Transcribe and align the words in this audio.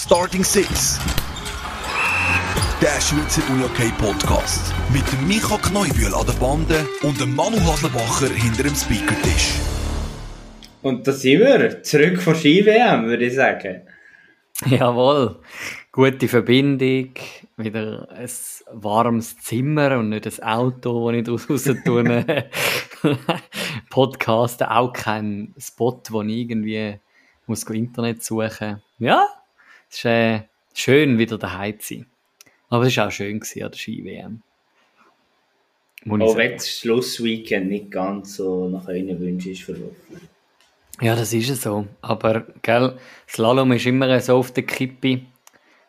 Starting 0.00 0.44
Six. 0.44 1.00
Der 2.80 3.00
Schweizer 3.00 3.42
UJK 3.52 3.98
Podcast. 3.98 4.72
Mit 4.92 5.02
dem 5.12 5.26
Micha 5.26 5.58
Kneubühl 5.58 6.14
an 6.14 6.24
der 6.24 6.34
Bande 6.34 6.86
und 7.02 7.20
dem 7.20 7.34
Manu 7.34 7.58
Haslebacher 7.58 8.32
hinter 8.32 8.62
dem 8.62 8.76
Speakertisch. 8.76 9.54
Und 10.82 11.04
da 11.04 11.10
sind 11.10 11.40
wir. 11.40 11.82
Zurück 11.82 12.22
von 12.22 12.36
Ski-WM, 12.36 13.06
würde 13.06 13.26
ich 13.26 13.34
sagen. 13.34 13.88
Jawohl. 14.66 15.40
Gute 15.90 16.28
Verbindung. 16.28 17.14
Wieder 17.56 18.08
ein 18.08 18.30
warmes 18.74 19.36
Zimmer 19.38 19.98
und 19.98 20.10
nicht 20.10 20.28
ein 20.28 20.48
Auto, 20.48 21.10
das 21.10 21.18
ich 21.18 21.24
daraus 21.24 21.50
raus 21.50 21.68
tue. 21.84 22.24
Podcasten, 23.90 24.68
auch 24.68 24.92
kein 24.92 25.56
Spot, 25.58 26.00
wo 26.10 26.22
ich 26.22 26.36
irgendwie 26.36 27.00
muss 27.48 27.64
Internet 27.64 28.22
suchen 28.22 28.80
Ja, 29.00 29.26
es 29.90 29.98
ist 29.98 30.04
äh, 30.04 30.40
schön, 30.74 31.18
wieder 31.18 31.38
daheim 31.38 31.78
zu 31.80 31.94
sein. 31.94 32.06
Aber 32.68 32.84
es 32.84 32.96
war 32.96 33.08
auch 33.08 33.12
schön 33.12 33.40
gewesen 33.40 33.62
an 33.62 33.70
der 33.70 33.78
Ski-WM. 33.78 34.42
Auch 36.06 36.36
wenn 36.36 36.52
das 36.52 36.70
Schlussweekend 36.70 37.68
nicht 37.68 37.90
ganz 37.90 38.36
so 38.36 38.68
nach 38.68 38.86
euren 38.86 39.18
Wünschen 39.20 39.52
ist 39.52 39.62
verlaufen. 39.62 40.20
Ja, 41.00 41.14
das 41.14 41.32
ist 41.32 41.48
es 41.48 41.62
so. 41.62 41.86
Aber, 42.02 42.46
gell, 42.62 42.98
Slalom 43.28 43.72
ist 43.72 43.86
immer 43.86 44.20
so 44.20 44.36
auf 44.36 44.52
der 44.52 44.64
Kippe. 44.64 45.22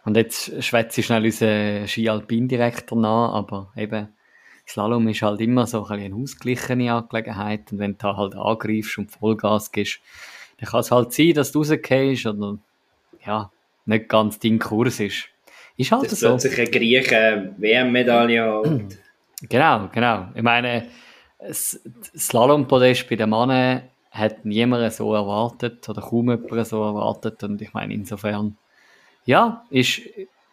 Und 0.06 0.18
jetzt 0.18 0.64
schwätze 0.64 1.02
ich 1.02 1.08
schnell 1.08 1.26
unseren 1.26 1.88
Ski-Alpin-Direktor 1.88 2.98
nach, 2.98 3.34
aber 3.34 3.72
eben, 3.76 4.10
Slalom 4.68 5.08
ist 5.08 5.22
halt 5.22 5.42
immer 5.42 5.66
so 5.66 5.86
ein 5.86 6.00
eine 6.00 6.16
ausgeglichene 6.16 6.94
Angelegenheit. 6.94 7.72
Und 7.72 7.80
wenn 7.80 7.98
du 7.98 8.18
halt 8.18 8.36
angreifst 8.36 8.98
und 8.98 9.12
Vollgas 9.12 9.72
gibst, 9.72 10.00
dann 10.60 10.70
kann 10.70 10.82
es 10.82 10.92
halt 10.92 11.12
sein, 11.12 11.34
dass 11.34 11.52
du 11.52 11.60
rausgehst 11.60 12.26
oder, 12.28 12.60
ja, 13.26 13.52
nicht 13.90 14.08
ganz 14.08 14.40
dein 14.40 14.60
Kurs 14.60 15.00
ist. 15.00 15.26
Ist 15.76 15.92
halt 15.92 16.12
dass 16.12 16.20
so. 16.20 16.30
Dass 16.30 16.44
plötzlich 16.44 16.68
ein 16.68 16.72
Grieche 16.72 17.56
WM-Medaille 17.58 18.64
hat. 18.64 18.98
Genau, 19.42 19.88
genau. 19.94 20.28
Ich 20.36 20.42
meine, 20.42 20.90
das 21.40 21.80
Slalom-Podest 22.14 23.08
bei 23.08 23.16
den 23.16 23.30
Männern 23.30 23.84
hat 24.12 24.44
niemand 24.44 24.92
so 24.92 25.14
erwartet 25.14 25.88
oder 25.88 26.02
kaum 26.02 26.30
jemand 26.30 26.68
so 26.68 26.84
erwartet 26.84 27.42
und 27.44 27.62
ich 27.62 27.72
meine, 27.72 27.94
insofern, 27.94 28.58
ja, 29.24 29.64
ist, 29.70 30.02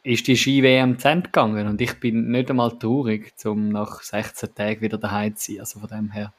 ist 0.04 0.28
die 0.28 0.36
Ski-WM 0.36 1.00
zu 1.00 1.08
Ende 1.08 1.24
gegangen 1.24 1.66
und 1.66 1.80
ich 1.80 1.98
bin 1.98 2.30
nicht 2.30 2.48
einmal 2.48 2.78
traurig, 2.78 3.32
um 3.44 3.70
nach 3.70 4.02
16 4.02 4.54
Tagen 4.54 4.80
wieder 4.80 4.98
daheim 4.98 5.34
zu 5.34 5.50
sein, 5.50 5.60
also 5.60 5.80
von 5.80 5.88
dem 5.88 6.12
her 6.12 6.32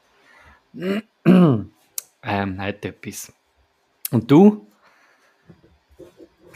ähm, 1.26 2.62
hat 2.62 2.84
etwas. 2.86 3.30
Und 4.10 4.30
du? 4.30 4.66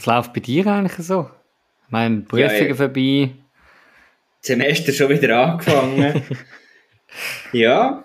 Was 0.03 0.07
läuft 0.07 0.33
bei 0.33 0.41
dir 0.41 0.67
eigentlich 0.67 1.07
so? 1.07 1.29
Ich 1.85 1.91
meine, 1.91 2.21
Prüfungen 2.21 2.67
ja, 2.67 2.75
vorbei. 2.75 3.29
Semester 4.41 4.91
schon 4.91 5.09
wieder 5.09 5.47
angefangen. 5.47 6.21
ja, 7.53 8.03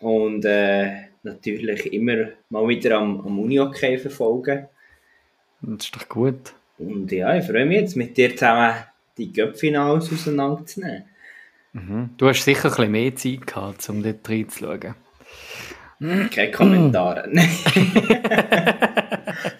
und 0.00 0.44
äh, 0.44 1.04
natürlich 1.22 1.90
immer 1.90 2.28
mal 2.50 2.68
wieder 2.68 2.98
am, 2.98 3.22
am 3.22 3.38
Uni-Hockey 3.38 3.96
verfolgen. 3.96 4.68
Das 5.62 5.86
ist 5.86 5.96
doch 5.96 6.06
gut. 6.06 6.52
Und 6.76 7.10
ja, 7.12 7.34
ich 7.34 7.46
freue 7.46 7.64
mich 7.64 7.80
jetzt 7.80 7.96
mit 7.96 8.14
dir 8.18 8.36
zusammen 8.36 8.74
die 9.16 9.32
Göppfinals 9.32 10.12
auseinanderzunehmen. 10.12 11.04
Mhm. 11.72 12.10
Du 12.18 12.28
hast 12.28 12.44
sicher 12.44 12.66
ein 12.66 12.70
bisschen 12.70 12.92
mehr 12.92 13.16
Zeit 13.16 13.46
gehabt, 13.46 13.88
um 13.88 14.02
dort 14.02 14.28
reinzuschauen. 14.28 14.94
Keine 16.30 16.50
Kommentare. 16.50 17.32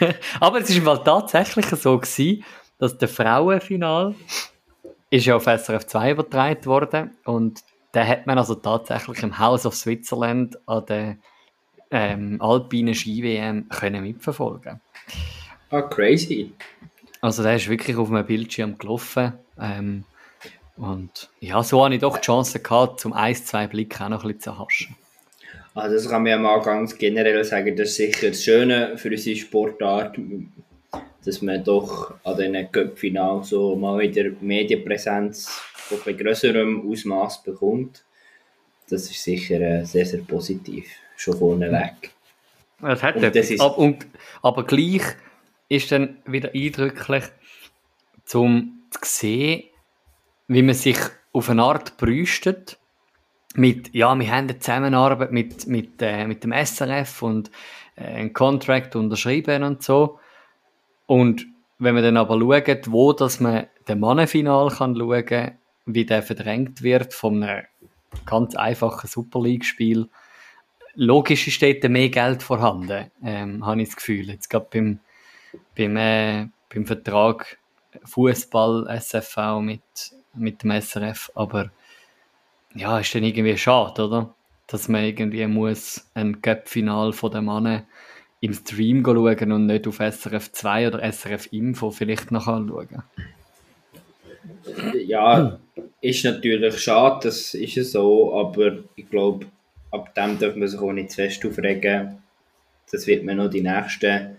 Aber 0.40 0.60
es 0.60 0.84
war 0.84 1.02
tatsächlich 1.04 1.66
so 1.66 1.98
gewesen, 1.98 2.44
dass 2.78 2.96
der 2.96 3.08
Frauenfinal 3.08 4.14
ist 5.10 5.26
ja 5.26 5.36
auf 5.36 5.44
SRF 5.44 5.86
2 5.86 6.12
übertragen 6.12 6.64
worden 6.66 7.10
und 7.24 7.60
da 7.92 8.06
hat 8.06 8.26
man 8.26 8.38
also 8.38 8.54
tatsächlich 8.54 9.22
im 9.22 9.38
House 9.38 9.66
of 9.66 9.74
Switzerland 9.74 10.56
an 10.66 10.86
der 10.86 11.16
ähm, 11.90 12.40
alpinen 12.40 12.94
Ski-WM 12.94 13.68
können 13.68 14.04
mitverfolgen. 14.04 14.80
Ah, 15.70 15.82
crazy. 15.82 16.52
Also 17.20 17.42
der 17.42 17.56
ist 17.56 17.68
wirklich 17.68 17.96
auf 17.96 18.10
einem 18.10 18.24
Bildschirm 18.24 18.78
gelaufen. 18.78 19.32
Ähm, 19.60 20.04
und 20.76 21.28
ja, 21.40 21.62
so 21.62 21.84
habe 21.84 21.94
ich 21.94 22.00
doch 22.00 22.16
die 22.16 22.24
Chance 22.24 22.60
gehabt, 22.60 23.00
zum 23.00 23.12
ein, 23.12 23.34
zwei 23.34 23.66
Blick 23.66 24.00
auch 24.00 24.08
noch 24.08 24.24
ein 24.24 24.28
bisschen 24.28 24.40
zu 24.40 24.50
erhaschen. 24.50 24.96
Also 25.80 25.96
das 25.96 26.08
kann 26.08 26.22
man 26.22 26.30
ja 26.30 26.38
mal 26.38 26.60
ganz 26.60 26.96
generell 26.96 27.42
sagen, 27.44 27.74
das 27.74 27.90
ist 27.90 27.96
sicher 27.96 28.28
das 28.28 28.44
Schöne 28.44 28.98
für 28.98 29.08
unsere 29.08 29.36
Sportart, 29.36 30.18
dass 31.24 31.42
man 31.42 31.64
doch 31.64 32.14
an 32.24 32.36
diesen 32.36 32.72
Cup-Finalen 32.72 33.42
so 33.42 33.76
mal 33.76 33.98
wieder 33.98 34.30
Medienpräsenz 34.40 35.48
von 35.74 35.98
etwas 35.98 36.16
grösserem 36.18 36.90
Ausmaß 36.90 37.42
bekommt. 37.42 38.04
Das 38.88 39.10
ist 39.10 39.22
sicher 39.22 39.60
äh, 39.60 39.84
sehr, 39.84 40.04
sehr 40.04 40.20
positiv, 40.20 40.86
schon 41.16 41.38
vorneweg. 41.38 42.10
Das 42.80 43.02
hat 43.02 43.16
und 43.16 43.34
das 43.34 43.50
ist 43.50 43.60
aber, 43.60 43.78
und, 43.78 44.06
aber 44.42 44.64
gleich 44.64 45.02
ist 45.68 45.92
dann 45.92 46.18
wieder 46.26 46.50
eindrücklich, 46.54 47.24
zum 48.24 48.82
zu 48.90 49.00
sehen, 49.02 49.64
wie 50.48 50.62
man 50.62 50.74
sich 50.74 50.98
auf 51.32 51.48
eine 51.48 51.62
Art 51.62 51.96
brüstet 51.96 52.78
mit, 53.54 53.94
ja, 53.94 54.16
wir 54.18 54.30
haben 54.30 54.48
eine 54.48 54.58
Zusammenarbeit 54.58 55.32
mit, 55.32 55.66
mit, 55.66 56.00
äh, 56.00 56.26
mit 56.26 56.44
dem 56.44 56.52
SRF 56.52 57.22
und 57.22 57.50
äh, 57.96 58.04
einen 58.04 58.32
Contract 58.32 58.96
unterschrieben 58.96 59.62
und 59.62 59.82
so. 59.82 60.18
Und 61.06 61.46
wenn 61.78 61.94
man 61.94 62.04
dann 62.04 62.16
aber 62.16 62.38
schaut, 62.38 62.92
wo 62.92 63.12
dass 63.12 63.40
man 63.40 63.66
den 63.88 64.00
Mannenfinal 64.00 64.70
kann 64.70 64.96
schauen, 64.96 65.58
wie 65.86 66.04
der 66.04 66.22
verdrängt 66.22 66.82
wird 66.82 67.14
von 67.14 67.42
einem 67.42 67.64
ganz 68.26 68.54
einfachen 68.54 69.08
Super 69.08 69.40
League-Spiel, 69.40 70.08
logisch 70.94 71.48
ist 71.48 71.62
dort 71.62 71.90
mehr 71.90 72.08
Geld 72.08 72.42
vorhanden, 72.42 73.10
ähm, 73.24 73.64
habe 73.64 73.82
ich 73.82 73.88
das 73.88 73.96
Gefühl. 73.96 74.28
Jetzt 74.28 74.48
gerade 74.48 74.68
beim, 74.70 75.00
beim, 75.76 75.96
äh, 75.96 76.48
beim 76.72 76.86
Vertrag 76.86 77.58
Fußball 78.04 78.86
SFV 78.88 79.60
mit, 79.60 79.82
mit 80.34 80.62
dem 80.62 80.70
SRF, 80.70 81.32
aber 81.34 81.70
ja, 82.74 82.98
ist 82.98 83.14
dann 83.14 83.24
irgendwie 83.24 83.56
schade, 83.56 84.06
oder? 84.06 84.34
Dass 84.66 84.88
man 84.88 85.04
irgendwie 85.04 85.46
muss 85.46 86.08
ein 86.14 86.40
Cup-Final 86.40 87.12
von 87.12 87.32
den 87.32 87.44
Mannen 87.44 87.82
im 88.40 88.54
Stream 88.54 89.04
schauen 89.04 89.52
und 89.52 89.66
nicht 89.66 89.86
auf 89.86 89.98
SRF 89.98 90.52
2 90.52 90.88
oder 90.88 91.12
SRF 91.12 91.48
Info 91.52 91.90
vielleicht 91.90 92.30
noch 92.30 92.46
anschauen. 92.46 93.02
Ja, 94.94 95.58
ist 96.00 96.24
natürlich 96.24 96.78
schade, 96.78 97.20
das 97.24 97.54
ist 97.54 97.76
es 97.76 97.92
so, 97.92 98.34
aber 98.34 98.78
ich 98.96 99.08
glaube, 99.10 99.46
ab 99.90 100.14
dem 100.14 100.38
darf 100.38 100.56
man 100.56 100.68
sich 100.68 100.80
auch 100.80 100.92
nicht 100.92 101.10
zu 101.10 101.16
fest 101.16 101.44
aufregen. 101.44 102.18
Das 102.90 103.06
wird 103.06 103.24
man 103.24 103.36
noch 103.36 103.50
die 103.50 103.62
nächsten 103.62 104.36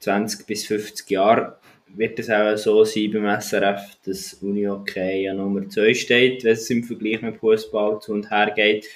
20 0.00 0.46
bis 0.46 0.66
50 0.66 1.10
Jahre 1.10 1.57
wird 1.94 2.18
es 2.18 2.30
auch 2.30 2.56
so 2.56 2.84
sein 2.84 3.10
beim 3.12 3.40
SRF, 3.40 3.96
dass 4.04 4.34
Uni 4.34 4.68
okay 4.68 5.24
ja 5.24 5.34
Nummer 5.34 5.68
2 5.68 5.94
steht, 5.94 6.44
wenn 6.44 6.52
es 6.52 6.70
im 6.70 6.84
Vergleich 6.84 7.22
mit 7.22 7.36
Fußball 7.36 8.00
zu 8.00 8.12
und 8.12 8.30
her 8.30 8.52
geht. 8.54 8.86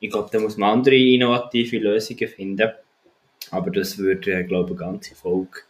Ich 0.00 0.10
glaube, 0.10 0.30
da 0.32 0.38
muss 0.38 0.56
man 0.56 0.78
andere 0.78 0.96
innovative 0.96 1.78
Lösungen 1.78 2.28
finden. 2.28 2.70
Aber 3.50 3.70
das 3.70 3.98
würde, 3.98 4.44
glaube 4.44 4.74
ich, 4.74 4.80
eine 4.80 4.90
ganze 4.90 5.14
Folge 5.14 5.60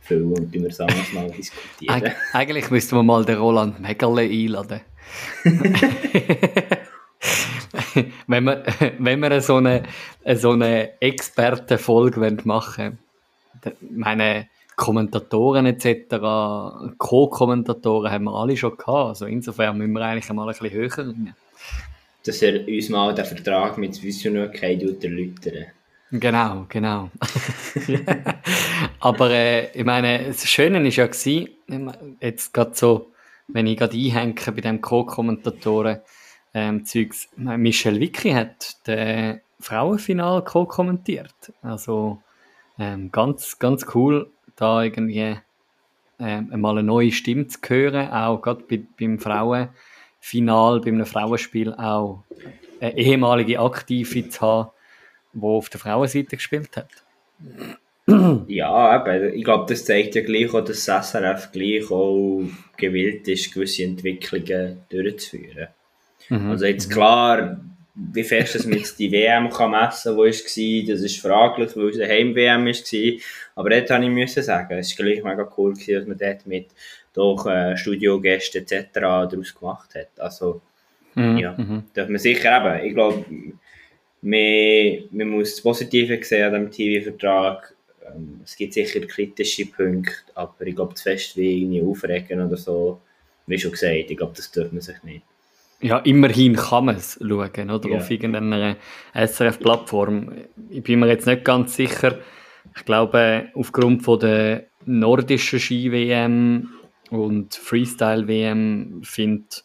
füllen 0.00 0.32
und 0.32 0.52
wir 0.52 0.62
anders 0.64 1.12
mal 1.12 1.30
diskutieren. 1.30 1.94
Eig 1.94 2.16
eigentlich 2.32 2.70
müssten 2.70 2.96
wir 2.96 3.02
mal 3.02 3.24
den 3.24 3.38
Roland 3.38 3.80
Megerle 3.80 4.22
einladen. 4.22 4.80
wenn 8.26 8.44
wir, 8.44 8.64
wenn 8.98 9.20
wir 9.20 9.40
so 9.40 9.56
eine, 9.56 9.84
so 10.34 10.50
eine 10.50 11.00
Expertenfolge 11.00 12.38
machen 12.44 12.98
wollen, 13.62 13.76
meine, 13.90 14.48
Kommentatoren 14.78 15.66
etc., 15.66 16.94
Co-Kommentatoren 16.96 18.12
haben 18.12 18.24
wir 18.24 18.34
alle 18.34 18.56
schon 18.56 18.76
gehabt. 18.76 19.08
Also 19.08 19.26
insofern 19.26 19.76
müssen 19.76 19.92
wir 19.92 20.02
eigentlich 20.02 20.32
mal 20.32 20.48
ein 20.48 20.56
bisschen 20.56 20.70
höher 20.70 20.98
rein. 20.98 21.34
Dass 22.24 22.40
er 22.42 22.66
uns 22.66 22.88
mal 22.88 23.12
den 23.12 23.24
Vertrag 23.24 23.76
mit 23.76 24.00
Visionierkeit 24.00 24.82
erläutern 25.02 25.66
Genau, 26.10 26.64
genau. 26.68 27.10
Aber 29.00 29.30
äh, 29.30 29.76
ich 29.78 29.84
meine, 29.84 30.28
das 30.28 30.48
Schöne 30.48 30.82
war 30.82 30.90
ja, 30.90 31.06
gewesen, 31.06 32.16
jetzt 32.20 32.54
gerade 32.54 32.70
so, 32.74 33.12
wenn 33.48 33.66
ich 33.66 33.76
gerade 33.76 33.96
einhänge 33.96 34.34
bei 34.46 34.60
dem 34.60 34.80
Co-Kommentatoren, 34.80 35.98
ähm, 36.54 36.84
Zeugs, 36.86 37.28
Michel 37.36 38.00
Vicky 38.00 38.30
hat 38.30 38.86
den 38.86 39.40
Frauenfinal 39.60 40.44
co-kommentiert. 40.44 41.52
Also 41.62 42.22
ähm, 42.78 43.10
ganz, 43.10 43.58
ganz 43.58 43.84
cool 43.94 44.30
da 44.58 44.82
irgendwie 44.82 45.36
äh, 46.18 46.40
mal 46.40 46.72
eine 46.72 46.82
neue 46.82 47.12
Stimme 47.12 47.46
zu 47.46 47.58
hören, 47.68 48.10
auch 48.10 48.40
gerade 48.42 48.64
bei, 48.68 48.82
beim 48.98 49.18
Frauenfinal, 49.18 50.80
bei 50.80 50.88
einem 50.88 51.06
Frauenspiel 51.06 51.72
auch 51.74 52.24
eine 52.80 52.96
ehemalige 52.96 53.60
Aktive 53.60 54.28
zu 54.28 54.40
haben, 54.40 54.70
die 55.32 55.42
auf 55.42 55.68
der 55.68 55.80
Frauenseite 55.80 56.36
gespielt 56.36 56.76
hat. 56.76 56.90
Ja, 58.48 59.06
eben, 59.06 59.34
ich 59.34 59.44
glaube, 59.44 59.66
das 59.68 59.84
zeigt 59.84 60.14
ja 60.14 60.22
gleich 60.22 60.52
auch, 60.54 60.64
dass 60.64 60.86
das 60.86 61.10
SRF 61.10 61.52
gleich 61.52 61.90
auch 61.90 62.42
gewillt 62.78 63.28
ist, 63.28 63.52
gewisse 63.52 63.84
Entwicklungen 63.84 64.78
durchzuführen. 64.88 65.68
Mhm. 66.30 66.50
Also 66.50 66.64
jetzt 66.64 66.90
klar, 66.90 67.60
wie 67.98 68.22
fest 68.22 68.54
dass 68.54 68.66
man 68.66 68.78
jetzt 68.78 68.98
die 68.98 69.10
WM 69.10 69.50
kann 69.50 69.72
messen 69.72 70.16
kann, 70.16 70.30
die 70.30 70.86
war, 70.86 70.94
das 70.94 71.02
ist 71.02 71.20
fraglich, 71.20 71.76
weil 71.76 71.88
es 71.88 71.98
eine 71.98 72.08
Heim-WM 72.08 72.66
war. 72.66 73.20
Aber 73.56 73.70
dort 73.70 73.90
habe 73.90 74.04
ich 74.04 74.10
müssen 74.10 74.42
sagen, 74.42 74.78
es 74.78 74.96
war 74.98 75.04
gleich 75.04 75.24
mega 75.24 75.52
cool, 75.56 75.72
gewesen, 75.72 75.94
dass 75.94 76.06
man 76.06 76.18
dort 76.18 76.46
mit 76.46 76.66
durch 77.12 77.46
äh, 77.46 77.76
Studiogäste 77.76 78.58
etc. 78.58 78.86
daraus 78.92 79.54
gemacht 79.54 79.94
hat. 79.96 80.10
Also, 80.18 80.60
mhm. 81.14 81.38
ja, 81.38 81.54
mhm. 81.58 81.84
darf 81.92 82.08
man 82.08 82.18
sicher 82.18 82.56
eben, 82.56 82.86
ich 82.86 82.94
glaube, 82.94 83.24
man, 84.20 85.08
man 85.10 85.28
muss 85.28 85.52
das 85.52 85.62
Positive 85.62 86.22
sehen 86.22 86.54
an 86.54 86.70
diesem 86.70 87.02
TV-Vertrag. 87.02 87.74
Ähm, 88.06 88.40
es 88.44 88.54
gibt 88.56 88.74
sicher 88.74 89.00
kritische 89.00 89.66
Punkte, 89.66 90.12
aber 90.34 90.66
ich 90.66 90.76
glaube, 90.76 90.94
zu 90.94 91.02
fest 91.02 91.36
wie 91.36 91.62
irgendwie 91.62 91.82
aufregen 91.82 92.40
oder 92.40 92.56
so, 92.56 93.00
wie 93.46 93.58
schon 93.58 93.72
gesagt, 93.72 94.10
ich 94.10 94.16
glaube, 94.16 94.34
das 94.36 94.52
darf 94.52 94.70
man 94.70 94.80
sich 94.80 95.02
nicht. 95.02 95.22
Ja, 95.80 95.98
immerhin 95.98 96.56
kann 96.56 96.86
man 96.86 96.96
es 96.96 97.18
schauen, 97.20 97.70
oder? 97.70 97.88
Ja. 97.88 97.96
Auf 97.98 98.10
irgendeiner 98.10 98.76
SRF-Plattform. 99.14 100.32
Ich 100.70 100.82
bin 100.82 100.98
mir 100.98 101.06
jetzt 101.08 101.26
nicht 101.26 101.44
ganz 101.44 101.76
sicher. 101.76 102.18
Ich 102.76 102.84
glaube, 102.84 103.48
aufgrund 103.54 104.02
von 104.02 104.18
der 104.18 104.66
nordischen 104.84 105.60
Ski-WM 105.60 106.70
und 107.10 107.54
Freestyle-WM 107.54 109.02
findet 109.04 109.64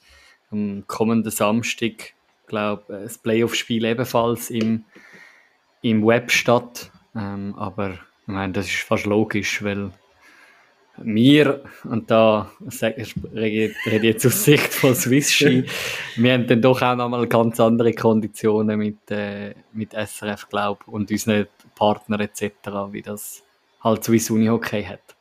am 0.51 0.83
kommenden 0.85 1.31
Samstag, 1.31 2.13
glaube 2.47 2.83
das 3.03 3.17
Playoff-Spiel 3.17 3.83
ebenfalls 3.85 4.51
im, 4.51 4.85
im 5.81 6.05
Web 6.05 6.31
statt. 6.31 6.91
Ähm, 7.15 7.55
aber 7.55 7.93
ich 7.93 8.27
meine, 8.27 8.53
das 8.53 8.67
ist 8.67 8.81
fast 8.81 9.05
logisch, 9.05 9.63
weil 9.63 9.91
wir, 10.97 11.63
und 11.85 12.11
da 12.11 12.51
rede 12.61 13.73
ich 13.85 14.03
jetzt 14.03 14.25
aus 14.25 14.43
Sicht 14.43 14.73
von 14.73 14.93
Swiss 14.93 15.31
Ski, 15.31 15.65
wir 16.15 16.33
haben 16.33 16.45
dann 16.45 16.61
doch 16.61 16.81
auch 16.81 16.95
nochmal 16.95 17.27
ganz 17.27 17.59
andere 17.59 17.93
Konditionen 17.93 18.77
mit, 18.77 19.09
äh, 19.09 19.55
mit 19.73 19.93
SRF, 19.93 20.47
glaube 20.49 20.83
und 20.85 21.09
unseren 21.09 21.47
Partnern 21.75 22.21
etc., 22.21 22.51
wie 22.91 23.01
das 23.01 23.43
halt 23.83 24.03
Swiss 24.03 24.29
Uni 24.29 24.47
Hockey 24.47 24.83
hat. 24.83 25.15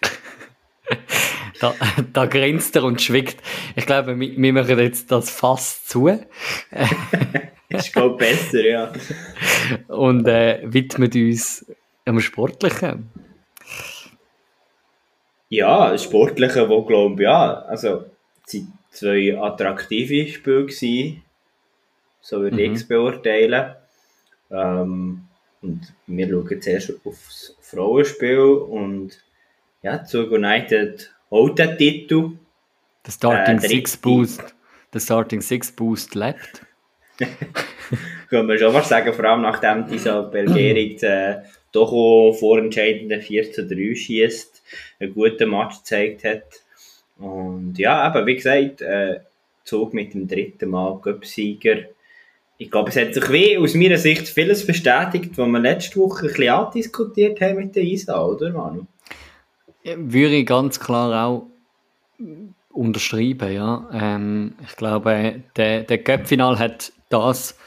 da, 1.60 1.74
da 2.12 2.26
grinst 2.26 2.74
er 2.74 2.84
und 2.84 3.00
schwickt. 3.00 3.40
Ich 3.76 3.86
glaube, 3.86 4.18
wir, 4.18 4.36
wir 4.36 4.52
machen 4.52 4.78
jetzt 4.80 5.12
das 5.12 5.30
fast 5.30 5.88
zu. 5.88 6.08
ist 7.68 7.92
glaube 7.92 8.16
besser, 8.16 8.66
ja. 8.66 8.92
Und 9.86 10.26
äh, 10.26 10.60
widmen 10.64 11.12
uns 11.12 11.64
am 12.04 12.18
Sportlichen. 12.20 13.27
Ja, 15.48 15.96
Sportliche, 15.96 16.68
wo 16.68 16.82
glaube 16.82 17.22
ja, 17.22 17.60
also 17.62 18.04
es 18.46 18.54
waren 18.54 18.72
zwei 18.90 19.38
attraktive 19.38 20.26
Spiele 20.28 20.66
gewesen, 20.66 21.22
so 22.20 22.40
würde 22.40 22.56
mhm. 22.56 22.62
ich 22.62 22.72
es 22.72 22.88
beurteilen. 22.88 23.74
Ähm, 24.50 25.24
und 25.60 25.92
wir 26.06 26.28
schauen 26.28 26.62
zuerst 26.62 26.94
aufs 27.04 27.56
Frauenspiel 27.60 28.38
und 28.38 29.18
ja, 29.82 30.04
Zug 30.04 30.30
United 30.30 31.14
holt 31.30 31.58
den 31.58 31.76
Titel. 31.76 32.32
Der 33.06 33.12
Starting 33.12 33.58
äh, 33.58 33.68
Six 33.68 33.96
Boost, 33.96 34.54
der 34.92 35.00
Starting 35.00 35.40
Six 35.40 35.72
Boost 35.72 36.14
lebt. 36.14 36.62
Können 38.28 38.48
wir 38.48 38.58
schon 38.58 38.74
was 38.74 38.88
sagen, 38.88 39.12
vor 39.12 39.24
allem 39.24 39.42
nachdem 39.42 39.86
dieser 39.90 40.22
Belgierin 40.24 40.98
äh, 41.02 41.42
doch 41.72 41.92
auch 41.92 42.32
vorentscheidende 42.32 43.20
4 43.20 43.52
zu 43.52 43.66
3 43.66 43.94
schießt, 43.94 44.62
einen 45.00 45.14
guten 45.14 45.50
Match 45.50 45.78
gezeigt 45.78 46.24
hat. 46.24 46.44
Und 47.18 47.78
ja, 47.78 48.00
aber 48.02 48.26
wie 48.26 48.36
gesagt, 48.36 48.80
äh, 48.80 49.20
Zug 49.64 49.92
mit 49.92 50.14
dem 50.14 50.26
dritten 50.26 50.70
Mal 50.70 50.98
Göpsieger. 51.02 51.76
Ich 52.56 52.70
glaube, 52.70 52.90
es 52.90 52.96
hat 52.96 53.14
sich 53.14 53.30
wie 53.30 53.58
aus 53.58 53.74
meiner 53.74 53.98
Sicht 53.98 54.26
vieles 54.28 54.66
bestätigt, 54.66 55.36
was 55.36 55.46
wir 55.46 55.60
letzte 55.60 56.00
Woche 56.00 56.26
ein 56.26 56.28
bisschen 56.28 56.48
andiskutiert 56.48 57.40
haben 57.40 57.56
mit 57.56 57.76
der 57.76 57.84
ISA, 57.84 58.24
oder 58.24 58.50
Manu? 58.50 58.86
Würde 59.84 60.36
ich 60.36 60.46
ganz 60.46 60.80
klar 60.80 61.26
auch 61.26 61.46
unterschreiben, 62.70 63.52
ja. 63.52 63.88
Ähm, 63.92 64.54
ich 64.66 64.76
glaube, 64.76 65.42
der, 65.56 65.82
der 65.82 65.98
Cup-Final 65.98 66.58
hat 66.58 66.92
das 67.10 67.57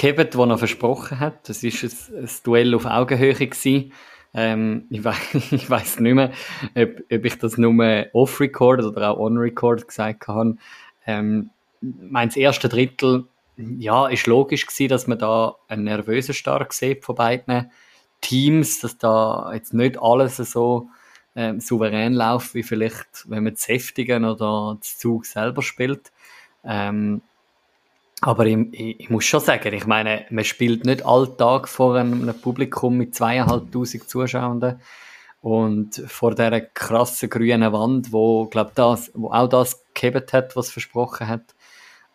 gehabt, 0.00 0.36
was 0.36 0.48
er 0.48 0.58
versprochen 0.58 1.20
hat. 1.20 1.48
Das 1.48 1.62
ist 1.62 2.10
ein, 2.12 2.24
ein 2.24 2.30
Duell 2.42 2.74
auf 2.74 2.86
Augenhöhe 2.86 3.34
gewesen. 3.34 3.92
Ähm, 4.32 4.86
ich, 4.90 5.04
we 5.04 5.12
ich 5.50 5.68
weiß 5.68 6.00
nicht 6.00 6.14
mehr, 6.14 6.32
ob, 6.74 7.00
ob, 7.12 7.24
ich 7.24 7.38
das 7.38 7.58
nur 7.58 8.06
off-record 8.12 8.84
oder 8.84 9.10
auch 9.10 9.18
on-record 9.18 9.86
gesagt 9.86 10.28
habe. 10.28 10.56
Ähm, 11.06 11.50
mein 11.80 12.30
erste 12.30 12.68
Drittel, 12.68 13.26
ja, 13.56 14.06
ist 14.08 14.26
logisch 14.26 14.66
gewesen, 14.66 14.88
dass 14.88 15.06
man 15.06 15.18
da 15.18 15.56
einen 15.68 15.84
nervösen 15.84 16.34
Start 16.34 16.72
sieht 16.72 17.04
von 17.04 17.14
beiden 17.14 17.70
Teams, 18.20 18.80
dass 18.80 18.98
da 18.98 19.50
jetzt 19.52 19.74
nicht 19.74 20.00
alles 20.00 20.36
so 20.36 20.88
ähm, 21.34 21.60
souverän 21.60 22.14
läuft, 22.14 22.54
wie 22.54 22.62
vielleicht, 22.62 23.28
wenn 23.28 23.44
man 23.44 23.54
das 23.54 23.68
Heftigen 23.68 24.24
oder 24.24 24.76
das 24.80 24.98
Zug 24.98 25.26
selber 25.26 25.62
spielt. 25.62 26.12
Ähm, 26.64 27.22
aber 28.20 28.46
ich, 28.46 28.58
ich, 28.72 29.00
ich, 29.00 29.10
muss 29.10 29.24
schon 29.24 29.40
sagen, 29.40 29.72
ich 29.72 29.86
meine, 29.86 30.26
man 30.30 30.44
spielt 30.44 30.84
nicht 30.84 31.04
alltag 31.04 31.68
vor 31.68 31.96
einem, 31.96 32.34
Publikum 32.34 32.96
mit 32.96 33.14
zweieinhalbtausend 33.14 34.08
Zuschauern 34.08 34.80
und 35.40 36.02
vor 36.06 36.34
dieser 36.34 36.60
krassen 36.60 37.30
grünen 37.30 37.72
Wand, 37.72 38.12
wo, 38.12 38.46
glaub, 38.46 38.74
das, 38.74 39.10
wo 39.14 39.30
auch 39.30 39.48
das 39.48 39.84
gehabt 39.94 40.32
hat, 40.34 40.54
was 40.54 40.70
versprochen 40.70 41.28
hat. 41.28 41.54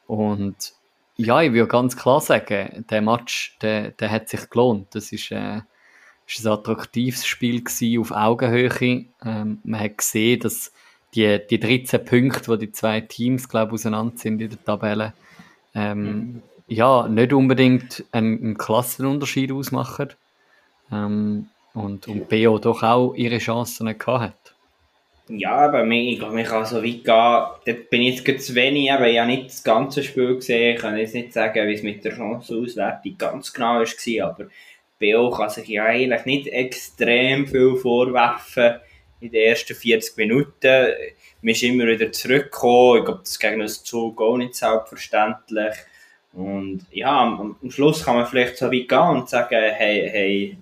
Und 0.06 0.74
ja, 1.18 1.42
ich 1.42 1.54
würde 1.54 1.68
ganz 1.68 1.98
klar 1.98 2.22
sagen, 2.22 2.86
der 2.90 3.02
Match, 3.02 3.58
der, 3.62 3.92
der 3.92 4.12
hat 4.12 4.30
sich 4.30 4.48
gelohnt. 4.50 4.94
Das 4.94 5.12
ist, 5.12 5.32
äh, 5.32 5.62
ist 6.28 6.46
ein 6.46 6.52
attraktives 6.52 7.26
Spiel 7.26 7.64
gewesen, 7.64 8.00
auf 8.00 8.12
Augenhöhe. 8.12 9.06
Ähm, 9.24 9.60
man 9.64 9.80
hat 9.80 9.98
gesehen, 9.98 10.42
dass 10.42 10.72
die, 11.16 11.40
die 11.50 11.60
13 11.60 12.06
Punkte, 12.06 12.48
wo 12.50 12.56
die 12.58 12.72
zwei 12.72 13.02
Teams, 13.02 13.50
glaube 13.50 13.74
auseinander 13.74 14.18
sind 14.18 14.42
in 14.42 14.50
der 14.50 14.64
Tabelle, 14.64 15.14
ähm, 15.76 16.04
mhm. 16.04 16.42
ja, 16.68 17.08
nicht 17.08 17.34
unbedingt 17.34 18.04
einen, 18.12 18.42
einen 18.42 18.58
Klassenunterschied 18.58 19.52
ausmachen. 19.52 20.10
Ähm, 20.92 21.48
und, 21.74 22.08
und 22.08 22.30
BO 22.30 22.58
doch 22.58 22.84
auch 22.84 23.14
ihre 23.16 23.38
Chancen 23.38 23.88
gehabt 23.98 24.22
hat. 24.22 24.56
Ja, 25.28 25.58
aber 25.58 25.86
ich 25.88 26.20
glaube, 26.20 26.36
man 26.36 26.44
kann 26.44 26.66
so 26.66 26.78
weit 26.78 27.04
gehen. 27.04 27.04
Dort 27.06 27.90
bin 27.90 28.02
ich 28.04 28.26
jetzt 28.26 28.48
zu 28.48 28.56
wenig, 28.56 28.92
aber 28.92 29.10
ich 29.10 29.18
habe 29.18 29.30
nicht 29.30 29.48
das 29.48 29.64
ganze 29.64 30.04
Spiel 30.04 30.36
gesehen. 30.36 30.76
Ich 30.76 30.82
kann 30.82 30.98
jetzt 30.98 31.16
nicht 31.16 31.34
sagen, 31.34 31.68
wie 31.68 31.74
es 31.74 31.84
mit 31.84 32.06
der 32.06 32.16
Chancenauswertung 32.16 33.18
ganz 33.18 33.52
genau 33.52 33.80
war, 33.80 34.30
aber 34.30 34.46
BO 35.00 35.32
kann 35.32 35.50
sich 35.50 35.68
ja 35.68 35.86
eigentlich 35.86 36.26
nicht 36.26 36.48
extrem 36.48 37.48
viel 37.48 37.76
vorwerfen 37.76 38.76
in 39.20 39.32
den 39.32 39.50
ersten 39.50 39.76
40 39.76 40.16
Minuten. 40.18 40.88
Man 41.46 41.52
ist 41.52 41.62
immer 41.62 41.86
wieder 41.86 42.12
zurückgekommen. 42.12 42.98
Ich 42.98 43.06
glaube, 43.06 43.20
das 43.20 43.38
gegen 43.38 43.60
das 43.60 43.84
Zug 43.84 44.20
auch 44.20 44.36
nicht 44.36 44.56
selbstverständlich. 44.56 45.76
Und 46.34 46.88
ja, 46.90 47.22
am, 47.22 47.56
am, 47.62 47.70
Schluss 47.70 48.04
kann 48.04 48.16
man 48.16 48.26
vielleicht 48.26 48.58
so 48.58 48.66
weit 48.66 48.90
gehen 48.90 48.98
und 48.98 49.30
sagen, 49.30 49.54
hey, 49.54 50.10
hey, 50.10 50.58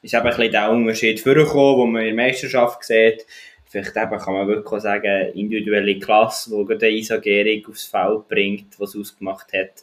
ist 0.00 0.14
eben 0.14 0.22
ein 0.24 0.36
bisschen 0.36 0.52
der 0.52 0.70
Unterschied 0.70 1.18
vorgekommen, 1.18 1.86
den 1.86 1.92
man 1.92 2.02
in 2.02 2.16
der 2.16 2.26
Meisterschaft 2.26 2.84
sieht. 2.84 3.26
Vielleicht 3.64 3.96
eben 3.96 4.16
kann 4.16 4.34
man 4.34 4.46
wirklich 4.46 4.80
sagen, 4.80 5.32
individuelle 5.34 5.98
Klasse, 5.98 6.50
die 6.50 6.64
gerade 6.66 6.86
eine 6.86 6.96
Isagering 6.96 7.66
aufs 7.68 7.86
Feld 7.86 8.28
bringt, 8.28 8.78
was 8.78 8.94
ausgemacht 8.94 9.52
hat. 9.52 9.82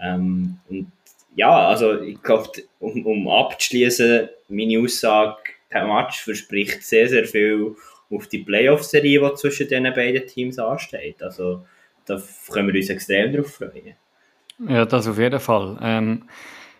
Ähm, 0.00 0.58
und 0.68 0.90
ja, 1.36 1.68
also 1.68 2.00
ich 2.00 2.20
glaube, 2.20 2.50
um, 2.80 3.06
um 3.06 3.28
abzuschließen, 3.28 4.28
meine 4.48 4.80
Aussage, 4.80 5.38
der 5.72 5.86
Match 5.86 6.20
verspricht 6.20 6.82
sehr, 6.82 7.08
sehr 7.08 7.26
viel 7.26 7.76
auf 8.10 8.28
die 8.28 8.38
Playoff-Serie, 8.38 9.20
die 9.20 9.34
zwischen 9.34 9.68
diesen 9.68 9.94
beiden 9.94 10.26
Teams 10.26 10.58
ansteht. 10.58 11.22
Also 11.22 11.64
da 12.06 12.20
können 12.50 12.68
wir 12.68 12.74
uns 12.74 12.90
extrem 12.90 13.32
darauf 13.32 13.54
freuen. 13.54 13.94
Ja, 14.68 14.84
das 14.84 15.08
auf 15.08 15.18
jeden 15.18 15.40
Fall. 15.40 15.78
Ähm, 15.82 16.28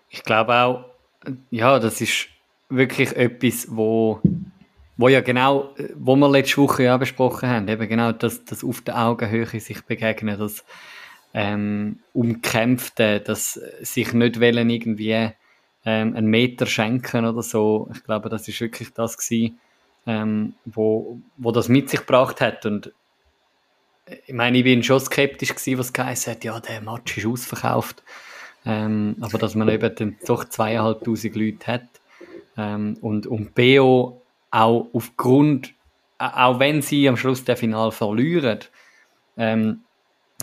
ich 0.08 0.22
glaube 0.22 0.54
auch, 0.54 0.84
ja, 1.50 1.78
das 1.78 2.00
ist 2.00 2.28
wirklich 2.68 3.16
etwas, 3.16 3.66
wo, 3.70 4.20
wo 4.96 5.08
ja 5.08 5.20
genau, 5.20 5.74
wo 5.94 6.16
wir 6.16 6.30
letzte 6.30 6.58
Woche 6.58 6.84
ja 6.84 6.96
besprochen 6.96 7.48
haben, 7.48 7.68
eben 7.68 7.88
genau 7.88 8.12
das, 8.12 8.44
das 8.44 8.62
auf 8.62 8.82
der 8.82 8.98
Augenhöhe 8.98 9.46
sich 9.60 9.82
begegnen, 9.82 10.38
das 10.38 10.64
ähm, 11.32 11.98
Umkämpfte, 12.12 13.20
dass 13.20 13.54
sich 13.80 14.12
nicht 14.12 14.40
wollen 14.40 14.70
irgendwie 14.70 15.30
ähm, 15.84 16.16
einen 16.16 16.28
Meter 16.28 16.66
schenken 16.66 17.26
oder 17.26 17.42
so. 17.42 17.90
Ich 17.92 18.04
glaube, 18.04 18.28
das 18.28 18.46
ist 18.46 18.60
wirklich 18.60 18.92
das 18.94 19.18
gewesen, 19.18 19.58
ähm, 20.06 20.54
wo, 20.64 21.20
wo 21.36 21.52
das 21.52 21.68
mit 21.68 21.90
sich 21.90 22.00
gebracht 22.00 22.40
hat. 22.40 22.66
Und 22.66 22.92
äh, 24.06 24.16
ich 24.26 24.34
meine, 24.34 24.58
ich 24.58 24.64
bin 24.64 24.82
schon 24.82 25.00
skeptisch 25.00 25.54
gewesen, 25.54 25.78
was 25.78 25.92
geheißen 25.92 26.32
hat, 26.34 26.44
ja, 26.44 26.58
der 26.60 26.80
Match 26.80 27.16
ist 27.18 27.26
ausverkauft. 27.26 28.02
Ähm, 28.66 29.16
aber 29.20 29.38
dass 29.38 29.54
man 29.54 29.68
eben 29.68 29.94
dann 29.94 30.16
doch 30.26 30.44
zweieinhalbtausend 30.44 31.36
Leute 31.36 31.66
hat, 31.66 32.00
Ähm, 32.56 32.96
und, 33.00 33.26
und 33.26 33.54
BO 33.54 34.22
auch 34.50 34.88
aufgrund, 34.92 35.74
auch 36.18 36.60
wenn 36.60 36.82
sie 36.82 37.08
am 37.08 37.16
Schluss 37.16 37.44
der 37.44 37.56
Final 37.56 37.90
verlieren, 37.90 38.60
ähm, 39.36 39.83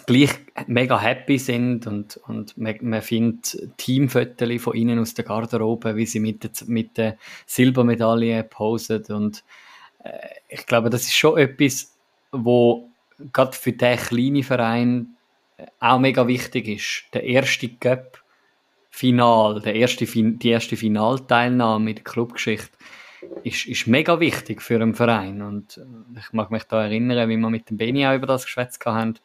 gleich 0.06 0.32
mega 0.68 1.00
happy 1.00 1.38
sind 1.38 1.88
und, 1.88 2.18
und 2.28 2.58
man, 2.58 2.76
man 2.82 3.02
findet 3.02 3.58
Teamfotos 3.78 4.62
von 4.62 4.76
ihnen 4.76 5.00
aus 5.00 5.14
der 5.14 5.26
Garderobe, 5.26 5.96
wie 5.96 6.06
sie 6.06 6.20
mit 6.20 6.44
der, 6.44 6.52
mit 6.68 6.98
der 6.98 7.18
Silbermedaille 7.46 8.44
posen 8.44 9.04
und 9.06 9.44
äh, 10.04 10.18
ich 10.48 10.66
glaube, 10.66 10.90
das 10.90 11.04
ist 11.04 11.16
schon 11.16 11.38
etwas, 11.38 11.96
wo 12.32 12.90
gerade 13.34 13.54
für 13.56 13.72
den 13.72 13.98
kleinen 13.98 14.44
Verein 14.44 15.16
äh, 15.58 15.66
auch 15.80 16.00
mega 16.00 16.28
wichtig 16.28 16.68
ist. 16.68 17.14
Der 17.14 17.24
erste 17.24 17.70
Cup 17.70 18.22
Final, 18.94 19.62
der 19.62 19.76
erste, 19.76 20.06
die 20.06 20.50
erste 20.50 20.76
Finalteilnahme 20.76 21.92
in 21.92 21.96
der 21.96 22.04
Clubgeschichte 22.04 22.78
ist, 23.44 23.66
ist 23.66 23.88
mega 23.88 24.20
wichtig 24.20 24.62
für 24.62 24.76
einen 24.76 24.96
Verein. 24.96 25.42
Und 25.42 25.78
äh, 25.78 26.20
ich 26.20 26.34
mag 26.34 26.52
mich 26.52 26.64
da 26.64 26.84
erinnern, 26.84 27.30
wie 27.30 27.38
wir 27.38 27.50
mit 27.50 27.70
dem 27.70 27.78
Beni 27.78 28.06
auch 28.06 28.16
über 28.16 28.28
das 28.28 28.46
geschwätzt 28.46 28.86
haben, 28.86 29.16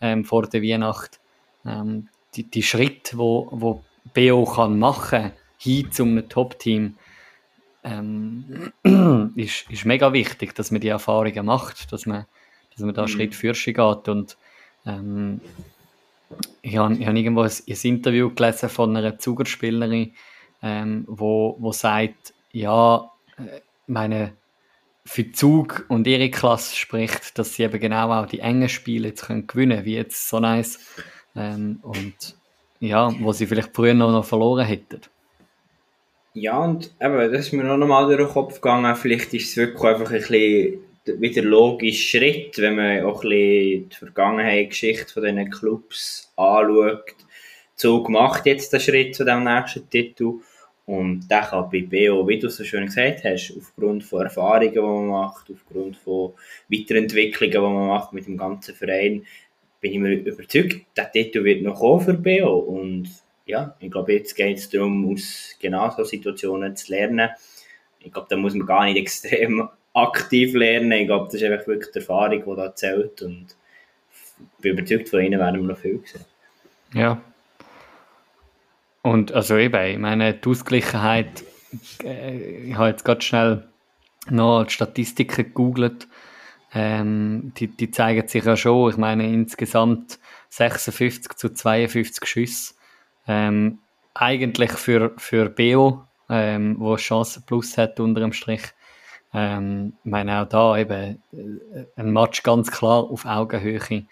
ähm, 0.00 0.24
vor 0.24 0.46
der 0.46 0.62
Weihnacht. 0.62 1.20
Ähm, 1.64 2.08
die, 2.34 2.44
die 2.44 2.62
Schritte, 2.62 3.18
wo, 3.18 3.48
wo 3.50 3.82
BO 4.14 4.44
kann 4.44 4.78
machen 4.78 5.32
hin 5.58 5.90
zum 5.90 6.28
Top-Team, 6.28 6.96
ähm, 7.84 8.72
ist, 9.36 9.70
ist 9.70 9.84
mega 9.84 10.12
wichtig, 10.12 10.54
dass 10.54 10.70
man 10.70 10.80
die 10.80 10.88
Erfahrungen 10.88 11.46
macht, 11.46 11.92
dass 11.92 12.06
man, 12.06 12.26
dass 12.72 12.84
man 12.84 12.94
da 12.94 13.02
mhm. 13.02 13.08
Schritt 13.08 13.34
für 13.34 13.54
Schritt 13.54 13.76
geht. 13.76 14.08
Und 14.08 14.36
ähm, 14.84 15.40
ich 16.62 16.76
habe, 16.76 16.94
ich 16.94 17.06
habe 17.06 17.18
irgendwo 17.18 17.42
ein, 17.42 17.50
ein, 17.50 17.78
Interview 17.82 18.30
gelesen 18.34 18.68
von 18.68 18.96
einer 18.96 19.18
Zugerspielerin, 19.18 20.12
ähm, 20.62 21.04
wo, 21.06 21.56
wo 21.58 21.72
sagt, 21.72 22.34
ja, 22.52 23.10
äh, 23.38 23.60
meine 23.86 24.32
für 25.06 25.30
Zug 25.32 25.86
und 25.88 26.06
ihre 26.06 26.30
Klasse 26.30 26.76
spricht, 26.76 27.38
dass 27.38 27.54
sie 27.54 27.62
eben 27.62 27.80
genau 27.80 28.10
auch 28.12 28.26
die 28.26 28.40
engen 28.40 28.68
Spiele 28.68 29.08
jetzt 29.08 29.26
können 29.26 29.46
gewinnen 29.46 29.84
wie 29.84 29.94
jetzt 29.94 30.28
so 30.28 30.40
nice 30.40 30.80
ähm, 31.34 31.78
und 31.82 32.36
ja, 32.80 33.12
wo 33.20 33.32
sie 33.32 33.46
vielleicht 33.46 33.74
früher 33.74 33.94
noch, 33.94 34.10
noch 34.10 34.24
verloren 34.24 34.66
hätten. 34.66 35.00
Ja, 36.34 36.58
und 36.58 36.92
eben, 37.00 37.32
das 37.32 37.46
ist 37.46 37.52
mir 37.52 37.64
noch 37.64 37.86
mal 37.86 38.06
durch 38.06 38.18
den 38.18 38.28
Kopf 38.28 38.56
gegangen, 38.56 38.94
vielleicht 38.96 39.32
ist 39.32 39.50
es 39.50 39.56
wirklich 39.56 39.84
einfach 39.84 40.10
ein 40.10 40.18
bisschen 40.18 40.80
wieder 41.20 41.42
logisch 41.42 42.10
Schritt, 42.10 42.58
wenn 42.58 42.76
man 42.76 43.04
auch 43.04 43.22
ein 43.22 43.30
bisschen 43.30 43.88
die 43.88 43.96
Vergangenheit, 43.96 44.70
Geschichte 44.70 45.12
von 45.12 45.22
diesen 45.22 45.50
Clubs 45.50 46.32
anschaut. 46.36 47.14
Zug 47.76 48.08
macht 48.08 48.46
jetzt 48.46 48.72
den 48.72 48.80
Schritt 48.80 49.14
zu 49.14 49.24
dem 49.24 49.44
nächsten 49.44 49.88
Titel 49.88 50.40
und 50.86 51.28
der 51.28 51.40
kann 51.42 51.68
bei 51.68 51.82
BO, 51.82 52.26
wie 52.28 52.38
du 52.38 52.48
so 52.48 52.62
schön 52.62 52.86
gesagt 52.86 53.24
hast, 53.24 53.52
aufgrund 53.58 54.04
von 54.04 54.22
Erfahrungen, 54.22 54.72
die 54.72 54.80
man 54.80 55.08
macht, 55.08 55.50
aufgrund 55.50 55.96
von 55.96 56.32
Weiterentwicklungen, 56.70 57.52
die 57.52 57.58
man 57.58 57.88
macht 57.88 58.12
mit 58.12 58.26
dem 58.26 58.36
ganzen 58.36 58.74
Verein, 58.74 59.26
bin 59.80 59.92
ich 59.92 59.98
mir 59.98 60.14
überzeugt, 60.14 60.86
der 60.96 61.10
Titel 61.10 61.42
wird 61.42 61.62
noch 61.62 61.80
kommen 61.80 62.00
für 62.00 62.14
BO. 62.14 62.58
Und 62.58 63.10
ja, 63.46 63.76
ich 63.80 63.90
glaube, 63.90 64.12
jetzt 64.12 64.36
geht 64.36 64.58
es 64.58 64.70
darum, 64.70 65.12
aus 65.12 65.56
genau 65.60 65.90
so 65.90 66.04
Situationen 66.04 66.76
zu 66.76 66.92
lernen. 66.92 67.30
Ich 67.98 68.12
glaube, 68.12 68.28
da 68.30 68.36
muss 68.36 68.54
man 68.54 68.66
gar 68.66 68.84
nicht 68.84 68.96
extrem 69.02 69.68
aktiv 69.92 70.54
lernen. 70.54 70.92
Ich 70.92 71.06
glaube, 71.06 71.24
das 71.26 71.34
ist 71.34 71.42
einfach 71.42 71.66
wirklich 71.66 71.90
die 71.92 71.98
Erfahrung, 71.98 72.44
die 72.44 72.56
da 72.56 72.74
zählt. 72.74 73.22
Und 73.22 73.56
ich 74.38 74.62
bin 74.62 74.78
überzeugt, 74.78 75.08
von 75.08 75.20
ihnen 75.20 75.40
werden 75.40 75.62
wir 75.62 75.66
noch 75.66 75.78
viel 75.78 76.00
sehen. 76.04 76.24
Ja, 76.94 77.20
und 79.06 79.30
also 79.30 79.56
eben, 79.56 79.86
ich 79.86 79.98
meine, 79.98 80.34
die 80.34 80.48
Ausgleichheit, 80.48 81.44
äh, 82.02 82.70
ich 82.70 82.74
habe 82.74 82.88
jetzt 82.88 83.04
gerade 83.04 83.22
schnell 83.22 83.68
noch 84.28 84.64
die 84.64 84.72
Statistiken 84.72 85.44
gegoogelt, 85.44 86.08
ähm, 86.74 87.52
die, 87.56 87.68
die 87.68 87.92
zeigen 87.92 88.26
sich 88.26 88.44
ja 88.44 88.56
schon, 88.56 88.90
ich 88.90 88.96
meine 88.96 89.32
insgesamt 89.32 90.18
56 90.48 91.34
zu 91.36 91.50
52 91.50 92.28
Schüsse, 92.28 92.74
ähm, 93.28 93.78
eigentlich 94.12 94.72
für, 94.72 95.12
für 95.18 95.50
BO, 95.50 96.02
ähm, 96.28 96.74
wo 96.80 96.96
Chance 96.96 97.44
plus 97.46 97.78
hat 97.78 98.00
unter 98.00 98.20
dem 98.20 98.32
Strich. 98.32 98.62
Ähm, 99.32 99.92
ich 100.02 100.10
meine 100.10 100.42
auch 100.42 100.48
da 100.48 100.76
eben 100.76 101.22
äh, 101.32 101.84
ein 101.94 102.12
Match 102.12 102.42
ganz 102.42 102.72
klar 102.72 103.04
auf 103.04 103.24
Augenhöhe, 103.24 104.04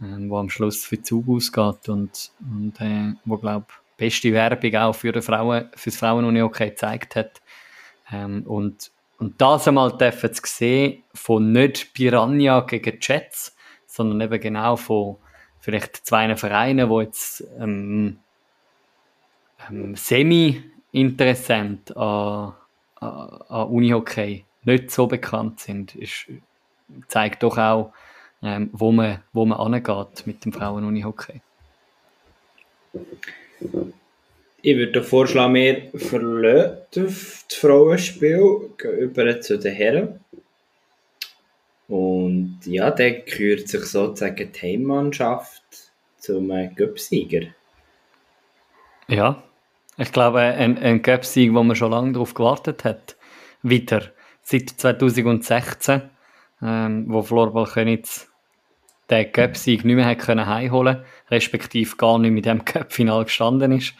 ähm, 0.00 0.30
wo 0.30 0.38
am 0.38 0.48
Schluss 0.48 0.84
für 0.84 1.02
Zug 1.02 1.28
ausgeht 1.28 1.88
und, 1.88 2.30
und 2.40 2.80
äh, 2.80 3.14
wo 3.24 3.36
glaube 3.36 3.66
beste 3.98 4.32
Werbung 4.32 4.74
auch 4.76 4.94
für, 4.94 5.12
die 5.12 5.20
Frauen, 5.20 5.68
für 5.74 5.90
das 5.90 5.98
Frauenunihockey 5.98 6.70
gezeigt 6.70 7.16
hat. 7.16 7.42
Ähm, 8.10 8.44
und, 8.46 8.90
und 9.18 9.38
das 9.40 9.68
einmal 9.68 9.94
dürfen 9.98 10.32
zu 10.32 10.42
sehen 10.46 11.02
von 11.12 11.52
nicht 11.52 11.92
Piranha 11.92 12.60
gegen 12.60 12.98
Jets, 13.02 13.54
sondern 13.86 14.22
eben 14.22 14.40
genau 14.40 14.76
von 14.76 15.16
vielleicht 15.60 16.06
zwei 16.06 16.34
Vereinen, 16.36 16.88
die 16.88 16.96
jetzt 17.02 17.44
ähm, 17.58 18.20
ähm, 19.68 19.94
semi-interessant 19.96 21.94
an, 21.96 22.54
an, 23.00 23.28
an 23.48 23.68
Unihockey 23.68 24.44
nicht 24.64 24.90
so 24.90 25.06
bekannt 25.06 25.60
sind, 25.60 25.94
ist, 25.94 26.26
zeigt 27.08 27.42
doch 27.42 27.58
auch, 27.58 27.92
ähm, 28.42 28.70
wo 28.72 28.92
man, 28.92 29.22
wo 29.32 29.44
man 29.44 29.58
angeht 29.58 30.26
mit 30.26 30.44
dem 30.44 30.52
Frauen-Unihockey. 30.52 31.40
Ich 34.60 34.76
würde 34.76 35.02
vorschlagen, 35.02 35.54
wir 35.54 35.90
verlassen 35.94 36.78
das 36.92 37.46
Frauenspiel, 37.50 38.70
gehen 38.76 38.98
über 38.98 39.40
zu 39.40 39.58
den 39.58 39.74
Herren. 39.74 40.20
Und 41.86 42.60
ja, 42.64 42.90
dann 42.90 43.22
gehört 43.24 43.68
sich 43.68 43.84
sozusagen 43.84 44.52
die 44.52 44.60
Heimmannschaft 44.60 45.62
zum 46.18 46.50
Göpsieger. 46.74 47.46
Ja, 49.06 49.42
ich 49.96 50.12
glaube, 50.12 50.40
ein, 50.40 50.76
ein 50.78 51.02
Göpsieg, 51.02 51.54
wo 51.54 51.62
man 51.62 51.76
schon 51.76 51.90
lange 51.90 52.12
darauf 52.12 52.34
gewartet 52.34 52.84
hat. 52.84 53.16
Wieder. 53.62 54.02
Seit 54.42 54.70
2016, 54.70 56.02
ähm, 56.62 57.06
wo 57.08 57.22
Florbal 57.22 57.64
Könitz 57.64 58.28
den 59.10 59.32
Cup-Sieg 59.32 59.84
nicht 59.84 59.96
mehr 59.96 60.06
heimholen 60.06 61.04
respektive 61.30 61.96
gar 61.96 62.18
nicht 62.18 62.32
mit 62.32 62.46
dem 62.46 62.64
Cup-Final 62.64 63.24
gestanden 63.24 63.72
ist. 63.72 63.94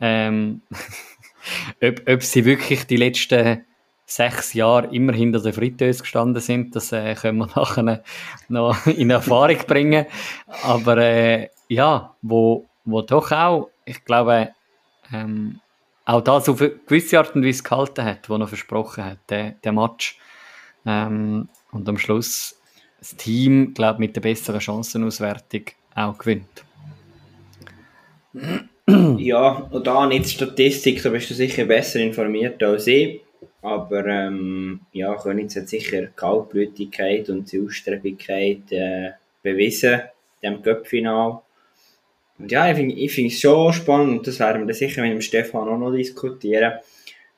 Ähm, 0.00 0.62
ob, 1.82 2.08
ob 2.08 2.22
sie 2.22 2.44
wirklich 2.44 2.86
die 2.86 2.96
letzten 2.96 3.64
sechs 4.06 4.54
Jahre 4.54 4.94
immer 4.94 5.12
hinter 5.12 5.40
der 5.40 5.52
Fritteuse 5.52 6.02
gestanden 6.02 6.40
sind, 6.40 6.76
das 6.76 6.92
äh, 6.92 7.14
können 7.14 7.38
wir 7.38 7.46
nachher 7.56 8.02
noch 8.48 8.86
in 8.86 9.10
Erfahrung 9.10 9.58
bringen. 9.66 10.06
Aber 10.62 10.96
äh, 10.98 11.48
ja, 11.68 12.14
wo, 12.22 12.66
wo 12.84 13.02
doch 13.02 13.32
auch, 13.32 13.70
ich 13.84 14.04
glaube, 14.04 14.50
ähm, 15.12 15.60
auch 16.04 16.20
das 16.20 16.48
auf 16.48 16.60
eine 16.60 16.70
gewisse 16.70 17.18
Art 17.18 17.34
und 17.34 17.44
Weise 17.44 17.64
gehalten 17.64 18.04
hat, 18.04 18.30
was 18.30 18.40
er 18.40 18.46
versprochen 18.46 19.04
hat, 19.04 19.18
der, 19.28 19.50
der 19.52 19.72
Match. 19.72 20.18
Ähm, 20.84 21.48
und 21.72 21.88
am 21.88 21.98
Schluss 21.98 22.60
das 23.00 23.16
Team, 23.16 23.74
glaube 23.74 23.98
mit 23.98 24.14
der 24.14 24.20
besseren 24.20 24.60
Chancenauswertung 24.60 25.62
auch 25.94 26.16
gewinnt. 26.16 26.65
Ja, 29.18 29.68
und 29.72 29.86
da 29.86 30.06
nicht 30.06 30.30
Statistik, 30.30 31.02
da 31.02 31.10
bist 31.10 31.28
du 31.30 31.34
sicher 31.34 31.64
besser 31.64 31.98
informiert 31.98 32.62
als 32.62 32.86
ich. 32.86 33.20
Aber 33.62 34.06
ähm, 34.06 34.80
ja, 34.92 35.14
Königs 35.16 35.56
hat 35.56 35.68
sicher 35.68 36.06
Kaltblütigkeit 36.14 37.28
und 37.28 37.48
Zielstrebigkeit 37.48 38.70
äh, 38.70 39.10
bewiesen 39.42 40.02
in 40.40 40.50
diesem 40.50 40.62
Cup-Final. 40.62 41.40
Und 42.38 42.52
ja, 42.52 42.70
ich 42.70 43.12
finde 43.12 43.32
es 43.32 43.40
schon 43.40 43.72
spannend 43.72 44.18
und 44.18 44.26
das 44.26 44.38
werden 44.38 44.68
wir 44.68 44.74
sicher 44.74 45.02
mit 45.02 45.10
dem 45.10 45.20
Stefan 45.20 45.68
auch 45.68 45.78
noch 45.78 45.92
diskutieren 45.92 46.74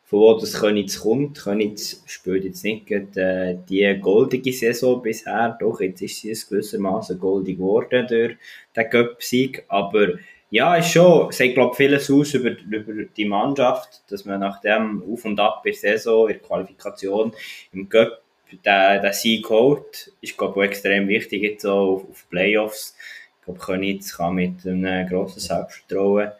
von 0.09 0.21
wo 0.21 0.39
das 0.39 0.55
Königs 0.55 1.01
kommt. 1.01 1.39
Königs 1.39 2.03
spielt 2.07 2.45
jetzt 2.45 2.65
nicht 2.65 2.91
äh, 2.91 3.59
die 3.69 3.99
goldige 4.01 4.53
Saison 4.55 5.03
bisher, 5.03 5.57
doch 5.61 5.81
jetzt 5.83 6.01
ist 6.01 6.21
sie 6.21 6.33
gewissermaßen 6.33 7.19
goldig 7.19 7.59
geworden 7.59 8.07
durch 8.09 8.37
den 8.75 8.91
Cup-Sieg, 8.91 9.65
aber 9.69 10.15
ja, 10.51 10.77
ist 10.77 10.93
schon, 10.93 11.31
sagt 11.31 11.55
glaube 11.55 11.75
vieles 11.75 12.11
aus 12.11 12.35
über, 12.35 12.51
über 12.51 13.05
die 13.05 13.25
Mannschaft, 13.27 14.03
dass 14.11 14.25
man 14.25 14.41
nach 14.41 14.61
dem 14.61 15.03
Auf 15.11 15.25
und 15.25 15.39
Ab 15.39 15.63
der 15.63 15.75
Saison, 15.75 16.29
in 16.29 16.39
der 16.39 16.43
Qualifikation, 16.43 17.33
im 17.73 17.89
Cup 17.89 18.23
den, 18.51 19.03
den 19.03 19.13
Sieg 19.13 19.49
holt, 19.51 20.13
ist 20.21 20.39
glaube 20.39 20.65
ich 20.65 20.71
extrem 20.71 21.09
wichtig 21.09 21.43
jetzt 21.43 21.67
auch 21.67 21.97
auf, 21.97 22.11
auf 22.11 22.27
Playoffs. 22.31 22.97
Ich 23.41 23.45
glaube, 23.45 23.61
Königs 23.61 24.17
kann 24.17 24.35
mit 24.35 24.67
einem 24.67 25.07
grossen 25.07 25.41
Selbstvertrauen 25.41 26.33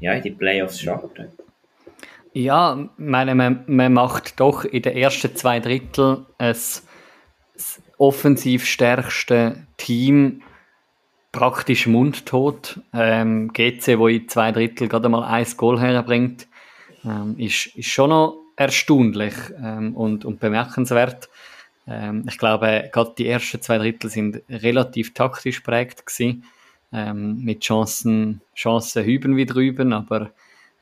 ja, 0.00 0.12
in 0.12 0.22
die 0.22 0.30
Playoffs 0.30 0.80
starten. 0.80 1.28
Ja, 2.32 2.90
meine, 2.98 3.34
man, 3.34 3.64
man 3.66 3.94
macht 3.94 4.38
doch 4.40 4.64
in 4.64 4.82
den 4.82 4.94
ersten 4.94 5.34
zwei 5.34 5.58
Drittel 5.60 6.26
das 6.36 6.86
offensiv 7.96 8.66
stärkste 8.66 9.66
Team 9.78 10.42
praktisch 11.36 11.86
mundtot. 11.86 12.80
Ähm, 12.94 13.52
GC, 13.52 13.98
wo 13.98 14.08
in 14.08 14.26
zwei 14.26 14.52
Drittel 14.52 14.88
gerade 14.88 15.10
mal 15.10 15.22
ein 15.24 15.46
Goal 15.58 15.78
herbringt, 15.78 16.48
ähm, 17.04 17.34
ist, 17.38 17.66
ist 17.76 17.88
schon 17.88 18.08
noch 18.08 18.38
erstaunlich 18.56 19.34
ähm, 19.62 19.94
und, 19.94 20.24
und 20.24 20.40
bemerkenswert. 20.40 21.28
Ähm, 21.86 22.24
ich 22.26 22.38
glaube, 22.38 22.88
gerade 22.90 23.12
die 23.18 23.28
ersten 23.28 23.60
zwei 23.60 23.76
Drittel 23.76 24.08
sind 24.08 24.42
relativ 24.48 25.12
taktisch 25.12 25.60
prägt 25.60 26.06
gewesen, 26.06 26.44
ähm, 26.90 27.44
mit 27.44 27.60
Chancen, 27.60 28.40
Chancen 28.54 29.04
hüben 29.04 29.36
wie 29.36 29.44
drüben, 29.44 29.92
aber 29.92 30.30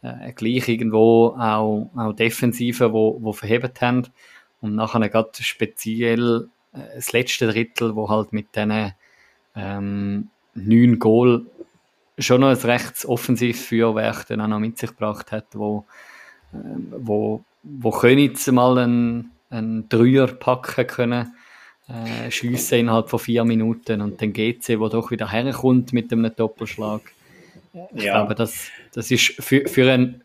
äh, 0.02 0.32
gleich 0.34 0.68
irgendwo 0.68 1.34
auch, 1.37 1.90
auch 1.96 2.12
Defensive, 2.12 2.92
wo, 2.92 3.18
wo 3.20 3.32
verhebt 3.32 3.80
haben. 3.80 4.06
Und 4.61 4.76
nachher 4.76 5.08
gerade 5.08 5.30
speziell 5.40 6.49
äh, 6.73 6.78
das 6.94 7.12
letzte 7.12 7.49
Drittel, 7.49 7.96
wo 7.96 8.08
halt 8.08 8.32
mit 8.32 8.54
diesen 8.54 8.92
ähm, 9.56 10.30
neun 10.54 10.99
Goal 10.99 11.46
schon 12.18 12.40
noch 12.40 12.49
ein 12.49 12.56
rechts 12.56 13.06
Offensivfeuerwerk 13.06 14.26
dann 14.28 14.40
auch 14.40 14.49
noch 14.49 14.61
mit 14.61 14.78
sich 14.78 14.90
gebracht 14.90 15.32
hat, 15.32 15.46
wo, 15.52 15.84
äh, 16.52 16.56
wo, 16.99 17.44
wo 17.62 17.90
Königs 17.90 18.46
mal 18.50 18.78
einen, 18.78 19.32
einen 19.50 19.88
Dreier 19.88 20.28
packen 20.28 20.87
können, 20.87 21.34
äh, 21.88 22.30
schiessen 22.30 22.78
innerhalb 22.78 23.11
von 23.11 23.18
vier 23.18 23.44
Minuten 23.44 24.00
und 24.00 24.20
dann 24.20 24.32
GC, 24.32 24.78
wo 24.78 24.88
doch 24.88 25.11
wieder 25.11 25.30
herkommt 25.30 25.92
mit 25.92 26.12
einem 26.12 26.34
Doppelschlag. 26.34 27.02
Ich 27.94 28.04
ja. 28.04 28.14
glaube, 28.14 28.34
das, 28.34 28.68
das 28.92 29.11
ist 29.11 29.34
für, 29.42 29.66
für, 29.66 29.90
einen, 29.90 30.23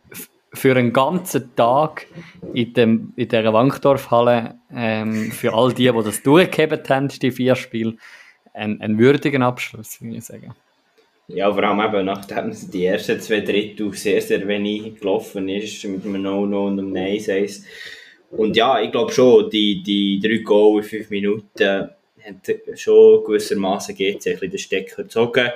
für 0.53 0.75
einen 0.75 0.93
ganzen 0.93 1.55
Tag 1.55 2.05
in, 2.53 2.73
dem, 2.73 3.13
in 3.15 3.27
dieser 3.27 3.51
Wankdorfhalle, 3.51 4.59
ähm, 4.71 5.31
für 5.31 5.53
all 5.53 5.73
die, 5.73 5.91
die 5.91 6.03
das 6.03 6.21
durchgehebt 6.21 6.89
haben, 6.89 7.07
die 7.07 7.31
vier 7.31 7.55
Spiele, 7.55 7.95
ein, 8.53 8.81
ein 8.81 8.97
würdiger 8.97 9.41
Abschluss, 9.41 10.01
würde 10.01 10.17
ich 10.17 10.25
sagen. 10.25 10.53
Ja, 11.27 11.53
vor 11.53 11.63
allem 11.63 11.79
eben, 11.79 12.05
nachdem 12.05 12.55
die 12.71 12.85
ersten 12.85 13.19
zwei 13.21 13.41
Drittel 13.41 13.93
sehr, 13.93 14.19
sehr 14.21 14.47
wenig 14.47 14.99
gelaufen 14.99 15.47
ist, 15.47 15.83
mit 15.85 16.03
einem 16.03 16.23
No-No 16.23 16.67
und 16.67 16.79
einem 16.79 16.91
Nein-Seis. 16.91 17.63
Und 18.31 18.57
ja, 18.57 18.81
ich 18.81 18.91
glaube 18.91 19.11
schon, 19.11 19.49
die, 19.49 19.83
die 19.83 20.19
drei 20.19 20.37
Goal 20.37 20.81
in 20.81 20.87
fünf 20.87 21.09
Minuten 21.11 21.89
haben 22.23 22.41
schon 22.75 23.23
gewissermaßen 23.23 23.95
GC 23.95 24.39
den 24.39 24.57
Stecker 24.57 25.03
gezogen. 25.03 25.49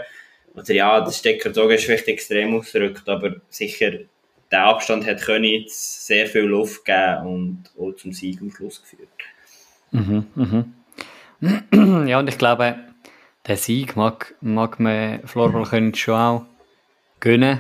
Oder 0.56 0.74
ja, 0.74 1.02
der 1.02 1.12
Stecker 1.12 1.50
gezogen 1.50 1.74
ist 1.74 1.86
vielleicht 1.86 2.08
extrem 2.08 2.56
ausgerückt, 2.56 3.10
aber 3.10 3.38
sicher, 3.50 3.92
der 4.52 4.66
Abstand 4.66 5.08
hat 5.08 5.22
können 5.22 5.46
jetzt 5.46 6.06
sehr 6.06 6.28
viel 6.28 6.44
Luft 6.44 6.86
geben 6.86 7.26
und 7.26 7.64
auch 7.80 7.94
zum 7.94 8.14
Sieg 8.14 8.40
am 8.42 8.52
Schluss 8.52 8.82
geführt. 8.82 9.10
Mhm, 9.92 10.26
mhm. 10.36 10.74
Ja, 12.08 12.20
und 12.20 12.30
ich 12.30 12.38
glaube, 12.38 12.76
den 13.48 13.58
Sieg 13.58 13.96
mag, 13.96 14.36
mag 14.40 14.80
man 14.80 15.26
Floorball 15.28 15.64
können 15.64 15.94
schon 15.94 16.16
auch 16.16 16.46
gönnen, 17.20 17.60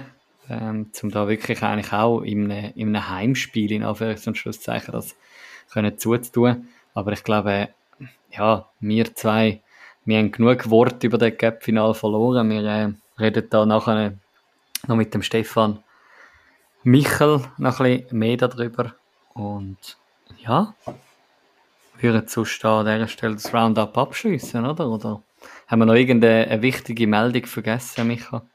ähm, 0.49 0.89
um 1.01 1.11
da 1.11 1.27
wirklich 1.27 1.61
eigentlich 1.63 1.91
auch 1.91 2.21
in 2.21 2.49
einem, 2.49 2.71
in 2.75 3.09
Heimspiel 3.09 3.71
in 3.71 3.83
Anführungs- 3.83 4.27
und 4.27 4.37
Schlusszeichen 4.37 4.93
das 4.93 5.15
können 5.71 5.97
zuzutun. 5.97 6.69
Aber 6.93 7.11
ich 7.11 7.23
glaube, 7.23 7.69
ja, 8.31 8.69
wir 8.79 9.15
zwei, 9.15 9.61
wir 10.05 10.17
haben 10.17 10.31
genug 10.31 10.69
Worte 10.69 11.07
über 11.07 11.17
das 11.17 11.37
Gap-Final 11.37 11.93
verloren. 11.93 12.49
Wir 12.49 12.63
äh, 12.63 12.93
reden 13.19 13.47
da 13.49 13.65
nachher 13.65 14.13
noch 14.87 14.95
mit 14.95 15.13
dem 15.13 15.23
Stefan 15.23 15.83
Michel 16.83 17.41
noch 17.57 17.79
ein 17.79 17.99
bisschen 17.99 18.19
mehr 18.19 18.37
darüber. 18.37 18.95
Und 19.33 19.97
ja, 20.39 20.73
würden 22.03 22.27
sonst 22.27 22.63
an 22.65 22.85
dieser 22.85 23.07
Stelle 23.07 23.33
das 23.33 23.53
Roundup 23.53 23.97
abschließen, 23.97 24.65
oder? 24.65 24.89
Oder 24.89 25.23
haben 25.67 25.79
wir 25.79 25.85
noch 25.85 25.95
irgendeine 25.95 26.61
wichtige 26.61 27.07
Meldung 27.07 27.45
vergessen, 27.45 28.07
Micha? 28.07 28.45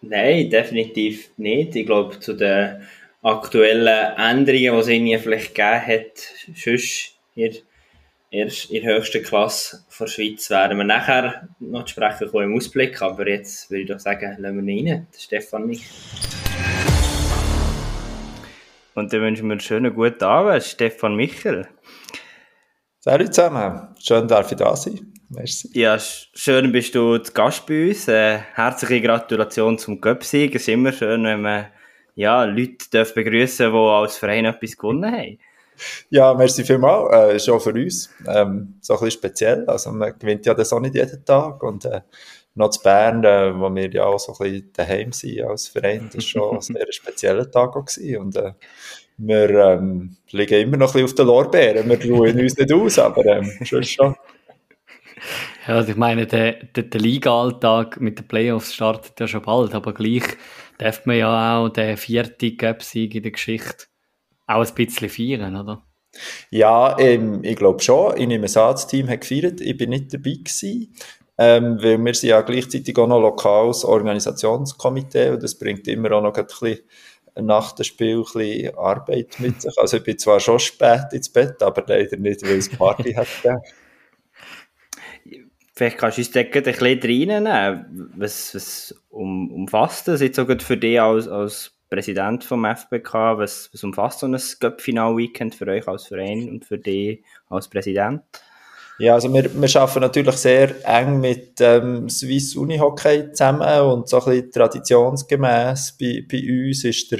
Nein, 0.00 0.50
definitiv 0.50 1.30
nicht. 1.36 1.76
Ich 1.76 1.86
glaube, 1.86 2.18
zu 2.20 2.34
den 2.34 2.82
aktuellen 3.22 4.16
Änderungen, 4.16 4.74
die 4.74 4.80
es 4.80 4.88
Ihnen 4.88 5.20
vielleicht 5.20 5.54
gegeben 5.54 5.86
hat, 5.86 6.18
sonst 6.54 7.18
in, 7.34 7.54
erst 8.30 8.70
in 8.70 8.84
der 8.84 8.96
höchsten 8.96 9.22
Klasse 9.22 9.84
der 9.98 10.06
Schweiz, 10.06 10.50
werden 10.50 10.76
wir 10.78 10.84
nachher 10.84 11.48
noch 11.58 11.86
sprechen 11.88 12.28
kommen 12.28 12.50
im 12.50 12.56
Ausblick. 12.56 13.00
Aber 13.00 13.26
jetzt 13.28 13.70
würde 13.70 13.82
ich 13.82 13.88
doch 13.88 13.98
sagen, 13.98 14.36
lassen 14.38 14.66
wir 14.66 14.74
ihn 14.74 14.88
rein, 14.88 15.06
Stefan 15.16 15.66
mich. 15.66 15.84
Und 18.94 19.12
dann 19.12 19.22
wünschen 19.22 19.46
wir 19.46 19.52
einen 19.52 19.60
schönen 19.60 19.94
guten 19.94 20.22
Abend, 20.22 20.62
Stefan 20.62 21.16
Michel. 21.16 21.66
Salut 23.04 23.34
zusammen, 23.34 23.88
schön 24.02 24.26
darf 24.26 24.50
ich 24.50 24.56
da 24.56 24.74
sein. 24.74 25.12
Merci. 25.28 25.68
Ja, 25.74 25.98
schön 25.98 26.72
bist 26.72 26.94
du 26.94 27.18
zu 27.18 27.34
Gast 27.34 27.66
bei 27.66 27.88
uns. 27.88 28.08
Äh, 28.08 28.38
herzliche 28.54 29.02
Gratulation 29.02 29.76
zum 29.76 30.00
Göpsieg. 30.00 30.54
Es 30.54 30.62
ist 30.62 30.68
immer 30.68 30.90
schön, 30.90 31.22
wenn 31.24 31.42
man 31.42 31.66
ja, 32.14 32.44
Leute 32.44 32.86
darf 32.90 33.12
begrüßen 33.12 33.70
die 33.70 33.76
als 33.76 34.16
Verein 34.16 34.46
etwas 34.46 34.78
gewonnen 34.78 35.12
haben. 35.12 35.38
Ja, 36.08 36.32
merci 36.32 36.64
vielmals. 36.64 37.12
Äh, 37.12 37.38
schon 37.40 37.60
für 37.60 37.74
uns. 37.74 38.08
Ähm, 38.26 38.78
so 38.80 38.94
ein 38.94 39.00
bisschen 39.00 39.10
speziell. 39.10 39.66
Also, 39.66 39.92
man 39.92 40.18
gewinnt 40.18 40.46
ja 40.46 40.54
das 40.54 40.72
auch 40.72 40.80
nicht 40.80 40.94
jeden 40.94 41.26
Tag. 41.26 41.62
Und 41.62 41.84
äh, 41.84 42.00
noch 42.54 42.70
zu 42.70 42.82
Bern, 42.82 43.22
äh, 43.22 43.52
wo 43.54 43.68
wir 43.68 43.90
ja 43.92 44.04
auch 44.04 44.18
so 44.18 44.32
ein 44.32 44.38
bisschen 44.38 44.72
daheim 44.72 45.12
sind 45.12 45.42
als 45.42 45.68
Verein, 45.68 46.08
das 46.10 46.14
war 46.14 46.22
schon 46.22 46.56
ein 46.56 46.60
sehr 46.78 46.90
spezieller 46.90 47.50
Tag 47.50 47.76
auch 47.76 47.84
gewesen. 47.84 48.16
Und 48.16 48.36
äh, 48.36 48.52
wir 49.16 49.50
ähm, 49.50 50.16
liegen 50.30 50.60
immer 50.60 50.76
noch 50.76 50.88
ein 50.88 50.92
bisschen 50.92 51.04
auf 51.04 51.14
den 51.14 51.26
Lorbeeren. 51.26 51.88
Wir 51.88 52.12
ruhen 52.12 52.40
uns 52.40 52.56
nicht 52.56 52.72
aus, 52.72 52.98
aber 52.98 53.24
ähm, 53.26 53.50
schon 53.62 53.84
schon. 53.84 54.14
Ja, 55.66 55.76
also 55.76 55.90
ich 55.90 55.96
meine, 55.96 56.26
der, 56.26 56.52
der, 56.64 56.84
der 56.84 57.00
Liga-Alltag 57.00 58.00
mit 58.00 58.18
den 58.18 58.28
Playoffs 58.28 58.74
startet 58.74 59.18
ja 59.18 59.26
schon 59.26 59.42
bald, 59.42 59.74
aber 59.74 59.94
gleich 59.94 60.24
darf 60.78 61.06
man 61.06 61.16
ja 61.16 61.58
auch 61.58 61.68
den 61.68 61.96
vierten 61.96 62.56
Cup-Sieg 62.56 63.14
in 63.14 63.22
der 63.22 63.32
Geschichte 63.32 63.86
auch 64.46 64.66
ein 64.66 64.74
bisschen 64.74 65.08
feiern, 65.08 65.56
oder? 65.56 65.82
Ja, 66.50 66.98
ähm, 66.98 67.42
ich 67.42 67.56
glaube 67.56 67.82
schon. 67.82 68.16
In 68.16 68.30
einem 68.30 68.42
Ersatzteam 68.44 69.08
hat 69.08 69.22
gefeiert. 69.22 69.60
Ich 69.60 69.76
bin 69.76 69.90
nicht 69.90 70.12
dabei 70.12 70.34
gewesen, 70.34 70.94
ähm, 71.38 71.78
weil 71.80 71.98
wir 71.98 72.14
sind 72.14 72.30
ja 72.30 72.42
gleichzeitig 72.42 72.96
auch 72.98 73.08
noch 73.08 73.20
lokales 73.20 73.84
Organisationskomitee 73.84 75.30
und 75.30 75.42
das 75.42 75.58
bringt 75.58 75.88
immer 75.88 76.12
auch 76.12 76.22
noch 76.22 76.34
ein 76.34 76.46
bisschen 76.46 76.78
nach 77.40 77.72
dem 77.72 77.84
Spiel 77.84 78.18
ein 78.18 78.22
bisschen 78.22 78.76
Arbeit 78.76 79.36
mit 79.38 79.60
sich. 79.60 79.76
Also 79.78 79.96
ich 79.96 80.04
bin 80.04 80.18
zwar 80.18 80.40
schon 80.40 80.58
spät 80.58 81.12
ins 81.12 81.28
Bett, 81.28 81.62
aber 81.62 81.84
leider 81.86 82.16
nicht, 82.16 82.42
weil 82.42 82.58
es 82.58 82.68
Party 82.68 83.12
hat 83.14 83.26
Vielleicht 85.76 85.98
kannst 85.98 86.18
du 86.18 86.22
uns 86.22 86.30
da 86.30 86.40
ein 86.40 86.50
bisschen 86.50 87.00
reinnehmen. 87.02 88.12
Was, 88.16 88.54
was 88.54 88.94
um, 89.10 89.50
umfasst 89.50 90.06
das 90.06 90.20
jetzt 90.20 90.36
sogar 90.36 90.60
für 90.60 90.76
dich 90.76 91.00
als, 91.00 91.26
als 91.26 91.72
Präsident 91.90 92.44
vom 92.44 92.64
FBK? 92.64 93.38
Was, 93.38 93.70
was 93.72 93.82
umfasst 93.82 94.20
so 94.20 94.26
ein 94.26 94.38
Cup-Final-Weekend 94.60 95.56
für 95.56 95.66
euch 95.66 95.88
als 95.88 96.06
Verein 96.06 96.48
und 96.48 96.64
für 96.64 96.78
dich 96.78 97.24
als 97.48 97.68
Präsident? 97.68 98.22
Ja, 98.98 99.14
also 99.14 99.32
wir, 99.32 99.50
wir 99.52 99.80
arbeiten 99.80 100.00
natürlich 100.00 100.36
sehr 100.36 100.86
eng 100.86 101.18
mit 101.18 101.60
ähm, 101.60 102.08
Swiss 102.08 102.54
Unihockey 102.54 103.32
zusammen 103.32 103.80
und 103.80 104.08
so 104.08 104.20
ein 104.20 104.24
bisschen 104.24 104.52
traditionsgemäß 104.52 105.96
bei, 105.98 106.24
bei 106.30 106.38
uns 106.38 106.84
ist 106.84 107.10
der, 107.10 107.18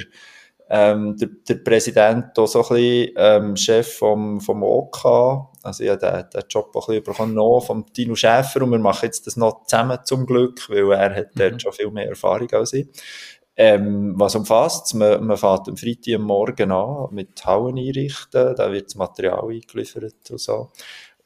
ähm, 0.69 1.17
der, 1.17 1.29
der 1.47 1.55
Präsident 1.55 2.39
auch 2.39 2.47
so 2.47 2.63
ein 2.63 2.75
bisschen 2.75 3.13
ähm, 3.17 3.55
Chef 3.57 3.97
vom, 3.97 4.39
vom 4.39 4.63
OK. 4.63 5.05
Also 5.63 5.83
ich 5.83 5.89
habe 5.89 5.99
den, 5.99 6.29
den 6.33 6.47
Job 6.49 6.73
auch 6.75 6.87
ein 6.87 7.03
bisschen 7.03 7.33
bekommen 7.33 7.61
vom 7.61 7.93
Tino 7.93 8.15
Schäfer 8.15 8.61
und 8.61 8.71
wir 8.71 8.79
machen 8.79 9.05
jetzt 9.05 9.27
das 9.27 9.35
noch 9.35 9.65
zusammen 9.65 9.99
zum 10.05 10.25
Glück, 10.25 10.69
weil 10.69 10.91
er 10.93 11.13
hat 11.13 11.35
mhm. 11.35 11.39
dort 11.39 11.61
schon 11.61 11.73
viel 11.73 11.91
mehr 11.91 12.07
Erfahrung 12.07 12.49
als 12.53 12.71
ich. 12.71 12.87
Ähm, 13.57 14.13
was 14.17 14.35
umfasst 14.35 14.93
Man, 14.95 15.25
man 15.25 15.37
fährt 15.37 15.69
am 15.69 15.77
Freitag 15.77 16.15
am 16.15 16.23
Morgen 16.23 16.71
an 16.71 17.07
mit 17.11 17.45
Hauen 17.45 17.77
einrichten, 17.77 18.53
da 18.55 18.71
wird 18.71 18.87
das 18.87 18.95
Material 18.95 19.49
eingeliefert 19.49 20.29
und 20.29 20.39
so. 20.39 20.71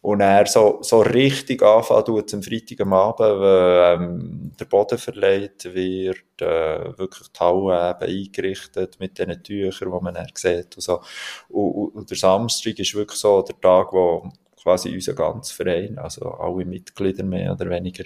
Und 0.01 0.21
er 0.21 0.45
so, 0.45 0.79
so 0.81 1.01
richtig 1.01 1.61
anfangen 1.61 2.05
tut 2.05 2.33
am 2.33 2.41
Freitag 2.41 2.79
am 2.81 2.93
Abend, 2.93 3.41
wenn 3.41 4.01
ähm, 4.01 4.51
der 4.57 4.65
Boden 4.65 4.97
verleiht 4.97 5.65
wird, 5.65 6.41
äh, 6.41 6.97
wirklich 6.97 7.27
die 7.27 7.39
Halle 7.39 7.91
eben 7.91 8.17
eingerichtet 8.17 8.97
mit 8.99 9.17
diesen 9.17 9.43
Tüchern, 9.43 9.91
die 9.91 10.03
man 10.03 10.13
dann 10.13 10.27
sieht 10.33 10.77
und 10.77 10.81
so. 10.81 11.01
Und, 11.49 11.71
und, 11.71 11.95
und 11.95 12.09
der 12.09 12.17
Samstag 12.17 12.79
ist 12.79 12.95
wirklich 12.95 13.19
so 13.19 13.41
der 13.41 13.59
Tag, 13.59 13.91
wo 13.91 14.29
quasi 14.61 14.93
unser 14.93 15.13
ganzer 15.13 15.53
Verein, 15.53 15.97
also 15.97 16.31
alle 16.31 16.63
Mitglieder 16.63 17.23
mehr 17.25 17.51
oder 17.51 17.69
weniger 17.69 18.05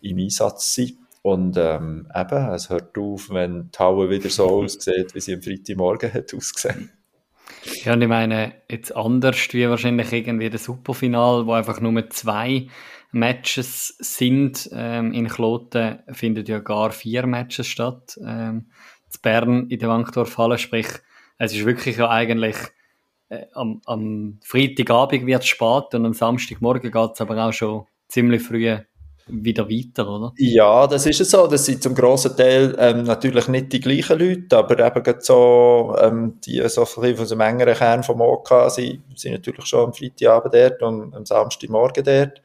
im 0.00 0.18
Einsatz 0.18 0.74
sind. 0.74 0.98
Und 1.22 1.56
ähm, 1.56 2.08
eben, 2.14 2.48
es 2.50 2.70
hört 2.70 2.96
auf, 2.98 3.30
wenn 3.30 3.70
die 3.72 3.78
Halle 3.78 4.10
wieder 4.10 4.30
so 4.30 4.46
aussieht, 4.62 5.14
wie 5.14 5.20
sie 5.20 5.34
am 5.34 5.42
Freitagmorgen 5.42 6.12
hat 6.12 6.34
ausgesehen. 6.34 6.92
Ja, 7.84 7.92
und 7.92 8.02
ich 8.02 8.08
meine, 8.08 8.54
jetzt 8.68 8.94
anders 8.94 9.52
wie 9.52 9.68
wahrscheinlich 9.68 10.12
irgendwie 10.12 10.50
das 10.50 10.64
Superfinal, 10.64 11.46
wo 11.46 11.52
einfach 11.52 11.80
nur 11.80 12.10
zwei 12.10 12.68
Matches 13.12 13.96
sind. 13.98 14.68
Ähm, 14.72 15.12
in 15.12 15.28
Kloten 15.28 16.00
findet 16.10 16.48
ja 16.48 16.58
gar 16.58 16.90
vier 16.90 17.26
Matches 17.26 17.66
statt. 17.66 18.18
Ähm, 18.24 18.70
zu 19.08 19.20
Bern 19.20 19.68
in 19.68 19.78
der 19.78 19.88
Wankdorfhalle, 19.88 20.58
sprich, 20.58 20.88
es 21.38 21.52
ist 21.54 21.66
wirklich 21.66 21.98
ja 21.98 22.08
eigentlich 22.08 22.56
äh, 23.28 23.46
am, 23.52 23.82
am 23.86 24.38
Freitagabend 24.42 25.26
wird 25.26 25.42
es 25.42 25.48
spät 25.48 25.94
und 25.94 26.06
am 26.06 26.14
Samstagmorgen 26.14 26.90
geht 26.90 27.10
es 27.12 27.20
aber 27.20 27.36
auch 27.44 27.52
schon 27.52 27.86
ziemlich 28.08 28.42
früh 28.42 28.78
wieder 29.28 29.68
weiter, 29.68 30.08
oder? 30.08 30.32
Ja, 30.36 30.86
das 30.86 31.06
ist 31.06 31.20
es 31.20 31.30
so. 31.30 31.46
Das 31.46 31.64
sind 31.64 31.82
zum 31.82 31.94
grossen 31.94 32.36
Teil 32.36 32.74
ähm, 32.78 33.04
natürlich 33.04 33.48
nicht 33.48 33.72
die 33.72 33.80
gleichen 33.80 34.18
Leute, 34.18 34.56
aber 34.56 34.78
eben 34.78 35.16
so, 35.20 35.94
ähm, 36.00 36.38
die 36.44 36.62
so 36.68 36.82
ein 36.82 37.16
von 37.16 37.26
einem 37.26 37.40
engeren 37.40 37.74
Kern 37.74 38.02
vom 38.02 38.20
OK 38.20 38.70
sind, 38.70 39.02
sind 39.14 39.32
natürlich 39.32 39.66
schon 39.66 39.86
am 39.86 39.92
Freitagabend 39.92 40.54
dort 40.54 40.82
und 40.82 41.14
am 41.14 41.24
Samstagmorgen 41.24 42.04
dort. 42.04 42.42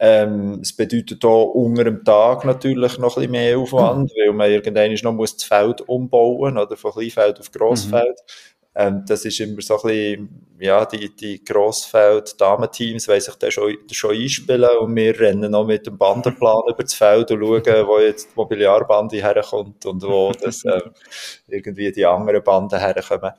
Ähm, 0.00 0.60
es 0.62 0.76
bedeutet 0.76 1.24
auch 1.24 1.54
unter 1.54 1.82
dem 1.82 2.04
Tag 2.04 2.44
natürlich 2.44 2.98
noch 2.98 3.16
ein 3.16 3.22
bisschen 3.22 3.30
mehr 3.32 3.58
Aufwand, 3.58 4.10
weil 4.16 4.32
man 4.32 4.50
irgendwann 4.50 4.94
noch 5.02 5.12
muss 5.12 5.36
das 5.36 5.44
Feld 5.44 5.80
umbauen 5.88 6.56
oder 6.56 6.76
von 6.76 6.92
Kleinfeld 6.92 7.40
auf 7.40 7.50
Grossfeld. 7.50 8.06
Mhm. 8.06 8.57
Ähm, 8.80 9.02
das 9.08 9.24
ist 9.24 9.40
immer 9.40 9.60
so 9.60 9.74
ein 9.74 9.82
bisschen, 9.82 10.28
ja, 10.60 10.84
die, 10.84 11.12
die 11.12 11.44
Grossfeld-Damenteams 11.44 13.08
wollen 13.08 13.20
sich 13.20 13.34
da 13.34 13.50
schon, 13.50 13.76
schon 13.90 14.14
einspielen 14.14 14.70
und 14.78 14.94
wir 14.94 15.18
rennen 15.18 15.50
noch 15.50 15.66
mit 15.66 15.84
dem 15.88 15.98
Bandenplan 15.98 16.62
über 16.68 16.84
das 16.84 16.94
Feld 16.94 17.28
und 17.32 17.40
schauen, 17.40 17.86
wo 17.88 17.98
jetzt 17.98 18.28
die 18.28 18.36
Mobiliarbande 18.36 19.16
herkommt 19.16 19.84
und 19.84 20.00
wo 20.04 20.30
das, 20.30 20.64
äh, 20.64 20.80
irgendwie 21.48 21.90
die 21.90 22.06
anderen 22.06 22.44
Banden 22.44 22.78
herkommen. 22.78 23.32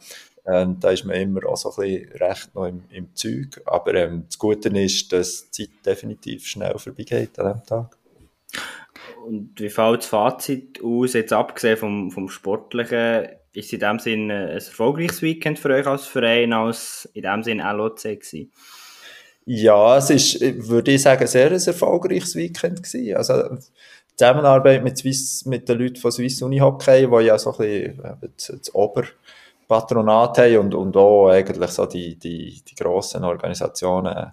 Ähm, 0.45 0.77
da 0.77 0.89
ist 0.89 1.05
man 1.05 1.15
immer 1.15 1.45
auch 1.45 1.55
so 1.55 1.71
ein 1.71 1.87
bisschen 1.87 2.11
recht 2.17 2.53
noch 2.53 2.65
im, 2.65 2.83
im 2.89 3.15
Zeug. 3.15 3.61
Aber 3.63 3.93
ähm, 3.95 4.25
das 4.25 4.37
Gute 4.37 4.67
ist, 4.77 5.13
dass 5.13 5.49
die 5.51 5.69
Zeit 5.69 5.85
definitiv 5.85 6.47
schnell 6.47 6.77
vorbeigeht 6.77 7.39
an 7.39 7.53
diesem 7.53 7.65
Tag. 7.65 7.97
Und 9.25 9.53
wie 9.57 9.69
fällt 9.69 10.01
das 10.01 10.07
Fazit 10.07 10.83
aus, 10.83 11.13
jetzt 11.13 11.31
abgesehen 11.31 11.77
vom, 11.77 12.11
vom 12.11 12.27
Sportlichen? 12.27 13.38
Ist 13.53 13.73
in 13.73 13.79
dem 13.79 13.99
Sinne 13.99 14.33
ein 14.33 14.49
erfolgreiches 14.49 15.21
Weekend 15.21 15.59
für 15.59 15.69
euch 15.69 15.87
als 15.87 16.05
Verein, 16.05 16.53
als 16.53 17.09
in 17.13 17.23
dem 17.23 17.43
Sinne 17.43 17.71
LOC 17.73 18.03
gewesen? 18.03 18.51
Ja, 19.45 19.97
es 19.97 20.09
ist, 20.11 20.41
würde 20.41 20.91
ich 20.91 21.01
sagen, 21.01 21.25
sehr 21.25 21.51
ein 21.51 21.59
erfolgreiches 21.59 22.35
Weekend 22.35 22.83
gewesen. 22.83 23.15
Also, 23.15 23.55
die 23.55 24.15
Zusammenarbeit 24.15 24.83
mit, 24.83 24.97
Swiss, 24.97 25.45
mit 25.45 25.67
den 25.67 25.79
Leuten 25.79 25.95
von 25.95 26.11
Swiss 26.11 26.41
Uni 26.41 26.59
Hockey, 26.59 27.07
die 27.07 27.25
ja 27.25 27.39
so 27.39 27.51
ein 27.53 27.57
bisschen 27.57 28.17
das, 28.35 28.53
das 28.59 28.75
Ober- 28.75 29.07
Patronat 29.69 30.39
haben 30.39 30.57
und, 30.57 30.75
und 30.75 30.97
auch 30.97 31.29
eigentlich 31.29 31.69
so 31.69 31.85
die, 31.85 32.17
die, 32.17 32.61
die 32.67 32.75
grossen 32.75 33.23
Organisationen 33.23 34.17
äh, 34.17 34.25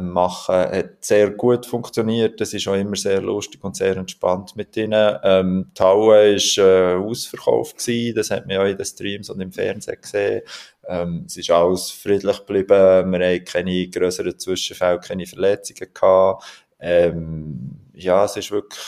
machen, 0.00 0.54
hat 0.54 1.04
sehr 1.04 1.30
gut 1.30 1.66
funktioniert. 1.66 2.40
Das 2.40 2.54
ist 2.54 2.66
auch 2.68 2.74
immer 2.74 2.96
sehr 2.96 3.20
lustig 3.20 3.62
und 3.62 3.76
sehr 3.76 3.96
entspannt 3.96 4.56
mit 4.56 4.76
ihnen. 4.76 5.18
Ähm, 5.22 5.70
die 5.76 5.82
Halle 5.82 6.36
war 6.36 6.64
äh, 6.64 6.94
ausverkauft 6.94 7.78
gewesen. 7.78 8.16
Das 8.16 8.30
hat 8.30 8.46
man 8.46 8.56
ja 8.56 8.66
in 8.66 8.76
den 8.76 8.86
Streams 8.86 9.28
und 9.28 9.40
im 9.40 9.52
Fernsehen 9.52 10.00
gesehen. 10.00 10.42
Ähm, 10.86 11.24
es 11.26 11.36
ist 11.36 11.50
alles 11.50 11.90
friedlich 11.90 12.38
geblieben. 12.38 13.12
Wir 13.12 13.26
haben 13.26 13.44
keine 13.44 13.88
größeren 13.88 14.38
Zwischenfälle, 14.38 15.00
keine 15.00 15.26
Verletzungen 15.26 15.92
gehabt. 15.92 16.44
Ähm, 16.80 17.76
ja, 17.94 18.24
es 18.24 18.36
ist 18.36 18.50
wirklich 18.50 18.80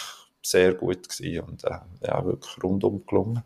sehr 0.43 0.75
gut 0.75 1.09
gewesen 1.09 1.41
und 1.41 1.65
äh, 1.65 1.79
ja, 2.03 2.25
wirklich 2.25 2.63
rundum 2.63 3.05
gelungen. 3.07 3.43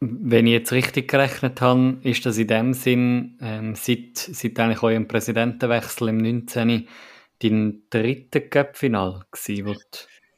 Wenn 0.00 0.46
ich 0.46 0.52
jetzt 0.54 0.72
richtig 0.72 1.08
gerechnet 1.10 1.60
habe, 1.60 1.98
ist 2.02 2.24
das 2.24 2.38
in 2.38 2.48
dem 2.48 2.72
Sinn 2.72 3.38
ähm, 3.42 3.74
seit, 3.74 4.16
seit 4.16 4.58
eigentlich 4.58 4.82
eurem 4.82 5.06
Präsidentenwechsel 5.06 6.08
im 6.08 6.16
19. 6.16 6.88
dein 7.42 7.82
dritter 7.90 8.40
Cup-Final 8.40 9.20
gewesen, 9.30 9.76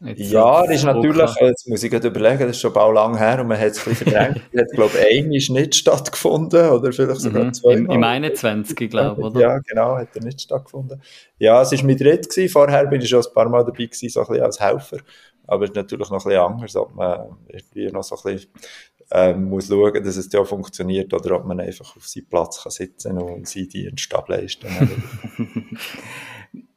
ja, 0.05 0.67
das 0.67 0.77
ist 0.77 0.85
natürlich, 0.85 1.31
jetzt 1.41 1.69
muss 1.69 1.83
ich 1.83 1.91
gerade 1.91 2.09
überlegen, 2.09 2.41
das 2.41 2.57
ist 2.57 2.61
schon 2.61 2.73
bald 2.73 2.95
lang 2.95 3.17
her 3.17 3.41
und 3.41 3.47
man 3.47 3.59
hat 3.59 3.69
es 3.69 3.87
ein 3.87 3.91
bisschen 3.91 4.09
verdrängt. 4.09 4.43
hat, 4.57 4.71
glaube 4.73 4.99
ich, 4.99 5.19
einmal 5.19 5.63
nicht 5.63 5.75
stattgefunden 5.77 6.71
oder 6.71 6.93
vielleicht 6.93 7.21
sogar 7.21 7.45
mhm, 7.45 7.55
zwei. 7.55 7.73
Im, 7.75 7.89
Im 7.89 8.03
21, 8.03 8.91
glaube 8.91 9.21
ich, 9.21 9.27
oder? 9.27 9.41
Ja, 9.41 9.59
genau, 9.59 9.97
hat 9.97 10.09
er 10.15 10.25
nicht 10.25 10.41
stattgefunden. 10.41 11.01
Ja, 11.39 11.63
es 11.63 11.71
war 11.71 11.85
mit 11.85 12.01
dritt 12.01 12.29
gewesen. 12.29 12.51
Vorher 12.51 12.87
bin 12.87 13.01
ich 13.01 13.09
schon 13.09 13.21
ein 13.21 13.33
paar 13.33 13.49
Mal 13.49 13.65
dabei 13.65 13.85
gewesen, 13.85 14.09
so 14.09 14.21
ein 14.23 14.27
bisschen 14.27 14.43
als 14.43 14.59
Helfer. 14.59 14.99
Aber 15.47 15.65
es 15.65 15.71
ist 15.71 15.77
natürlich 15.77 16.11
noch 16.11 16.25
ein 16.25 16.29
bisschen 16.29 16.41
anders, 16.41 16.77
ob 16.77 16.95
man 16.95 17.37
irgendwie 17.49 17.87
noch 17.93 18.03
so 18.03 18.17
ein 18.17 18.35
bisschen 18.35 18.51
ähm, 19.11 19.45
muss 19.45 19.69
schauen, 19.69 20.03
dass 20.03 20.17
es 20.17 20.33
ja 20.33 20.45
funktioniert 20.45 21.13
oder 21.13 21.37
ob 21.37 21.45
man 21.45 21.61
einfach 21.61 21.97
auf 21.97 22.07
seinem 22.07 22.27
Platz 22.27 22.63
kann 22.63 22.73
sitzen 22.73 23.19
und 23.19 23.49
seinen 23.49 23.69
Dienststab 23.69 24.29
leisten 24.29 24.69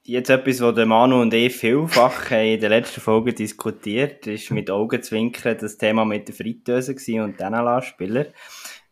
Jetzt 0.07 0.29
etwas, 0.29 0.61
was 0.61 0.85
Manu 0.85 1.21
und 1.21 1.33
ich 1.33 1.55
vielfach 1.55 2.29
in 2.31 2.59
der 2.59 2.69
letzten 2.69 3.01
Folge 3.01 3.33
diskutiert, 3.33 4.27
ist 4.27 4.51
mit 4.51 4.69
Augenzwinkern 4.69 5.57
das 5.59 5.77
Thema 5.77 6.05
mit 6.05 6.27
der 6.27 6.35
Fritteuse 6.35 6.93
und 7.23 7.39
den 7.39 7.53
Anlassspieler. 7.53 8.27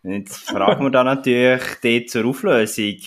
Jetzt 0.01 0.49
fragen 0.49 0.83
wir 0.83 0.89
da 0.89 1.03
natürlich 1.03 1.61
die 1.83 2.05
zur 2.05 2.25
Auflösung. 2.25 2.97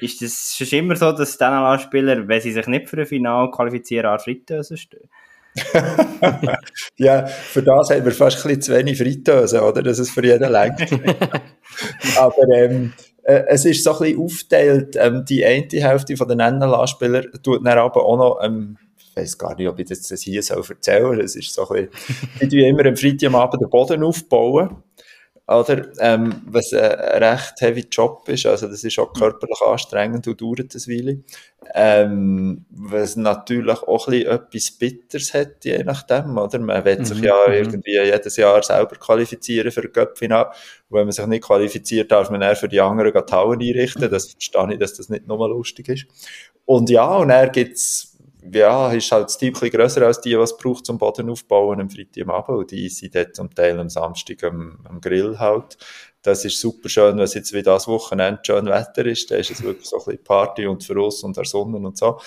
Ist 0.00 0.22
es 0.22 0.56
schon 0.56 0.78
immer 0.78 0.96
so, 0.96 1.12
dass 1.12 1.36
die 1.36 1.44
NLA-Spieler, 1.44 2.26
wenn 2.26 2.40
sie 2.40 2.52
sich 2.52 2.66
nicht 2.66 2.88
für 2.88 2.98
ein 2.98 3.06
Finale 3.06 3.50
qualifizieren, 3.50 4.06
an 4.06 4.18
Fritteuse 4.18 4.76
stehen? 4.76 5.08
ja, 6.96 7.26
für 7.26 7.62
das 7.62 7.90
haben 7.90 8.04
wir 8.04 8.12
fast 8.12 8.38
ein 8.38 8.42
bisschen 8.42 8.62
zu 8.62 8.72
wenig 8.72 8.98
Fritteuse, 8.98 9.62
oder? 9.62 9.82
Dass 9.82 9.98
es 9.98 10.10
für 10.10 10.24
jeden 10.24 10.50
lenkt. 10.50 10.90
Aber 12.16 12.48
ähm, 12.52 12.92
äh, 13.22 13.44
es 13.48 13.64
ist 13.64 13.84
so 13.84 13.92
ein 13.92 13.98
bisschen 14.00 14.20
aufgeteilt. 14.20 14.96
Ähm, 14.98 15.24
die 15.24 15.44
eine 15.44 15.66
Hälfte 15.70 16.16
von 16.16 16.28
den 16.28 16.38
NLA-Spielern 16.38 17.26
tut 17.42 17.64
dann 17.64 17.78
aber 17.78 18.04
auch 18.04 18.16
noch, 18.16 18.40
ähm, 18.42 18.76
ich 18.98 19.16
weiß 19.16 19.38
gar 19.38 19.56
nicht, 19.56 19.68
ob 19.68 19.78
ich 19.78 19.86
das 19.86 20.12
hier 20.20 20.42
so 20.42 20.54
erzählen 20.54 21.02
soll. 21.02 21.20
Es 21.20 21.36
ist 21.36 21.52
so 21.52 21.68
ein 21.68 21.88
bisschen, 21.88 22.48
die 22.48 22.48
tun 22.48 22.58
immer 22.58 22.86
am 22.86 22.96
Freitagabend 22.96 23.62
den 23.62 23.70
Boden 23.70 24.02
aufbauen 24.02 24.82
oder? 25.46 25.88
Ähm, 26.00 26.42
was 26.46 26.72
ein 26.72 26.90
recht 27.22 27.60
heavy 27.60 27.86
Job 27.90 28.28
ist, 28.28 28.46
also 28.46 28.66
das 28.66 28.82
ist 28.82 28.98
auch 28.98 29.12
körperlich 29.12 29.60
anstrengend 29.60 30.26
und 30.26 30.40
dauert 30.40 30.74
ein 30.74 30.80
Weile. 30.86 31.20
Ähm, 31.74 32.64
was 32.70 33.16
natürlich 33.16 33.82
auch 33.82 34.08
ein 34.08 34.26
etwas 34.26 34.70
Bitters 34.70 35.34
hat, 35.34 35.64
je 35.64 35.82
nachdem, 35.84 36.38
oder? 36.38 36.58
Man 36.58 36.84
will 36.84 37.04
sich 37.04 37.18
mhm. 37.18 37.24
ja 37.24 37.36
mhm. 37.46 37.54
irgendwie 37.54 37.96
jedes 37.96 38.36
Jahr 38.36 38.62
selber 38.62 38.96
qualifizieren 38.96 39.70
für 39.70 39.88
Göpfina. 39.88 40.42
Und 40.44 40.98
wenn 40.98 41.04
man 41.04 41.12
sich 41.12 41.26
nicht 41.26 41.44
qualifiziert, 41.44 42.10
darf 42.10 42.30
man 42.30 42.42
eher 42.42 42.56
für 42.56 42.68
die 42.68 42.80
anderen 42.80 43.12
Hallen 43.30 43.60
einrichten. 43.60 44.10
Das 44.10 44.32
verstehe 44.32 44.72
ich, 44.72 44.78
dass 44.78 44.94
das 44.94 45.08
nicht 45.08 45.26
nur 45.26 45.48
lustig 45.48 45.88
ist. 45.88 46.06
Und 46.64 46.88
ja, 46.88 47.16
und 47.16 47.30
er 47.30 47.50
gibt's 47.50 48.13
ja, 48.52 48.92
ist 48.92 49.10
halt 49.10 49.24
das 49.24 49.38
Team 49.38 49.54
ein 49.60 49.70
grösser 49.70 50.06
als 50.06 50.20
die, 50.20 50.38
was 50.38 50.52
es 50.52 50.58
braucht 50.58 50.86
zum 50.86 50.98
Boden 50.98 51.30
aufbauen 51.30 51.80
am 51.80 51.90
Freitagabend. 51.90 52.58
Und 52.58 52.70
die 52.70 52.88
sind 52.88 53.14
dort 53.14 53.34
zum 53.34 53.54
Teil 53.54 53.78
am 53.78 53.88
Samstag 53.88 54.44
am, 54.44 54.78
am 54.84 55.00
Grill 55.00 55.38
halt. 55.38 55.78
Das 56.22 56.44
ist 56.44 56.58
super 56.58 56.88
schön, 56.88 57.16
wenn 57.16 57.24
es 57.24 57.34
jetzt 57.34 57.52
wie 57.52 57.62
das 57.62 57.86
Wochenende 57.86 58.40
schön 58.44 58.66
Wetter 58.66 59.04
ist. 59.06 59.30
Da 59.30 59.36
ist 59.36 59.50
es 59.50 59.62
wirklich 59.62 59.86
so 59.86 59.96
ein 59.96 60.04
bisschen 60.04 60.24
Party 60.24 60.66
und 60.66 60.82
für 60.82 61.00
uns 61.02 61.22
und 61.22 61.36
der 61.36 61.44
Sonne 61.44 61.76
und 61.78 61.96
so. 61.96 62.18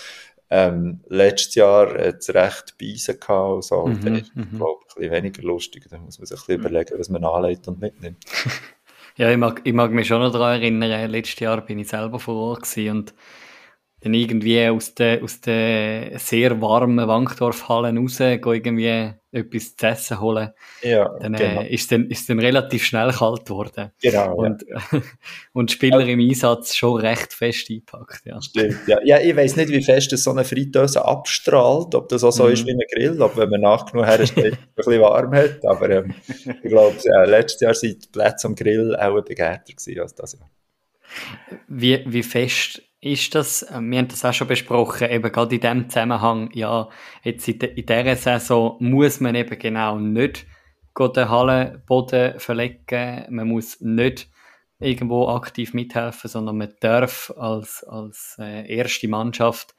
Ähm, 0.50 1.02
letztes 1.08 1.56
Jahr 1.56 1.90
hat 1.98 2.20
es 2.20 2.34
recht 2.34 2.78
Beisen 2.78 3.20
gehabt 3.20 3.54
und 3.56 3.64
so. 3.64 3.86
Mhm, 3.86 4.16
ist, 4.16 4.36
mhm. 4.36 4.58
glaube 4.58 4.80
ich, 4.88 4.96
ein 4.96 5.00
bisschen 5.00 5.12
weniger 5.12 5.42
lustig. 5.44 5.86
Da 5.90 5.98
muss 5.98 6.20
man 6.20 6.26
sich 6.26 6.38
ein 6.38 6.46
bisschen 6.46 6.60
überlegen, 6.60 7.00
was 7.00 7.10
man 7.10 7.24
anlegt 7.24 7.68
und 7.68 7.82
mitnimmt. 7.82 8.24
ja, 9.18 9.30
ich 9.30 9.38
mag, 9.38 9.62
ich 9.64 9.74
mag 9.74 9.92
mich 9.92 10.08
schon 10.08 10.22
noch 10.22 10.32
daran 10.32 10.62
erinnern, 10.62 11.10
letztes 11.12 11.40
Jahr 11.40 11.62
bin 11.62 11.80
ich 11.80 11.90
selber 11.90 12.20
vor 12.20 12.36
Ort 12.36 12.78
und 12.78 13.14
dann 14.08 14.14
irgendwie 14.14 14.66
aus 14.68 14.96
den, 14.96 15.22
aus 15.22 15.42
den 15.42 16.18
sehr 16.18 16.62
warmen 16.62 17.08
Wankdorfhallen 17.08 17.98
raus, 17.98 18.20
irgendwie 18.20 19.12
etwas 19.32 19.76
zu 19.76 19.86
essen 19.86 20.22
holen. 20.22 20.50
Ja, 20.82 21.10
dann 21.20 21.34
genau. 21.34 21.62
äh, 21.62 21.74
ist 21.74 21.92
dann 21.92 22.10
ist 22.10 22.30
dann 22.30 22.40
relativ 22.40 22.86
schnell 22.86 23.12
kalt 23.12 23.46
geworden. 23.46 23.92
Genau. 24.02 24.36
Und, 24.36 24.64
ja. 24.68 24.82
und 25.54 25.72
Spieler 25.72 26.00
ja. 26.00 26.08
im 26.08 26.22
Einsatz 26.22 26.76
schon 26.76 27.02
recht 27.02 27.34
fest 27.34 27.70
eingepackt. 27.70 28.22
Ja. 28.26 28.42
Stimmt, 28.42 28.88
ja. 28.88 29.00
ja 29.04 29.20
ich 29.20 29.36
weiß 29.36 29.58
nicht, 29.58 29.70
wie 29.70 29.84
fest 29.84 30.14
das 30.14 30.24
so 30.24 30.32
eine 30.32 30.46
Fritteuse 30.46 31.04
abstrahlt, 31.04 31.94
ob 31.94 32.08
das 32.08 32.24
auch 32.24 32.32
so 32.32 32.46
mhm. 32.46 32.54
ist 32.54 32.66
wie 32.66 32.72
ein 32.72 32.80
Grill, 32.94 33.22
ob 33.22 33.36
wenn 33.36 33.50
man 33.50 33.62
nach 33.62 33.86
genug 33.86 34.06
herstellt, 34.06 34.54
ein 34.54 34.74
bisschen 34.76 35.02
warm 35.02 35.36
hat. 35.36 35.66
Aber 35.66 35.90
ähm, 35.90 36.14
ich 36.28 36.70
glaube, 36.70 36.96
ja, 37.04 37.26
letztes 37.26 37.62
Jahr 37.62 37.74
sind 37.74 38.06
die 38.06 38.10
Plätze 38.10 38.48
am 38.48 38.56
Grill 38.56 38.96
auch 38.96 39.22
begehrter 39.22 39.74
gewesen 39.74 40.00
als 40.00 40.16
das 40.16 40.34
Jahr. 40.34 40.50
Wie, 41.68 42.04
wie 42.08 42.24
fest 42.24 42.82
ist 43.08 43.34
das, 43.36 43.64
äh, 43.64 43.80
wir 43.82 44.00
haben 44.00 44.08
das 44.08 44.26
auch 44.26 44.34
schon 44.34 44.48
besprochen, 44.48 45.10
eben 45.10 45.32
gerade 45.32 45.56
in 45.56 45.62
dem 45.62 45.90
Zusammenhang, 45.90 46.50
ja, 46.54 46.90
jetzt 47.24 47.48
in, 47.48 47.60
de, 47.60 47.70
in 47.70 47.86
dieser 47.86 48.16
Saison 48.16 48.78
muss 48.80 49.20
man 49.20 49.36
eben 49.36 49.58
genau 49.58 49.98
nicht 49.98 50.46
den 51.00 51.30
Hallenboden 51.30 52.40
verlegen, 52.40 53.26
man 53.30 53.48
muss 53.48 53.80
nicht 53.82 54.30
irgendwo 54.80 55.28
aktiv 55.28 55.74
mithelfen, 55.74 56.30
sondern 56.30 56.58
man 56.58 56.74
darf 56.80 57.32
als, 57.38 57.84
als 57.84 58.36
äh, 58.40 58.68
erste 58.76 59.08
Mannschaft 59.08 59.76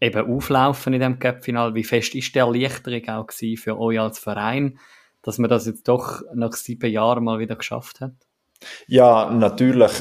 eben 0.00 0.30
auflaufen 0.30 0.94
in 0.94 1.00
dem 1.00 1.18
Cup-Final. 1.18 1.74
Wie 1.74 1.84
fest 1.84 2.14
ist 2.14 2.34
der 2.34 2.44
Erleichterung 2.44 3.08
auch 3.08 3.30
für 3.30 3.78
euch 3.78 4.00
als 4.00 4.18
Verein, 4.18 4.78
dass 5.22 5.38
man 5.38 5.50
das 5.50 5.66
jetzt 5.66 5.88
doch 5.88 6.22
nach 6.34 6.52
sieben 6.52 6.90
Jahren 6.90 7.24
mal 7.24 7.38
wieder 7.38 7.56
geschafft 7.56 8.00
hat? 8.00 8.14
Ja, 8.86 9.30
natürlich 9.30 9.92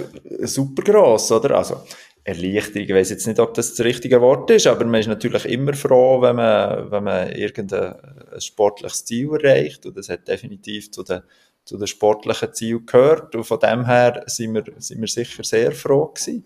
super 0.42 0.84
gross, 0.84 1.32
oder? 1.32 1.58
Also, 1.58 1.82
Erleichterung, 2.26 2.88
ich 2.88 2.94
weiß 2.94 3.10
jetzt 3.10 3.28
nicht, 3.28 3.40
ob 3.40 3.54
das 3.54 3.76
das 3.76 3.86
richtige 3.86 4.22
Wort 4.22 4.50
ist, 4.50 4.66
aber 4.66 4.86
man 4.86 5.02
ist 5.02 5.08
natürlich 5.08 5.46
immer 5.46 5.74
froh, 5.74 6.22
wenn 6.22 6.38
man, 6.38 6.90
wenn 6.90 7.04
man 7.04 7.32
irgendein 7.34 7.96
sportliches 8.40 9.04
Ziel 9.04 9.30
erreicht. 9.34 9.86
Und 9.86 9.98
das 9.98 10.08
hat 10.08 10.28
definitiv 10.28 10.90
zu 10.92 11.04
den, 11.04 11.22
zu 11.66 11.78
den 11.78 11.88
sportlichen 11.88 12.54
Zielen 12.54 12.86
gehört. 12.86 13.36
Und 13.36 13.44
von 13.44 13.60
dem 13.60 13.86
her 13.86 14.24
sind 14.28 14.54
wir, 14.54 14.64
sind 14.78 15.02
wir 15.02 15.08
sicher 15.08 15.44
sehr 15.44 15.74
froh 15.74 16.08
gewesen, 16.08 16.46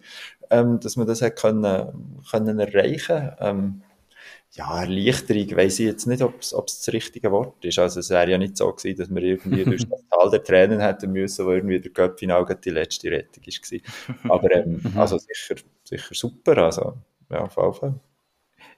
ähm, 0.49 0.79
dass 0.79 0.95
man 0.95 1.05
das 1.05 1.21
hat 1.21 1.35
können, 1.35 2.21
können 2.31 2.59
erreichen. 2.59 3.31
Ähm, 3.39 3.81
ja, 4.51 4.81
Erleichterung, 4.81 5.55
weiß 5.55 5.79
ich 5.79 5.85
jetzt 5.85 6.07
nicht, 6.07 6.21
ob 6.21 6.39
es 6.39 6.49
das 6.49 6.93
richtige 6.93 7.31
Wort 7.31 7.63
ist. 7.63 7.79
Also 7.79 7.99
es 7.99 8.09
wäre 8.09 8.31
ja 8.31 8.37
nicht 8.37 8.57
so 8.57 8.71
gewesen, 8.71 8.97
dass 8.97 9.13
wir 9.13 9.21
irgendwie 9.21 9.63
durch 9.63 9.85
das 9.89 10.03
Tal 10.09 10.29
der 10.31 10.43
Tränen 10.43 10.79
hätten 10.79 11.11
müssen, 11.11 11.45
wo 11.45 11.51
irgendwie 11.51 11.79
der 11.79 11.91
Göppfinal 11.91 12.45
die 12.63 12.69
letzte 12.69 13.11
Rettung 13.11 13.43
war. 13.45 14.31
Aber 14.35 14.51
ähm, 14.55 14.81
mhm. 14.83 14.97
also 14.97 15.17
sicher, 15.17 15.61
sicher 15.83 16.15
super, 16.15 16.57
also 16.57 16.93
ja, 17.29 17.41
auf 17.41 17.55
jeden 17.55 17.73
Fall. 17.73 17.99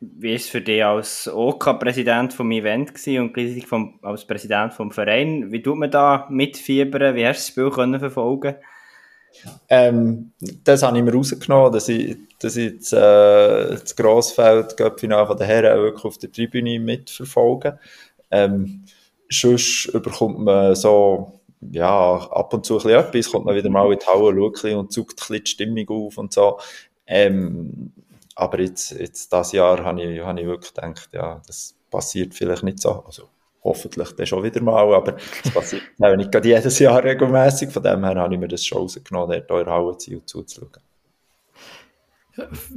Wie 0.02 0.30
war 0.30 0.36
es 0.36 0.50
für 0.50 0.62
dich 0.62 0.84
als 0.84 1.28
OK-Präsident 1.28 2.34
vom 2.34 2.52
Event 2.52 2.92
und 3.08 3.34
gleichzeitig 3.34 3.68
vom, 3.68 4.00
als 4.02 4.26
Präsident 4.26 4.74
vom 4.74 4.92
Verein? 4.92 5.52
Wie 5.52 5.62
tut 5.62 5.78
man 5.78 5.92
da 5.92 6.28
mitfiebern? 6.30 7.16
Wie 7.16 7.26
hast 7.26 7.38
du 7.38 7.42
das 7.42 7.48
Spiel 7.48 7.70
können 7.70 8.00
verfolgen 8.00 8.56
ähm, 9.70 10.32
das 10.64 10.84
habe 10.84 10.98
ich 10.98 11.04
mir 11.04 11.14
rausgenommen, 11.14 11.72
dass 11.72 11.90
ich, 11.90 12.18
dass 12.40 12.56
ich 12.56 12.78
das, 12.78 12.94
äh, 12.94 13.78
das 13.80 13.96
Grossfeld 13.96 14.76
von 14.78 14.98
den 15.38 15.46
Herren 15.46 15.82
wirklich 15.82 16.06
auf 16.06 16.18
der 16.18 16.32
Tribüne 16.32 16.80
mitverfolge. 16.80 17.80
Ähm, 18.32 18.86
sonst 19.30 19.92
bekommt 19.94 20.40
man 20.40 20.76
so, 20.76 21.40
ja, 21.72 22.16
ab 22.16 22.54
und 22.54 22.66
zu 22.66 22.76
ein 22.76 22.84
bisschen 22.84 23.00
etwas, 23.00 23.32
kommt 23.32 23.46
man 23.46 23.56
wieder 23.56 23.70
mal 23.70 23.92
in 23.92 24.00
die 24.00 24.06
Halle 24.06 24.78
und 24.78 24.92
zuckt 24.92 25.14
ein 25.14 25.16
bisschen 25.16 25.44
die 25.44 25.52
Stimmung 25.52 25.90
auf 25.90 26.18
und 26.18 26.34
so. 26.34 26.60
Ähm, 27.06 27.92
aber 28.36 28.62
jetzt, 28.62 28.92
jetzt 28.92 29.34
das 29.34 29.52
Jahr 29.52 29.84
habe 29.84 30.02
ich, 30.02 30.22
habe 30.22 30.40
ich 30.40 30.48
wirklich 30.48 30.74
gedacht, 30.74 31.10
ja, 31.12 31.42
das 31.46 31.76
passiert 31.90 32.34
vielleicht 32.34 32.64
nicht 32.64 32.80
so. 32.80 33.04
Also, 33.06 33.28
hoffentlich 33.64 34.12
dann 34.14 34.26
schon 34.26 34.44
wieder 34.44 34.62
mal, 34.62 34.94
aber 34.94 35.18
das 35.44 35.54
passiert 35.54 35.84
auch 36.00 36.16
nicht 36.16 36.32
gerade 36.32 36.48
jedes 36.48 36.80
Jahr 36.80 37.04
regelmäßig. 37.04 37.70
Von 37.72 37.84
dem 37.84 38.04
her 38.04 38.16
habe 38.16 38.34
ich 38.34 38.40
mir 38.40 38.48
das 38.48 38.66
schon 38.66 38.80
rausgenommen, 38.80 39.44
dort 39.48 39.52
eure 39.52 39.72
Halle 39.72 39.98
zu 39.98 40.20
zuzuschauen. 40.26 40.72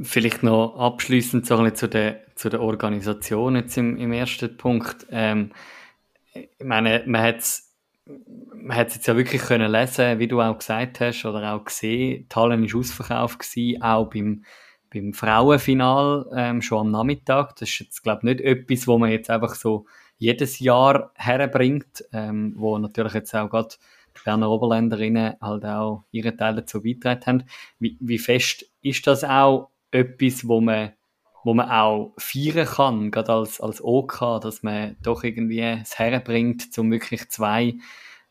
Vielleicht 0.03 0.43
noch 0.43 0.75
abschließend 0.77 1.45
so 1.45 1.69
zu 1.69 1.87
der, 1.87 2.21
zu 2.35 2.49
der 2.49 2.61
Organisation 2.61 3.55
jetzt 3.55 3.77
im, 3.77 3.97
im 3.97 4.11
ersten 4.11 4.57
Punkt. 4.57 5.05
Ähm, 5.09 5.51
ich 6.33 6.49
meine, 6.59 7.03
man 7.05 7.21
hat 7.21 7.37
es 7.37 7.73
man 8.05 8.77
hat 8.77 8.93
jetzt 8.93 9.07
ja 9.07 9.15
wirklich 9.15 9.41
können 9.41 9.71
lesen, 9.71 10.19
wie 10.19 10.27
du 10.27 10.41
auch 10.41 10.57
gesagt 10.57 10.99
hast, 10.99 11.25
oder 11.25 11.53
auch 11.53 11.63
gesehen, 11.63 12.27
die 12.29 12.35
war 12.35 12.79
ausverkauft 12.79 13.39
gewesen, 13.39 13.81
auch 13.81 14.09
beim, 14.09 14.43
beim 14.91 15.13
Frauenfinal 15.13 16.25
ähm, 16.35 16.61
schon 16.61 16.79
am 16.79 16.91
Nachmittag. 16.91 17.55
Das 17.55 17.69
ist 17.69 17.79
jetzt, 17.79 18.03
glaube 18.03 18.19
ich, 18.19 18.23
nicht 18.23 18.41
etwas, 18.41 18.87
wo 18.87 18.97
man 18.97 19.11
jetzt 19.11 19.29
einfach 19.29 19.55
so 19.55 19.85
jedes 20.23 20.59
Jahr 20.59 21.11
herbringt, 21.15 22.05
ähm, 22.13 22.53
wo 22.55 22.77
natürlich 22.77 23.13
jetzt 23.13 23.35
auch 23.35 23.49
gerade 23.49 23.75
die 24.15 24.21
Berner 24.23 24.49
Oberländerinnen 24.49 25.35
halt 25.41 25.65
auch 25.65 26.05
ihren 26.11 26.37
Teil 26.37 26.55
dazu 26.55 26.81
beigetragen 26.81 27.25
haben. 27.25 27.43
Wie, 27.79 27.97
wie 27.99 28.17
fest 28.17 28.65
ist 28.81 29.05
das 29.05 29.25
auch 29.25 29.69
etwas, 29.91 30.47
wo 30.47 30.61
man, 30.61 30.93
wo 31.43 31.53
man 31.53 31.69
auch 31.69 32.13
feiern 32.17 32.65
kann, 32.65 33.11
gerade 33.11 33.33
als, 33.33 33.59
als 33.59 33.83
OK, 33.83 34.39
dass 34.41 34.63
man 34.63 34.95
doch 35.03 35.25
irgendwie 35.25 35.59
es 35.59 35.99
herbringt, 35.99 36.77
um 36.77 36.89
wirklich 36.89 37.27
zwei 37.29 37.75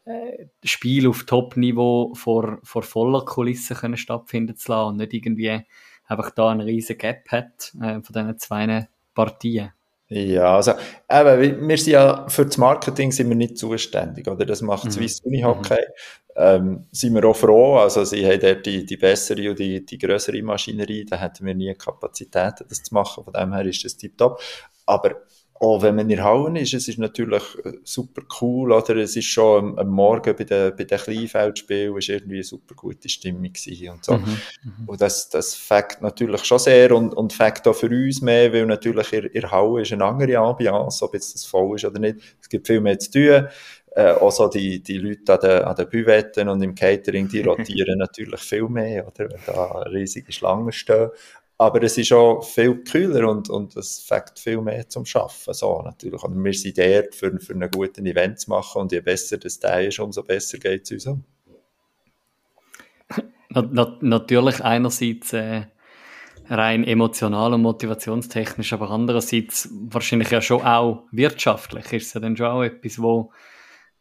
äh, 0.06 0.46
Spiele 0.64 1.10
auf 1.10 1.24
Top-Niveau 1.24 2.14
vor, 2.14 2.58
vor 2.62 2.84
voller 2.84 3.26
Kulisse 3.26 3.74
können 3.74 3.98
stattfinden 3.98 4.56
zu 4.56 4.72
lassen 4.72 4.88
und 4.88 4.96
nicht 4.96 5.12
irgendwie 5.12 5.60
einfach 6.06 6.30
da 6.30 6.48
einen 6.48 6.62
riesen 6.62 6.96
Gap 6.96 7.28
hat 7.28 7.74
äh, 7.82 8.00
von 8.00 8.14
diesen 8.14 8.38
zwei 8.38 8.88
Partien. 9.14 9.72
Ja, 10.14 10.56
also, 10.56 10.72
eben, 11.10 11.68
wir 11.68 11.78
sind 11.78 11.92
ja, 11.92 12.26
für 12.28 12.44
das 12.44 12.58
Marketing 12.58 13.12
sind 13.12 13.30
wir 13.30 13.36
nicht 13.36 13.56
zuständig, 13.56 14.28
oder? 14.28 14.44
Das 14.44 14.60
macht 14.60 14.84
mhm. 14.84 14.90
Swiss 14.90 15.20
Uni 15.20 15.40
Hockey. 15.40 15.74
Mhm. 15.74 16.34
Ähm, 16.34 16.86
sind 16.92 17.14
wir 17.14 17.24
auch 17.24 17.36
froh, 17.36 17.76
also 17.76 18.04
sie 18.04 18.26
haben 18.26 18.40
dort 18.40 18.64
die, 18.64 18.86
die 18.86 18.96
bessere 18.96 19.50
und 19.50 19.58
die, 19.58 19.84
die 19.84 19.98
grössere 19.98 20.42
Maschinerie, 20.42 21.04
da 21.04 21.16
hätten 21.16 21.44
wir 21.44 21.54
nie 21.54 21.74
Kapazitäten, 21.74 22.64
das 22.68 22.82
zu 22.82 22.94
machen, 22.94 23.24
von 23.24 23.32
dem 23.34 23.52
her 23.52 23.66
ist 23.66 23.84
das 23.84 23.98
tiptop. 23.98 24.40
Aber 24.86 25.16
auch 25.62 25.80
wenn 25.80 25.94
man 25.94 26.10
in 26.10 26.24
Halle 26.24 26.58
ist, 26.58 26.74
es 26.74 26.88
ist 26.88 26.98
natürlich 26.98 27.44
äh, 27.64 27.74
super 27.84 28.22
cool, 28.40 28.72
oder? 28.72 28.96
Es 28.96 29.14
ist 29.14 29.26
schon 29.26 29.58
am, 29.58 29.78
am 29.78 29.88
Morgen 29.90 30.34
bei 30.34 30.42
den, 30.42 30.74
bei 30.74 30.82
den 30.82 30.98
Kleinfeldspielen 30.98 31.96
ist 31.96 32.08
irgendwie 32.08 32.36
eine 32.36 32.42
super 32.42 32.74
gute 32.74 33.08
Stimmung 33.08 33.44
gewesen 33.44 33.90
und 33.90 34.04
so. 34.04 34.14
Mhm, 34.14 34.24
mhm. 34.64 34.88
und 34.88 35.00
das, 35.00 35.28
das 35.28 35.54
fängt 35.54 36.02
natürlich 36.02 36.42
schon 36.44 36.58
sehr 36.58 36.90
und, 36.90 37.14
und 37.14 37.32
fängt 37.32 37.66
auch 37.68 37.76
für 37.76 37.86
uns 37.86 38.20
mehr, 38.20 38.52
weil 38.52 38.66
natürlich 38.66 39.12
in, 39.12 39.26
in 39.26 39.40
der 39.40 39.52
Halle 39.52 39.82
ist 39.82 39.92
eine 39.92 40.04
andere 40.04 40.36
Ambiance, 40.38 41.04
ob 41.04 41.14
jetzt 41.14 41.32
das 41.32 41.44
voll 41.44 41.76
ist 41.76 41.84
oder 41.84 42.00
nicht. 42.00 42.16
Es 42.40 42.48
gibt 42.48 42.66
viel 42.66 42.80
mehr 42.80 42.98
zu 42.98 43.12
tun. 43.12 43.48
Äh, 43.94 44.12
auch 44.12 44.32
so 44.32 44.48
die, 44.48 44.82
die 44.82 44.98
Leute 44.98 45.34
an 45.34 45.40
den, 45.40 45.62
an 45.62 45.76
den 45.76 45.88
Büvetten 45.88 46.48
und 46.48 46.62
im 46.62 46.74
Catering, 46.74 47.28
die 47.28 47.40
rotieren 47.42 47.98
natürlich 47.98 48.40
viel 48.40 48.68
mehr, 48.68 49.06
oder? 49.06 49.30
Wenn 49.30 49.40
da 49.46 49.82
riesige 49.82 50.32
Schlangen 50.32 50.72
stehen. 50.72 51.10
Aber 51.58 51.82
es 51.82 51.96
ist 51.96 52.12
auch 52.12 52.42
viel 52.42 52.82
kühler 52.82 53.28
und, 53.28 53.48
und 53.48 53.76
es 53.76 54.00
fängt 54.00 54.38
viel 54.38 54.60
mehr 54.60 54.88
zum 54.88 55.04
Schaffen. 55.04 55.54
So, 55.54 55.80
natürlich. 55.82 56.22
Und 56.22 56.42
wir 56.42 56.52
sind 56.54 56.76
dort, 56.78 57.14
für, 57.14 57.38
für 57.38 57.54
einen 57.54 57.70
guten 57.70 58.06
Event 58.06 58.40
zu 58.40 58.50
machen 58.50 58.82
und 58.82 58.92
je 58.92 59.00
besser 59.00 59.38
das 59.38 59.60
Teil 59.60 59.88
ist, 59.88 60.00
umso 60.00 60.22
besser 60.22 60.58
geht 60.58 60.82
es 60.82 60.90
uns 60.92 61.06
um. 61.06 61.24
natürlich 64.00 64.64
einerseits 64.64 65.32
äh, 65.34 65.66
rein 66.48 66.84
emotional 66.84 67.54
und 67.54 67.62
motivationstechnisch, 67.62 68.72
aber 68.72 68.90
andererseits 68.90 69.68
wahrscheinlich 69.72 70.30
ja 70.30 70.40
schon 70.40 70.62
auch 70.62 71.04
wirtschaftlich 71.10 71.92
ist 71.92 72.06
es 72.08 72.14
ja 72.14 72.20
dann 72.20 72.36
schon 72.36 72.46
auch 72.46 72.62
etwas, 72.62 73.00
wo, 73.00 73.32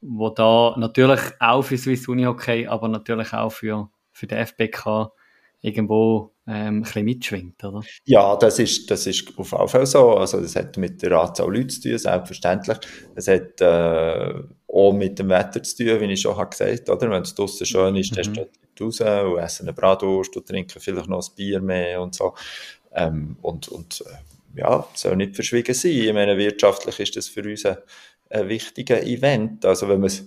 wo 0.01 0.29
da 0.29 0.75
natürlich 0.77 1.21
auch 1.39 1.61
für 1.61 1.77
Swiss 1.77 2.07
Uni 2.07 2.23
Hockey, 2.23 2.67
aber 2.67 2.87
natürlich 2.87 3.33
auch 3.33 3.51
für, 3.51 3.89
für 4.11 4.27
die 4.27 4.35
FBK 4.35 5.11
irgendwo 5.61 6.30
ähm, 6.47 6.77
ein 6.77 6.81
bisschen 6.81 7.05
mitschwingt, 7.05 7.63
oder? 7.63 7.81
Ja, 8.05 8.35
das 8.35 8.59
ist, 8.59 8.89
das 8.89 9.05
ist 9.05 9.31
auf 9.37 9.51
jeden 9.51 9.67
Fall 9.67 9.85
so. 9.85 10.15
Also, 10.15 10.41
das 10.41 10.55
hat 10.55 10.77
mit 10.77 11.01
der 11.01 11.11
Anzahl 11.13 11.53
Leute 11.53 11.67
zu 11.67 11.81
tun, 11.81 11.97
selbstverständlich. 11.97 12.77
Es 13.15 13.27
hat 13.27 13.61
äh, 13.61 14.33
auch 14.67 14.93
mit 14.93 15.19
dem 15.19 15.29
Wetter 15.29 15.61
zu 15.61 15.77
tun, 15.77 15.99
wie 16.01 16.11
ich 16.11 16.21
schon 16.21 16.49
gesagt 16.49 16.89
habe, 16.89 17.09
Wenn 17.09 17.21
es 17.21 17.35
draußen 17.35 17.65
schön 17.65 17.95
ist, 17.95 18.17
dann 18.17 18.27
mhm. 18.27 18.33
steht 18.33 18.49
raus 18.81 19.01
und 19.01 19.37
essen 19.37 19.67
eine 19.67 19.73
Bratwurst 19.73 20.35
und 20.35 20.47
trinken 20.47 20.79
vielleicht 20.79 21.09
noch 21.09 21.27
ein 21.27 21.35
Bier 21.35 21.61
mehr 21.61 22.01
und 22.01 22.15
so. 22.15 22.33
Ähm, 22.93 23.37
und 23.41 23.67
und 23.67 24.03
äh, 24.07 24.59
ja, 24.59 24.85
soll 24.95 25.15
nicht 25.17 25.35
verschwiegen 25.35 25.75
sein. 25.75 25.91
Ich 25.91 26.13
meine, 26.13 26.37
wirtschaftlich 26.37 26.99
ist 26.99 27.15
das 27.15 27.27
für 27.27 27.43
uns 27.43 27.65
ein, 27.65 27.77
ein 28.29 28.49
wichtiger 28.49 29.03
Event. 29.03 29.63
Also, 29.65 29.87
wenn 29.87 29.99
man 29.99 30.07
es 30.07 30.25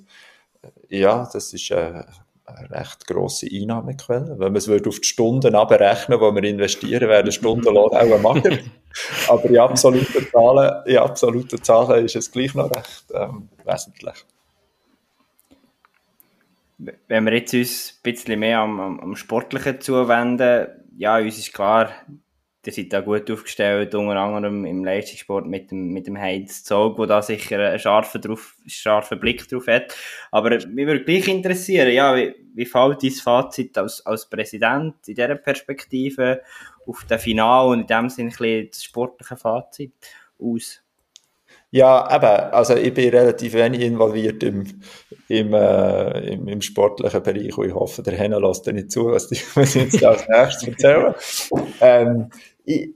ja, 0.88 1.28
das 1.32 1.52
ist 1.52 1.70
äh, 1.70 2.04
eine 2.46 2.70
recht 2.70 3.06
grosse 3.06 3.46
Einnahmequelle. 3.50 4.36
Wenn 4.38 4.52
man 4.52 4.56
es 4.56 4.68
auf 4.68 5.00
die 5.00 5.06
Stunden 5.06 5.54
abrechnen 5.54 6.18
die 6.18 6.42
wir 6.42 6.44
investieren, 6.44 7.08
wäre 7.08 7.24
der 7.24 7.32
Stundenlohn 7.32 7.90
auch 7.90 8.12
ein 8.12 8.22
Mager. 8.22 8.58
Aber 9.28 9.44
in 9.44 9.58
absoluten 9.58 10.26
Zahlen, 10.30 10.86
in 10.86 10.98
absoluten 10.98 11.62
Zahlen 11.62 12.04
ist 12.04 12.16
es 12.16 12.30
gleich 12.30 12.54
noch 12.54 12.70
recht 12.70 13.06
ähm, 13.14 13.48
wesentlich. 13.64 14.24
Wenn 17.08 17.24
wir 17.24 17.34
jetzt 17.34 17.54
uns 17.54 17.94
ein 17.98 18.02
bisschen 18.02 18.38
mehr 18.38 18.58
am, 18.58 18.78
am, 18.80 19.00
am 19.00 19.16
Sportlichen 19.16 19.80
zuwenden, 19.80 20.68
ja, 20.96 21.18
uns 21.18 21.38
ist 21.38 21.54
klar, 21.54 21.90
ihr 22.66 22.72
seid 22.72 22.92
da 22.92 23.00
gut 23.00 23.30
aufgestellt, 23.30 23.94
unter 23.94 24.16
anderem 24.16 24.64
im 24.64 24.84
Leistungssport 24.84 25.46
mit 25.46 25.70
dem, 25.70 25.92
mit 25.92 26.06
dem 26.06 26.18
Heinz 26.18 26.64
Zog, 26.64 26.98
wo 26.98 27.06
da 27.06 27.22
sicher 27.22 27.58
einen 27.58 27.78
scharfen, 27.78 28.20
drauf, 28.20 28.56
scharfen 28.66 29.18
Blick 29.18 29.48
drauf 29.48 29.66
hat. 29.66 29.96
Aber 30.30 30.50
mich 30.50 30.86
würde 30.86 31.04
gleich 31.04 31.28
interessieren, 31.28 31.92
ja, 31.92 32.14
wie, 32.14 32.34
wie 32.54 32.66
fällt 32.66 33.02
dein 33.02 33.10
Fazit 33.10 33.76
als, 33.78 34.04
als 34.06 34.28
Präsident 34.28 34.94
in 35.06 35.14
dieser 35.14 35.34
Perspektive 35.34 36.42
auf 36.86 37.04
das 37.08 37.22
Final 37.22 37.68
und 37.68 37.80
in 37.80 37.86
dem 37.86 38.08
Sinne 38.08 38.28
ein 38.28 38.36
bisschen 38.36 38.68
das 38.70 38.84
sportliche 38.84 39.36
Fazit 39.36 39.92
aus? 40.38 40.83
Ja, 41.74 42.08
eben, 42.14 42.52
also 42.52 42.76
ich 42.76 42.94
bin 42.94 43.10
relativ 43.10 43.54
wenig 43.54 43.80
involviert 43.80 44.44
im, 44.44 44.64
im, 45.26 45.52
äh, 45.54 46.20
im, 46.32 46.46
im 46.46 46.60
sportlichen 46.60 47.20
Bereich 47.20 47.58
und 47.58 47.66
ich 47.66 47.74
hoffe, 47.74 48.00
der 48.00 48.14
Henna 48.14 48.38
lässt 48.38 48.64
nicht 48.68 48.92
zu, 48.92 49.06
was 49.10 49.32
ich, 49.32 49.44
jetzt 49.74 50.04
als 50.04 50.28
nächstes 50.28 50.68
erzähle. 50.68 51.16
Ähm, 51.80 52.30
ich, 52.64 52.90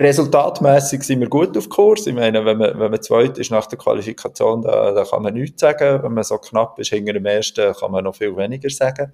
Resultatmäßig 0.00 1.04
sind 1.04 1.20
wir 1.20 1.28
gut 1.28 1.56
auf 1.56 1.68
Kurs. 1.68 2.08
Ich 2.08 2.14
meine, 2.14 2.44
wenn 2.44 2.58
man, 2.58 2.76
wenn 2.76 2.90
man 2.90 3.00
zweit 3.00 3.38
ist 3.38 3.52
nach 3.52 3.66
der 3.66 3.78
Qualifikation, 3.78 4.62
da, 4.62 4.90
da 4.90 5.04
kann 5.04 5.22
man 5.22 5.34
nichts 5.34 5.60
sagen. 5.60 6.02
Wenn 6.02 6.12
man 6.12 6.24
so 6.24 6.38
knapp 6.38 6.76
ist 6.80 6.88
hinter 6.88 7.12
dem 7.12 7.24
ersten, 7.24 7.72
kann 7.72 7.92
man 7.92 8.02
noch 8.02 8.16
viel 8.16 8.36
weniger 8.36 8.68
sagen. 8.68 9.12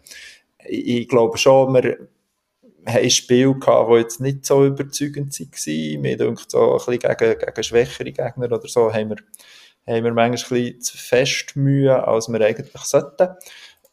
Ich, 0.65 0.87
ich 0.87 1.09
glaube 1.09 1.37
schon, 1.37 1.75
wir 1.75 1.99
haben 2.87 3.11
Spiele 3.11 3.55
gehabt, 3.55 3.91
die 3.91 3.97
jetzt 3.97 4.21
nicht 4.21 4.47
so 4.47 4.65
überzeugend 4.65 5.39
waren. 5.39 6.01
Mir 6.01 6.17
denkt 6.17 6.51
so 6.51 6.73
ein 6.73 6.79
bisschen 6.79 7.17
gegen, 7.17 7.39
gegen 7.39 7.63
schwächere 7.63 8.13
Gegner 8.13 8.47
oder 8.47 8.69
so, 8.69 8.93
haben 8.93 9.11
wir, 9.11 9.17
haben 9.87 10.05
wir 10.05 10.13
manchmal 10.13 10.61
ein 10.61 10.65
bisschen 10.65 10.81
zu 10.81 10.97
fest 10.97 11.57
Mühe, 11.57 12.07
als 12.07 12.29
wir 12.29 12.41
eigentlich 12.41 12.83
sollten. 12.83 13.29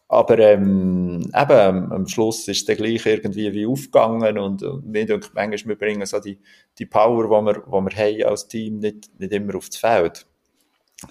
Aber 0.09 0.39
ähm, 0.39 1.19
eben, 1.35 1.91
am 1.91 2.07
Schluss 2.07 2.47
ist 2.47 2.67
der 2.67 2.77
gleich 2.77 3.05
irgendwie 3.05 3.51
wie 3.51 3.65
aufgegangen 3.65 4.37
und, 4.37 4.63
und 4.63 4.85
mir 4.85 5.05
denke 5.05 5.27
manchmal, 5.33 5.75
wir 5.75 5.77
bringen 5.77 6.05
so 6.05 6.19
die, 6.19 6.39
die 6.77 6.85
Power, 6.85 7.23
die 7.23 7.45
wir, 7.45 7.53
die 7.53 7.95
wir 7.95 8.23
haben 8.23 8.31
als 8.31 8.47
Team, 8.47 8.79
nicht, 8.79 9.09
nicht 9.19 9.33
immer 9.33 9.55
aufs 9.55 9.75
Feld. 9.75 10.25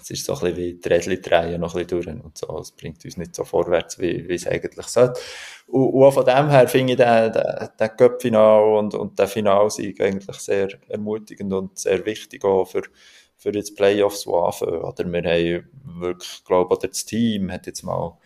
Es 0.01 0.09
ist 0.09 0.25
so 0.25 0.33
ein 0.33 0.39
bisschen 0.39 0.57
wie 0.57 0.73
die 0.73 0.89
Rädchen 0.89 1.21
drehen 1.21 1.61
noch 1.61 1.73
ein 1.75 1.85
bisschen 1.85 2.03
durch 2.03 2.23
und 2.23 2.37
so. 2.37 2.59
Es 2.59 2.71
bringt 2.71 3.03
uns 3.05 3.15
nicht 3.15 3.33
so 3.33 3.45
vorwärts, 3.45 3.99
wie, 3.99 4.27
wie 4.27 4.35
es 4.35 4.45
eigentlich 4.45 4.87
sollte. 4.87 5.19
Und, 5.67 5.93
und 5.93 6.03
auch 6.03 6.13
von 6.13 6.25
dem 6.25 6.49
her 6.49 6.67
finde 6.67 6.93
ich 6.93 6.97
den, 6.97 7.31
den, 7.31 7.69
den 7.79 7.97
Cup-Final 7.97 8.77
und, 8.77 8.93
und 8.95 9.17
den 9.17 9.27
Finalsieg 9.27 10.01
eigentlich 10.01 10.37
sehr 10.37 10.67
ermutigend 10.89 11.53
und 11.53 11.77
sehr 11.79 12.05
wichtig 12.05 12.43
auch 12.43 12.65
für, 12.65 12.83
für 13.37 13.53
jetzt 13.53 13.77
Playoffs, 13.77 14.23
die 14.23 14.33
anfangen. 14.33 14.81
Oder 14.81 15.05
wir 15.05 15.23
haben 15.23 16.01
wirklich, 16.01 16.43
glaube 16.43 16.75
ich, 16.75 16.89
das 16.89 17.05
Team 17.05 17.51
hat 17.51 17.65
jetzt 17.67 17.83
mal 17.83 18.17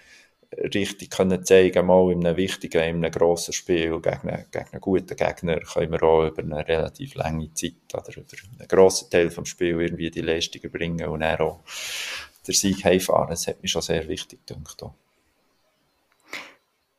richtig 0.58 1.10
können 1.10 1.46
zeigen, 1.46 1.86
mal 1.86 2.12
in 2.12 2.26
einem 2.26 2.38
wichtigen, 2.38 2.82
in 2.82 3.06
einem 3.06 3.12
grossen 3.12 3.54
Spiel 3.54 4.00
gegen 4.02 4.30
einen, 4.30 4.46
gegen 4.52 4.66
einen 4.72 4.82
guten 4.82 5.16
Gegner 5.16 5.60
können 5.60 5.92
wir 5.92 6.04
auch 6.04 6.28
über 6.28 6.44
eine 6.44 6.68
relativ 6.68 7.16
lange 7.16 7.54
Zeit 7.54 7.74
oder 7.94 8.18
über 8.18 8.26
einen 8.60 8.68
grossen 8.68 9.10
Teil 9.10 9.30
des 9.30 9.48
Spiels 9.48 9.82
irgendwie 9.82 10.12
die 10.12 10.22
Leistungen 10.22 10.72
bringen 10.72 11.08
und 11.08 11.22
dann 11.22 11.40
auch 11.40 11.62
den 12.48 12.54
Sieg 12.54 12.84
heimfahren. 12.84 13.30
Das 13.30 13.48
hat 13.48 13.62
mich 13.62 13.72
schon 13.72 13.82
sehr 13.82 14.08
wichtig 14.08 14.46
gedacht. 14.46 14.84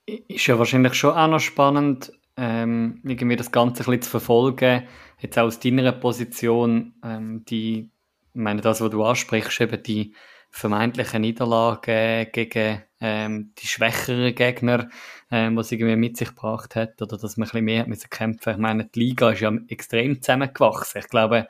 Ist 0.07 0.47
ja 0.47 0.59
wahrscheinlich 0.59 0.95
schon 0.95 1.15
auch 1.15 1.29
noch 1.29 1.41
spannend, 1.41 2.13
ähm, 2.37 3.01
irgendwie 3.05 3.37
das 3.37 3.53
Ganze 3.53 3.83
ein 3.83 3.87
bisschen 3.87 4.03
zu 4.03 4.11
verfolgen, 4.11 4.85
jetzt 5.21 5.39
auch 5.39 5.45
aus 5.45 5.61
deiner 5.61 5.93
Position, 5.93 6.95
ähm, 7.05 7.45
die, 7.45 7.91
ich 8.35 8.41
meine, 8.41 8.63
das, 8.63 8.81
was 8.81 8.91
du 8.91 9.05
ansprichst, 9.05 9.61
eben 9.61 9.83
die 9.83 10.15
vermeintlichen 10.53 11.23
Niederlagen 11.23 12.31
gegen 12.31 12.83
ähm, 13.01 13.53
die 13.59 13.67
schwächeren 13.67 14.35
Gegner, 14.35 14.89
ähm, 15.31 15.57
was 15.57 15.73
irgendwie 15.73 15.97
mit 15.97 16.17
sich 16.17 16.29
gebracht 16.29 16.77
hat, 16.77 17.01
oder 17.03 17.17
dass 17.17 17.37
man 17.37 17.49
ein 17.49 17.51
bisschen 17.51 17.65
mehr 17.65 17.87
müssen 17.89 18.11
kämpfen. 18.11 18.53
Ich 18.53 18.59
meine, 18.59 18.85
die 18.85 19.01
Liga 19.01 19.31
ist 19.33 19.41
ja 19.41 19.53
extrem 19.69 20.21
zusammengewachsen. 20.21 21.01
Ich 21.01 21.09
glaube, 21.09 21.49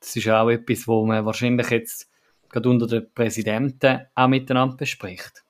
das 0.00 0.16
ist 0.16 0.28
auch 0.28 0.48
etwas, 0.48 0.86
wo 0.88 1.04
man 1.04 1.26
wahrscheinlich 1.26 1.68
jetzt 1.70 2.08
gerade 2.48 2.68
unter 2.68 2.86
den 2.86 3.12
Präsidenten 3.12 4.06
auch 4.14 4.28
miteinander 4.28 4.76
bespricht. 4.76 5.42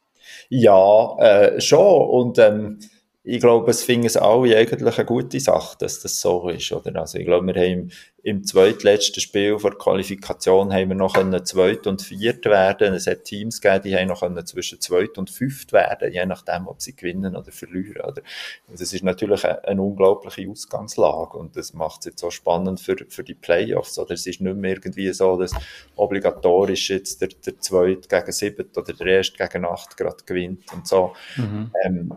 Ja, 0.49 1.17
äh, 1.19 1.61
schon. 1.61 2.09
Und 2.09 2.39
ähm, 2.39 2.79
ich 3.27 3.41
glaube, 3.41 3.71
es 3.71 3.83
finden 3.83 4.07
es 4.07 4.19
alle 4.19 4.55
eigentlich 4.55 4.99
eine 4.99 5.07
gute 5.07 5.41
Sache, 5.41 5.79
dass 5.79 6.01
das 6.01 6.21
so 6.21 6.47
ist. 6.51 6.71
Oder? 6.73 7.01
Also 7.01 7.17
ich 7.17 7.25
glaube, 7.25 7.47
wir 7.47 7.55
haben 7.55 7.91
im 8.23 8.45
zweitletzten 8.45 9.23
Spiel 9.23 9.59
vor 9.59 9.71
der 9.71 9.79
Qualifikation 9.79 10.71
haben 10.71 10.91
wir 10.91 10.95
noch 10.95 11.15
können 11.15 11.43
zweit 11.47 11.87
und 11.87 12.03
viert 12.03 12.45
werden. 12.45 12.93
Es 12.93 13.07
hat 13.07 13.25
Teams 13.25 13.63
gegeben, 13.63 13.83
die 13.83 13.97
haben 13.97 14.09
noch 14.09 14.21
können 14.21 14.45
zwischen 14.45 14.79
zweit 14.79 15.17
und 15.17 15.31
fünft 15.31 15.73
werden, 15.73 16.13
je 16.13 16.27
nachdem, 16.27 16.69
ob 16.69 16.83
sie 16.83 16.95
gewinnen 16.95 17.35
oder 17.35 17.51
verlieren. 17.51 18.03
Oder? 18.03 18.21
Und 18.69 18.79
das 18.79 18.93
ist 18.93 19.03
natürlich 19.03 19.43
eine, 19.47 19.65
eine 19.65 19.81
unglaubliche 19.81 20.51
Ausgangslage 20.51 21.39
und 21.39 21.57
das 21.57 21.73
macht 21.73 22.01
es 22.01 22.07
jetzt 22.07 22.21
so 22.21 22.31
spannend 22.31 22.79
für, 22.79 22.97
für 23.09 23.25
die 23.25 23.35
Playoffs. 23.35 23.99
Oder 23.99 24.13
es 24.13 24.27
ist 24.27 24.43
nicht 24.43 24.57
mehr 24.57 24.73
irgendwie 24.73 25.11
so, 25.15 25.39
dass 25.39 25.53
obligatorisch 25.97 26.91
jetzt 26.91 27.23
der, 27.23 27.29
der 27.29 27.59
Zweit 27.59 28.07
gegen 28.07 28.33
Sieben 28.33 28.69
oder 28.77 28.93
der 28.93 29.07
Erste 29.07 29.39
gegen 29.39 29.65
Acht 29.65 29.97
gerade 29.97 30.25
gewinnt 30.27 30.71
und 30.75 30.87
so. 30.87 31.15
Mhm. 31.37 31.71
Ähm, 31.87 32.13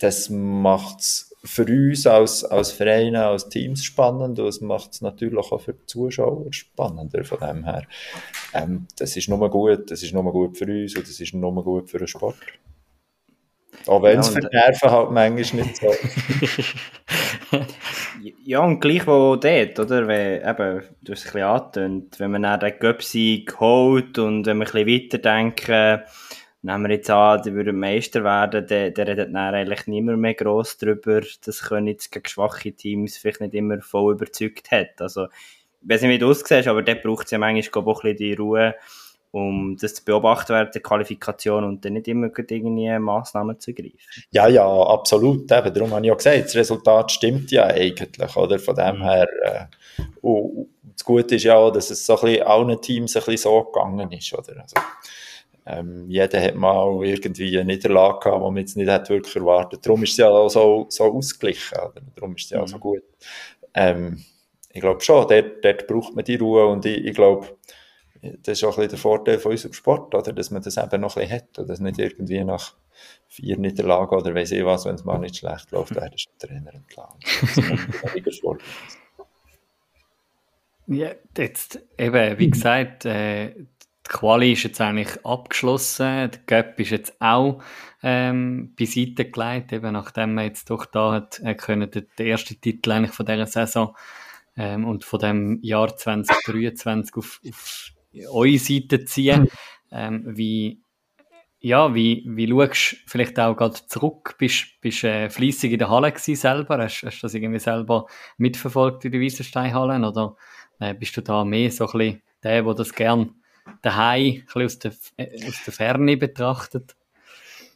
das 0.00 0.28
macht 0.30 1.00
es 1.00 1.34
für 1.42 1.64
uns 1.64 2.06
als, 2.06 2.44
als 2.44 2.72
Vereine, 2.72 3.26
als 3.26 3.48
Teams 3.48 3.84
spannend 3.84 4.38
und 4.38 4.46
es 4.46 4.60
macht 4.60 4.92
es 4.92 5.00
natürlich 5.00 5.52
auch 5.52 5.60
für 5.60 5.72
die 5.72 5.86
Zuschauer 5.86 6.52
spannender 6.52 7.24
von 7.24 7.38
dem 7.38 7.64
her. 7.64 7.84
Ähm, 8.52 8.86
das 8.98 9.16
ist 9.16 9.28
nur 9.28 9.48
gut, 9.48 9.90
das 9.90 10.02
ist 10.02 10.12
nur 10.12 10.30
gut 10.32 10.58
für 10.58 10.66
uns 10.66 10.96
und 10.96 11.08
das 11.08 11.18
ist 11.18 11.32
nur 11.32 11.64
gut 11.64 11.88
für 11.88 11.98
den 11.98 12.08
Sport. 12.08 12.36
Auch 13.86 14.02
wenn 14.02 14.18
es 14.18 14.28
ja, 14.28 14.32
für 14.34 14.40
die 14.40 14.54
Nerven 14.54 14.90
halt 14.90 15.10
manchmal 15.10 15.64
nicht 15.64 15.76
so 15.76 15.86
Ja, 18.44 18.60
und 18.60 18.80
gleich 18.80 19.06
wo 19.06 19.36
dort, 19.36 19.78
oder? 19.78 20.06
Wenn, 20.06 20.42
eben, 20.42 20.82
du 21.02 21.12
hast 21.12 21.20
es 21.20 21.26
ein 21.26 21.32
bisschen 21.32 21.42
angetönt, 21.42 22.20
wenn 22.20 22.30
man 22.32 22.42
dann 22.42 22.60
den 22.60 22.78
Göpsi 22.78 23.46
holt 23.58 24.18
und 24.18 24.44
wenn 24.44 24.58
wir 24.58 24.66
ein 24.66 24.84
bisschen 24.84 25.04
weiterdenken, 25.04 26.02
nehmen 26.62 26.84
wir 26.84 26.96
jetzt 26.96 27.10
an, 27.10 27.42
die 27.42 27.54
würden 27.54 27.78
Meister 27.78 28.22
werden, 28.24 28.66
der, 28.66 28.90
der 28.90 29.06
redet 29.06 29.34
dann 29.34 29.54
eigentlich 29.54 29.86
niemand 29.86 30.18
mehr 30.18 30.34
gross 30.34 30.76
darüber, 30.76 31.22
dass 31.44 31.62
Königs 31.62 32.10
gegen 32.10 32.26
schwache 32.26 32.72
Teams 32.72 33.16
vielleicht 33.16 33.40
nicht 33.40 33.54
immer 33.54 33.80
voll 33.80 34.14
überzeugt 34.14 34.70
hat. 34.70 35.00
Also, 35.00 35.26
ich 35.82 35.88
weiß 35.88 36.02
nicht, 36.02 36.10
wie 36.10 36.18
du 36.18 36.28
aussiehst, 36.28 36.68
aber 36.68 36.82
dort 36.82 37.02
braucht 37.02 37.24
es 37.24 37.30
ja 37.30 37.38
manchmal 37.38 37.84
auch 37.84 38.04
ein 38.04 38.14
bisschen 38.14 38.16
die 38.16 38.34
Ruhe, 38.34 38.74
um 39.32 39.76
das 39.80 39.94
zu 39.94 40.04
beobachten 40.04 40.52
während 40.52 40.74
der 40.74 40.82
Qualifikation 40.82 41.64
und 41.64 41.84
dann 41.84 41.94
nicht 41.94 42.08
immer 42.08 42.28
irgendwie 42.36 42.98
Massnahmen 42.98 43.58
zu 43.58 43.72
greifen. 43.72 43.96
Ja, 44.30 44.48
ja, 44.48 44.66
absolut. 44.66 45.50
Eben, 45.50 45.74
darum 45.74 45.92
habe 45.92 46.04
ich 46.04 46.12
auch 46.12 46.16
gesagt, 46.16 46.44
das 46.44 46.56
Resultat 46.56 47.12
stimmt 47.12 47.50
ja 47.52 47.66
eigentlich, 47.66 48.36
oder? 48.36 48.58
Von 48.58 48.74
dem 48.74 48.98
mhm. 48.98 49.02
her, 49.02 49.28
äh, 49.42 50.02
und 50.20 50.68
das 50.94 51.04
Gute 51.04 51.36
ist 51.36 51.44
ja 51.44 51.54
auch, 51.54 51.70
dass 51.70 51.90
es 51.90 52.04
so 52.04 52.18
ein 52.18 52.26
bisschen 52.26 52.46
allen 52.46 52.80
Teams 52.82 53.16
ein 53.16 53.22
bisschen 53.24 53.36
so 53.38 53.62
gegangen 53.64 54.12
ist, 54.12 54.34
oder? 54.34 54.60
Also, 54.60 54.76
ähm, 55.66 56.08
jeder 56.08 56.40
hat 56.42 56.54
mal 56.54 57.04
irgendwie 57.04 57.58
eine 57.58 57.72
Niederlage 57.72 58.20
gehabt, 58.20 58.38
die 58.38 58.50
man 58.50 58.56
jetzt 58.56 58.76
nicht 58.76 58.88
hat 58.88 59.10
wirklich 59.10 59.36
erwartet. 59.36 59.84
Darum 59.84 60.02
ist 60.02 60.12
es 60.12 60.16
ja 60.16 60.28
auch 60.28 60.48
so, 60.48 60.86
so 60.88 61.04
ausgeglichen. 61.04 61.78
Oder? 61.78 62.00
Darum 62.16 62.34
ist 62.34 62.44
es 62.44 62.50
ja 62.50 62.58
mhm. 62.58 62.64
auch 62.64 62.68
so 62.68 62.76
mhm. 62.76 62.80
gut. 62.80 63.02
Ähm, 63.74 64.24
ich 64.72 64.80
glaube 64.80 65.00
schon, 65.00 65.26
dort, 65.28 65.64
dort 65.64 65.86
braucht 65.86 66.14
man 66.14 66.24
die 66.24 66.36
Ruhe 66.36 66.66
und 66.66 66.86
ich, 66.86 67.04
ich 67.04 67.14
glaube, 67.14 67.58
das 68.22 68.58
ist 68.58 68.64
auch 68.64 68.68
ein 68.70 68.76
bisschen 68.76 68.90
der 68.90 68.98
Vorteil 68.98 69.38
von 69.38 69.52
unserem 69.52 69.72
Sport, 69.72 70.14
oder? 70.14 70.32
dass 70.32 70.50
man 70.50 70.62
das 70.62 70.76
eben 70.76 71.00
noch 71.00 71.16
ein 71.16 71.22
bisschen 71.22 71.36
hat 71.36 71.58
und 71.58 71.68
dass 71.68 71.80
nicht 71.80 71.98
irgendwie 71.98 72.44
nach 72.44 72.74
vier 73.26 73.56
Niederlagen 73.56 74.14
oder 74.14 74.34
weiß 74.34 74.52
ich 74.52 74.64
was, 74.64 74.84
wenn 74.84 74.94
es 74.94 75.04
mal 75.04 75.18
nicht 75.18 75.36
schlecht 75.36 75.70
läuft, 75.70 75.96
dann 75.96 76.12
ist 76.12 76.28
der 76.40 76.48
Trainer 76.48 76.74
entlang. 76.74 77.14
ja, 80.86 81.12
jetzt 81.36 81.80
eben, 81.96 82.38
wie 82.38 82.50
gesagt, 82.50 83.06
äh, 83.06 83.54
die 84.10 84.16
Quali 84.16 84.52
ist 84.52 84.64
jetzt 84.64 84.80
eigentlich 84.80 85.24
abgeschlossen. 85.24 86.30
Der 86.30 86.40
Cup 86.46 86.80
ist 86.80 86.90
jetzt 86.90 87.20
auch 87.20 87.62
ähm, 88.02 88.74
beiseite 88.78 89.30
gelegt, 89.30 89.72
eben 89.72 89.92
nachdem 89.92 90.34
man 90.34 90.44
jetzt 90.44 90.70
doch 90.70 90.86
da 90.86 91.12
hat, 91.12 91.40
äh, 91.40 91.54
können 91.54 91.90
den, 91.90 92.06
den 92.18 92.26
ersten 92.26 92.60
Titel 92.60 92.90
eigentlich 92.90 93.12
von 93.12 93.26
dieser 93.26 93.46
Saison 93.46 93.96
ähm, 94.56 94.84
und 94.84 95.04
von 95.04 95.20
dem 95.20 95.58
Jahr 95.62 95.96
2023 95.96 97.16
auf, 97.16 97.40
auf 97.46 97.90
eure 98.32 98.58
Seite 98.58 99.04
ziehen. 99.04 99.48
Ähm, 99.92 100.24
wie, 100.26 100.82
ja, 101.60 101.94
wie, 101.94 102.24
wie 102.26 102.48
schaust 102.48 102.92
du 102.92 102.96
vielleicht 103.06 103.38
auch 103.38 103.56
gerade 103.56 103.86
zurück? 103.86 104.36
Bist, 104.38 104.80
bist 104.80 105.04
äh, 105.04 105.30
fleissig 105.30 105.72
in 105.72 105.78
der 105.78 105.90
Halle 105.90 106.10
gewesen 106.10 106.36
selber? 106.36 106.78
Hast, 106.78 107.02
hast 107.02 107.18
du 107.18 107.26
das 107.26 107.34
irgendwie 107.34 107.58
selber 107.60 108.06
mitverfolgt 108.38 109.04
in 109.04 109.12
der 109.12 109.20
Wiesensteinhalle? 109.20 110.06
Oder 110.06 110.36
äh, 110.80 110.94
bist 110.94 111.16
du 111.16 111.20
da 111.20 111.44
mehr 111.44 111.70
so 111.70 111.86
ein 111.86 111.98
bisschen 111.98 112.22
der, 112.42 112.62
der 112.62 112.74
das 112.74 112.94
gern 112.94 113.34
daheim, 113.82 114.42
ein 114.54 114.64
aus 114.64 114.78
der, 114.78 114.92
äh, 115.16 115.46
aus 115.46 115.62
der 115.64 115.72
Ferne 115.72 116.16
betrachtet? 116.16 116.96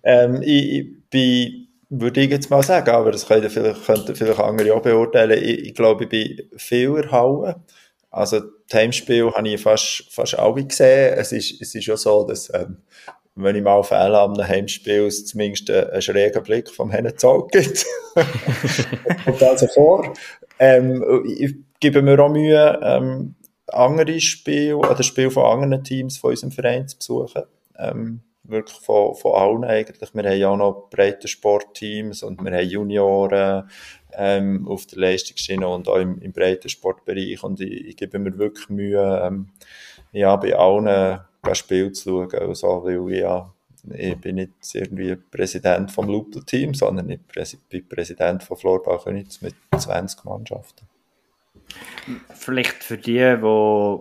Ähm, 0.03 0.43
ich, 0.43 0.79
ich 0.79 0.87
bin, 1.11 1.69
würde 1.89 2.21
ich 2.21 2.31
jetzt 2.31 2.51
mal 2.51 2.63
sagen, 2.63 2.91
aber 2.91 3.13
das 3.13 3.27
könnten 3.27 3.51
vielleicht, 3.51 3.85
könnten 3.85 4.15
vielleicht 4.15 4.41
andere 4.41 4.75
auch 4.75 4.83
beurteilen. 4.83 5.43
Ich, 5.43 5.67
ich 5.67 5.75
glaube, 5.75 6.05
ich 6.05 6.11
bin 6.11 6.51
viel 6.57 6.97
erhauen. 6.97 7.55
Also, 8.11 8.41
das 8.69 8.81
Heimspiel 8.81 9.31
habe 9.33 9.49
ich 9.49 9.61
fast, 9.61 10.07
fast 10.11 10.39
alle 10.39 10.65
gesehen. 10.65 11.15
Es 11.17 11.33
ist, 11.33 11.61
es 11.61 11.75
ist 11.75 11.87
ja 11.87 11.97
so, 11.97 12.25
dass, 12.25 12.53
ähm, 12.55 12.79
wenn 13.35 13.57
ich 13.57 13.63
mal 13.63 13.83
fehle 13.83 14.19
am 14.19 14.37
Heimspiel, 14.37 15.07
es 15.07 15.27
zumindest 15.27 15.71
einen, 15.71 16.01
schrägen 16.01 16.43
Blick 16.43 16.71
vom 16.71 16.93
Zoll 17.17 17.49
gibt. 17.51 17.85
Kommt 19.25 19.43
also 19.43 19.67
vor. 19.69 20.13
Ähm, 20.59 21.05
ich 21.27 21.57
gebe 21.81 22.03
mir 22.03 22.19
auch 22.21 22.31
Mühe, 22.31 22.81
ähm, 22.83 23.35
andere 23.69 24.21
Spiele 24.21 24.77
oder 24.77 25.03
Spiele 25.03 25.31
von 25.31 25.45
anderen 25.45 25.85
Teams 25.85 26.19
von 26.19 26.31
unserem 26.31 26.53
Verein 26.53 26.89
zu 26.89 26.99
besuchen. 26.99 27.43
Ähm, 27.79 28.21
wirklich 28.45 28.79
von, 28.79 29.15
von 29.15 29.35
allen 29.35 29.65
eigentlich. 29.65 30.15
Wir 30.15 30.23
haben 30.23 30.39
ja 30.39 30.49
auch 30.51 30.57
noch 30.57 30.91
breite 30.91 31.29
Sportteams 31.29 32.23
und 32.23 32.43
wir 32.43 32.53
haben 32.53 32.69
Junioren 32.69 33.69
ähm, 34.13 34.69
auf 34.69 34.87
der 34.87 34.99
Leistungsschiene 34.99 35.67
und 35.67 35.89
auch 35.89 35.97
im, 35.97 36.21
im 36.21 36.33
breiten 36.33 36.69
Sportbereich. 36.69 37.43
Und 37.43 37.61
ich, 37.61 37.87
ich 37.87 37.97
gebe 37.97 38.19
mir 38.19 38.37
wirklich 38.39 38.69
Mühe, 38.69 39.23
ähm, 39.25 39.49
ja, 40.13 40.37
bei 40.37 40.55
allen 40.55 40.89
ein 40.89 41.55
Spiel 41.55 41.93
zu 41.93 42.29
schauen. 42.31 42.49
Also, 42.49 42.85
weil 42.85 43.13
ich, 43.13 43.21
ja, 43.21 43.53
ich 43.91 44.17
bin 44.17 44.37
nicht 44.37 44.53
irgendwie 44.73 45.17
Präsident 45.17 45.91
vom 45.91 46.07
Lupel-Team, 46.07 46.75
sondern 46.75 47.11
ich 47.11 47.21
bin 47.69 47.89
Präsident 47.89 48.43
von 48.43 48.57
Florbau 48.57 48.99
Königs 48.99 49.43
mit 49.43 49.55
20 49.77 50.25
Mannschaften. 50.25 50.87
Vielleicht 52.35 52.85
für 52.85 52.99
die, 52.99 53.37
wo 53.41 54.01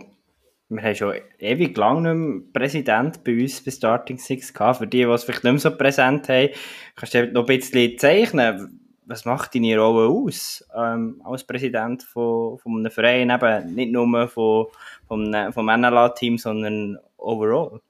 wir 0.69 0.81
haben 0.81 0.95
schon 0.95 1.15
ewig 1.39 1.77
lang 1.77 2.01
nicht 2.01 2.15
mehr 2.15 2.41
Präsident 2.51 3.23
bei 3.23 3.39
uns 3.41 3.63
bei 3.63 3.71
Starting 3.71 4.17
Six 4.17 4.53
gehabt. 4.53 4.79
Für 4.79 4.87
die, 4.87 4.99
die 4.99 5.03
es 5.03 5.23
vielleicht 5.23 5.43
nicht 5.43 5.53
mehr 5.53 5.59
so 5.59 5.77
präsent 5.77 6.27
haben, 6.29 6.49
kannst 6.95 7.13
du 7.13 7.27
noch 7.27 7.47
ein 7.47 7.57
bisschen 7.59 7.97
zeichnen, 7.97 8.79
was 9.05 9.25
macht 9.25 9.53
deine 9.53 9.77
Rolle 9.77 10.09
aus 10.09 10.65
ähm, 10.75 11.21
als 11.23 11.43
Präsident 11.43 12.03
von, 12.03 12.57
von 12.57 12.79
einem 12.79 12.91
Verein, 12.91 13.29
eben 13.29 13.75
nicht 13.75 13.91
nur 13.91 14.27
von, 14.27 14.67
vom, 15.07 15.33
vom 15.51 15.65
NLA-Team, 15.65 16.37
sondern 16.37 16.97
overall? 17.17 17.81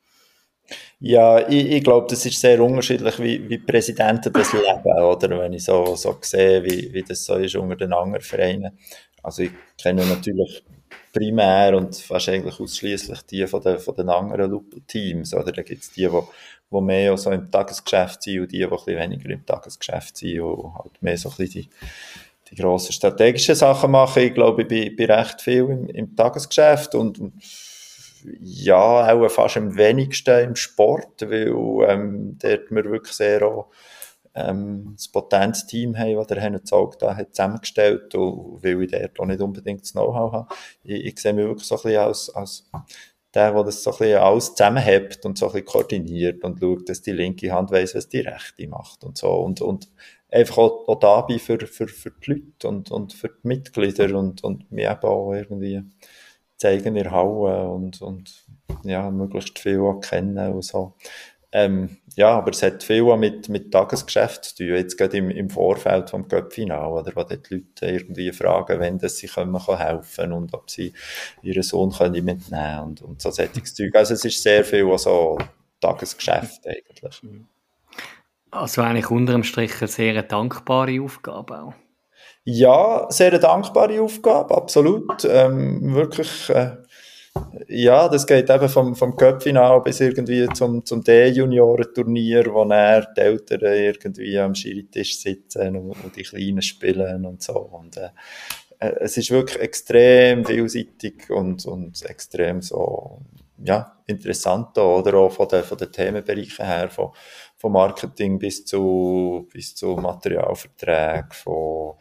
Ja, 0.99 1.47
ich, 1.47 1.71
ich 1.71 1.83
glaube, 1.83 2.07
das 2.09 2.25
ist 2.25 2.39
sehr 2.39 2.61
unterschiedlich, 2.61 3.19
wie, 3.19 3.47
wie 3.49 3.57
Präsidenten 3.57 4.31
das 4.31 4.53
leben, 4.53 4.99
oder? 4.99 5.39
Wenn 5.39 5.53
ich 5.53 5.65
so, 5.65 5.95
so 5.95 6.17
sehe, 6.21 6.63
wie, 6.63 6.93
wie 6.93 7.03
das 7.03 7.25
so 7.25 7.35
ist 7.35 7.55
unter 7.55 7.75
den 7.75 7.93
anderen 7.93 8.23
Vereinen. 8.23 8.77
Also 9.23 9.43
ich 9.43 9.51
kenne 9.81 10.05
natürlich 10.05 10.63
primär 11.13 11.77
und 11.77 11.95
fast 11.95 12.29
eigentlich 12.29 12.59
ausschließlich 12.59 13.21
die 13.23 13.47
von 13.47 13.61
den, 13.61 13.79
von 13.79 13.95
den 13.95 14.09
anderen 14.09 14.59
Teams. 14.87 15.33
Oder 15.33 15.51
da 15.51 15.61
gibt 15.61 15.83
es 15.83 15.91
die, 15.91 16.07
die, 16.07 16.21
die 16.71 16.81
mehr 16.81 17.17
so 17.17 17.31
im 17.31 17.49
Tagesgeschäft 17.49 18.23
sind 18.23 18.41
und 18.41 18.51
die, 18.51 18.57
die 18.57 18.63
ein 18.63 18.69
bisschen 18.69 18.99
weniger 18.99 19.29
im 19.29 19.45
Tagesgeschäft 19.45 20.17
sind 20.17 20.41
und 20.41 20.73
halt 20.75 21.01
mehr 21.01 21.17
so 21.17 21.29
ein 21.29 21.35
bisschen 21.37 21.63
die, 21.63 21.69
die 22.49 22.61
grossen 22.61 22.91
strategischen 22.93 23.55
Sachen 23.55 23.91
machen. 23.91 24.23
Ich 24.23 24.33
glaube, 24.33 24.63
ich 24.63 24.67
bin, 24.67 24.95
bin 24.95 25.11
recht 25.11 25.41
viel 25.41 25.63
im, 25.63 25.87
im 25.87 26.15
Tagesgeschäft 26.15 26.95
und, 26.95 27.19
und 27.19 27.33
ja, 28.41 29.13
auch 29.13 29.29
fast 29.29 29.57
am 29.57 29.75
wenigsten 29.75 30.39
im 30.39 30.55
Sport, 30.55 31.21
weil 31.21 31.53
ähm, 31.89 32.37
dort 32.41 32.71
wir 32.71 32.85
wirklich 32.85 33.13
sehr 33.13 33.45
auch 33.45 33.67
ähm, 34.35 34.95
potentes 35.11 35.67
Team 35.67 35.97
haben, 35.97 36.15
das 36.15 36.27
der 36.27 36.41
Henry 36.41 36.63
Zog 36.63 36.97
da 36.99 37.15
hat 37.15 37.35
zusammengestellt 37.35 38.15
und 38.15 38.63
weil 38.63 38.83
ich 38.83 38.91
dort 38.91 39.19
auch 39.19 39.25
nicht 39.25 39.41
unbedingt 39.41 39.81
das 39.81 39.91
Know-how 39.91 40.31
habe. 40.31 40.47
Ich, 40.83 41.05
ich 41.05 41.19
sehe 41.19 41.33
mich 41.33 41.45
wirklich 41.45 41.67
so 41.67 41.75
ein 41.75 41.81
bisschen 41.83 41.99
als, 42.01 42.29
als 42.29 42.69
der, 43.33 43.51
der 43.51 43.63
das 43.63 43.83
so 43.83 43.91
ein 43.91 43.97
bisschen 43.97 44.19
alles 44.19 44.55
zusammenhält 44.55 45.25
und 45.25 45.37
so 45.37 45.47
ein 45.47 45.51
bisschen 45.51 45.65
koordiniert 45.65 46.43
und 46.43 46.59
schaut, 46.59 46.89
dass 46.89 47.01
die 47.01 47.11
linke 47.11 47.51
Hand 47.51 47.71
weiss, 47.71 47.95
was 47.95 48.09
die 48.09 48.19
rechte 48.21 48.67
macht 48.67 49.03
und 49.03 49.17
so 49.17 49.31
und, 49.31 49.61
und 49.61 49.89
einfach 50.31 50.57
auch, 50.57 50.87
auch 50.87 50.99
da 50.99 51.21
bin 51.21 51.39
für, 51.39 51.59
für, 51.67 51.87
für 51.87 52.11
die 52.11 52.31
Leute 52.31 52.67
und, 52.67 52.91
und 52.91 53.13
für 53.13 53.29
die 53.29 53.47
Mitglieder 53.47 54.17
und, 54.17 54.43
und 54.43 54.71
mich 54.71 54.85
eben 54.85 55.03
auch 55.03 55.33
irgendwie 55.33 55.83
zeigen 56.57 56.95
in 56.95 57.11
Hauen 57.11 57.67
und, 57.67 58.01
und 58.01 58.45
ja, 58.83 59.09
möglichst 59.11 59.59
viel 59.59 59.79
auch 59.81 59.99
kennen 59.99 60.53
und 60.53 60.63
so. 60.63 60.95
Ähm, 61.51 61.97
ja, 62.15 62.29
aber 62.29 62.51
es 62.51 62.61
hat 62.61 62.83
viel 62.83 63.03
mit, 63.17 63.49
mit 63.49 63.71
Tagesgeschäft 63.71 64.45
zu 64.45 64.55
tun. 64.55 64.75
Jetzt 64.75 64.97
gerade 64.97 65.17
im, 65.17 65.29
im 65.31 65.49
Vorfeld 65.49 66.09
vom 66.09 66.27
Cup-Final, 66.27 66.91
oder, 66.91 67.11
wo 67.15 67.23
die 67.23 67.39
Leute 67.49 67.85
irgendwie 67.85 68.31
fragen, 68.31 68.79
wenn 68.79 68.99
das 68.99 69.17
sie 69.17 69.27
können, 69.27 69.57
kann 69.57 69.77
helfen 69.77 70.31
und 70.31 70.53
ob 70.53 70.69
sie 70.69 70.93
ihren 71.41 71.63
Sohn 71.63 71.91
können 71.91 72.23
mitnehmen 72.23 72.79
und, 72.83 73.01
und 73.01 73.21
so 73.21 73.31
solches 73.31 73.73
Zeug. 73.73 73.95
Also 73.95 74.13
es 74.13 74.25
ist 74.25 74.43
sehr 74.43 74.63
viel 74.63 74.97
so 74.97 75.37
Tagesgeschäft 75.81 76.67
eigentlich. 76.67 77.21
Also 78.51 78.81
eigentlich 78.83 79.09
unter 79.09 79.33
dem 79.33 79.43
Strich 79.43 79.73
eine 79.79 79.87
sehr 79.87 80.21
dankbare 80.21 81.01
Aufgabe 81.01 81.63
auch. 81.63 81.73
Ja, 82.45 83.07
sehr 83.09 83.39
dankbare 83.39 84.01
Aufgabe, 84.01 84.55
absolut. 84.55 85.25
Ähm, 85.25 85.93
wirklich, 85.93 86.49
äh, 86.49 86.75
ja, 87.67 88.07
das 88.07 88.27
geht 88.27 88.49
eben 88.49 88.69
vom, 88.69 88.95
vom 88.95 89.15
Cup-Final 89.15 89.81
bis 89.81 89.99
irgendwie 89.99 90.47
zum, 90.53 90.85
zum 90.85 91.03
D-Junioren-Turnier, 91.03 92.45
wo 92.53 92.63
er 92.69 93.07
die 93.15 93.21
Eltern 93.21 93.61
irgendwie 93.61 94.39
am 94.39 94.55
Schiritisch 94.55 95.19
sitzen 95.19 95.75
und, 95.75 96.03
und, 96.03 96.15
die 96.15 96.23
Kleinen 96.23 96.61
spielen 96.61 97.25
und 97.25 97.41
so. 97.41 97.57
Und, 97.57 97.97
äh, 97.97 98.09
äh, 98.79 98.95
es 98.99 99.17
ist 99.17 99.31
wirklich 99.31 99.59
extrem 99.59 100.45
vielseitig 100.45 101.29
und, 101.29 101.65
und 101.65 102.01
extrem 102.03 102.61
so, 102.61 103.21
ja, 103.63 103.97
interessant 104.05 104.75
da, 104.75 104.81
oder 104.81 105.15
auch 105.15 105.31
von 105.31 105.47
den, 105.47 105.63
von 105.63 105.77
den 105.77 105.91
Themenbereichen 105.91 106.65
her, 106.65 106.89
von, 106.89 107.11
von 107.57 107.71
Marketing 107.71 108.37
bis 108.37 108.65
zu, 108.65 109.47
bis 109.51 109.75
zu 109.75 109.95
Materialverträgen, 109.95 111.31
von 111.31 111.93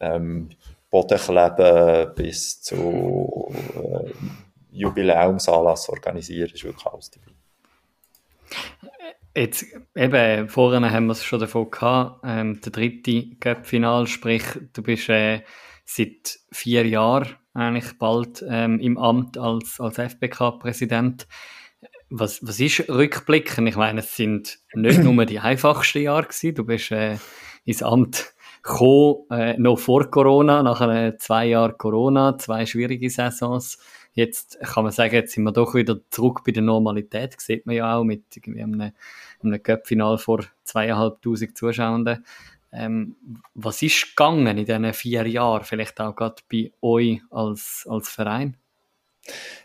ähm, 0.00 0.48
Bodenkleben 0.90 2.14
bis 2.16 2.62
zu 2.62 3.52
äh, 3.76 4.10
Jubiläumsanlass 4.72 5.88
organisieren, 5.88 6.50
ist 6.52 6.64
wirklich 6.64 6.86
alles 6.86 7.10
dabei. 7.10 7.32
Jetzt, 9.34 9.64
eben, 9.94 10.48
vorhin 10.48 10.90
haben 10.90 11.06
wir 11.06 11.12
es 11.12 11.24
schon 11.24 11.38
davon 11.38 11.70
gehabt, 11.70 12.20
ähm, 12.24 12.60
der 12.60 12.72
dritte 12.72 13.36
Cup-Final, 13.38 14.08
sprich, 14.08 14.42
du 14.72 14.82
bist 14.82 15.08
äh, 15.08 15.42
seit 15.84 16.40
vier 16.50 16.86
Jahren 16.86 17.36
eigentlich 17.54 17.98
bald 17.98 18.44
ähm, 18.48 18.80
im 18.80 18.98
Amt 18.98 19.38
als, 19.38 19.80
als 19.80 19.98
FBK-Präsident. 19.98 21.26
Was, 22.08 22.44
was 22.44 22.58
ist 22.58 22.88
rückblickend? 22.88 23.68
Ich 23.68 23.76
meine, 23.76 24.00
es 24.00 24.16
sind 24.16 24.58
nicht 24.74 24.98
nur 25.02 25.24
die 25.26 25.38
einfachsten 25.38 26.02
Jahre 26.02 26.24
gewesen. 26.24 26.54
Du 26.54 26.64
bist 26.64 26.90
äh, 26.90 27.18
ins 27.64 27.82
Amt 27.82 28.34
gekommen, 28.62 29.26
äh, 29.30 29.56
noch 29.58 29.78
vor 29.78 30.10
Corona, 30.10 30.62
nach 30.62 30.80
äh, 30.80 31.16
zwei 31.18 31.46
Jahren 31.46 31.78
Corona, 31.78 32.36
zwei 32.36 32.66
schwierige 32.66 33.10
Saisons. 33.10 33.78
Jetzt 34.20 34.60
kann 34.60 34.84
man 34.84 34.92
sagen, 34.92 35.14
jetzt 35.14 35.32
sind 35.32 35.44
wir 35.44 35.52
doch 35.52 35.74
wieder 35.74 35.98
zurück 36.10 36.42
bei 36.44 36.52
der 36.52 36.62
Normalität. 36.62 37.36
Das 37.36 37.46
sieht 37.46 37.64
man 37.64 37.74
ja 37.74 37.96
auch 37.96 38.04
mit 38.04 38.24
einem, 38.46 38.92
einem 39.42 39.62
Cup-Final 39.62 40.18
vor 40.18 40.44
zweieinhalbtausend 40.62 41.56
Zuschauenden. 41.56 42.26
Ähm, 42.70 43.16
was 43.54 43.80
ist 43.80 44.14
gegangen 44.14 44.58
in 44.58 44.66
diesen 44.66 44.92
vier 44.92 45.26
Jahren, 45.26 45.64
vielleicht 45.64 45.98
auch 46.02 46.14
gerade 46.14 46.42
bei 46.52 46.70
euch 46.82 47.22
als, 47.30 47.86
als 47.88 48.10
Verein? 48.10 48.58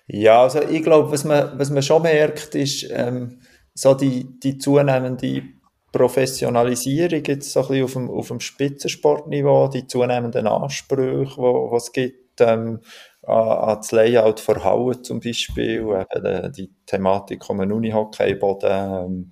Ja, 0.08 0.44
also 0.44 0.62
ich 0.62 0.84
glaube, 0.84 1.12
was 1.12 1.26
man, 1.26 1.60
was 1.60 1.70
man 1.70 1.84
schon 1.84 2.04
merkt, 2.04 2.56
ist 2.56 2.88
ähm, 2.92 3.40
so 3.74 3.94
die, 3.94 4.40
die 4.40 4.58
zunehmende 4.58 5.44
Professionalisierung 5.92 7.26
jetzt 7.26 7.52
so 7.52 7.60
ein 7.60 7.68
bisschen 7.68 7.84
auf 7.84 7.94
dem, 7.94 8.10
auf 8.10 8.28
dem 8.30 8.40
Spitzensportniveau, 8.40 9.68
die 9.68 9.86
zunehmenden 9.86 10.48
Ansprüche, 10.48 11.36
die 11.36 11.76
es 11.76 11.92
gibt, 11.92 12.25
ähm, 12.42 12.82
an, 13.24 13.78
das 13.78 13.92
Layout 13.92 14.40
von 14.40 14.64
Hauen 14.64 15.04
zum 15.04 15.20
Beispiel, 15.20 15.82
eben 16.16 16.54
die 16.54 16.72
Thematik 16.86 17.50
um 17.50 17.60
den 17.60 17.72
Unihockeyboden, 17.72 18.72
ähm, 18.72 19.32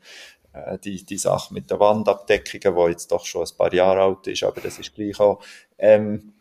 äh, 0.54 0.78
die, 0.80 1.06
die 1.06 1.18
Sache 1.18 1.54
mit 1.54 1.70
der 1.70 1.80
Wandabdeckungen, 1.80 2.76
die 2.76 2.92
jetzt 2.92 3.12
doch 3.12 3.26
schon 3.26 3.44
ein 3.44 3.58
paar 3.58 3.74
Jahre 3.74 4.02
alt 4.02 4.28
ist, 4.28 4.44
aber 4.44 4.62
das 4.62 4.80
ist 4.80 4.94
gleich 4.94 5.20
auch, 5.20 5.42
ähm, 5.78 6.34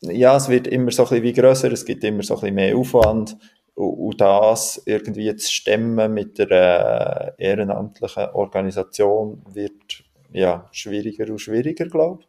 ja, 0.00 0.36
es 0.36 0.48
wird 0.48 0.68
immer 0.68 0.92
so 0.92 1.04
ein 1.04 1.20
bisschen 1.20 1.34
grösser, 1.34 1.72
es 1.72 1.84
gibt 1.84 2.04
immer 2.04 2.22
so 2.22 2.34
ein 2.34 2.40
bisschen 2.40 2.54
mehr 2.54 2.76
Aufwand 2.76 3.36
und, 3.74 3.90
und 3.90 4.20
das 4.20 4.82
irgendwie 4.86 5.34
zu 5.36 5.52
stemmen 5.52 6.14
mit 6.14 6.38
der 6.38 7.34
äh, 7.38 7.44
ehrenamtlichen 7.44 8.26
Organisation 8.30 9.42
wird 9.52 10.04
ja 10.32 10.68
schwieriger 10.72 11.28
und 11.30 11.40
schwieriger, 11.40 11.86
glaube 11.86 12.22
ich. 12.22 12.28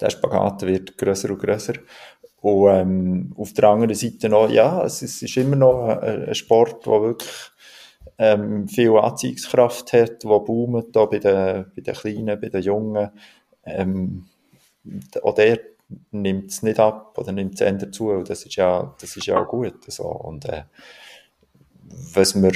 Der 0.00 0.10
Spagat 0.10 0.62
wird 0.62 0.98
grösser 0.98 1.30
und 1.30 1.38
grösser. 1.38 1.74
Und 2.42 2.68
ähm, 2.70 3.32
auf 3.36 3.52
der 3.52 3.68
anderen 3.68 3.94
Seite 3.94 4.28
noch, 4.28 4.50
ja, 4.50 4.84
es, 4.84 5.00
es 5.00 5.22
ist 5.22 5.36
immer 5.36 5.56
noch 5.56 5.86
ein, 5.86 6.28
ein 6.28 6.34
Sport, 6.34 6.84
der 6.84 7.00
wirklich 7.00 7.30
ähm, 8.18 8.68
viel 8.68 8.96
Anziehungskraft 8.96 9.92
hat, 9.92 10.24
der 10.24 10.40
boomt, 10.40 10.96
auch 10.96 11.08
bei 11.08 11.18
den, 11.18 11.66
bei 11.74 11.82
den 11.82 11.94
Kleinen, 11.94 12.40
bei 12.40 12.48
den 12.48 12.62
Jungen. 12.62 13.10
Ähm, 13.64 14.26
auch 15.22 15.34
der 15.34 15.60
nimmt 16.10 16.50
es 16.50 16.62
nicht 16.62 16.80
ab 16.80 17.16
oder 17.16 17.30
nimmt 17.30 17.54
es 17.54 17.60
eher 17.60 17.72
dazu. 17.72 18.10
Und 18.10 18.28
das 18.28 18.44
ist 18.44 18.56
ja, 18.56 18.94
das 19.00 19.16
ist 19.16 19.26
ja 19.26 19.40
auch 19.40 19.48
gut. 19.48 19.84
So. 19.86 20.04
Und 20.04 20.44
äh, 20.46 20.64
was 22.14 22.34
wir 22.34 22.52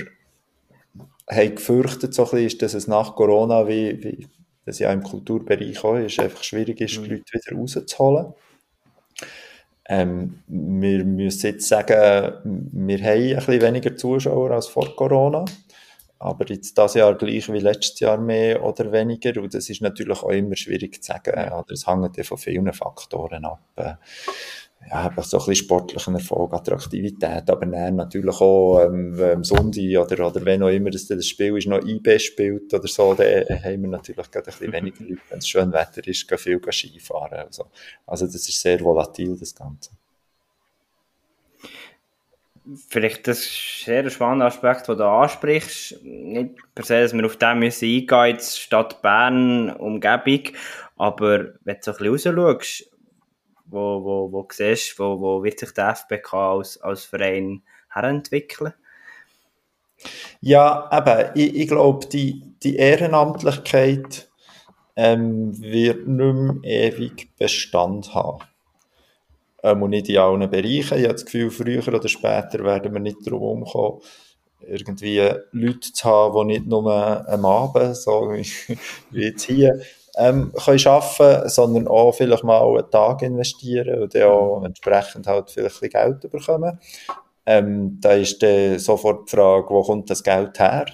haben 1.30 1.54
gefürchtet 1.54 2.12
so 2.12 2.24
ein 2.24 2.30
bisschen, 2.30 2.46
ist, 2.46 2.62
dass 2.62 2.74
es 2.74 2.88
nach 2.88 3.14
Corona, 3.14 3.68
wie, 3.68 4.02
wie 4.02 4.28
das 4.64 4.80
ja 4.80 4.92
im 4.92 5.04
Kulturbereich 5.04 5.84
auch 5.84 5.94
ist, 5.94 6.18
einfach 6.18 6.42
schwierig 6.42 6.80
ist, 6.80 6.98
mhm. 6.98 7.04
die 7.04 7.10
Leute 7.10 7.32
wieder 7.34 7.56
rauszuholen. 7.56 8.34
Ähm, 9.88 10.40
wir 10.48 11.04
müssen 11.04 11.46
jetzt 11.46 11.68
sagen, 11.68 12.32
wir 12.72 12.98
haben 12.98 13.22
ein 13.22 13.36
bisschen 13.36 13.62
weniger 13.62 13.96
Zuschauer 13.96 14.50
als 14.50 14.66
vor 14.66 14.94
Corona. 14.96 15.44
Aber 16.18 16.46
jetzt 16.48 16.76
das 16.78 16.94
Jahr 16.94 17.14
gleich 17.14 17.52
wie 17.52 17.58
letztes 17.58 18.00
Jahr 18.00 18.18
mehr 18.18 18.64
oder 18.64 18.90
weniger. 18.90 19.40
Und 19.40 19.54
das 19.54 19.68
ist 19.68 19.82
natürlich 19.82 20.22
auch 20.22 20.30
immer 20.30 20.56
schwierig 20.56 21.02
zu 21.02 21.12
sagen. 21.12 21.32
Oder 21.52 21.72
es 21.72 21.86
hängt 21.86 22.16
ja 22.16 22.24
von 22.24 22.38
vielen 22.38 22.72
Faktoren 22.72 23.44
ab. 23.44 23.98
Ja, 24.88 25.06
einfach 25.06 25.24
so 25.24 25.38
ein 25.38 25.46
bisschen 25.46 25.64
sportlichen 25.64 26.14
Erfolg, 26.14 26.52
Attraktivität, 26.52 27.50
aber 27.50 27.66
dann 27.66 27.96
natürlich 27.96 28.40
auch 28.40 28.84
ähm, 28.84 29.20
am 29.20 29.42
Sonntag 29.42 29.82
oder, 29.82 30.28
oder 30.28 30.44
wenn 30.44 30.62
auch 30.62 30.68
immer 30.68 30.90
das, 30.90 31.08
das 31.08 31.26
Spiel 31.26 31.56
ist, 31.56 31.66
noch 31.66 31.84
IB 31.84 32.18
spielt 32.20 32.72
oder 32.72 32.86
so, 32.86 33.12
dann 33.14 33.48
haben 33.64 33.82
wir 33.82 33.88
natürlich 33.88 34.30
gerade 34.30 34.46
ein 34.46 34.52
bisschen 34.52 34.72
weniger 34.72 35.02
Leute. 35.02 35.22
Wenn 35.28 35.38
es 35.38 35.48
schön 35.48 35.72
Wetter 35.72 36.06
ist, 36.06 36.28
gehen 36.28 36.38
viel 36.38 36.60
Skifahren. 36.70 37.38
Also, 37.38 37.66
also 38.06 38.26
das 38.26 38.48
ist 38.48 38.60
sehr 38.60 38.80
volatil, 38.80 39.36
das 39.36 39.54
Ganze. 39.54 39.90
Vielleicht 42.88 43.26
das 43.28 43.40
ist 43.40 43.84
sehr 43.84 44.02
ein 44.02 44.10
spannender 44.10 44.46
Aspekt, 44.46 44.88
den 44.88 44.98
du 44.98 45.04
ansprichst. 45.04 46.02
Nicht 46.04 46.54
per 46.74 46.84
se, 46.84 47.00
dass 47.00 47.12
wir 47.12 47.26
auf 47.26 47.36
den 47.36 47.58
müssen 47.58 47.86
eingehen, 47.88 48.26
jetzt 48.26 48.60
Stadt 48.60 49.02
Bern, 49.02 49.70
Umgebung, 49.70 50.42
aber 50.96 51.54
wenn 51.64 51.76
du 51.76 51.82
so 51.82 51.92
ein 51.92 52.12
bisschen 52.12 52.38
raus 52.38 52.58
schaust, 52.58 52.95
wo, 53.68 54.04
wo, 54.04 54.32
wo 54.32 54.46
siehst, 54.50 54.98
wo, 54.98 55.20
wo 55.20 55.42
wird 55.42 55.58
sich 55.58 55.72
der 55.72 55.94
FBK 55.94 56.34
als, 56.34 56.80
als 56.80 57.04
Verein 57.04 57.62
herentwickeln? 57.88 58.74
Ja, 60.40 60.90
eben, 60.92 61.30
ich, 61.34 61.54
ich 61.54 61.68
glaube, 61.68 62.06
die, 62.06 62.42
die 62.62 62.76
Ehrenamtlichkeit 62.76 64.28
ähm, 64.94 65.58
wird 65.60 66.06
nicht 66.06 66.62
mehr 66.62 66.90
ewig 66.92 67.36
Bestand 67.36 68.14
haben. 68.14 68.44
Ähm, 69.62 69.82
und 69.82 69.90
nicht 69.90 70.08
in 70.08 70.18
allen 70.18 70.50
Bereichen. 70.50 70.98
Ich 70.98 71.04
habe 71.04 71.12
das 71.14 71.24
Gefühl, 71.24 71.50
früher 71.50 71.86
oder 71.88 72.08
später 72.08 72.64
werden 72.64 72.92
wir 72.92 73.00
nicht 73.00 73.26
darum 73.26 73.64
kommen, 73.64 74.00
irgendwie 74.60 75.30
Leute 75.52 75.92
zu 75.92 76.04
haben, 76.04 76.48
die 76.48 76.54
nicht 76.54 76.66
nur 76.66 76.92
am 77.28 77.44
Abend, 77.44 77.96
so 77.96 78.30
wie 79.10 79.22
jetzt 79.22 79.44
hier, 79.44 79.80
ähm, 80.16 80.52
können 80.52 80.86
arbeiten 80.86 81.48
sondern 81.48 81.88
auch 81.88 82.12
vielleicht 82.12 82.44
mal 82.44 82.62
einen 82.62 82.90
Tag 82.90 83.22
investieren 83.22 84.02
und 84.02 84.14
dann 84.14 84.22
auch 84.22 84.64
entsprechend 84.64 85.26
halt 85.26 85.50
vielleicht 85.50 85.82
ein 85.82 85.90
Geld 85.90 86.30
bekommen. 86.30 86.78
Ähm, 87.44 87.98
da 88.00 88.12
ist 88.12 88.42
dann 88.42 88.78
sofort 88.78 89.28
die 89.28 89.36
Frage, 89.36 89.68
wo 89.70 89.82
kommt 89.82 90.10
das 90.10 90.22
Geld 90.22 90.58
her? 90.58 90.86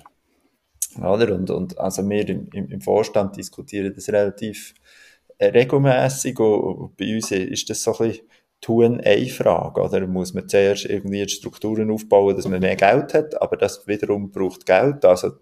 Oder? 0.98 1.34
Und, 1.34 1.50
und 1.50 1.78
also 1.78 2.08
wir 2.08 2.28
im, 2.28 2.48
im 2.52 2.80
Vorstand 2.80 3.36
diskutieren 3.36 3.92
das 3.94 4.08
relativ 4.10 4.74
regelmäßig 5.40 6.38
und 6.38 6.96
bei 6.96 7.14
uns 7.14 7.30
ist 7.30 7.70
das 7.70 7.82
so 7.82 7.96
ein 7.98 8.08
bisschen 8.08 8.26
tun 8.60 9.00
eine 9.00 9.26
Frage, 9.26 9.80
oder? 9.80 10.06
Muss 10.06 10.34
man 10.34 10.48
zuerst 10.48 10.84
irgendwie 10.84 11.28
Strukturen 11.28 11.90
aufbauen, 11.90 12.36
dass 12.36 12.46
man 12.46 12.60
mehr 12.60 12.76
Geld 12.76 13.12
hat, 13.14 13.40
aber 13.42 13.56
das 13.56 13.86
wiederum 13.86 14.30
braucht 14.30 14.64
Geld, 14.66 15.04
also 15.04 15.32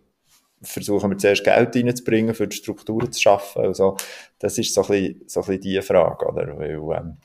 versuchen 0.62 1.10
wir 1.10 1.18
zuerst 1.18 1.44
Geld 1.44 1.74
reinzubringen, 1.74 2.34
für 2.34 2.48
die 2.48 2.56
Strukturen 2.56 3.10
zu 3.12 3.20
schaffen, 3.20 3.62
also 3.62 3.96
das 4.38 4.58
ist 4.58 4.74
so 4.74 4.82
ein 4.82 4.88
bisschen, 4.88 5.22
so 5.26 5.40
ein 5.40 5.46
bisschen 5.46 5.60
die 5.62 5.82
Frage, 5.82 6.26
oder? 6.26 6.58
Weil, 6.58 6.98
ähm, 6.98 7.16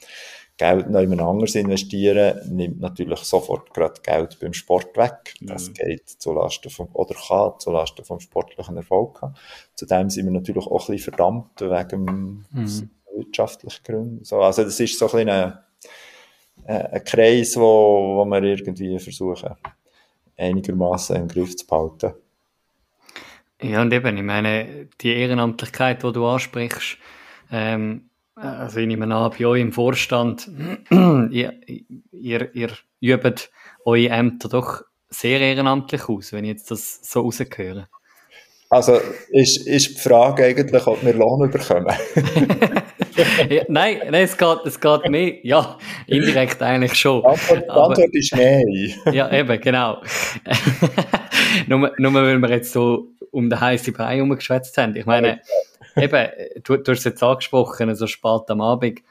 Geld 0.58 0.90
noch 0.90 1.02
jemand 1.02 1.22
anders 1.22 1.56
investieren, 1.56 2.40
nimmt 2.56 2.80
natürlich 2.80 3.20
sofort 3.20 3.74
gerade 3.74 4.00
Geld 4.02 4.40
beim 4.40 4.54
Sport 4.54 4.96
weg. 4.96 5.34
Das 5.42 5.68
mhm. 5.68 5.74
geht 5.74 6.10
zulasten 6.10 6.72
vom, 6.72 6.88
oder 6.94 7.14
kann 7.14 7.60
zulasten 7.60 8.06
vom 8.06 8.22
sportlichen 8.22 8.78
Erfolg 8.78 9.22
haben. 9.22 9.36
Zudem 9.76 10.10
sind 10.10 10.26
wir 10.26 10.32
natürlich 10.32 10.66
auch 10.66 10.88
ein 10.88 10.96
bisschen 10.96 11.14
verdammt 11.14 11.60
wegen 11.60 12.46
mhm. 12.52 12.90
wirtschaftlichen 13.14 13.84
Gründen. 13.84 14.24
So, 14.24 14.40
also 14.40 14.64
das 14.64 14.80
ist 14.80 14.98
so 14.98 15.12
ein, 15.12 15.28
ein, 15.28 15.58
ein 16.66 17.04
Kreis, 17.04 17.58
wo, 17.58 18.16
wo 18.16 18.26
wir 18.26 18.42
irgendwie 18.44 18.98
versuchen, 18.98 19.56
einigermaßen 20.38 21.18
im 21.18 21.28
Griff 21.28 21.58
zu 21.58 21.68
behalten. 21.68 22.14
Ja, 23.66 23.82
und 23.82 23.94
eben, 23.94 24.18
ich 24.18 24.24
meine, 24.24 24.88
die 25.02 25.14
Ehrenamtlichkeit, 25.14 26.04
die 26.04 26.12
du 26.12 26.26
ansprichst, 26.26 26.98
ähm, 27.52 28.10
also 28.36 28.80
ich 28.80 28.88
nehme 28.88 29.14
an, 29.14 29.32
bei 29.38 29.46
euch 29.46 29.62
im 29.62 29.72
Vorstand, 29.72 30.50
ihr, 30.92 31.54
ihr, 32.12 32.54
ihr 32.54 32.70
übt 33.02 33.50
eure 33.86 34.10
Ämter 34.10 34.50
doch 34.50 34.84
sehr 35.10 35.40
ehrenamtlich 35.40 36.10
aus, 36.10 36.34
wenn 36.34 36.44
ich 36.44 36.52
jetzt 36.52 36.72
das 36.72 37.00
so 37.02 37.22
rausgehöre. 37.22 37.88
Also 38.70 39.00
ist, 39.30 39.68
ist 39.68 39.90
die 39.90 40.02
Frage 40.02 40.44
eigentlich, 40.44 40.88
ob 40.88 41.04
wir 41.04 41.14
Lohn 41.14 41.50
bekommen? 41.50 41.86
ja, 43.50 43.64
nein, 43.70 44.00
nein 44.10 44.24
es, 44.24 44.36
geht, 44.36 44.58
es 44.66 44.80
geht 44.80 45.10
mehr. 45.10 45.36
Ja, 45.44 45.78
indirekt 46.08 46.62
eigentlich 46.62 46.96
schon. 46.96 47.22
Die 47.22 47.28
Antwort, 47.28 47.64
die 47.64 47.70
Antwort 47.70 48.16
ist 48.16 48.36
nein. 48.36 48.94
ja, 49.14 49.32
eben, 49.32 49.62
genau. 49.62 50.02
nur, 51.68 51.92
nur 51.98 52.14
weil 52.16 52.40
wir 52.40 52.50
jetzt 52.50 52.74
so 52.74 53.15
um 53.36 53.50
den 53.50 53.60
heißen 53.60 53.94
Brei 53.94 54.16
herumgeschwätzt 54.16 54.78
haben. 54.78 54.96
Ich 54.96 55.06
meine, 55.06 55.42
eben, 55.98 56.30
du, 56.64 56.78
du 56.78 56.92
hast 56.92 57.00
es 57.00 57.04
jetzt 57.04 57.22
angesprochen, 57.22 57.94
so 57.94 58.08
spät 58.08 58.50
am 58.50 58.62
Abend, 58.62 59.02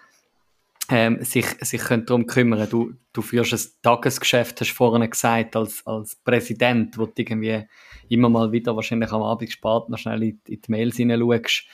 ähm, 0.90 1.22
sich, 1.22 1.46
sich 1.60 1.80
können 1.80 2.06
darum 2.06 2.26
kümmern. 2.26 2.68
Du, 2.68 2.94
du 3.12 3.22
führst 3.22 3.52
ein 3.52 3.82
Tagesgeschäft, 3.82 4.60
hast 4.60 4.70
du 4.70 4.74
vorhin 4.74 5.08
gesagt, 5.08 5.56
als, 5.56 5.86
als 5.86 6.16
Präsident, 6.16 6.96
wo 6.98 7.06
du 7.06 7.12
irgendwie 7.16 7.66
immer 8.08 8.28
mal 8.30 8.50
wieder 8.50 8.74
wahrscheinlich 8.74 9.12
am 9.12 9.22
Abend 9.22 9.52
spät 9.52 9.88
noch 9.88 9.98
schnell 9.98 10.22
in, 10.22 10.40
in 10.48 10.60
die 10.60 10.70
Mails 10.70 10.96
hineinschaust. 10.96 11.64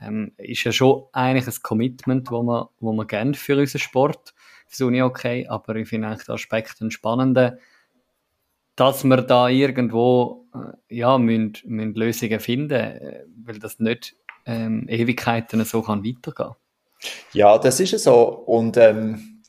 Ähm, 0.00 0.32
ist 0.36 0.64
ja 0.64 0.72
schon 0.72 1.04
eigentlich 1.12 1.46
ein 1.46 1.62
Commitment, 1.62 2.30
wo 2.30 2.42
man, 2.42 2.66
wo 2.78 2.92
man 2.92 3.06
gerne 3.06 3.34
für 3.34 3.56
unseren 3.56 3.80
Sport, 3.80 4.34
für 4.66 4.86
Uni 4.86 5.02
okay, 5.02 5.46
aber 5.48 5.74
ich 5.76 5.88
finde 5.88 6.08
eigentlich 6.08 6.26
den 6.26 6.34
Aspekt 6.34 6.76
einen 6.80 6.90
spannenden, 6.90 7.58
dass 8.76 9.02
wir 9.02 9.22
da 9.22 9.48
irgendwo 9.48 10.46
ja, 10.88 11.18
müssen, 11.18 11.54
müssen 11.64 11.94
Lösungen 11.94 12.40
finden, 12.40 12.80
äh, 12.80 13.24
weil 13.44 13.58
das 13.58 13.78
nicht 13.78 14.14
ähm, 14.46 14.86
Ewigkeiten 14.88 15.64
so 15.64 15.82
kann 15.82 16.04
weitergehen 16.04 16.54
Ja, 17.32 17.58
das 17.58 17.80
ist 17.80 17.98
so. 17.98 18.28
Und 18.46 18.76
ähm, 18.76 19.42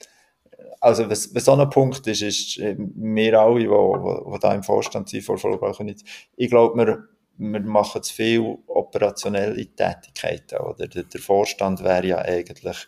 also 0.81 1.09
was, 1.09 1.33
was 1.33 1.45
so 1.45 1.53
ein 1.53 1.69
Punkt 1.69 2.05
ist, 2.07 2.21
ist, 2.21 2.57
äh, 2.59 2.75
wir 2.77 3.39
alle, 3.39 3.59
die 3.59 4.39
da 4.39 4.53
im 4.53 4.63
Vorstand 4.63 5.09
sind, 5.09 5.23
vor 5.23 5.37
Vollbrauchen 5.37 5.85
nicht, 5.85 6.03
ich 6.35 6.49
glaube, 6.49 6.77
wir, 6.77 7.07
wir 7.37 7.61
machen 7.61 8.03
zu 8.03 8.13
viel 8.13 8.57
operationelle 8.67 9.55
Tätigkeiten. 9.55 10.59
Oder? 10.59 10.87
Der, 10.87 11.03
der 11.03 11.21
Vorstand 11.21 11.83
wäre 11.83 12.05
ja 12.05 12.17
eigentlich 12.19 12.61
das 12.61 12.87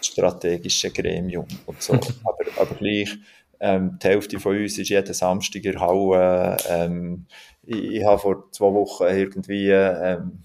strategische 0.00 0.90
Gremium 0.90 1.46
und 1.66 1.80
so. 1.82 1.94
aber, 2.24 2.60
aber 2.60 2.74
gleich, 2.74 3.16
ähm, 3.60 3.98
die 4.02 4.08
Hälfte 4.08 4.40
von 4.40 4.56
uns 4.56 4.78
ist 4.78 4.88
jeden 4.88 5.14
Samstag 5.14 5.64
in 5.64 5.80
Halle. 5.80 6.56
Ähm, 6.68 7.26
ich, 7.64 7.84
ich 7.84 8.04
habe 8.04 8.18
vor 8.18 8.50
zwei 8.50 8.72
Wochen 8.72 9.04
irgendwie 9.04 9.70
ähm, 9.70 10.42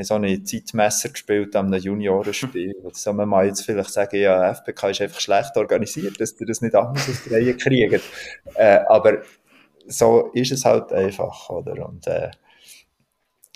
so 0.00 0.14
eine 0.14 0.42
Zeitmesser 0.42 1.10
gespielt 1.10 1.54
an 1.56 1.66
einem 1.66 1.82
Juniorenspiel. 1.82 2.74
Soll 2.92 3.14
man 3.14 3.28
mal 3.28 3.46
jetzt 3.46 3.64
vielleicht 3.64 3.90
sagen, 3.90 4.16
ja, 4.20 4.52
FBK 4.54 4.90
ist 4.90 5.00
einfach 5.00 5.20
schlecht 5.20 5.56
organisiert, 5.56 6.20
dass 6.20 6.34
die 6.34 6.44
das 6.44 6.60
nicht 6.60 6.74
anders 6.74 7.08
aus 7.08 7.24
der 7.24 7.38
Reihe 7.38 7.56
kriegen. 7.56 8.00
Äh, 8.54 8.80
aber 8.88 9.22
so 9.86 10.30
ist 10.32 10.52
es 10.52 10.64
halt 10.64 10.92
einfach, 10.92 11.50
oder? 11.50 11.88
Und, 11.88 12.06
äh, 12.06 12.30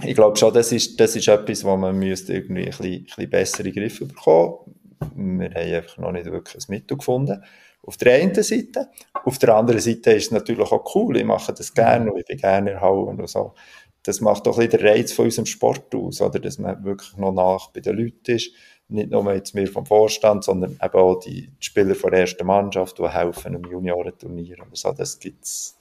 ich 0.02 0.14
glaube 0.14 0.36
schon, 0.36 0.52
das 0.52 0.72
ist, 0.72 1.00
das 1.00 1.16
ist 1.16 1.28
etwas, 1.28 1.64
wo 1.64 1.74
man 1.76 1.98
müsste 1.98 2.34
irgendwie 2.34 2.64
ein 2.64 2.66
bisschen, 2.66 2.92
ein 2.92 3.04
bisschen 3.04 3.30
bessere 3.30 3.72
Griffe 3.72 4.04
bekommen. 4.04 4.74
Wir 5.14 5.50
haben 5.50 5.74
einfach 5.74 5.98
noch 5.98 6.12
nicht 6.12 6.26
wirklich 6.26 6.68
ein 6.68 6.70
Mittel 6.70 6.98
gefunden. 6.98 7.42
Auf 7.82 7.96
der 7.96 8.14
einen 8.14 8.42
Seite. 8.42 8.88
Auf 9.24 9.38
der 9.38 9.54
anderen 9.54 9.80
Seite 9.80 10.12
ist 10.12 10.26
es 10.26 10.30
natürlich 10.32 10.70
auch 10.70 10.94
cool. 10.94 11.16
Ich 11.16 11.24
mache 11.24 11.52
das 11.52 11.72
gerne 11.72 12.12
und 12.12 12.18
ich 12.18 12.26
bin 12.26 12.38
gerne 12.38 12.72
erhauen 12.72 13.20
und 13.20 13.28
so 13.28 13.54
das 14.06 14.20
macht 14.20 14.46
doch 14.46 14.58
ein 14.58 14.70
den 14.70 14.86
Reiz 14.86 15.12
von 15.12 15.24
unserem 15.24 15.46
Sport 15.46 15.94
aus, 15.94 16.20
oder? 16.20 16.38
dass 16.38 16.58
man 16.58 16.84
wirklich 16.84 17.16
noch 17.16 17.32
nach 17.32 17.70
bei 17.72 17.80
den 17.80 17.96
Leuten 17.96 18.36
ist. 18.36 18.52
Nicht 18.88 19.10
nur 19.10 19.34
jetzt 19.34 19.54
wir 19.54 19.66
vom 19.66 19.84
Vorstand, 19.84 20.44
sondern 20.44 20.78
eben 20.80 20.94
auch 20.94 21.16
die 21.16 21.50
Spieler 21.58 21.96
von 21.96 22.12
der 22.12 22.20
ersten 22.20 22.46
Mannschaft, 22.46 22.98
die 22.98 23.08
helfen 23.08 23.54
im 23.54 23.64
Juniorenturnier. 23.64 24.58
Oder 24.60 24.70
so. 24.74 24.92
Das 24.92 25.18
gibt 25.18 25.44
es 25.44 25.76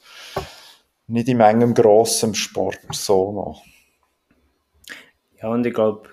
nicht 1.06 1.28
in 1.28 1.40
engem 1.40 1.76
grossen 1.76 2.34
Sport 2.34 2.80
so 2.92 3.32
noch. 3.32 3.64
Ja, 5.40 5.50
und 5.50 5.64
ich 5.68 5.74
glaube, 5.74 6.10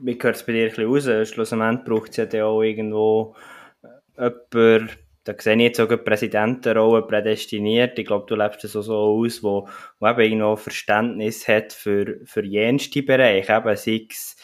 mir 0.00 0.16
gehört 0.16 0.36
es 0.36 0.46
bei 0.46 0.52
dir 0.52 0.62
ein 0.64 0.68
bisschen 0.70 1.12
raus. 1.12 1.28
Schlussendlich 1.28 1.84
braucht 1.84 2.18
es 2.18 2.32
ja 2.32 2.46
auch 2.46 2.62
irgendwo 2.62 3.34
jemanden, 4.16 4.88
da 5.24 5.34
sehe 5.38 5.56
ich 5.56 5.62
jetzt 5.62 5.80
auch 5.80 5.88
die 5.88 5.96
Präsidentenrolle 5.96 7.02
prädestiniert. 7.02 7.98
Ich 7.98 8.06
glaube, 8.06 8.26
du 8.28 8.36
lebst 8.36 8.62
das 8.62 8.76
auch 8.76 8.82
so 8.82 8.94
aus, 8.94 9.42
wo, 9.42 9.68
wo 9.98 10.06
eben 10.06 10.20
irgendwo 10.20 10.56
Verständnis 10.56 11.48
hat 11.48 11.72
für, 11.72 12.20
für 12.24 12.44
jenste 12.44 13.02
Bereich, 13.02 13.48
eben 13.48 13.76
sei 13.76 14.06
es 14.08 14.36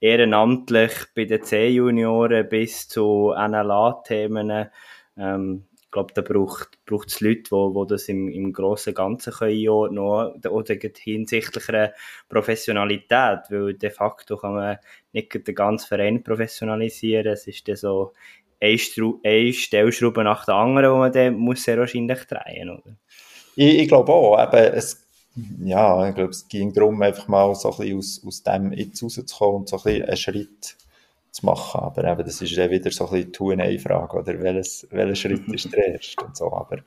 ehrenamtlich 0.00 0.92
bei 1.14 1.24
den 1.24 1.42
C-Junioren 1.42 2.48
bis 2.48 2.88
zu 2.88 3.34
NLA-Themen. 3.36 4.68
Ähm, 5.16 5.64
ich 5.88 5.90
glaube, 5.90 6.12
da 6.12 6.20
braucht, 6.20 6.84
braucht 6.84 7.08
es 7.08 7.20
Leute, 7.20 7.44
die 7.44 7.50
wo 7.50 7.84
das 7.84 8.08
im, 8.08 8.28
im 8.28 8.52
grossen 8.52 8.94
Ganzen 8.94 9.32
können 9.32 9.52
einordnen 9.52 10.40
können, 10.40 10.54
oder 10.54 10.76
hinsichtlich 10.98 11.68
einer 11.68 11.92
Professionalität, 12.28 13.40
weil 13.48 13.74
de 13.74 13.90
facto 13.90 14.36
kann 14.36 14.54
man 14.54 14.78
nicht 15.12 15.34
den 15.48 15.54
ganzen 15.54 15.88
Verein 15.88 16.22
professionalisieren. 16.22 17.32
Es 17.32 17.46
ist 17.46 17.66
dann 17.66 17.76
so 17.76 18.12
eine, 18.60 19.14
eine 19.24 19.52
Stellschraube 19.52 20.24
nach 20.24 20.44
der 20.44 20.54
anderen, 20.54 20.94
die 20.94 20.98
man 20.98 21.12
dann 21.12 21.34
muss 21.34 21.62
sehr 21.62 21.78
wahrscheinlich 21.78 22.24
drehen 22.24 22.68
muss. 22.68 22.94
Ich, 23.56 23.78
ich 23.80 23.88
glaube 23.88 24.12
auch, 24.12 24.40
eben, 24.40 24.74
es, 24.74 25.06
ja, 25.64 26.08
ich 26.08 26.14
glaube, 26.14 26.30
es 26.30 26.48
ging 26.48 26.72
darum, 26.72 27.00
einfach 27.02 27.28
mal 27.28 27.54
so 27.54 27.70
ein 27.70 27.76
bisschen 27.76 27.98
aus, 27.98 28.22
aus 28.26 28.42
dem 28.42 28.72
jetzt 28.72 29.02
rauszukommen 29.02 29.56
und 29.56 29.68
so 29.68 29.76
ein 29.76 29.82
bisschen 29.82 30.04
einen 30.04 30.16
Schritt 30.16 30.76
zu 31.30 31.46
machen. 31.46 31.80
Aber 31.80 32.04
eben, 32.04 32.24
das 32.24 32.40
ist 32.40 32.56
dann 32.56 32.70
wieder 32.70 32.90
so 32.90 33.06
ein 33.06 33.12
bisschen 33.12 33.32
die 33.32 33.38
Q&A-Frage, 33.38 34.16
oder 34.16 34.40
welches, 34.40 34.86
welcher 34.90 35.14
Schritt 35.14 35.48
ist 35.52 35.72
der 35.72 35.94
erste 35.94 36.24
und 36.24 36.36
so. 36.36 36.52
Aber 36.52 36.78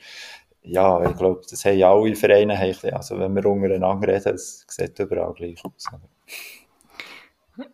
ja, 0.64 1.10
ich 1.10 1.18
glaube, 1.18 1.42
das 1.50 1.66
haben 1.66 1.82
alle 1.84 2.16
Vereine, 2.16 2.58
also 2.94 3.20
wenn 3.20 3.36
wir 3.36 3.46
untereinander 3.46 4.08
reden, 4.08 4.36
es 4.36 4.66
sieht 4.68 5.00
überall 5.00 5.34
gleich 5.34 5.64
aus. 5.66 5.88
Oder? 5.90 6.02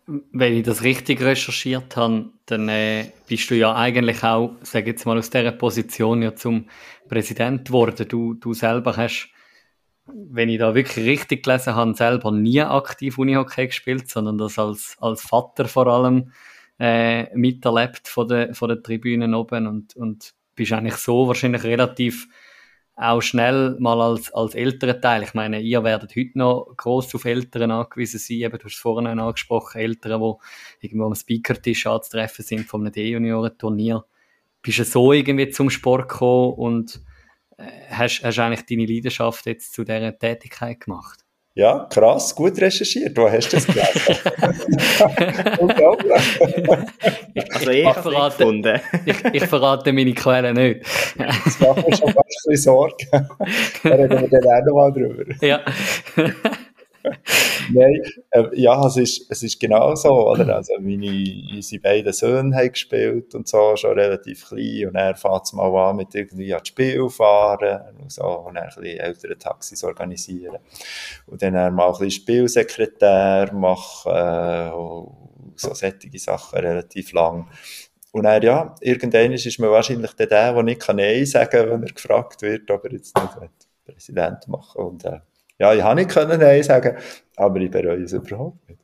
Wenn 0.06 0.54
ich 0.54 0.64
das 0.64 0.82
richtig 0.82 1.20
recherchiert 1.22 1.96
habe, 1.96 2.30
dann 2.46 2.68
äh, 2.68 3.12
bist 3.28 3.50
du 3.50 3.54
ja 3.54 3.74
eigentlich 3.74 4.22
auch, 4.24 4.56
sag 4.62 4.86
jetzt 4.86 5.06
mal, 5.06 5.16
aus 5.16 5.30
dieser 5.30 5.52
Position 5.52 6.22
ja 6.22 6.34
zum 6.34 6.66
Präsident 7.08 7.68
geworden. 7.68 8.06
Du, 8.08 8.34
du 8.34 8.54
selber 8.54 8.96
hast, 8.96 9.30
wenn 10.06 10.48
ich 10.48 10.58
da 10.58 10.74
wirklich 10.74 11.06
richtig 11.06 11.44
gelesen 11.44 11.74
habe, 11.74 11.94
selber 11.94 12.32
nie 12.32 12.60
aktiv 12.60 13.18
Unihockey 13.18 13.66
gespielt, 13.66 14.08
sondern 14.08 14.38
das 14.38 14.58
als, 14.58 14.96
als 15.00 15.22
Vater 15.22 15.66
vor 15.66 15.86
allem 15.86 16.32
äh, 16.78 17.34
miterlebt 17.36 18.08
von 18.08 18.28
der, 18.28 18.54
von 18.54 18.68
der 18.68 18.82
Tribünen 18.82 19.34
oben 19.34 19.66
und, 19.66 19.96
und 19.96 20.34
bist 20.54 20.72
eigentlich 20.72 20.96
so 20.96 21.28
wahrscheinlich 21.28 21.64
relativ 21.64 22.28
auch 22.98 23.22
schnell 23.22 23.76
mal 23.78 24.00
als, 24.00 24.32
als 24.32 24.56
älterer 24.56 25.00
Teil. 25.00 25.22
Ich 25.22 25.32
meine, 25.32 25.60
ihr 25.60 25.84
werdet 25.84 26.16
heute 26.16 26.36
noch 26.36 26.74
gross 26.76 27.14
auf 27.14 27.24
Eltern 27.24 27.70
angewiesen 27.70 28.18
sein. 28.18 28.38
Eben, 28.38 28.58
du 28.58 28.64
hast 28.64 28.74
es 28.74 28.80
vorhin 28.80 29.06
angesprochen, 29.06 29.80
Eltern, 29.80 30.20
die 30.20 30.86
irgendwo 30.86 31.06
am 31.06 31.14
Speaker-Tisch 31.14 31.86
anzutreffen 31.86 32.44
sind 32.44 32.66
von 32.66 32.80
einem 32.80 32.92
D-Junioren-Turnier. 32.92 34.04
Bist 34.62 34.80
du 34.80 34.84
so 34.84 35.12
irgendwie 35.12 35.48
zum 35.50 35.70
Sport 35.70 36.08
gekommen 36.08 36.54
und 36.54 37.00
äh, 37.56 37.66
hast, 37.88 38.24
hast 38.24 38.38
eigentlich 38.40 38.66
deine 38.66 38.92
Leidenschaft 38.92 39.46
jetzt 39.46 39.74
zu 39.74 39.84
dieser 39.84 40.18
Tätigkeit 40.18 40.80
gemacht? 40.80 41.24
Ja, 41.58 41.86
krass, 41.90 42.34
gut 42.36 42.60
recherchiert. 42.60 43.18
Wo 43.18 43.28
hast 43.28 43.52
du 43.52 43.56
das 43.56 43.66
gelesen? 43.66 44.16
also 47.50 47.70
ich, 47.72 47.84
ich, 47.84 47.94
verrate, 47.94 48.80
ich, 49.04 49.24
ich, 49.32 49.44
verrate 49.44 49.92
meine 49.92 50.14
Quellen 50.14 50.54
nicht. 50.54 50.82
das 51.16 51.58
macht 51.58 51.84
mir 51.84 51.96
schon 51.96 52.12
fast 52.12 52.16
ein 52.16 52.22
bisschen 52.46 52.56
Sorgen. 52.58 52.94
da 53.82 53.88
reden 53.88 54.20
wir 54.20 54.28
dann 54.28 54.44
auch 54.44 54.64
noch 54.66 54.74
mal 54.74 54.92
drüber. 54.92 55.24
Ja. 55.44 55.64
Nein, 57.72 58.02
äh, 58.30 58.44
ja, 58.54 58.86
es 58.86 58.96
ist, 58.96 59.30
es 59.30 59.42
ist 59.42 59.60
genau 59.60 59.94
so, 59.94 60.30
oder? 60.30 60.56
Also 60.56 60.74
meine, 60.80 61.06
unsere 61.54 61.82
beiden 61.82 62.12
Söhne 62.12 62.56
haben 62.56 62.72
gespielt 62.72 63.34
und 63.34 63.48
so, 63.48 63.76
schon 63.76 63.98
relativ 63.98 64.48
klein 64.48 64.88
und 64.88 64.94
er 64.94 65.14
fährt 65.14 65.44
es 65.44 65.52
mal 65.52 65.74
an 65.76 65.96
mit 65.96 66.14
irgendwie 66.14 66.52
an 66.52 66.60
das 66.60 66.68
Spiel 66.68 67.08
fahren 67.08 67.80
und 68.00 68.12
so 68.12 68.24
und 68.24 68.54
dann 68.54 68.64
ein 68.64 68.68
bisschen 68.68 68.98
ältere 68.98 69.38
Taxis 69.38 69.84
organisieren. 69.84 70.58
Und 71.26 71.42
dann 71.42 71.74
mal 71.74 71.86
ein 71.86 71.92
bisschen 71.92 72.10
Spielsekretär 72.10 73.52
machen, 73.52 74.12
äh, 74.12 74.70
so 75.56 75.74
sättige 75.74 76.18
Sachen 76.18 76.58
relativ 76.58 77.12
lang. 77.12 77.48
Und 78.12 78.24
er, 78.24 78.42
ja, 78.42 78.74
irgendwann 78.80 79.32
ist 79.32 79.58
man 79.58 79.70
wahrscheinlich 79.70 80.12
der, 80.12 80.26
der 80.26 80.62
nicht 80.62 80.86
Nein 80.88 81.26
sagen 81.26 81.50
kann, 81.50 81.70
wenn 81.70 81.82
er 81.82 81.92
gefragt 81.92 82.42
wird, 82.42 82.70
ob 82.70 82.84
er 82.84 82.92
jetzt 82.92 83.16
nicht 83.16 83.50
Präsident 83.84 84.48
machen 84.48 84.82
und 84.82 85.04
äh, 85.04 85.20
ja, 85.58 85.74
ich 85.74 85.82
habe 85.82 85.96
nicht 85.96 86.10
können 86.10 86.40
Nein 86.40 86.62
sagen, 86.62 86.96
aber 87.36 87.60
ich 87.60 87.70
bereue 87.70 88.02
es 88.02 88.12
überhaupt 88.12 88.68
nicht. 88.68 88.80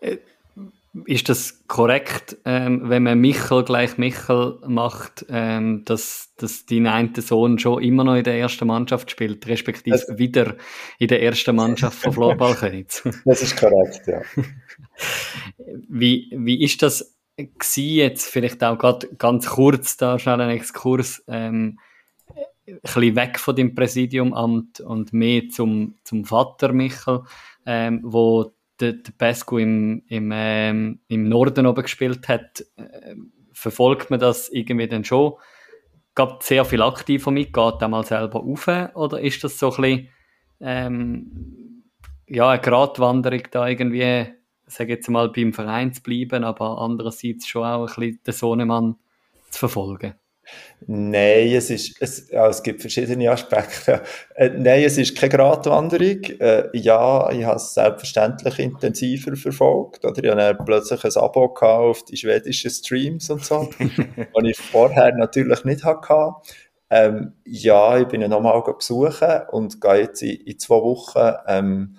Äh, 0.00 0.18
ist 1.04 1.28
das 1.28 1.62
korrekt, 1.66 2.38
ähm, 2.44 2.88
wenn 2.88 3.02
man 3.02 3.18
Michel 3.18 3.64
gleich 3.64 3.98
Michel 3.98 4.58
macht, 4.66 5.26
ähm, 5.28 5.84
dass, 5.84 6.32
dass 6.36 6.64
dein 6.64 6.86
eine 6.86 7.10
Sohn 7.20 7.58
schon 7.58 7.82
immer 7.82 8.04
noch 8.04 8.14
in 8.14 8.24
der 8.24 8.38
ersten 8.38 8.66
Mannschaft 8.66 9.10
spielt, 9.10 9.46
respektive 9.46 9.96
das, 9.96 10.18
wieder 10.18 10.56
in 10.98 11.08
der 11.08 11.22
ersten 11.22 11.54
Mannschaft 11.54 11.98
von 11.98 12.12
Florballkönigs? 12.12 13.02
Das 13.24 13.42
ist 13.42 13.58
korrekt, 13.58 14.02
ja. 14.06 14.22
Wie, 15.88 16.30
wie 16.34 16.62
ist 16.62 16.80
das 16.82 17.14
gewesen, 17.36 17.96
jetzt 17.96 18.30
vielleicht 18.30 18.64
auch 18.64 18.78
gerade 18.78 19.08
ganz 19.18 19.46
kurz 19.46 19.96
da 19.96 20.18
schnell 20.18 20.40
ein 20.40 20.50
Exkurs, 20.50 21.22
ähm, 21.28 21.78
ein 22.66 22.80
bisschen 22.82 23.16
weg 23.16 23.38
von 23.38 23.56
dem 23.56 23.74
Präsidiumamt 23.74 24.80
und 24.80 25.12
mehr 25.12 25.48
zum, 25.48 25.96
zum 26.04 26.24
Vater 26.24 26.72
Michel, 26.72 27.22
ähm, 27.64 28.00
wo 28.02 28.52
der, 28.80 28.94
der 28.94 29.12
Pesco 29.12 29.58
im, 29.58 30.02
im, 30.08 30.30
ähm, 30.34 31.00
im 31.08 31.28
Norden 31.28 31.66
oben 31.66 31.82
gespielt 31.82 32.28
hat, 32.28 32.64
äh, 32.76 33.14
verfolgt 33.52 34.10
man 34.10 34.20
das 34.20 34.48
irgendwie 34.50 34.88
dann 34.88 35.04
schon? 35.04 35.34
Gab 36.14 36.42
sehr 36.42 36.64
viel 36.64 36.82
aktiver 36.82 37.30
mit, 37.30 37.52
geht 37.52 37.74
er 37.80 37.88
mal 37.88 38.04
selber 38.04 38.42
auf 38.42 38.68
oder 38.94 39.20
ist 39.20 39.44
das 39.44 39.58
so 39.58 39.72
ein 39.74 39.82
bisschen, 39.82 40.08
ähm, 40.60 41.84
ja, 42.26 42.50
eine 42.50 42.60
Gratwanderung 42.60 43.42
da 43.50 43.68
irgendwie, 43.68 44.26
sage 44.66 44.94
jetzt 44.94 45.08
mal, 45.08 45.30
beim 45.30 45.52
Verein 45.52 45.92
zu 45.92 46.02
bleiben, 46.02 46.42
aber 46.44 46.78
andererseits 46.78 47.46
schon 47.46 47.64
auch 47.64 47.82
ein 47.82 47.86
bisschen 47.86 48.20
den 48.26 48.34
Sohnemann 48.34 48.96
zu 49.50 49.60
verfolgen? 49.60 50.14
Nein, 50.86 51.48
es, 51.52 51.70
ist, 51.70 52.00
es, 52.00 52.30
ja, 52.30 52.48
es 52.48 52.62
gibt 52.62 52.80
verschiedene 52.80 53.30
Aspekte. 53.30 54.02
Äh, 54.34 54.50
nein, 54.50 54.84
es 54.84 54.98
ist 54.98 55.16
keine 55.16 55.30
Gratwanderung. 55.30 56.22
Äh, 56.38 56.68
ja, 56.74 57.30
ich 57.30 57.44
habe 57.44 57.56
es 57.56 57.74
selbstverständlich 57.74 58.58
intensiver 58.58 59.34
verfolgt. 59.36 60.04
Oder 60.04 60.22
ich 60.22 60.30
habe 60.30 60.64
plötzlich 60.64 61.04
ein 61.04 61.22
Abo 61.22 61.54
auf 61.58 62.04
die 62.04 62.16
schwedischen 62.16 62.70
Streams 62.70 63.30
und 63.30 63.44
so, 63.44 63.70
was 63.78 64.44
ich 64.44 64.58
vorher 64.58 65.14
natürlich 65.16 65.64
nicht 65.64 65.84
hatte. 65.84 66.34
Ähm, 66.88 67.32
ja, 67.44 67.98
ich 67.98 68.06
bin 68.06 68.22
ihn 68.22 68.30
nochmal 68.30 68.62
besuchen 68.62 69.42
und 69.50 69.80
gehe 69.80 70.02
jetzt 70.02 70.22
in, 70.22 70.36
in 70.36 70.58
zwei 70.58 70.76
Wochen 70.76 71.32
ähm, 71.48 71.96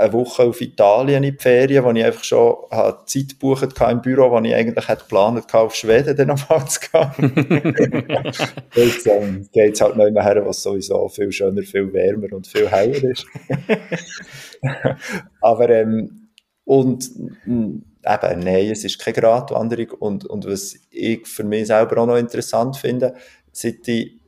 eine 0.00 0.12
Woche 0.12 0.44
auf 0.44 0.60
Italien 0.60 1.22
in 1.22 1.32
die 1.32 1.38
Ferien, 1.38 1.84
wo 1.84 1.90
ich 1.90 2.04
einfach 2.04 2.24
schon 2.24 2.56
habe 2.70 3.04
Zeit 3.06 3.28
gebucht 3.30 3.74
im 3.88 4.02
Büro, 4.02 4.30
wo 4.30 4.38
ich 4.40 4.54
eigentlich 4.54 4.88
hätte 4.88 5.02
geplant 5.02 5.54
auf 5.54 5.74
Schweden 5.74 6.16
dann 6.16 6.28
nochmal 6.28 6.66
zu 6.66 6.80
gehen. 6.80 7.92
Jetzt 8.74 9.06
ähm, 9.06 9.48
geht 9.52 9.74
es 9.74 9.80
halt 9.80 9.96
nicht 9.96 10.12
mehr 10.12 10.24
her, 10.24 10.44
was 10.46 10.62
sowieso 10.62 11.08
viel 11.08 11.30
schöner, 11.30 11.62
viel 11.62 11.92
wärmer 11.92 12.32
und 12.32 12.46
viel 12.46 12.68
heller 12.68 13.04
ist. 13.04 13.26
Aber 15.40 15.68
ähm, 15.68 16.28
und 16.64 17.10
eben, 17.46 18.40
nein, 18.40 18.70
es 18.70 18.84
ist 18.84 18.98
keine 18.98 19.20
Gratwanderung 19.20 19.90
und, 19.98 20.24
und 20.26 20.46
was 20.46 20.76
ich 20.90 21.26
für 21.26 21.44
mich 21.44 21.66
selber 21.66 22.00
auch 22.00 22.06
noch 22.06 22.16
interessant 22.16 22.76
finde, 22.76 23.14
seit 23.52 23.86
ich 23.88 24.19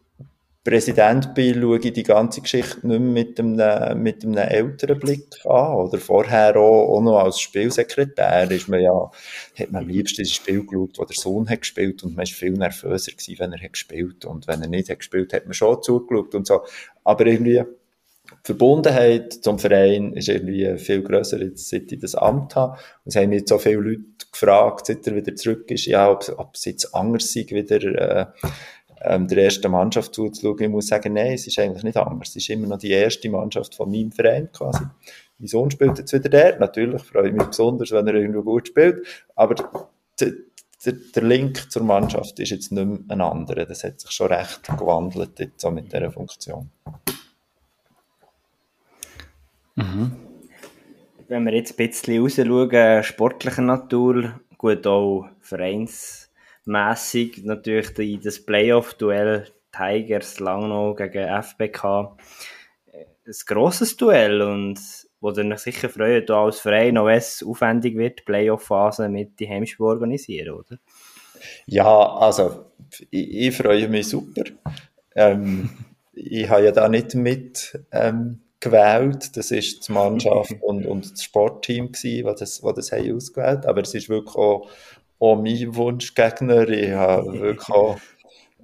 Präsident 0.64 1.34
bin, 1.34 1.60
schaue 1.60 1.78
ich 1.78 1.92
die 1.92 2.04
ganze 2.04 2.40
Geschichte 2.40 2.86
nicht 2.86 3.00
mehr 3.00 3.00
mit 3.00 3.40
einem, 3.40 4.00
mit 4.00 4.24
einem 4.24 4.36
älteren 4.36 4.98
Blick 5.00 5.44
an. 5.44 5.74
Oder 5.74 5.98
vorher 5.98 6.56
auch, 6.56 6.88
auch 6.88 7.00
noch 7.00 7.18
als 7.18 7.40
Spielsekretär 7.40 8.48
ist 8.50 8.68
man 8.68 8.80
ja, 8.80 9.10
hat 9.58 9.72
man 9.72 9.82
am 9.82 9.88
liebsten 9.88 10.22
das 10.22 10.30
Spiel 10.30 10.64
geschaut, 10.64 10.98
wo 10.98 11.04
der 11.04 11.16
Sohn 11.16 11.48
hat 11.48 11.62
gespielt 11.62 12.04
und 12.04 12.10
man 12.10 12.26
war 12.26 12.32
viel 12.32 12.52
nervöser 12.52 13.10
gewesen, 13.10 13.38
wenn 13.40 13.52
er 13.52 13.60
hat 13.60 13.72
gespielt 13.72 14.24
und 14.24 14.46
wenn 14.46 14.62
er 14.62 14.68
nicht 14.68 14.88
hat 14.88 15.00
gespielt, 15.00 15.32
hat 15.32 15.46
man 15.46 15.54
schon 15.54 15.82
zugeschaut 15.82 16.34
und 16.36 16.46
so. 16.46 16.60
Aber 17.02 17.26
irgendwie, 17.26 17.64
die 18.30 18.46
Verbundenheit 18.46 19.32
zum 19.32 19.58
Verein 19.58 20.12
ist 20.12 20.28
irgendwie 20.28 20.78
viel 20.78 21.02
grösser, 21.02 21.42
jetzt, 21.42 21.68
seit 21.68 21.90
ich 21.90 21.98
das 21.98 22.14
Amt 22.14 22.54
habe. 22.54 22.78
Und 23.04 23.14
es 23.14 23.16
haben 23.16 23.32
jetzt 23.32 23.48
so 23.48 23.58
viele 23.58 23.80
Leute 23.80 24.04
gefragt, 24.30 24.86
seit 24.86 25.06
er 25.06 25.16
wieder 25.16 25.34
zurück 25.34 25.70
ist, 25.70 25.86
ja, 25.86 26.10
ob, 26.10 26.26
ob 26.38 26.54
es 26.54 26.64
jetzt 26.64 26.94
anders 26.94 27.32
sei, 27.32 27.46
wieder, 27.48 27.82
äh, 27.82 28.26
ähm, 29.04 29.28
der 29.28 29.44
ersten 29.44 29.70
Mannschaft 29.70 30.14
zuzuschauen. 30.14 30.60
Ich 30.60 30.68
muss 30.68 30.86
sagen, 30.86 31.14
nein, 31.14 31.32
es 31.32 31.46
ist 31.46 31.58
eigentlich 31.58 31.82
nicht 31.82 31.96
anders. 31.96 32.30
Es 32.30 32.36
ist 32.36 32.50
immer 32.50 32.68
noch 32.68 32.78
die 32.78 32.90
erste 32.90 33.28
Mannschaft 33.30 33.74
von 33.74 33.90
meinem 33.90 34.12
Verein 34.12 34.50
quasi. 34.52 34.84
Mein 35.38 35.48
Sohn 35.48 35.70
spielt 35.70 35.98
jetzt 35.98 36.12
wieder 36.12 36.28
der. 36.28 36.58
Natürlich 36.58 37.02
freue 37.02 37.28
ich 37.28 37.34
mich 37.34 37.44
besonders, 37.44 37.90
wenn 37.90 38.06
er 38.06 38.14
irgendwo 38.14 38.42
gut 38.42 38.68
spielt. 38.68 39.06
Aber 39.34 39.54
der, 40.20 41.22
Link 41.22 41.70
zur 41.70 41.82
Mannschaft 41.82 42.38
ist 42.38 42.50
jetzt 42.50 42.72
nicht 42.72 42.84
mehr 42.86 42.98
ein 43.08 43.20
anderer. 43.20 43.66
Das 43.66 43.82
hat 43.84 44.00
sich 44.00 44.10
schon 44.10 44.28
recht 44.28 44.62
gewandelt 44.78 45.38
jetzt 45.38 45.60
so 45.60 45.70
mit 45.70 45.92
dieser 45.92 46.10
Funktion. 46.10 46.70
Mhm. 49.74 50.12
Wenn 51.28 51.44
wir 51.44 51.54
jetzt 51.54 51.78
ein 51.78 51.88
bisschen 51.88 52.20
raus 52.20 52.36
schauen, 52.36 53.02
sportlicher 53.02 53.62
Natur, 53.62 54.40
gut 54.58 54.86
auch 54.86 55.28
Vereins 55.40 56.30
mäßig 56.64 57.44
natürlich 57.44 57.94
die, 57.94 58.18
das 58.18 58.44
Playoff-Duell 58.44 59.46
Tigers 59.72 60.38
Langnau 60.40 60.94
gegen 60.94 61.42
FBK. 61.42 62.16
Ein 62.92 63.32
grosses 63.46 63.96
Duell 63.96 64.42
und 64.42 64.78
wo 65.20 65.30
ihr 65.30 65.44
euch 65.46 65.60
sicher 65.60 65.88
freut, 65.88 66.28
da 66.28 66.44
als 66.44 66.60
Verein, 66.60 66.98
auch 66.98 67.06
wenn 67.06 67.18
es 67.18 67.44
aufwendig 67.44 67.96
wird, 67.96 68.18
die 68.18 68.24
Playoff-Phase 68.24 69.08
mit 69.08 69.38
die 69.38 69.48
Heimspiel 69.48 69.86
organisieren, 69.86 70.54
oder? 70.56 70.78
Ja, 71.66 72.16
also 72.16 72.66
ich, 73.10 73.48
ich 73.48 73.56
freue 73.56 73.88
mich 73.88 74.08
super. 74.08 74.42
Ähm, 75.14 75.70
ich 76.12 76.48
habe 76.48 76.64
ja 76.64 76.72
da 76.72 76.88
nicht 76.88 77.14
mit 77.14 77.78
ähm, 77.92 78.40
gewählt. 78.58 79.36
Das 79.36 79.50
ist 79.50 79.88
die 79.88 79.92
Mannschaft 79.92 80.54
und, 80.60 80.86
und 80.86 81.12
das 81.12 81.22
Sportteam 81.22 81.92
gewesen, 81.92 82.24
was 82.24 82.40
das, 82.40 82.62
was 82.62 82.74
das 82.74 82.92
haben 82.92 83.14
ausgewählt. 83.14 83.66
Aber 83.66 83.82
es 83.82 83.94
ist 83.94 84.08
wirklich 84.08 84.34
auch 84.34 84.70
auch 85.22 85.36
mein 85.36 85.74
Wunschgegner. 85.74 86.68
Ich 86.68 86.92
habe 86.92 87.32
wirklich 87.40 87.68
auch 87.70 87.98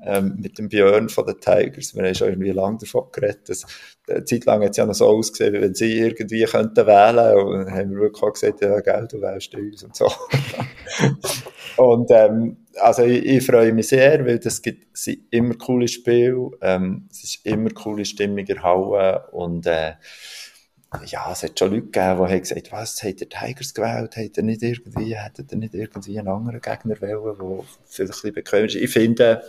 ähm, 0.04 0.36
mit 0.40 0.58
dem 0.58 0.68
Björn 0.68 1.08
von 1.08 1.26
den 1.26 1.40
Tigers, 1.40 1.94
wir 1.94 2.04
haben 2.04 2.14
schon 2.14 2.28
irgendwie 2.28 2.50
lange 2.50 2.78
davon 2.78 3.06
geredet, 3.12 3.48
dass, 3.48 3.66
eine 4.08 4.24
Zeit 4.24 4.44
lang 4.46 4.62
hat 4.62 4.70
es 4.70 4.76
ja 4.76 4.86
noch 4.86 4.94
so 4.94 5.06
ausgesehen, 5.06 5.54
wie 5.54 5.60
wenn 5.60 5.74
sie 5.74 5.98
irgendwie 5.98 6.44
könnten 6.44 6.86
wählen 6.86 7.46
und 7.46 7.64
dann 7.64 7.74
haben 7.74 7.90
wir 7.90 8.02
wirklich 8.02 8.22
auch 8.22 8.32
gesagt, 8.32 8.60
ja, 8.60 8.80
Geld, 8.80 9.12
du 9.12 9.20
wählst 9.20 9.54
uns 9.54 9.82
und 9.82 9.96
so. 9.96 10.10
und 11.82 12.10
ähm, 12.10 12.56
also 12.76 13.02
ich, 13.02 13.26
ich, 13.26 13.44
freue 13.44 13.72
mich 13.72 13.88
sehr, 13.88 14.24
weil 14.24 14.38
das 14.38 14.62
gibt 14.62 14.86
es 14.94 15.08
immer 15.30 15.54
coole 15.54 15.88
Spiele, 15.88 16.50
ähm, 16.62 17.08
es 17.10 17.24
ist 17.24 17.44
immer 17.44 17.70
coole 17.70 18.04
Stimmung 18.04 18.46
Halle 18.62 19.26
und 19.32 19.66
äh, 19.66 19.92
ja, 21.04 21.30
es 21.30 21.42
hat 21.42 21.58
schon 21.58 21.70
Leute 21.70 21.86
gegeben, 21.86 22.16
die 22.16 22.32
haben 22.32 22.40
gesagt, 22.40 22.72
was, 22.72 23.02
hat 23.02 23.20
der 23.20 23.28
Tigers 23.28 23.74
gewählt, 23.74 24.16
hat 24.16 24.36
er 24.36 24.42
nicht 24.42 24.62
irgendwie, 24.62 25.16
hätte 25.16 25.44
er 25.50 25.56
nicht 25.56 25.74
irgendwie 25.74 26.18
einen 26.18 26.28
anderen 26.28 26.60
Gegner 26.60 27.00
wählen, 27.00 27.22
der 27.22 27.34
vielleicht 27.86 28.00
ein 28.00 28.06
bisschen 28.06 28.32
bequem 28.32 28.64
ist. 28.64 28.74
Ich 28.74 28.90
finde, 28.90 29.42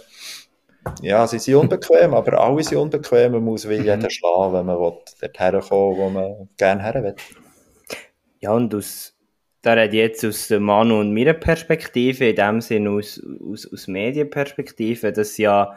ja, 1.02 1.26
sie 1.28 1.40
sind 1.40 1.56
unbequem, 1.56 2.14
aber 2.14 2.42
alle 2.42 2.64
sind 2.64 2.78
unbequem, 2.78 3.32
man 3.34 3.44
muss 3.44 3.68
wie 3.70 3.80
mhm. 3.80 3.86
jeder 3.86 4.10
schlagen, 4.10 4.54
wenn 4.54 4.66
man 4.66 4.78
dort 4.78 5.40
herkommen 5.40 5.98
wo 5.98 6.10
man 6.10 6.50
gerne 6.58 6.84
her 6.84 7.04
will. 7.04 7.16
Ja, 8.42 8.52
und 8.52 8.74
aus, 8.76 9.14
da 9.62 9.74
rede 9.74 9.96
ich 9.96 10.02
jetzt 10.02 10.26
aus 10.26 10.50
der 10.50 10.60
Manu 10.60 11.00
und 11.00 11.14
meiner 11.14 11.34
Perspektive, 11.34 12.30
in 12.30 12.36
dem 12.36 12.62
Sinne 12.62 12.92
aus, 12.92 13.22
aus, 13.50 13.72
aus 13.72 13.88
Medienperspektive, 13.88 15.14
dass 15.14 15.38
ja 15.38 15.74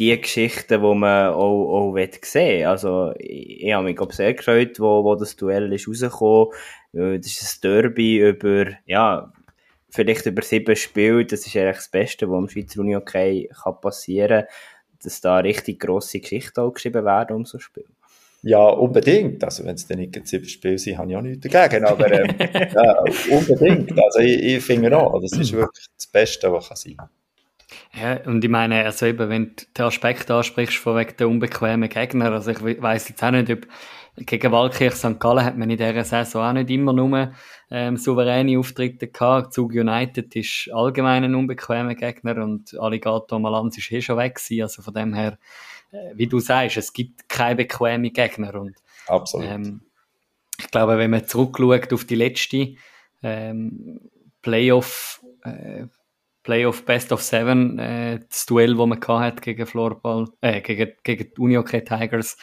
die 0.00 0.18
Geschichten, 0.18 0.82
die 0.82 0.94
man 0.94 1.28
auch, 1.34 1.92
auch 1.92 1.96
sehen 2.22 2.60
will. 2.60 2.66
Also, 2.66 3.12
ich, 3.18 3.64
ich 3.64 3.72
habe 3.72 3.84
mich 3.84 3.96
glaub, 3.96 4.12
sehr 4.12 4.32
gefreut, 4.32 4.80
wo, 4.80 5.04
wo 5.04 5.14
das 5.14 5.36
Duell 5.36 5.70
ist 5.72 5.86
rausgekommen. 5.86 6.48
Das 6.92 7.26
ist 7.26 7.64
ein 7.64 7.70
Derby 7.70 8.18
über, 8.18 8.66
ja, 8.86 9.30
vielleicht 9.90 10.24
über 10.24 10.42
sieben 10.42 10.74
Spiele. 10.74 11.26
Das 11.26 11.46
ist 11.46 11.54
eigentlich 11.54 11.76
das 11.76 11.90
Beste, 11.90 12.30
was 12.30 12.40
im 12.40 12.48
Schweizer 12.48 12.80
Uni 12.80 12.96
okay 12.96 13.50
kann 13.62 13.80
passieren, 13.80 14.44
dass 15.02 15.20
da 15.20 15.38
richtig 15.38 15.80
grosse 15.80 16.20
Geschichten 16.20 16.60
auch 16.60 16.72
geschrieben 16.72 17.04
werden 17.04 17.36
um 17.36 17.44
so 17.44 17.58
ein 17.58 17.60
Spiel. 17.60 17.86
Ja, 18.42 18.68
unbedingt. 18.68 19.44
Also, 19.44 19.66
wenn 19.66 19.74
es 19.74 19.86
dann 19.86 19.98
nicht 19.98 20.26
sieben 20.26 20.46
Spiele 20.46 20.78
sind, 20.78 20.96
habe 20.96 21.10
ich 21.10 21.16
auch 21.16 21.22
nichts 21.22 21.46
dagegen. 21.46 21.84
Aber 21.84 22.10
ähm, 22.10 22.34
ja, 22.74 23.04
unbedingt. 23.30 23.92
Also, 24.02 24.20
ich, 24.20 24.42
ich 24.42 24.64
finde 24.64 24.96
auch, 24.96 25.20
das 25.20 25.32
ist 25.32 25.52
wirklich 25.52 25.86
das 25.94 26.06
Beste, 26.06 26.50
was 26.50 26.68
kann 26.68 26.76
sein 26.78 26.96
kann. 26.96 27.10
Ja, 27.92 28.24
und 28.26 28.44
ich 28.44 28.50
meine, 28.50 28.84
also 28.84 29.06
eben, 29.06 29.28
wenn 29.28 29.56
du 29.56 29.64
den 29.76 29.84
Aspekt 29.84 30.30
ansprichst 30.30 30.76
von 30.76 30.96
wegen 30.96 31.16
der 31.16 31.28
unbequemen 31.28 31.88
Gegner, 31.88 32.32
also 32.32 32.50
ich 32.50 32.60
weiß 32.60 33.08
jetzt 33.08 33.22
auch 33.22 33.30
nicht, 33.30 33.50
ob 33.50 33.66
gegen 34.16 34.52
Walkirch 34.52 34.94
St. 34.94 35.18
Gallen 35.18 35.44
hat 35.44 35.56
man 35.56 35.70
in 35.70 35.78
dieser 35.78 36.04
Saison 36.04 36.42
auch 36.42 36.52
nicht 36.52 36.70
immer 36.70 36.92
nur 36.92 37.32
ähm, 37.70 37.96
souveräne 37.96 38.58
Auftritte 38.58 39.08
gehabt. 39.08 39.54
Zug 39.54 39.72
United 39.72 40.34
ist 40.36 40.70
allgemein 40.72 41.24
ein 41.24 41.34
unbequemer 41.34 41.94
Gegner 41.94 42.42
und 42.42 42.78
Alligator 42.78 43.38
Malanz 43.38 43.78
ist 43.78 43.90
eh 43.92 44.02
schon 44.02 44.18
weg 44.18 44.34
gewesen. 44.34 44.62
Also 44.62 44.82
von 44.82 44.94
dem 44.94 45.14
her, 45.14 45.38
äh, 45.92 46.12
wie 46.14 46.26
du 46.26 46.40
sagst, 46.40 46.76
es 46.76 46.92
gibt 46.92 47.28
keine 47.28 47.56
bequemen 47.56 48.12
Gegner 48.12 48.54
und 48.56 48.76
Absolut. 49.06 49.46
Ähm, 49.46 49.82
ich 50.58 50.70
glaube, 50.70 50.98
wenn 50.98 51.10
man 51.10 51.26
zurückschaut 51.26 51.92
auf 51.92 52.04
die 52.04 52.16
letzte 52.16 52.74
ähm, 53.22 54.00
Playoff 54.42 55.24
äh, 55.44 55.86
Playoff 56.42 56.84
Best 56.84 57.12
of 57.12 57.22
Seven, 57.22 57.78
äh, 57.78 58.20
das 58.28 58.46
Duell, 58.46 58.76
das 58.76 58.86
man 58.86 59.00
hat 59.00 59.42
gegen 59.42 59.66
Floorball, 59.66 60.26
äh, 60.40 60.60
gegen, 60.60 60.92
gegen 61.02 61.30
die 61.34 61.40
Unihockey 61.40 61.84
Tigers, 61.84 62.36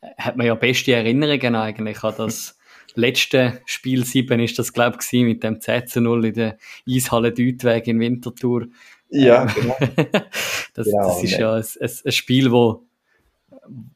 äh, 0.00 0.08
hat 0.18 0.36
man 0.36 0.46
ja 0.46 0.54
beste 0.54 0.92
Erinnerungen 0.92 1.54
eigentlich 1.54 2.02
an 2.02 2.14
das 2.18 2.58
letzte 2.94 3.60
Spiel 3.64 4.04
7 4.04 4.40
ist 4.40 4.58
das, 4.58 4.72
glaube 4.72 4.98
ich, 5.00 5.22
mit 5.22 5.42
dem 5.42 5.60
10 5.60 5.86
zu 5.86 6.00
0 6.00 6.26
in 6.26 6.34
der 6.34 6.58
Eishalle 6.88 7.32
Deutweg 7.32 7.86
in 7.86 8.00
Winterthur. 8.00 8.66
Ja, 9.10 9.42
ähm, 9.42 9.48
genau. 9.54 9.76
das, 10.74 10.86
genau, 10.86 11.08
das 11.08 11.22
ist 11.22 11.38
ja 11.38 11.54
ein, 11.54 11.64
ein, 12.04 12.12
Spiel, 12.12 12.52
wo 12.52 12.87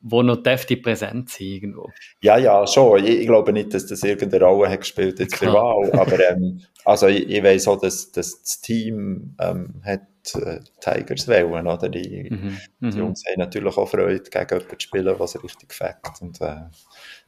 wo 0.01 0.23
noch 0.23 0.43
dürfte 0.43 0.77
präsent 0.77 1.31
sein 1.31 1.47
irgendwo. 1.47 1.91
Ja, 2.21 2.39
ja, 2.39 2.67
schon. 2.67 3.05
Ich, 3.05 3.21
ich, 3.21 3.27
glaube 3.27 3.53
nicht, 3.53 3.75
dass 3.75 3.87
das 3.87 4.03
irgendeine 4.03 4.45
Rolle 4.45 4.71
hat 4.71 4.81
gespielt 4.81 5.19
jetzt 5.19 5.37
für 5.37 5.53
Wahl, 5.53 5.93
aber 5.93 6.19
ähm, 6.31 6.61
also 6.85 7.07
ich, 7.07 7.29
ich 7.29 7.43
weiß 7.43 7.69
auch, 7.69 7.81
dass, 7.81 8.13
dass 8.13 8.43
das 8.43 8.61
Team 8.61 9.37
ähm, 9.41 9.83
hat 9.85 10.03
äh, 10.35 10.61
Tigers 10.81 11.29
wählen, 11.29 11.67
oder? 11.67 11.89
Die, 11.89 12.31
mhm, 12.31 12.59
die 12.81 12.87
mhm. 12.87 12.99
Jungs 12.99 13.25
haben 13.27 13.39
natürlich 13.39 13.77
auch 13.77 13.89
Freude, 13.89 14.23
gegen 14.23 14.49
jemanden 14.49 14.79
zu 14.79 14.81
spielen, 14.81 15.15
was 15.19 15.43
richtig 15.43 15.73
fängt 15.73 16.21
und 16.21 16.41
äh, 16.41 16.63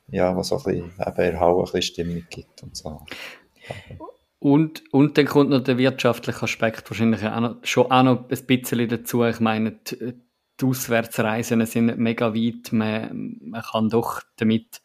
ja, 0.09 0.37
was 0.37 0.53
auch 0.53 0.67
ein 0.67 0.75
bisschen, 0.75 0.93
eben 1.07 1.41
Halle 1.41 1.59
ein 1.59 1.65
bisschen 1.65 1.83
Stimmung 1.83 2.25
gibt 2.31 2.63
und 2.63 2.77
so. 2.77 3.01
Und, 4.39 4.93
und 4.93 5.17
dann 5.17 5.25
kommt 5.25 5.51
noch 5.51 5.65
der 5.65 5.79
wirtschaftliche 5.79 6.43
Aspekt 6.43 6.91
wahrscheinlich 6.91 7.25
auch 7.25 7.41
noch, 7.41 7.57
schon 7.63 7.91
auch 7.91 8.03
noch 8.03 8.29
ein 8.29 8.47
bisschen 8.47 8.89
dazu. 8.89 9.25
Ich 9.25 9.41
meine, 9.41 9.73
die, 9.73 10.15
die 10.61 10.67
Auswärtsreisen 10.67 11.65
sind 11.67 11.99
mega 11.99 12.35
weit. 12.35 12.73
Man, 12.73 13.39
man 13.41 13.63
kann 13.63 13.89
doch 13.89 14.23
damit 14.37 14.83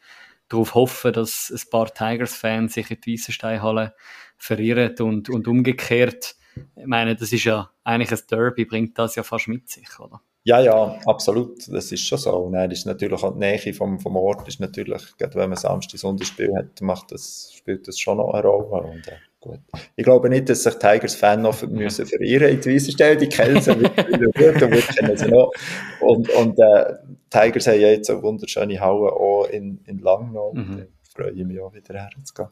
darauf 0.48 0.74
hoffen, 0.74 1.14
dass 1.14 1.52
ein 1.52 1.70
paar 1.70 1.94
Tigers-Fans 1.94 2.74
sich 2.74 2.90
in 2.90 3.02
die 3.02 3.14
Weissensteinhalle 3.14 3.94
verirren 4.38 4.96
und, 5.00 5.30
und 5.30 5.48
umgekehrt. 5.48 6.36
Ich 6.76 6.88
meine, 6.88 7.16
das 7.16 7.32
ist 7.32 7.44
ja 7.44 7.70
eigentlich 7.84 8.12
ein 8.12 8.28
Derby, 8.30 8.66
bringt 8.66 8.98
das 8.98 9.16
ja 9.16 9.24
fast 9.24 9.48
mit 9.48 9.70
sich, 9.70 10.00
oder? 10.00 10.22
Ja, 10.44 10.60
ja, 10.60 11.00
absolut. 11.06 11.68
Das 11.68 11.92
ist 11.92 12.06
schon 12.06 12.18
so. 12.18 12.32
Und 12.32 12.54
dann 12.54 12.72
ist 12.72 12.86
natürlich 12.86 13.22
auch 13.22 13.34
die 13.34 13.40
Nähe 13.40 13.74
vom, 13.74 14.00
vom 14.00 14.16
Ort, 14.16 14.48
ist 14.48 14.60
natürlich, 14.60 15.16
gerade 15.18 15.36
wenn 15.36 15.50
man 15.50 15.58
Samstag, 15.58 16.00
Sonntag 16.00 16.28
Spiel 16.28 16.52
hat, 16.58 16.82
macht 16.82 17.12
das, 17.12 17.52
spielt 17.54 17.88
das 17.88 18.00
schon 18.00 18.18
noch 18.18 18.34
eine 18.34 18.48
Rolle. 18.48 18.88
Und, 18.88 19.08
äh, 19.08 19.18
gut. 19.40 19.60
Ich 19.96 20.04
glaube 20.04 20.30
nicht, 20.30 20.50
dass 20.50 20.64
sich 20.64 20.76
Tigers-Fan 20.76 21.42
noch 21.42 21.62
müssen 21.68 22.06
verirren 22.06 22.50
in 22.50 22.62
die 22.62 22.76
Weissenstelle. 22.76 23.18
Die 23.18 23.30
kennen 23.30 23.62
sie 23.62 23.80
wirklich 23.80 24.34
gut 24.34 24.62
und 24.62 24.72
wir 24.72 24.82
kennen 24.82 25.18
sie 25.18 25.28
noch. 25.28 25.52
Und, 26.02 26.30
und 26.30 26.60
äh, 26.60 26.94
Tigers 27.30 27.68
haben 27.68 27.80
ja 27.80 27.90
jetzt 27.90 28.10
eine 28.10 28.22
wunderschöne 28.22 28.80
Halle 28.80 29.12
auch 29.12 29.46
in, 29.46 29.80
in 29.86 30.00
Langnau. 30.00 30.54
Mhm. 30.54 30.78
Da 30.78 30.84
freue 31.14 31.32
ich 31.32 31.46
mich 31.46 31.60
auch 31.60 31.74
wieder 31.74 31.94
herzugehen. 31.96 32.50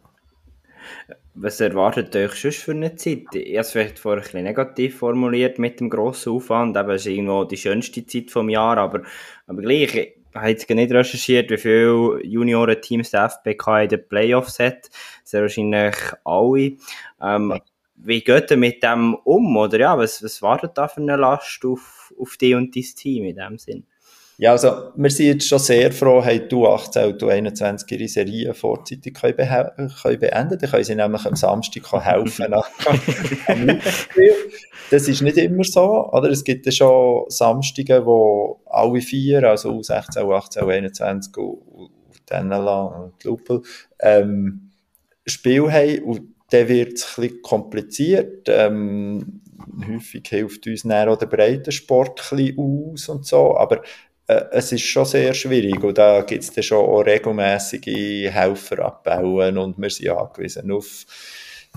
Was 1.36 1.60
erwartet 1.60 2.16
euch 2.16 2.34
schon 2.36 2.52
für 2.52 2.72
eine 2.72 2.96
Zeit? 2.96 3.26
Ich 3.34 3.50
habe 3.50 3.60
es 3.60 3.72
vielleicht 3.72 4.00
vorher 4.00 4.22
ein 4.22 4.24
bisschen 4.24 4.44
negativ 4.44 4.98
formuliert 4.98 5.60
mit 5.60 5.80
dem 5.80 5.90
grossen 5.90 6.34
Aufwand. 6.34 6.76
Eben, 6.78 6.90
es 6.90 7.02
ist 7.02 7.12
irgendwo 7.12 7.44
die 7.44 7.58
schönste 7.58 8.06
Zeit 8.06 8.34
des 8.34 8.52
Jahres, 8.52 8.80
aber, 8.80 9.02
aber 9.46 9.62
gleich, 9.62 9.96
ich 9.96 10.16
habe 10.34 10.50
jetzt 10.50 10.70
nicht 10.70 10.92
recherchiert, 10.92 11.52
wie 11.52 11.58
viele 11.58 12.24
Junioren-Teams 12.24 13.12
der 13.12 13.30
FBK 13.30 13.84
in 13.84 13.90
den 13.90 14.08
Playoffs 14.08 14.60
hat. 14.60 14.90
Sehr 15.28 15.42
wahrscheinlich 15.42 15.96
alle. 16.24 16.78
Ähm, 17.22 17.60
wie 17.98 18.24
geht 18.24 18.50
ihr 18.50 18.56
mit 18.56 18.82
dem 18.82 19.14
um? 19.26 19.58
Oder 19.58 19.78
ja, 19.78 19.98
was, 19.98 20.24
was 20.24 20.42
wartet 20.42 20.78
da 20.78 20.88
für 20.88 21.02
eine 21.02 21.18
Last 21.18 21.66
auf, 21.66 22.14
auf 22.18 22.38
dich 22.38 22.56
und 22.56 22.74
dein 22.74 22.84
Team 22.84 23.26
in 23.26 23.36
dem 23.36 23.58
Sinn? 23.58 23.86
Ja, 24.38 24.52
also 24.52 24.92
wir 24.96 25.10
sind 25.10 25.26
jetzt 25.26 25.50
schon 25.50 25.60
sehr 25.60 25.92
froh, 25.92 26.24
haben 26.24 26.48
du 26.48 26.66
18 26.66 27.12
und 27.12 27.22
du 27.22 27.28
21 27.28 27.92
ihre 27.92 28.08
Serie 28.08 28.54
vorzeitig 28.54 29.16
können, 29.16 29.36
können 29.36 30.20
beenden 30.20 30.60
Dann 30.60 30.70
können 30.70 30.84
sie 30.86 30.96
nämlich 30.96 31.26
am 31.26 31.36
Samstag 31.36 31.92
helfen 32.06 32.46
Das 34.90 35.10
ist 35.10 35.22
nicht 35.22 35.38
immer 35.38 35.66
so, 35.66 36.10
oder? 36.14 36.30
Es 36.30 36.46
gibt 36.46 36.68
ja 36.68 36.72
schon 36.72 37.26
Samstage, 37.28 38.06
wo 38.06 38.62
alle 38.66 39.02
vier, 39.02 39.44
also 39.44 39.72
U16, 39.72 40.20
U18, 40.20 40.62
U21 40.62 41.36
und 41.36 41.92
Tenela 42.26 42.84
und 42.84 43.22
Lupel, 43.26 43.64
ähm, 44.00 44.67
Spiel 45.28 45.72
haben 45.72 46.04
und 46.04 46.36
dann 46.50 46.68
wird 46.68 46.94
es 46.94 47.18
ein 47.18 47.22
bisschen 47.22 47.42
kompliziert. 47.42 48.48
Ähm, 48.48 49.42
häufig 49.88 50.28
hilft 50.28 50.68
uns 50.68 50.84
dann 50.84 51.10
auch 51.10 51.18
der 51.18 51.26
Breitensport 51.26 52.32
ein 52.32 52.58
aus 52.58 53.10
und 53.10 53.26
so, 53.26 53.58
aber 53.58 53.82
äh, 54.28 54.46
es 54.52 54.72
ist 54.72 54.84
schon 54.84 55.06
sehr 55.06 55.34
schwierig 55.34 55.84
und 55.84 55.98
da 55.98 56.22
gibt 56.22 56.44
es 56.44 56.52
dann 56.52 56.64
schon 56.64 56.86
auch 56.86 57.02
regelmäßige 57.02 58.32
Helfer 58.32 58.80
abbauen 58.86 59.58
und 59.58 59.78
wir 59.78 59.90
sind 59.90 60.10
angewiesen 60.10 60.72
auf 60.72 61.06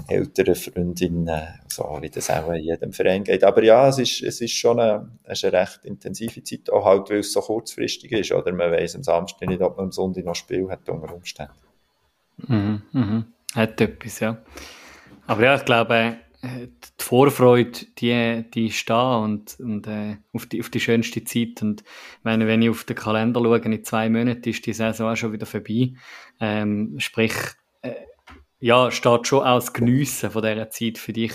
ältere 0.08 0.54
Freundinnen, 0.54 1.48
so 1.68 1.98
wie 2.00 2.10
das 2.10 2.30
auch 2.30 2.50
in 2.52 2.62
jedem 2.62 2.92
Verein 2.92 3.24
geht. 3.24 3.44
Aber 3.44 3.62
ja, 3.62 3.88
es 3.88 3.98
ist, 3.98 4.22
es 4.22 4.40
ist 4.40 4.52
schon 4.52 4.80
eine, 4.80 5.10
es 5.24 5.42
ist 5.42 5.44
eine 5.44 5.60
recht 5.60 5.80
intensive 5.84 6.42
Zeit, 6.42 6.70
auch 6.70 6.84
halt, 6.84 7.10
weil 7.10 7.18
es 7.18 7.32
so 7.32 7.40
kurzfristig 7.40 8.12
ist, 8.12 8.32
oder 8.32 8.52
man 8.52 8.72
weiß 8.72 8.96
am 8.96 9.02
Samstag 9.02 9.48
nicht, 9.48 9.60
ob 9.60 9.76
man 9.76 9.86
am 9.86 9.92
Sonntag 9.92 10.24
noch 10.24 10.34
Spiel 10.34 10.68
hat 10.70 10.88
unter 10.88 11.14
Umständen. 11.14 11.52
Mhm, 12.46 12.82
mhm. 12.92 13.24
Hat 13.54 13.80
etwas, 13.80 14.20
ja. 14.20 14.42
Aber 15.26 15.44
ja, 15.44 15.56
ich 15.56 15.64
glaube, 15.64 16.18
die 16.42 17.04
Vorfreude, 17.04 17.78
die, 17.98 18.44
die 18.54 18.72
da 18.86 19.18
und, 19.18 19.58
und 19.60 19.86
äh, 19.86 20.16
auf, 20.32 20.46
die, 20.46 20.60
auf 20.60 20.70
die 20.70 20.80
schönste 20.80 21.22
Zeit. 21.24 21.62
Und 21.62 21.84
meine, 22.22 22.46
wenn 22.46 22.62
ich 22.62 22.70
auf 22.70 22.84
den 22.84 22.96
Kalender 22.96 23.40
schaue, 23.42 23.58
in 23.58 23.84
zwei 23.84 24.08
Monaten 24.08 24.48
ist 24.48 24.64
die 24.64 24.72
Saison 24.72 25.12
auch 25.12 25.16
schon 25.16 25.32
wieder 25.32 25.46
vorbei. 25.46 25.92
Ähm, 26.40 26.94
sprich, 26.98 27.34
äh, 27.82 27.94
ja, 28.58 28.90
steht 28.90 29.26
schon 29.26 29.44
das 29.44 29.72
Geniessen 29.72 30.30
von 30.30 30.42
dieser 30.42 30.70
Zeit 30.70 30.98
für 30.98 31.12
dich 31.12 31.32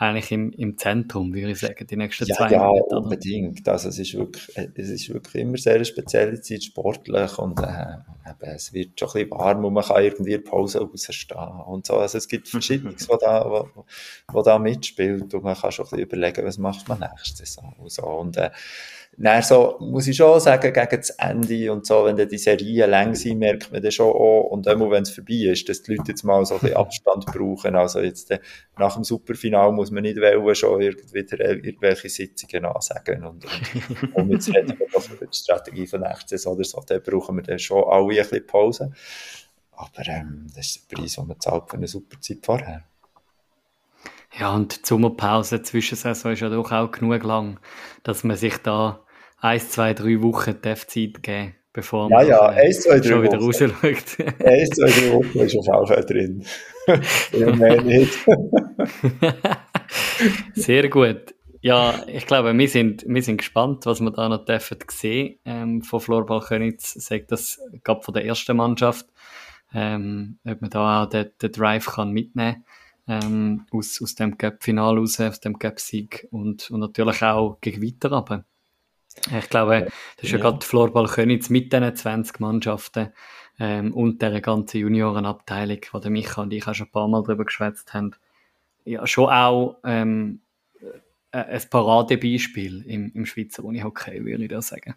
eigentlich 0.00 0.32
im, 0.32 0.50
im 0.52 0.78
Zentrum, 0.78 1.34
würde 1.34 1.50
ich 1.50 1.58
sagen, 1.58 1.86
die 1.86 1.96
nächsten 1.96 2.24
ja, 2.24 2.34
zwei 2.34 2.50
ja, 2.50 2.66
Monate. 2.66 2.86
Ja, 2.90 2.96
unbedingt. 2.96 3.68
Also 3.68 3.90
es 3.90 3.98
ist 3.98 4.14
wirklich, 4.14 4.48
es 4.74 4.88
ist 4.88 5.12
wirklich 5.12 5.42
immer 5.42 5.58
sehr 5.58 5.74
eine 5.74 5.84
spezielle 5.84 6.40
Zeit, 6.40 6.64
sportlich 6.64 7.38
und 7.38 7.60
äh, 7.60 7.98
eben, 8.26 8.50
es 8.54 8.72
wird 8.72 8.98
schon 8.98 9.08
ein 9.10 9.12
bisschen 9.12 9.30
warm 9.32 9.62
und 9.62 9.74
man 9.74 9.84
kann 9.84 10.02
irgendwie 10.02 10.38
Pause 10.38 10.80
rausstehen 10.80 11.60
und 11.66 11.86
so. 11.86 11.98
Also 11.98 12.16
es 12.16 12.28
gibt 12.28 12.48
Verschiedenes, 12.48 13.10
was 13.10 13.18
da, 13.18 13.44
wo, 13.44 13.84
wo 14.32 14.42
da 14.42 14.58
mitspielt 14.58 15.34
und 15.34 15.44
man 15.44 15.54
kann 15.54 15.70
schon 15.70 15.84
ein 15.84 15.90
bisschen 15.90 16.06
überlegen, 16.06 16.46
was 16.46 16.56
macht 16.56 16.88
man 16.88 17.00
nächstes 17.00 17.58
und 17.58 17.92
so. 17.92 18.06
Und, 18.06 18.38
äh, 18.38 18.50
dann 19.16 19.42
so, 19.42 19.76
muss 19.80 20.06
ich 20.06 20.16
schon 20.16 20.40
sagen, 20.40 20.72
gegen 20.72 20.96
das 20.96 21.10
Ende 21.10 21.70
und 21.72 21.86
so, 21.86 22.04
wenn 22.04 22.16
dann 22.16 22.28
die 22.28 22.38
Serien 22.38 22.90
lang 22.90 23.14
sind, 23.14 23.38
merkt 23.38 23.70
man 23.70 23.82
dann 23.82 23.92
schon 23.92 24.06
auch, 24.06 24.48
und 24.50 24.66
immer 24.66 24.90
wenn 24.90 25.02
es 25.02 25.10
vorbei 25.10 25.50
ist, 25.50 25.68
dass 25.68 25.82
die 25.82 25.94
Leute 25.94 26.12
jetzt 26.12 26.22
mal 26.22 26.44
so 26.46 26.58
ein 26.60 26.74
Abstand 26.74 27.26
brauchen. 27.26 27.76
Also 27.76 28.00
jetzt 28.00 28.30
äh, 28.30 28.40
nach 28.78 28.94
dem 28.94 29.04
Superfinal 29.04 29.72
muss 29.72 29.90
man 29.90 30.04
nicht 30.04 30.16
wollen, 30.16 30.54
schon 30.54 30.80
wieder 30.80 31.40
irgendwelche 31.40 32.08
Sitzungen 32.08 32.64
ansagen. 32.64 33.24
Und, 33.24 33.44
und, 34.14 34.30
jetzt 34.30 34.48
reden 34.54 34.78
wir 34.78 34.86
doch 34.90 35.10
über 35.10 35.26
die 35.26 35.36
Strategie 35.36 35.86
von 35.86 36.00
nächstes 36.00 36.46
oder 36.46 36.64
so, 36.64 36.82
dann 36.86 37.02
brauchen 37.02 37.36
wir 37.36 37.42
dann 37.42 37.58
schon 37.58 37.84
alle 37.84 38.04
ein 38.04 38.16
bisschen 38.16 38.46
Pause. 38.46 38.92
Aber 39.72 40.06
ähm, 40.06 40.46
das 40.54 40.66
ist 40.66 40.90
der 40.90 40.96
Preis, 40.96 41.14
den 41.14 41.26
man 41.26 41.40
zahlt 41.40 41.68
für 41.68 41.76
eine 41.76 41.88
super 41.88 42.20
Zeit 42.20 42.38
vorher. 42.42 42.84
Ja, 44.38 44.54
und 44.54 44.82
die 44.82 44.86
Sommerpause 44.86 45.62
zwischen 45.62 45.96
Saison 45.96 46.32
ist 46.32 46.40
ja 46.40 46.48
doch 46.48 46.70
auch 46.70 46.90
genug 46.90 47.24
lang, 47.24 47.58
dass 48.02 48.24
man 48.24 48.36
sich 48.36 48.58
da 48.58 49.00
eins, 49.40 49.70
zwei, 49.70 49.94
drei 49.94 50.22
Wochen 50.22 50.56
Zeit 50.62 51.22
geben 51.22 51.54
bevor 51.72 52.10
man 52.10 52.26
ja, 52.26 52.30
ja, 52.30 52.48
eins, 52.48 52.80
zwei, 52.80 52.98
drei 52.98 53.08
schon 53.08 53.22
wieder 53.22 53.38
rausschaut. 53.38 53.70
eins, 54.44 54.70
zwei, 54.70 54.90
drei 54.90 55.12
Wochen 55.12 55.38
ist 55.38 55.56
auf 55.56 55.66
jeden 55.66 55.86
Fall 55.86 56.04
drin. 56.04 56.44
ja, 57.32 57.54
mehr 57.56 57.82
nicht. 57.82 58.12
Sehr 60.54 60.88
gut. 60.88 61.34
Ja, 61.62 62.02
ich 62.06 62.26
glaube, 62.26 62.56
wir 62.56 62.68
sind, 62.68 63.04
wir 63.06 63.22
sind 63.22 63.36
gespannt, 63.36 63.84
was 63.84 64.00
wir 64.00 64.10
da 64.10 64.28
noch 64.28 64.44
dürfen 64.46 64.78
sehen 64.90 65.38
ähm, 65.44 65.82
von 65.82 66.00
Florball 66.00 66.40
Könitz. 66.40 66.94
Sagt 66.94 67.30
das 67.32 67.60
gerade 67.84 68.02
von 68.02 68.14
der 68.14 68.24
ersten 68.24 68.56
Mannschaft, 68.56 69.06
ähm, 69.74 70.38
ob 70.44 70.62
man 70.62 70.70
da 70.70 71.02
auch 71.02 71.08
den, 71.08 71.30
den 71.40 71.52
Drive 71.52 71.86
kann 71.86 72.12
mitnehmen 72.12 72.64
ähm, 73.06 73.66
aus, 73.70 74.00
aus 74.02 74.14
dem 74.14 74.38
Cup-Final 74.38 74.98
raus, 74.98 75.20
aus 75.20 75.40
dem 75.40 75.58
Cup-Sieg 75.58 76.28
und, 76.30 76.70
und 76.70 76.80
natürlich 76.80 77.22
auch 77.22 77.58
gegen 77.60 77.82
weiter 77.82 78.44
Ich 79.38 79.48
glaube, 79.50 79.88
das 80.16 80.24
ist 80.24 80.30
ja, 80.30 80.38
ja 80.38 80.42
gerade 80.42 80.64
Florball 80.64 81.06
Könitz 81.06 81.50
mit 81.50 81.72
diesen 81.72 81.94
20 81.94 82.40
Mannschaften 82.40 83.12
ähm, 83.58 83.92
und 83.92 84.22
der 84.22 84.40
ganzen 84.40 84.78
Juniorenabteilung, 84.78 85.80
wo 85.92 85.98
der 85.98 86.10
Micha 86.10 86.42
und 86.42 86.52
ich 86.52 86.66
auch 86.66 86.74
schon 86.74 86.86
ein 86.86 86.92
paar 86.92 87.08
Mal 87.08 87.22
darüber 87.22 87.44
geschwätzt 87.44 87.92
haben, 87.94 88.12
ja, 88.84 89.06
schon 89.06 89.28
auch 89.28 89.76
ähm, 89.84 90.40
ein 91.32 91.62
Paradebeispiel 91.70 92.82
im, 92.86 93.12
im 93.14 93.26
Schweizer 93.26 93.64
Unihockey, 93.64 94.24
würde 94.24 94.44
ich 94.44 94.50
da 94.50 94.62
sagen. 94.62 94.94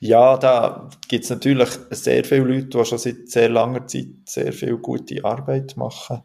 Ja, 0.00 0.36
da 0.36 0.90
gibt 1.08 1.24
es 1.24 1.30
natürlich 1.30 1.70
sehr 1.90 2.24
viele 2.24 2.44
Leute, 2.44 2.78
die 2.78 2.84
schon 2.84 2.98
seit 2.98 3.28
sehr 3.28 3.48
langer 3.48 3.86
Zeit 3.86 4.08
sehr 4.26 4.52
viel 4.52 4.76
gute 4.76 5.24
Arbeit 5.24 5.76
machen. 5.76 6.22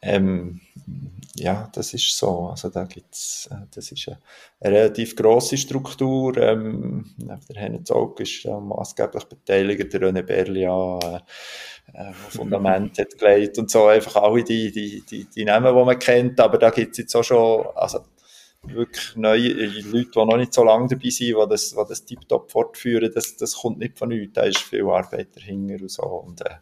Ähm, 0.00 0.60
ja, 1.34 1.68
das 1.74 1.94
ist 1.94 2.16
so. 2.16 2.48
Also 2.48 2.68
da 2.68 2.84
gibt's, 2.84 3.48
äh, 3.50 3.66
das 3.74 3.90
ist 3.90 4.08
eine, 4.08 4.18
eine 4.60 4.76
relativ 4.76 5.16
grosse 5.16 5.56
Struktur. 5.56 6.36
Ähm, 6.36 7.14
der 7.18 7.60
Henning 7.60 7.84
Zog 7.84 8.20
ist 8.20 8.44
ja 8.44 8.58
maßgeblich 8.60 9.24
beteiligt, 9.24 9.92
der 9.92 10.00
René 10.02 10.22
Berlia, 10.22 10.98
äh, 11.02 11.20
äh, 11.94 12.12
Fundament 12.12 12.98
hat 12.98 13.18
gelegt 13.18 13.58
und 13.58 13.70
so, 13.70 13.86
einfach 13.86 14.16
alle 14.16 14.44
die, 14.44 14.70
die, 14.70 15.02
die, 15.08 15.24
die 15.24 15.44
Namen, 15.44 15.74
die 15.74 15.84
man 15.84 15.98
kennt, 15.98 16.38
aber 16.40 16.58
da 16.58 16.70
gibt 16.70 16.92
es 16.92 16.98
jetzt 16.98 17.16
auch 17.16 17.24
schon, 17.24 17.66
also 17.74 18.00
wirklich 18.62 19.16
neue 19.16 19.48
Leute, 19.48 20.10
die 20.14 20.18
noch 20.18 20.36
nicht 20.36 20.52
so 20.52 20.64
lange 20.64 20.88
dabei 20.88 21.10
sind, 21.10 21.28
die 21.28 21.46
das, 21.48 21.70
die 21.70 21.84
das 21.88 22.04
tiptop 22.04 22.50
fortführen, 22.50 23.10
das, 23.14 23.36
das 23.36 23.56
kommt 23.56 23.78
nicht 23.78 23.98
von 23.98 24.10
nichts, 24.10 24.34
da 24.34 24.42
ist 24.42 24.58
viel 24.58 24.88
Arbeit 24.88 25.28
dahinter 25.34 25.80
und 25.80 25.90
so. 25.90 26.02
Und, 26.02 26.40
äh, 26.42 26.56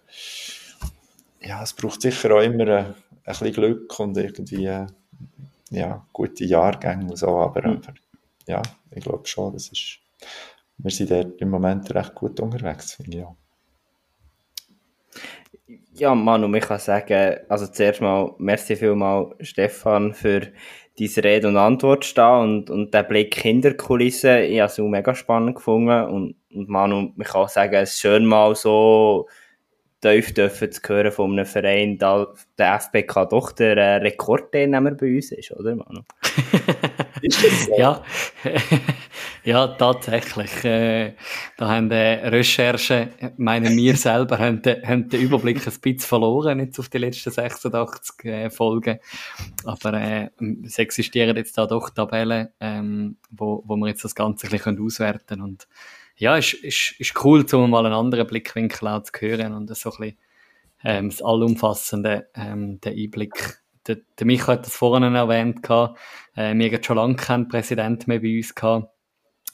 ja, 1.41 1.63
es 1.63 1.73
braucht 1.73 2.03
sicher 2.03 2.35
auch 2.35 2.43
immer 2.43 2.67
äh, 2.67 2.85
ein 3.27 3.33
bisschen 3.33 3.53
Glück 3.53 3.99
und 3.99 4.17
irgendwie 4.17 4.67
äh, 4.67 4.87
ja, 5.71 6.07
gute 6.13 6.45
Jahrgänge 6.45 7.11
und 7.11 7.17
so, 7.17 7.29
aber, 7.39 7.67
mhm. 7.67 7.81
ja, 8.47 8.63
ich 8.91 9.03
glaube 9.03 9.27
schon, 9.27 9.53
das 9.53 9.69
ist, 9.69 9.99
wir 10.79 10.91
sind 10.91 11.11
dort 11.11 11.41
im 11.41 11.51
Moment 11.51 11.93
recht 11.95 12.15
gut 12.15 12.39
unterwegs, 12.41 12.95
finde 12.95 13.19
ich 13.19 13.25
auch. 13.25 13.37
Ja, 15.95 16.15
Manu, 16.15 16.55
ich 16.55 16.63
kann 16.63 16.79
sagen, 16.79 17.39
also 17.49 17.67
zuerst 17.67 18.01
mal, 18.01 18.35
merci 18.39 18.77
vielmal, 18.77 19.35
Stefan, 19.41 20.13
für 20.13 20.53
diese 20.99 21.25
Rede 21.25 21.49
und 21.49 21.57
Antwort 21.57 22.05
stehen 22.05 22.41
und, 22.41 22.71
und 22.71 22.95
der 22.95 23.03
Blick 23.03 23.35
hinter 23.35 23.71
die 23.71 23.77
Kulissen, 23.77 24.43
ich 24.45 24.61
habe 24.61 24.71
es 24.71 24.79
auch 24.79 24.89
mega 24.89 25.15
spannend 25.15 25.57
gefunden 25.57 26.05
und, 26.05 26.37
und 26.55 26.69
Manu, 26.69 27.13
ich 27.19 27.27
kann 27.27 27.49
sagen, 27.49 27.75
es 27.75 27.95
ist 27.95 28.01
schön 28.01 28.25
mal 28.25 28.55
so 28.55 29.27
tief 30.01 30.35
dürfen 30.35 30.71
zu 30.71 30.81
hören 30.87 31.11
von 31.11 31.33
einem 31.33 31.47
Verein, 31.47 31.99
da 31.99 32.33
der 32.59 32.81
FBK 32.81 33.29
doch 33.29 33.53
der 33.53 33.77
äh, 33.77 33.97
Rekordteilnehmer 33.97 34.93
bei 34.93 35.17
uns 35.17 35.33
ist, 35.33 35.53
oder 35.53 35.75
Manu? 35.75 36.03
ist 37.23 37.41
so? 37.67 37.79
Ja, 37.79 38.03
ja 39.45 39.67
tatsächlich. 39.69 40.65
Äh, 40.65 41.15
da 41.57 41.69
haben 41.69 41.89
die 41.89 41.95
Recherchen, 41.95 43.11
meine 43.37 43.71
wir 43.71 43.97
selber, 43.97 44.39
haben, 44.39 44.61
haben 44.85 45.09
den 45.09 45.21
Überblick 45.21 45.67
ein 45.67 45.81
bisschen 45.81 45.99
verloren 46.01 46.61
jetzt 46.61 46.79
auf 46.79 46.89
die 46.89 46.99
letzten 46.99 47.31
86 47.31 48.25
äh, 48.25 48.51
Folgen. 48.51 48.99
Aber 49.65 49.95
äh, 49.95 50.31
es 50.65 50.79
existieren 50.79 51.37
jetzt 51.37 51.57
da 51.57 51.67
doch 51.67 51.91
Tabellen, 51.91 52.49
ähm, 52.61 53.17
wo, 53.31 53.63
wo 53.67 53.77
wir 53.77 53.89
jetzt 53.89 54.05
das 54.05 54.15
Ganze 54.15 54.47
ein 54.47 54.51
bisschen 54.51 54.85
auswerten 54.85 55.41
können. 55.41 55.59
Ja, 56.17 56.37
ist, 56.37 56.55
ist, 56.55 56.95
ist 56.99 57.25
cool, 57.25 57.45
um 57.53 57.71
mal 57.71 57.85
einen 57.85 57.95
anderen 57.95 58.27
Blickwinkel 58.27 58.89
auch 58.89 59.03
zu 59.03 59.13
hören 59.21 59.53
und 59.53 59.75
so 59.77 59.91
ein 59.91 59.97
bisschen 59.99 60.19
ähm, 60.85 61.11
das 61.11 61.23
allumfassende 61.23 62.29
ähm, 62.35 62.81
der 62.81 62.93
Einblick. 62.93 63.59
Der, 63.87 63.99
der 64.19 64.27
Michael 64.27 64.59
hat 64.59 64.67
das 64.67 64.75
vorhin 64.75 65.15
erwähnt, 65.15 65.63
gehabt. 65.63 65.99
Äh, 66.35 66.55
wir 66.55 66.71
haben 66.71 66.83
schon 66.83 66.97
lange 66.97 67.17
keinen 67.17 67.49
Präsident 67.49 68.09
mehr 68.09 68.21
bei 68.21 68.37
uns 68.37 68.55
gehabt. 68.55 68.89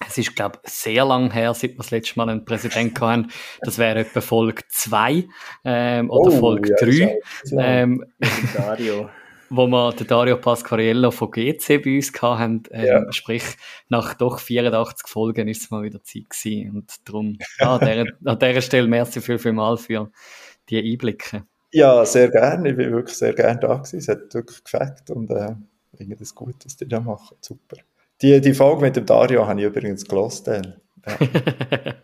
Es 0.06 0.18
ist, 0.18 0.34
glaube 0.34 0.58
ich, 0.64 0.70
sehr 0.72 1.04
lang 1.04 1.30
her, 1.32 1.54
seit 1.54 1.72
wir 1.72 1.76
das 1.78 1.90
letzte 1.90 2.18
Mal 2.18 2.28
einen 2.28 2.44
Präsidenten 2.44 3.00
hatten. 3.00 3.28
Das 3.60 3.78
wäre 3.78 4.00
etwa 4.00 4.20
Folge 4.20 4.62
2 4.68 5.28
ähm, 5.64 6.10
oder 6.10 6.32
oh, 6.32 6.38
Folge 6.40 6.74
3. 6.78 7.18
Ja, 7.44 7.62
ähm, 7.62 8.04
wo 9.53 9.66
wir 9.66 9.92
den 9.92 10.07
Dario 10.07 10.38
Pasquariello 10.38 11.11
von 11.11 11.30
GC 11.30 11.82
bei 11.84 11.96
uns 11.96 12.12
hatten, 12.20 12.62
ähm, 12.70 12.84
ja. 12.86 13.12
sprich, 13.12 13.44
nach 13.88 14.14
doch 14.14 14.40
84 14.40 15.07
Folgen 15.07 15.46
ist 15.48 15.62
es 15.62 15.70
mal 15.70 15.82
wieder 15.82 16.03
Zeit 16.03 16.30
gewesen. 16.30 16.70
Und 16.70 16.92
darum, 17.05 17.36
ja, 17.61 17.76
an, 17.76 17.80
dieser, 17.80 18.05
an 18.32 18.38
dieser 18.38 18.62
Stelle 18.62 18.88
merci 18.88 19.20
viel, 19.20 19.38
viel 19.38 19.53
mal 19.53 19.76
für 19.76 20.11
die 20.70 20.78
Einblicke. 20.92 21.44
Ja, 21.70 22.05
sehr 22.05 22.30
gerne. 22.30 22.70
Ich 22.70 22.76
bin 22.76 22.92
wirklich 22.92 23.16
sehr 23.16 23.34
gerne 23.34 23.61
da 23.61 23.74
gewesen. 23.74 23.98
Es 23.98 24.09
hat 24.09 24.32
wirklich 24.34 24.64
gefällt 24.64 25.11
und 25.11 25.30
äh, 25.30 25.55
ich 25.92 25.98
finde 25.98 26.16
das 26.16 26.34
gut, 26.34 26.57
was 26.64 26.76
die 26.76 26.88
da 26.88 27.00
machen. 27.00 27.36
Super. 27.40 27.76
Die, 28.22 28.40
die 28.40 28.55
Folge 28.55 28.82
mit 28.82 28.96
dem 28.96 29.05
Dario 29.05 29.46
habe 29.46 29.61
ich 29.61 29.66
übrigens 29.66 30.05
gelost. 30.07 30.46
Ja. 30.46 30.62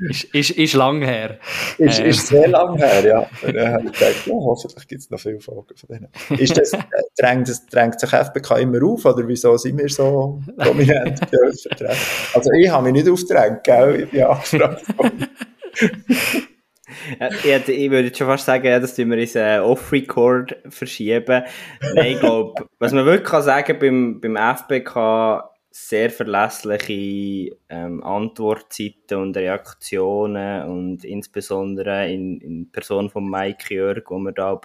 ist, 0.00 0.24
ist, 0.24 0.50
ist 0.50 0.74
lang 0.74 1.02
her. 1.02 1.38
Ist, 1.78 1.98
äh. 1.98 2.08
ist 2.08 2.28
sehr 2.28 2.48
lang 2.48 2.76
her, 2.76 3.04
ja. 3.04 3.26
Dann 3.52 3.72
habe 3.72 3.84
ich 3.86 3.92
gedacht, 3.92 4.26
ja, 4.26 4.32
hoffentlich 4.32 4.88
gibt 4.88 5.00
es 5.02 5.10
noch 5.10 5.20
viele 5.20 5.40
Folgen 5.40 5.74
von 5.74 5.88
denen. 5.88 6.40
Ist 6.40 6.56
das, 6.56 6.72
äh, 6.72 6.78
drängt, 7.16 7.48
das, 7.48 7.66
drängt 7.66 8.00
sich 8.00 8.10
FBK 8.10 8.58
immer 8.58 8.82
auf, 8.84 9.04
oder 9.04 9.26
wieso 9.26 9.56
sind 9.56 9.78
wir 9.78 9.88
so 9.88 10.40
prominent 10.56 11.20
Also 12.34 12.50
ich 12.52 12.70
habe 12.70 12.84
mich 12.84 13.04
nicht 13.04 13.08
aufgedrängt, 13.08 13.64
gell? 13.64 14.02
Ich 14.02 14.10
bin 14.10 14.22
angefragt 14.22 14.84
ja, 17.44 17.56
ich 17.66 17.90
würde 17.90 18.14
schon 18.14 18.26
fast 18.26 18.46
sagen, 18.46 18.80
dass 18.80 18.96
wir 18.96 19.06
uns 19.06 19.34
äh, 19.34 19.58
Off-Record 19.58 20.56
verschieben. 20.68 21.44
Nein, 21.94 22.12
ich 22.12 22.20
glaube, 22.20 22.66
was 22.78 22.92
man 22.92 23.04
wirklich 23.04 23.28
kann 23.28 23.42
sagen 23.42 23.78
beim, 23.78 24.20
beim 24.20 24.36
FBK 24.36 25.47
sehr 25.86 26.10
verlässliche 26.10 27.56
ähm, 27.68 28.02
Antwortzeiten 28.02 29.18
und 29.18 29.36
Reaktionen 29.36 30.68
und 30.68 31.04
insbesondere 31.04 32.10
in, 32.12 32.40
in 32.40 32.72
Person 32.72 33.08
von 33.10 33.30
Mike 33.30 33.74
Jörg, 33.74 34.02
wo 34.08 34.18
wir 34.18 34.32
da 34.32 34.60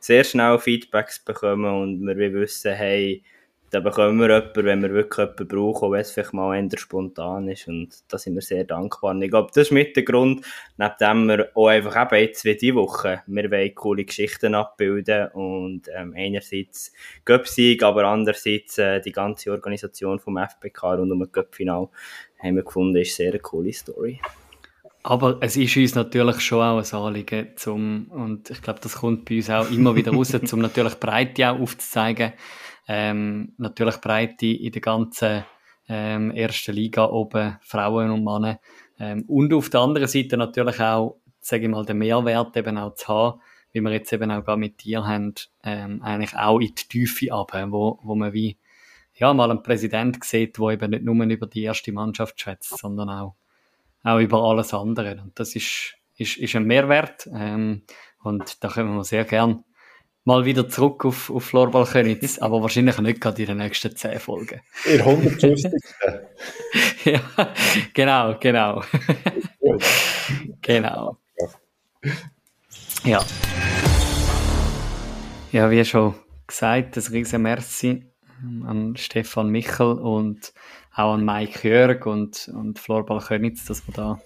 sehr 0.00 0.24
schnell 0.24 0.58
Feedbacks 0.58 1.24
bekommen 1.24 1.82
und 1.82 2.06
wir 2.06 2.34
wissen, 2.34 2.74
hey, 2.74 3.22
da 3.70 3.80
bekommen 3.80 4.18
wir 4.18 4.28
jemanden, 4.28 4.64
wenn 4.64 4.82
wir 4.82 4.92
wirklich 4.92 5.18
jemanden 5.18 5.48
brauchen, 5.48 5.84
auch 5.84 5.92
wenn 5.92 6.00
es 6.00 6.10
vielleicht 6.10 6.32
mal 6.32 6.56
eher 6.56 6.78
spontan 6.78 7.48
ist. 7.48 7.68
Und 7.68 7.88
da 8.08 8.18
sind 8.18 8.34
wir 8.34 8.42
sehr 8.42 8.64
dankbar. 8.64 9.10
Und 9.10 9.22
ich 9.22 9.30
glaube, 9.30 9.50
das 9.54 9.68
ist 9.68 9.72
mit 9.72 9.94
der 9.96 10.04
Grund, 10.04 10.44
neben 10.76 10.94
dem 11.00 11.26
wir 11.28 11.50
auch 11.54 11.68
einfach 11.68 12.12
eben 12.12 12.22
jetzt 12.22 12.44
wie 12.44 12.56
diese 12.56 12.74
Woche, 12.76 13.22
wir 13.26 13.50
wollen 13.50 13.74
coole 13.74 14.04
Geschichten 14.04 14.54
abbilden 14.54 15.28
und 15.28 15.82
ähm, 15.94 16.14
einerseits 16.16 16.92
Göpsieg, 17.24 17.82
aber 17.82 18.04
andererseits 18.04 18.78
äh, 18.78 19.00
die 19.00 19.12
ganze 19.12 19.50
Organisation 19.50 20.18
vom 20.18 20.38
FBK 20.38 20.82
rund 20.84 21.12
um 21.12 21.20
das 21.20 21.32
Göpfinal 21.32 21.88
haben 22.42 22.56
wir 22.56 22.62
gefunden, 22.62 22.96
ist 22.96 23.16
sehr 23.16 23.30
eine 23.30 23.40
coole 23.40 23.72
Story. 23.72 24.20
Aber 25.02 25.38
es 25.40 25.56
ist 25.56 25.76
uns 25.76 25.94
natürlich 25.94 26.40
schon 26.40 26.60
auch 26.60 26.78
ein 26.78 26.98
Anliegen, 26.98 27.48
zum, 27.56 28.08
und 28.10 28.50
ich 28.50 28.60
glaube, 28.60 28.80
das 28.82 28.96
kommt 28.96 29.24
bei 29.24 29.36
uns 29.36 29.48
auch 29.48 29.70
immer 29.70 29.94
wieder 29.94 30.12
raus, 30.12 30.34
um 30.52 30.60
natürlich 30.60 30.94
Breite 30.94 31.50
auch 31.50 31.60
aufzuzeigen, 31.60 32.32
ähm, 32.88 33.52
natürlich 33.58 34.00
Breite 34.00 34.46
in 34.46 34.72
der 34.72 34.80
ganzen 34.80 35.44
ähm, 35.88 36.30
ersten 36.30 36.72
Liga 36.72 37.06
oben, 37.06 37.58
Frauen 37.62 38.10
und 38.10 38.24
Männer. 38.24 38.60
Ähm, 38.98 39.24
und 39.28 39.52
auf 39.52 39.70
der 39.70 39.80
anderen 39.80 40.08
Seite 40.08 40.36
natürlich 40.36 40.80
auch, 40.80 41.20
sage 41.40 41.64
ich 41.64 41.68
mal, 41.68 41.84
den 41.84 41.98
Mehrwert 41.98 42.56
eben 42.56 42.78
auch 42.78 42.94
zu 42.94 43.08
haben, 43.08 43.40
wie 43.72 43.80
wir 43.80 43.92
jetzt 43.92 44.12
eben 44.12 44.30
auch 44.30 44.44
gar 44.44 44.56
mit 44.56 44.82
dir 44.82 45.06
haben, 45.06 45.34
ähm, 45.62 46.02
eigentlich 46.02 46.34
auch 46.34 46.58
in 46.58 46.74
die 46.74 46.88
Tiefe 46.88 47.32
ab, 47.32 47.52
wo, 47.68 47.98
wo 48.02 48.14
man 48.14 48.32
wie, 48.32 48.56
ja, 49.14 49.32
mal 49.34 49.50
einen 49.50 49.62
Präsident 49.62 50.24
sieht, 50.24 50.58
der 50.58 50.68
eben 50.70 50.90
nicht 50.90 51.04
nur 51.04 51.24
über 51.24 51.46
die 51.46 51.62
erste 51.62 51.92
Mannschaft 51.92 52.40
schätzt, 52.40 52.78
sondern 52.78 53.10
auch, 53.10 53.34
auch 54.02 54.18
über 54.18 54.42
alles 54.42 54.72
andere. 54.72 55.20
Und 55.22 55.38
das 55.38 55.54
ist, 55.54 55.94
ist, 56.16 56.38
ist 56.38 56.56
ein 56.56 56.64
Mehrwert, 56.64 57.28
ähm, 57.32 57.82
und 58.22 58.62
da 58.64 58.68
können 58.68 58.94
wir 58.94 59.04
sehr 59.04 59.24
gern 59.24 59.64
mal 60.28 60.44
wieder 60.44 60.68
zurück 60.68 61.06
auf, 61.06 61.30
auf 61.30 61.42
Florbal 61.42 61.86
Könitz, 61.86 62.38
aber 62.40 62.60
wahrscheinlich 62.60 62.98
nicht 62.98 63.20
gerade 63.20 63.40
in 63.42 63.48
den 63.48 63.56
nächsten 63.56 63.96
10 63.96 64.20
Folgen. 64.20 64.60
In 64.84 65.00
150. 65.00 65.72
ja, 67.04 67.20
genau, 67.94 68.36
genau. 68.38 68.82
genau. 70.60 71.16
Ja. 73.04 73.24
Ja, 75.50 75.70
wie 75.70 75.84
schon 75.86 76.14
gesagt, 76.46 76.98
ein 76.98 77.02
riesen 77.10 77.42
Merci 77.42 78.04
an 78.66 78.96
Stefan 78.96 79.48
Michel 79.48 79.92
und 79.92 80.52
auch 80.94 81.14
an 81.14 81.24
Mike 81.24 81.66
Jörg 81.66 82.04
und, 82.04 82.50
und 82.54 82.78
Florbal 82.78 83.20
Könitz, 83.20 83.64
dass 83.64 83.86
wir 83.88 83.94
da 83.94 84.20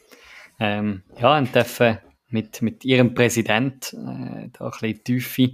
ähm, 0.59 1.05
ja, 1.21 1.41
dürfen 1.41 1.99
mit, 2.33 2.63
mit 2.63 2.85
ihrem 2.85 3.15
Präsident 3.15 3.93
äh, 3.95 4.49
da 4.53 4.65
ein 4.67 4.71
bisschen 4.71 5.05
Tiefe 5.05 5.51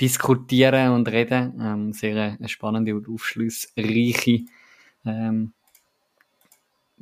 diskutieren 0.00 0.92
und 0.92 1.08
reden. 1.08 1.60
Ähm, 1.60 1.92
sehr 1.92 2.36
eine 2.38 2.48
spannende 2.48 2.94
und 2.94 3.08
aufschlussreiche 3.08 4.44
ähm, 5.04 5.52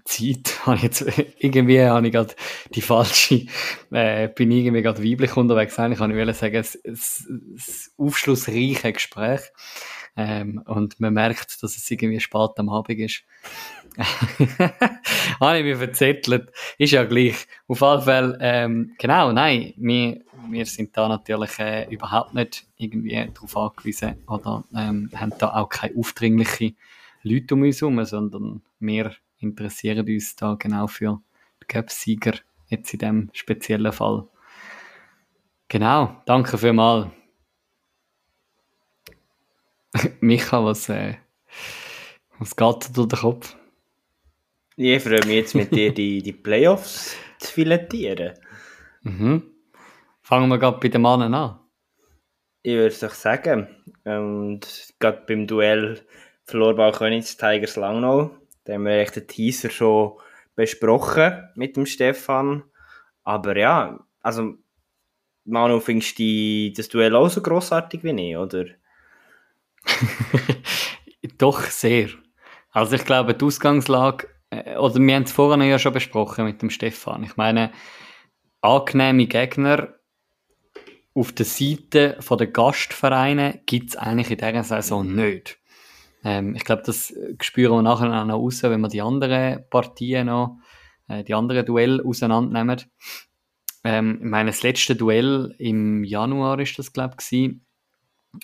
Zeit. 0.05 0.61
Habe 0.67 0.79
jetzt, 0.81 1.05
irgendwie 1.39 1.83
habe 1.83 2.07
ich 2.07 2.13
gerade 2.13 2.35
die 2.75 2.83
falsche, 2.83 3.47
äh, 3.91 4.29
bin 4.29 4.51
ich 4.51 4.65
irgendwie 4.65 4.83
gerade 4.83 5.03
weiblich 5.03 5.37
unterwegs. 5.37 5.79
Eigentlich 5.79 5.99
kann 5.99 6.11
ich 6.11 6.37
sagen, 6.37 6.57
ein, 6.57 6.65
ein, 6.85 6.95
ein 6.95 8.07
aufschlussreiches 8.07 8.93
Gespräch. 8.95 9.41
Ähm, 10.21 10.63
und 10.67 11.01
man 11.01 11.15
merkt, 11.15 11.63
dass 11.63 11.77
es 11.77 11.91
irgendwie 11.91 12.21
spät 12.21 12.51
am 12.57 12.69
Abend 12.69 12.99
ist. 12.99 13.23
Habe 15.41 15.59
ich 15.59 15.65
mich 15.65 15.77
verzettelt. 15.77 16.53
Ist 16.77 16.93
ja 16.93 17.05
gleich. 17.05 17.47
Auf 17.67 17.83
alle 17.83 18.03
Fälle, 18.03 18.39
ähm, 18.41 18.95
genau, 18.99 19.33
nein, 19.33 19.73
wir, 19.77 20.21
wir 20.51 20.67
sind 20.67 20.95
da 20.97 21.09
natürlich 21.09 21.59
äh, 21.59 21.87
überhaupt 21.91 22.35
nicht 22.35 22.67
irgendwie 22.77 23.31
darauf 23.33 23.57
angewiesen 23.57 24.17
oder 24.27 24.65
ähm, 24.77 25.11
haben 25.15 25.33
da 25.39 25.55
auch 25.55 25.69
keine 25.71 25.97
aufdringlichen 25.97 26.77
Leute 27.23 27.55
um 27.55 27.63
uns 27.63 27.81
herum, 27.81 28.05
sondern 28.05 28.63
wir 28.79 29.15
interessieren 29.39 30.07
uns 30.07 30.37
da 30.37 30.55
genau 30.55 30.87
für 30.87 31.21
die 31.63 31.67
Cup-Sieger, 31.67 32.35
jetzt 32.69 32.93
in 32.93 32.99
dem 32.99 33.31
speziellen 33.33 33.93
Fall. 33.93 34.27
Genau, 35.69 36.21
danke 36.27 36.59
vielmals. 36.59 37.07
Micha, 40.21 40.65
was, 40.65 40.89
äh, 40.89 41.15
was 42.39 42.57
geht 42.57 42.97
durch 42.97 43.09
den 43.09 43.19
Kopf? 43.19 43.57
Ich 44.77 45.03
freue 45.03 45.25
mich 45.27 45.37
jetzt 45.37 45.55
mit 45.55 45.75
dir, 45.75 45.93
die, 45.93 46.23
die 46.23 46.33
Playoffs 46.33 47.17
zu 47.39 47.53
filetieren. 47.53 48.35
Mhm. 49.03 49.43
Fangen 50.23 50.49
wir 50.49 50.59
gerade 50.59 50.79
bei 50.79 50.89
den 50.89 51.03
Mannen 51.03 51.35
an. 51.35 51.59
Ich 52.63 52.75
würde 52.75 52.87
es 52.87 53.01
doch 53.01 53.13
sagen. 53.13 53.69
Und 54.05 54.95
gerade 54.99 55.23
beim 55.27 55.47
Duell 55.47 56.01
Florball 56.45 56.93
Königs 56.93 57.37
Tigers 57.37 57.77
Langnau, 57.77 58.31
da 58.65 58.75
haben 58.75 58.85
wir 58.85 58.93
echt 58.93 59.17
den 59.17 59.27
Teaser 59.27 59.71
schon 59.71 60.13
besprochen 60.55 61.49
mit 61.55 61.77
dem 61.77 61.87
Stefan. 61.87 62.65
Aber 63.23 63.57
ja, 63.57 63.99
also 64.21 64.55
Manu, 65.45 65.81
findest 65.81 66.19
du 66.19 66.73
das 66.77 66.89
Duell 66.89 67.15
auch 67.17 67.29
so 67.29 67.43
grossartig 67.43 68.05
wie 68.05 68.31
ich, 68.31 68.37
oder? 68.37 68.67
Doch, 71.39 71.63
sehr. 71.63 72.09
Also 72.71 72.97
ich 72.97 73.05
glaube, 73.05 73.35
die 73.35 73.45
Ausgangslage, 73.45 74.29
äh, 74.51 74.77
oder 74.77 74.97
wir 74.97 75.15
haben 75.15 75.25
es 75.25 75.33
vorhin 75.33 75.69
ja 75.69 75.79
schon 75.79 75.93
besprochen 75.93 76.45
mit 76.45 76.63
dem 76.63 76.71
Stefan. 76.71 77.25
Ich 77.25 77.37
meine, 77.37 77.73
angenehme 78.61 79.27
Gegner 79.27 79.95
auf 81.15 81.33
der 81.33 81.47
Seite 81.47 82.19
der 82.19 82.47
Gastvereine 82.47 83.61
gibt 83.67 83.91
es 83.91 83.97
eigentlich 83.97 84.31
in 84.31 84.39
dieser 84.39 84.63
Saison 84.63 85.15
nicht. 85.15 85.59
Ähm, 86.23 86.55
ich 86.55 86.65
glaube, 86.65 86.83
das 86.85 87.15
spüren 87.41 87.79
wir 87.79 87.83
nachher 87.83 88.13
auch 88.13 88.25
noch 88.25 88.39
raus, 88.39 88.63
wenn 88.63 88.81
wir 88.81 88.89
die 88.89 89.03
anderen 89.03 89.69
Partien 89.71 90.27
noch, 90.27 90.59
äh, 91.09 91.25
die 91.25 91.35
anderen 91.35 91.65
Duelle 91.65 92.05
auseinandernehmen. 92.05 92.83
Ähm, 93.83 94.19
ich 94.23 94.29
meine, 94.29 94.51
das 94.51 94.63
letzte 94.63 94.95
Duell 94.95 95.55
im 95.59 96.05
Januar 96.05 96.59
ist 96.61 96.79
das, 96.79 96.93
glaube 96.93 97.17
ich, 97.19 97.57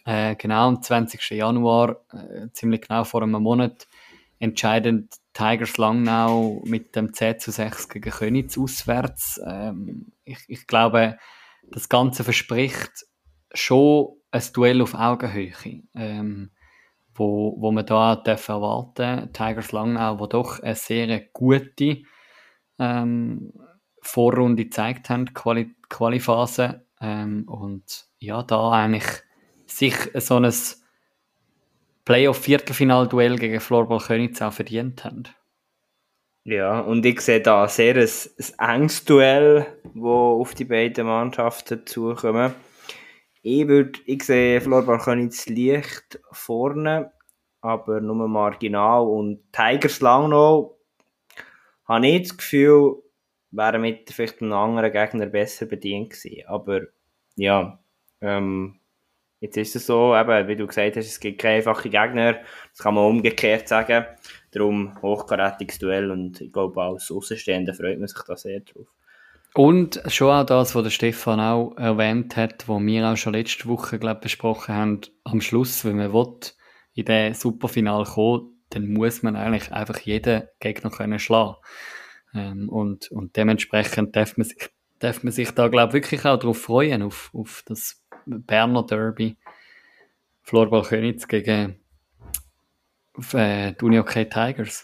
äh, 0.05 0.35
genau 0.37 0.69
am 0.69 0.83
20. 0.83 1.31
Januar, 1.31 2.01
äh, 2.13 2.49
ziemlich 2.53 2.83
genau 2.83 3.05
vor 3.05 3.23
einem 3.23 3.43
Monat, 3.43 3.87
entscheidend 4.39 5.15
Tigers 5.33 5.77
Langnau 5.77 6.63
mit 6.65 6.97
dem 6.97 7.13
10 7.13 7.39
zu 7.39 7.51
6 7.51 7.89
gegen 7.89 8.11
Königs 8.11 8.59
auswärts. 8.59 9.41
Ähm, 9.47 10.13
ich, 10.25 10.39
ich 10.49 10.67
glaube, 10.67 11.19
das 11.71 11.89
Ganze 11.89 12.25
verspricht 12.25 13.07
schon 13.53 14.17
ein 14.31 14.43
Duell 14.53 14.83
auf 14.83 14.95
Augenhöhe, 14.95 15.53
ähm, 15.95 16.51
wo, 17.15 17.57
wo 17.59 17.73
man 17.73 17.87
da 17.87 18.17
darf 18.17 18.49
erwarten 18.49 19.33
Tigers 19.33 19.73
Langnau, 19.73 20.19
wo 20.19 20.27
doch 20.27 20.61
eine 20.61 20.75
sehr 20.75 21.21
gute 21.33 22.03
ähm, 22.79 23.53
Vorrunde 24.03 24.65
gezeigt 24.65 25.11
haben, 25.11 25.33
Quali 25.33 25.75
Qualiphase. 25.89 26.87
Ähm, 27.01 27.45
und 27.49 28.07
ja, 28.19 28.43
da 28.43 28.71
eigentlich 28.71 29.23
sich 29.67 29.95
so 30.15 30.37
ein 30.37 30.53
Playoff-Viertelfinal-Duell 32.05 33.37
gegen 33.37 33.61
Florball 33.61 33.99
Königs 33.99 34.41
auch 34.41 34.53
verdient 34.53 35.05
haben. 35.05 35.25
Ja, 36.45 36.79
und 36.79 37.05
ich 37.05 37.21
sehe 37.21 37.41
da 37.41 37.67
sehr 37.67 37.97
ein, 37.97 38.09
ein 38.59 38.81
enges 38.81 39.05
Duell, 39.05 39.67
das 39.83 40.05
auf 40.05 40.55
die 40.55 40.65
beiden 40.65 41.07
Mannschaften 41.07 41.85
zukommen. 41.85 42.55
Ich, 43.43 43.67
würd, 43.67 44.01
ich 44.07 44.23
sehe 44.23 44.61
Florball 44.61 44.99
Königs 44.99 45.49
leicht 45.49 46.21
vorne, 46.31 47.13
aber 47.61 48.01
nur 48.01 48.29
marginal. 48.29 49.03
Und 49.03 49.53
Tigers 49.53 50.01
Langnau 50.01 50.79
habe 51.85 52.07
ich 52.07 52.29
das 52.29 52.37
Gefühl, 52.37 53.03
wären 53.51 53.83
mit 53.83 54.11
vielleicht 54.11 54.41
einem 54.41 54.53
anderen 54.53 54.93
Gegner 54.93 55.27
besser 55.27 55.67
bedient 55.67 56.11
gewesen. 56.11 56.47
Aber 56.47 56.83
ja, 57.35 57.81
ähm, 58.21 58.79
Jetzt 59.41 59.57
ist 59.57 59.77
es 59.77 59.87
so, 59.87 60.17
eben, 60.17 60.49
wie 60.49 60.57
du 60.57 60.67
gesagt 60.67 60.97
hast, 60.97 61.07
es 61.07 61.21
gibt 61.21 61.41
keine 61.41 61.57
einfachen 61.57 61.91
Gegner. 61.91 62.41
Das 62.71 62.79
kann 62.79 62.95
man 62.95 63.05
umgekehrt 63.05 63.69
sagen. 63.69 64.07
Darum 64.51 65.01
hochkarätiges 65.03 65.79
Duell 65.79 66.11
und 66.11 66.41
ich 66.41 66.53
glaube, 66.53 66.83
als 66.83 67.11
Außenstehender 67.11 67.75
freut 67.75 67.99
man 67.99 68.09
sich 68.09 68.23
da 68.27 68.37
sehr 68.37 68.61
drauf. 68.61 68.87
Und 69.55 70.03
schon 70.09 70.31
auch 70.31 70.45
das, 70.45 70.75
was 70.75 70.83
der 70.83 70.91
Stefan 70.91 71.41
auch 71.41 71.75
erwähnt 71.77 72.37
hat, 72.37 72.69
was 72.69 72.83
wir 72.83 73.07
auch 73.11 73.17
schon 73.17 73.33
letzte 73.33 73.67
Woche 73.69 73.99
glaub, 73.99 74.21
besprochen 74.21 74.75
haben, 74.75 75.01
am 75.25 75.41
Schluss, 75.41 75.85
wenn 75.85 75.97
man 75.97 76.13
will, 76.13 76.31
in 76.95 77.05
den 77.07 77.35
Superfinal 77.35 78.05
kommen, 78.05 78.57
dann 78.71 78.89
muss 78.89 79.23
man 79.23 79.37
eigentlich 79.37 79.73
einfach 79.73 79.99
jeden 80.01 80.43
Gegner 80.61 80.91
können 80.91 81.19
schlagen. 81.19 81.57
Ähm, 82.35 82.69
und, 82.69 83.11
und 83.11 83.37
dementsprechend 83.37 84.15
darf 84.15 84.37
man 84.37 84.47
sich, 84.47 84.71
darf 84.99 85.23
man 85.23 85.33
sich 85.33 85.51
da, 85.53 85.69
glaube 85.69 85.95
wirklich 85.95 86.25
auch 86.25 86.39
darauf 86.39 86.61
freuen, 86.61 87.03
auf, 87.03 87.31
auf 87.33 87.63
das 87.67 88.05
Berner 88.27 88.85
Derby. 88.85 89.37
Florball 90.43 90.83
Königs 90.83 91.27
gegen 91.27 91.77
äh, 93.33 93.73
die 93.73 93.85
Uni 93.85 93.99
OK 93.99 94.13
Tigers. 94.31 94.83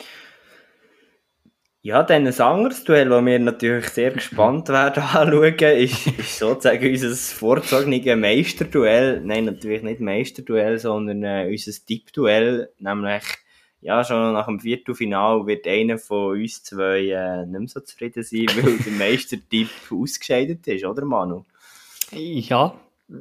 Ja, 1.84 2.04
dann 2.04 2.26
ein 2.28 2.40
anderes 2.40 2.84
Duell, 2.84 3.08
das 3.08 3.24
wir 3.24 3.38
natürlich 3.40 3.88
sehr 3.88 4.12
gespannt 4.12 4.68
werden 4.68 5.02
anschauen, 5.14 5.54
ist, 5.76 6.06
ist 6.06 6.38
sozusagen 6.38 6.88
unser 6.88 7.10
vorgezogenes 7.10 8.16
Meisterduell. 8.16 9.20
Nein, 9.20 9.46
natürlich 9.46 9.82
nicht 9.82 10.00
Meisterduell, 10.00 10.78
sondern 10.78 11.24
äh, 11.24 11.48
unser 11.50 11.72
Tippduell. 11.84 12.70
Nämlich, 12.78 13.24
ja, 13.80 14.04
schon 14.04 14.32
nach 14.32 14.46
dem 14.46 14.60
Viertelfinal 14.60 15.44
wird 15.46 15.66
einer 15.66 15.98
von 15.98 16.40
uns 16.40 16.62
zwei 16.62 17.08
äh, 17.08 17.46
nicht 17.46 17.58
mehr 17.58 17.68
so 17.68 17.80
zufrieden 17.80 18.22
sein, 18.22 18.46
weil 18.62 18.78
der 18.78 18.92
Meistertipp 18.92 19.70
ausgescheidet 19.90 20.66
ist, 20.68 20.84
oder 20.84 21.04
Manu? 21.04 21.44
Ja, 22.12 22.76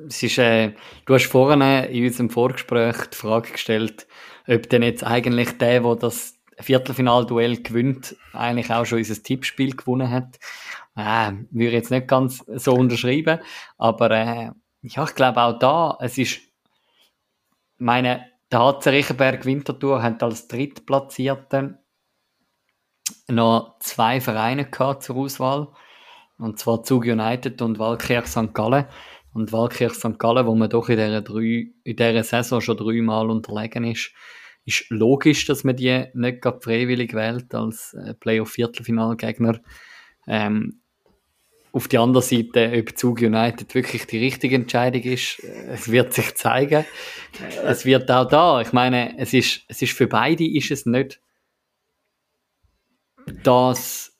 es 0.07 0.23
ist, 0.23 0.37
äh, 0.37 0.73
du 1.05 1.13
hast 1.13 1.25
vorhin 1.27 1.61
in 1.61 2.05
unserem 2.05 2.29
Vorgespräch 2.29 3.07
die 3.07 3.17
Frage 3.17 3.51
gestellt, 3.51 4.07
ob 4.47 4.69
denn 4.69 4.83
jetzt 4.83 5.03
eigentlich 5.03 5.57
der, 5.57 5.81
der 5.81 5.95
das 5.95 6.37
Viertelfinalduell 6.59 7.61
gewinnt, 7.61 8.15
eigentlich 8.33 8.71
auch 8.71 8.85
schon 8.85 8.99
unser 8.99 9.21
Tippspiel 9.21 9.75
gewonnen 9.75 10.09
hat. 10.09 10.39
Äh, 10.95 11.31
würde 11.51 11.67
ich 11.67 11.73
jetzt 11.73 11.91
nicht 11.91 12.07
ganz 12.07 12.43
so 12.47 12.73
unterschreiben, 12.73 13.39
aber 13.77 14.11
äh, 14.11 14.51
ja, 14.81 15.03
ich 15.03 15.15
glaube 15.15 15.41
auch 15.41 15.57
da, 15.57 15.97
es 16.01 16.17
ist, 16.17 16.41
meine, 17.77 18.27
der 18.51 18.59
HC 18.59 18.89
Riechenberg 18.89 19.45
Winterthur 19.45 20.03
hat 20.03 20.21
als 20.21 20.47
Drittplatzierte 20.47 21.79
noch 23.27 23.77
zwei 23.79 24.19
Vereine 24.19 24.65
gehabt 24.65 25.03
zur 25.03 25.15
Auswahl, 25.17 25.69
und 26.37 26.59
zwar 26.59 26.83
Zug 26.83 27.03
United 27.05 27.61
und 27.61 27.79
Walkirch 27.79 28.25
St. 28.25 28.53
Gallen. 28.53 28.85
Und 29.33 29.53
Walkirch 29.53 29.93
St. 29.93 30.19
Gallen, 30.19 30.45
wo 30.45 30.55
man 30.55 30.69
doch 30.69 30.89
in 30.89 30.97
dieser, 30.97 31.21
drei, 31.21 31.71
in 31.83 31.95
dieser 31.95 32.23
Saison 32.23 32.61
schon 32.61 32.77
dreimal 32.77 33.29
unterlegen 33.29 33.85
ist, 33.85 34.11
ist 34.65 34.85
logisch, 34.89 35.45
dass 35.45 35.63
man 35.63 35.75
die 35.75 36.05
nicht 36.13 36.41
gerade 36.41 36.61
freiwillig 36.61 37.13
wählt 37.13 37.53
als 37.55 37.93
äh, 37.93 38.13
Playoff-Viertelfinalgegner. 38.13 39.59
Ähm, 40.27 40.81
auf 41.73 41.87
der 41.87 42.01
anderen 42.01 42.25
Seite, 42.25 42.73
ob 42.77 42.97
Zug 42.97 43.21
United 43.21 43.73
wirklich 43.73 44.05
die 44.05 44.19
richtige 44.19 44.55
Entscheidung 44.55 45.01
ist, 45.03 45.39
äh, 45.43 45.67
es 45.69 45.89
wird 45.89 46.13
sich 46.13 46.35
zeigen. 46.35 46.85
Es 47.63 47.85
wird 47.85 48.11
auch 48.11 48.27
da. 48.27 48.61
Ich 48.61 48.73
meine, 48.73 49.17
es 49.17 49.33
ist, 49.33 49.63
es 49.67 49.81
ist 49.81 49.93
für 49.93 50.07
beide 50.07 50.45
ist 50.45 50.71
es 50.71 50.85
nicht 50.85 51.21
das 53.43 54.17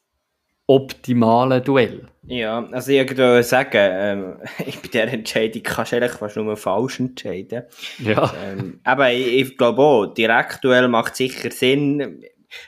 optimale 0.68 1.62
Duell. 1.62 2.11
Ja, 2.24 2.68
also 2.72 2.92
ich 2.92 3.10
würde 3.10 3.44
sagen, 3.44 3.72
ähm, 3.74 4.36
bei 4.58 4.88
dieser 4.88 5.08
Entscheidung 5.08 5.64
kannst 5.64 5.92
du 5.92 5.98
eigentlich 5.98 6.12
fast 6.12 6.38
nur 6.38 6.56
falsch 6.56 7.00
entscheiden. 7.00 7.64
Ja. 8.00 8.32
Ähm, 8.44 8.80
aber 8.84 9.12
ich, 9.12 9.28
ich 9.28 9.58
glaube 9.58 9.82
auch, 9.82 10.06
Direktduell 10.08 10.88
macht 10.88 11.16
sicher 11.16 11.50
Sinn, 11.52 12.24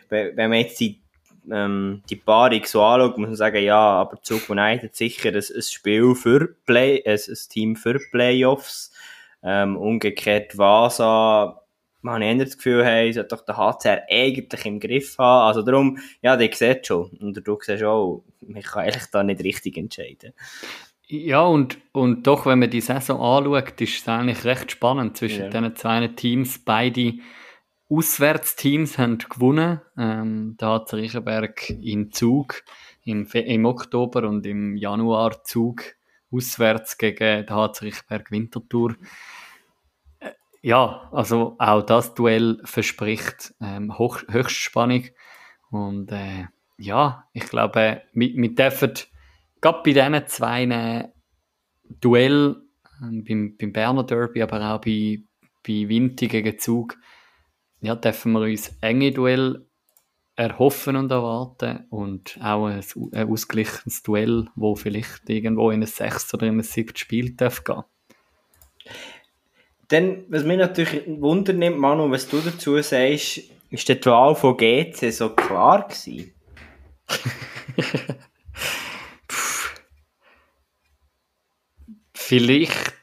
wenn, 0.09 0.35
wenn 0.35 0.49
man 0.49 0.59
jetzt 0.59 0.79
die, 0.79 1.01
ähm, 1.51 2.01
die 2.09 2.15
Paarung 2.15 2.63
so 2.65 2.81
anschaut, 2.81 3.17
muss 3.17 3.27
man 3.27 3.35
sagen, 3.35 3.63
ja, 3.63 3.77
aber 3.77 4.21
Zug 4.21 4.49
United 4.49 4.95
sicher 4.95 5.29
ein, 5.29 5.35
ein 5.35 5.61
Spiel 5.61 6.15
für 6.15 6.55
Play, 6.65 7.03
ein, 7.05 7.13
ein 7.13 7.49
Team 7.49 7.75
für 7.75 7.99
Playoffs. 8.11 8.91
Ähm, 9.45 9.75
umgekehrt 9.75 10.57
Vasa 10.57 11.62
man 12.03 12.21
hat 12.21 12.39
das 12.45 12.57
Gefühl, 12.57 12.85
hey, 12.85 13.11
sollte 13.11 13.35
doch 13.35 13.45
der 13.45 13.57
HCR 13.57 14.03
eigentlich 14.09 14.65
im 14.65 14.79
Griff 14.79 15.17
haben. 15.17 15.47
Also 15.47 15.61
darum, 15.61 15.97
ja, 16.21 16.35
die 16.37 16.51
sieht 16.53 16.85
schon. 16.85 17.09
Und 17.19 17.41
du 17.45 17.57
siehst 17.61 17.83
auch, 17.83 18.23
man 18.41 18.61
kann 18.61 18.83
eigentlich 18.83 19.05
da 19.11 19.23
nicht 19.23 19.43
richtig 19.43 19.77
entscheiden. 19.77 20.33
Ja, 21.07 21.41
und, 21.41 21.77
und 21.91 22.27
doch, 22.27 22.45
wenn 22.45 22.59
man 22.59 22.69
die 22.69 22.81
Saison 22.81 23.21
anschaut, 23.21 23.79
ist 23.81 24.01
es 24.01 24.07
eigentlich 24.07 24.45
recht 24.45 24.71
spannend 24.71 25.17
zwischen 25.17 25.43
ja. 25.43 25.49
diesen 25.49 25.75
zwei 25.75 26.07
Teams. 26.09 26.59
Beide 26.59 27.13
Auswärtsteams 27.89 28.97
haben 28.97 29.17
gewonnen. 29.17 29.81
Ähm, 29.97 30.55
da 30.57 30.75
hat 30.75 30.93
Riechenberg 30.93 31.69
in 31.69 32.11
Zug 32.11 32.63
im, 33.05 33.27
im 33.27 33.65
Oktober 33.65 34.27
und 34.27 34.45
im 34.45 34.75
Januar 34.75 35.43
Zug 35.43 35.83
auswärts 36.31 36.97
gegen 36.97 37.45
den 37.45 37.49
HC 37.49 37.85
Riechenberg 37.85 38.31
Winterthur. 38.31 38.95
Ja, 40.65 41.09
also 41.11 41.57
auch 41.59 41.81
das 41.81 42.13
Duell 42.13 42.61
verspricht 42.63 43.53
ähm, 43.59 43.97
hoch, 43.97 44.21
Höchstspannung. 44.29 45.03
Und 45.69 46.09
äh, 46.13 46.45
ja, 46.77 47.27
ich 47.33 47.43
glaube, 47.49 48.01
wir, 48.13 48.29
wir 48.33 48.55
dürfen 48.55 48.93
gerade 49.59 49.81
bei 49.83 49.91
diesen 49.91 50.27
zwei 50.27 51.11
Duell, 51.99 52.55
äh, 53.01 53.21
beim, 53.27 53.57
beim 53.57 53.73
Berner 53.73 54.05
Derby, 54.05 54.41
aber 54.41 54.73
auch 54.73 54.79
bei, 54.79 55.23
bei 55.67 55.89
Winti 55.89 56.29
gegen 56.29 56.57
Zug, 56.57 56.95
ja, 57.81 57.95
dürfen 57.95 58.31
wir 58.31 58.43
uns 58.43 58.73
enge 58.79 59.11
Duell 59.11 59.67
erhoffen 60.37 60.95
und 60.95 61.11
erwarten 61.11 61.87
und 61.89 62.39
auch 62.41 62.67
ein, 62.67 62.81
ein 63.11 63.29
ausgeglichenes 63.29 64.01
Duell, 64.01 64.47
wo 64.55 64.75
vielleicht 64.75 65.29
irgendwo 65.29 65.71
in 65.71 65.81
ein 65.81 65.87
6 65.87 66.33
oder 66.35 66.47
in 66.47 66.59
ein 66.59 66.63
7 66.63 66.95
Spiel 66.95 67.35
darf 67.35 67.65
gehen. 67.65 67.83
Dann, 69.93 70.25
was 70.27 70.43
mich 70.43 70.57
natürlich 70.57 71.03
wundern 71.05 71.59
nimmt, 71.59 71.77
Manu, 71.77 72.09
was 72.09 72.27
du 72.27 72.39
dazu 72.39 72.81
sagst, 72.81 73.41
ist 73.69 73.87
die 73.87 74.05
Wahl 74.05 74.33
von 74.33 74.57
GC 74.57 75.11
so 75.11 75.29
klar 75.29 75.87
gewesen? 75.87 76.33
Vielleicht. 82.15 82.93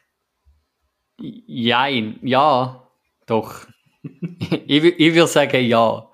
Jein. 1.20 2.18
Ja, 2.22 2.90
doch. 3.26 3.68
ich, 4.66 4.82
ich 4.82 5.14
würde 5.14 5.28
sagen 5.28 5.64
ja. 5.64 6.10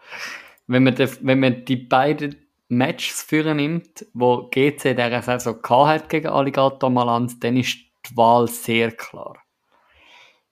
Wenn 0.67 0.85
man, 0.85 0.95
die, 0.95 1.09
wenn 1.23 1.41
man 1.41 1.65
die 1.65 1.77
beiden 1.77 2.37
Matches 2.69 3.23
führen 3.23 3.57
nimmt, 3.57 4.05
wo 4.13 4.49
GC 4.51 4.95
der 4.95 5.23
Saison 5.23 5.57
hat 5.87 6.11
gegen 6.11 6.27
Alligator 6.27 6.91
Malanz, 6.91 7.41
dann 7.41 7.57
ist 7.57 7.79
die 8.11 8.15
Wahl 8.15 8.47
sehr 8.47 8.93
klar. 8.93 9.46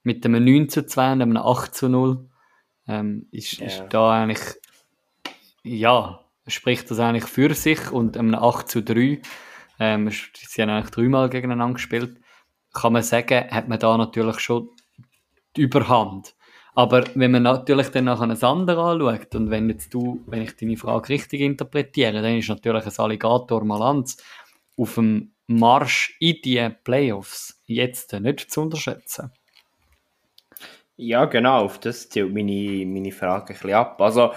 Mit 0.04 0.24
einem 0.24 0.44
9 0.44 0.68
zu 0.68 0.86
2 0.86 1.12
und 1.12 1.22
einem 1.22 1.36
8 1.36 1.74
zu 1.74 1.88
0 1.88 2.28
ähm, 2.86 3.26
ist, 3.32 3.58
ja. 3.58 3.66
ist 3.66 3.84
da 3.90 4.12
eigentlich, 4.12 4.40
ja, 5.64 6.20
spricht 6.46 6.90
das 6.90 7.00
eigentlich 7.00 7.24
für 7.24 7.52
sich 7.54 7.90
und 7.90 8.16
einem 8.16 8.34
8 8.34 8.68
zu 8.68 8.82
3, 8.82 9.20
ähm, 9.80 10.10
sie 10.10 10.62
haben 10.62 10.70
eigentlich 10.70 10.90
dreimal 10.90 11.28
gegeneinander 11.28 11.74
gespielt, 11.74 12.20
kann 12.72 12.92
man 12.92 13.02
sagen, 13.02 13.50
hat 13.50 13.68
man 13.68 13.78
da 13.78 13.96
natürlich 13.96 14.38
schon 14.40 14.68
die 15.56 15.62
Überhand. 15.62 16.34
Aber 16.74 17.04
wenn 17.14 17.30
man 17.30 17.44
natürlich 17.44 17.88
dann 17.90 18.04
nachher 18.04 18.24
ein 18.24 18.42
anderes 18.42 19.02
anschaut 19.02 19.34
und 19.36 19.50
wenn 19.50 19.68
jetzt 19.70 19.94
du, 19.94 20.22
wenn 20.26 20.42
ich 20.42 20.56
deine 20.56 20.76
Frage 20.76 21.08
richtig 21.08 21.40
interpretiere, 21.40 22.20
dann 22.20 22.36
ist 22.36 22.48
natürlich 22.48 22.84
ein 22.84 22.98
Alligator 22.98 23.64
Malanz 23.64 24.16
auf 24.76 24.96
dem 24.96 25.34
Marsch 25.46 26.16
in 26.18 26.36
die 26.44 26.68
Playoffs 26.82 27.62
jetzt 27.66 28.12
nicht 28.12 28.50
zu 28.50 28.62
unterschätzen. 28.62 29.30
Ja, 30.96 31.24
genau, 31.24 31.64
auf 31.64 31.78
das 31.80 32.08
zielt 32.08 32.32
meine, 32.32 32.86
meine 32.86 33.10
Frage 33.10 33.52
ein 33.52 33.54
bisschen 33.54 33.72
ab. 33.74 34.00
Also, 34.00 34.32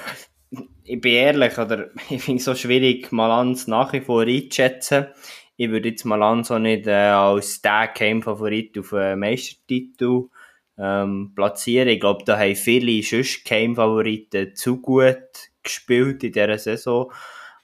ich 0.83 0.99
bin 0.99 1.13
ehrlich, 1.13 1.57
oder 1.57 1.89
ich 2.09 2.23
finde 2.23 2.39
es 2.39 2.45
so 2.45 2.55
schwierig, 2.55 3.11
Malanz 3.11 3.67
nach 3.67 3.93
wie 3.93 4.01
vor 4.01 4.23
einzuschätzen. 4.23 5.07
Ich 5.55 5.69
würde 5.69 5.89
jetzt 5.89 6.05
Malanz 6.05 6.49
auch 6.51 6.59
nicht 6.59 6.87
äh, 6.87 6.91
als 6.93 7.61
der 7.61 7.89
Game-Favorit 7.93 8.77
auf 8.77 8.93
einen 8.93 9.19
Meistertitel 9.19 10.29
ähm, 10.77 11.33
platzieren. 11.35 11.89
Ich 11.89 11.99
glaube, 11.99 12.23
da 12.25 12.37
haben 12.39 12.55
viele 12.55 13.01
sonst 13.03 13.43
Game-Favoriten 13.45 14.55
zu 14.55 14.81
gut 14.81 15.17
gespielt 15.63 16.23
in 16.23 16.31
dieser 16.31 16.57
Saison. 16.57 17.11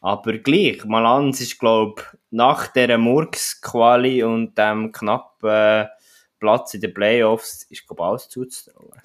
Aber 0.02 0.34
gleich, 0.40 0.84
Malanz 0.86 1.40
ist, 1.42 1.60
glaube 1.60 2.04
nach 2.30 2.68
dieser 2.68 2.98
Murks-Quali 2.98 4.24
und 4.24 4.58
dem 4.58 4.92
knappen 4.92 5.50
äh, 5.50 5.86
Platz 6.44 6.74
in 6.74 6.82
den 6.82 6.94
Playoffs, 6.94 7.64
ist, 7.70 7.88
glaube 7.88 8.04
alles 8.04 8.28
zuzutrauen. 8.28 9.00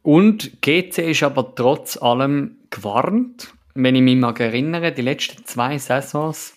Und 0.00 0.62
GC 0.62 1.10
ist 1.10 1.22
aber 1.22 1.54
trotz 1.54 1.98
allem 1.98 2.58
gewarnt. 2.70 3.52
Wenn 3.74 3.94
ich 3.94 4.02
mich 4.02 4.16
mal 4.16 4.34
erinnere, 4.40 4.92
die 4.92 5.02
letzten 5.02 5.44
zwei 5.44 5.76
Saisons 5.76 6.54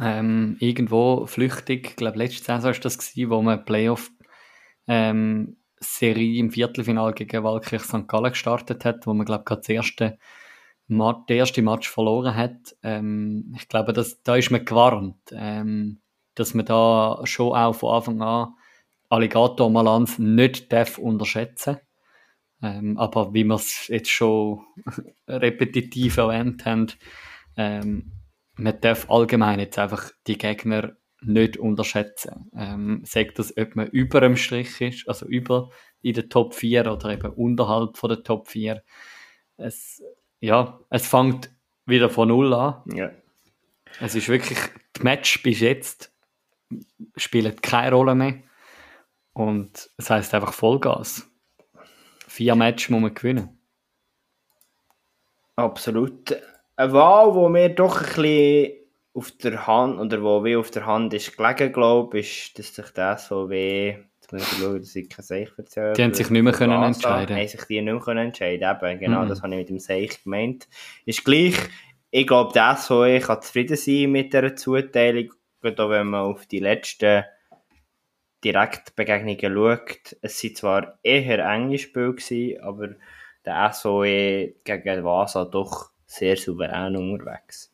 ähm, 0.00 0.56
irgendwo 0.60 1.26
flüchtig, 1.26 1.88
ich 1.90 1.96
glaube, 1.96 2.18
letzte 2.18 2.44
Saison 2.44 2.72
war 2.72 2.80
das, 2.80 2.98
gewesen, 2.98 3.30
wo 3.30 3.42
man 3.42 3.64
Playoff 3.64 4.12
ähm, 4.86 5.56
Serie 5.80 6.38
im 6.38 6.52
Viertelfinale 6.52 7.14
gegen 7.14 7.42
Walkirch 7.42 7.82
St. 7.82 8.06
Gallen 8.06 8.30
gestartet 8.30 8.84
hat, 8.84 9.08
wo 9.08 9.12
man, 9.14 9.26
glaube 9.26 9.44
ich, 9.48 9.56
das 9.56 9.68
erste 9.68 10.18
den 10.88 11.38
ersten 11.38 11.64
Match 11.64 11.88
verloren 11.88 12.34
hat. 12.36 12.76
Ähm, 12.82 13.54
ich 13.56 13.68
glaube, 13.68 13.92
das, 13.92 14.22
da 14.22 14.36
ist 14.36 14.50
man 14.50 14.64
gewarnt, 14.64 15.18
ähm, 15.32 16.00
dass 16.40 16.54
man 16.54 16.66
da 16.66 17.20
schon 17.24 17.52
auch 17.54 17.74
von 17.74 17.94
Anfang 17.94 18.22
an 18.22 18.54
Alligator 19.08 19.70
Malanz 19.70 20.18
nicht 20.18 20.72
darf 20.72 20.98
unterschätzen 20.98 21.78
ähm, 22.62 22.98
aber 22.98 23.32
wie 23.32 23.44
wir 23.44 23.54
es 23.54 23.88
jetzt 23.88 24.10
schon 24.10 24.60
repetitiv 25.28 26.16
erwähnt 26.16 26.64
haben, 26.66 26.88
ähm, 27.56 28.12
man 28.56 28.80
darf 28.80 29.10
allgemein 29.10 29.60
jetzt 29.60 29.78
einfach 29.78 30.10
die 30.26 30.36
Gegner 30.36 30.96
nicht 31.22 31.56
unterschätzen. 31.56 32.50
Ähm, 32.54 33.02
sagt 33.04 33.38
das, 33.38 33.56
ob 33.56 33.76
man 33.76 33.88
über 33.88 34.20
dem 34.20 34.36
Strich 34.36 34.80
ist, 34.80 35.08
also 35.08 35.26
über 35.26 35.70
in 36.02 36.14
der 36.14 36.28
Top 36.28 36.54
4 36.54 36.90
oder 36.90 37.10
eben 37.10 37.32
unterhalb 37.32 37.96
von 37.96 38.10
der 38.10 38.22
Top 38.22 38.48
4. 38.48 38.82
Es, 39.56 40.02
ja, 40.40 40.80
es 40.88 41.06
fängt 41.06 41.50
wieder 41.86 42.08
von 42.08 42.28
Null 42.28 42.54
an. 42.54 42.82
Ja. 42.94 43.10
Es 44.00 44.14
ist 44.14 44.28
wirklich, 44.28 44.58
die 44.96 45.02
Match 45.02 45.42
bis 45.42 45.60
jetzt 45.60 46.12
spielen 47.16 47.56
keine 47.60 47.94
Rolle 47.94 48.14
mehr. 48.14 48.34
Und 49.32 49.90
es 49.96 50.10
heißt 50.10 50.34
einfach 50.34 50.52
Vollgas. 50.52 51.28
Vier 52.26 52.54
Matches 52.54 52.90
muss 52.90 53.00
man 53.00 53.14
gewinnen. 53.14 53.60
Absolut. 55.56 56.36
Eine 56.76 56.92
Wahl, 56.92 57.32
die 57.32 57.52
mir 57.52 57.68
doch 57.70 58.00
ein 58.00 58.06
bisschen 58.06 58.80
auf 59.12 59.32
der 59.32 59.66
Hand, 59.66 59.98
oder 59.98 60.22
wo 60.22 60.44
wie 60.44 60.56
auf 60.56 60.70
der 60.70 60.86
Hand 60.86 61.12
ist 61.14 61.36
gelegen, 61.36 61.72
glaube 61.72 62.20
ich, 62.20 62.46
ist, 62.46 62.58
dass 62.58 62.74
sich 62.74 62.90
das 62.94 63.26
so 63.26 63.50
wie, 63.50 63.96
jetzt 64.14 64.32
muss 64.32 64.42
ich 64.42 64.58
schauen, 64.58 64.78
dass 64.78 64.96
ich 64.96 65.10
kein 65.10 65.24
Seich 65.24 65.50
erzähle. 65.56 65.92
Die 65.92 66.02
haben 66.02 66.14
sich 66.14 66.30
nicht 66.30 66.42
mehr 66.42 66.52
können 66.52 66.82
entscheiden. 66.82 67.36
Haben 67.36 67.48
sich 67.48 67.64
die 67.64 67.82
nicht 67.82 67.92
mehr 67.92 68.00
können 68.00 68.26
entscheiden, 68.26 68.70
eben, 68.70 68.98
genau, 69.00 69.24
mhm. 69.24 69.28
das 69.28 69.42
habe 69.42 69.52
ich 69.54 69.58
mit 69.58 69.68
dem 69.68 69.78
Seich 69.80 70.22
gemeint. 70.22 70.68
Ist 71.04 71.24
gleich, 71.24 71.56
ich 72.10 72.26
glaube, 72.26 72.52
das 72.54 72.86
SVE 72.86 73.20
kann 73.20 73.42
zufrieden 73.42 73.76
sein 73.76 74.12
mit 74.12 74.32
dieser 74.32 74.54
Zuteilung, 74.56 75.32
gerade 75.60 75.90
wenn 75.90 76.08
man 76.08 76.22
auf 76.22 76.46
die 76.46 76.58
letzten 76.58 77.24
Direktbegegnungen 78.44 79.54
schaut. 79.54 80.16
Es 80.22 80.42
waren 80.42 80.54
zwar 80.54 80.98
eher 81.02 81.44
enge 81.44 81.78
Spiele 81.78 82.58
aber 82.62 82.88
der 83.44 83.72
SVE 83.72 84.54
gegen 84.64 85.04
Vasa 85.04 85.44
doch 85.44 85.90
sehr 86.06 86.36
souverän 86.36 86.96
unterwegs. 86.96 87.72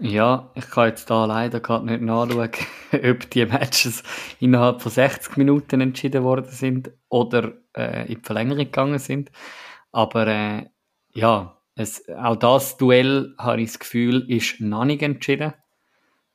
Ja, 0.00 0.52
ich 0.54 0.70
kann 0.70 0.88
jetzt 0.88 1.10
da 1.10 1.24
leider 1.24 1.58
gerade 1.58 1.86
nicht 1.86 2.02
nachschauen, 2.02 2.50
ob 2.92 3.30
die 3.30 3.46
Matches 3.46 4.04
innerhalb 4.38 4.80
von 4.80 4.92
60 4.92 5.36
Minuten 5.36 5.80
entschieden 5.80 6.22
worden 6.22 6.50
sind 6.50 6.92
oder 7.08 7.54
äh, 7.76 8.02
in 8.02 8.20
die 8.20 8.24
Verlängerung 8.24 8.64
gegangen 8.64 9.00
sind. 9.00 9.32
Aber 9.90 10.26
äh, 10.28 10.66
ja, 11.12 11.60
es, 11.74 12.08
auch 12.10 12.36
das 12.36 12.76
Duell, 12.76 13.34
habe 13.38 13.60
ich 13.60 13.70
das 13.70 13.78
Gefühl, 13.80 14.30
ist 14.30 14.60
noch 14.60 14.84
nicht 14.84 15.02
entschieden. 15.02 15.54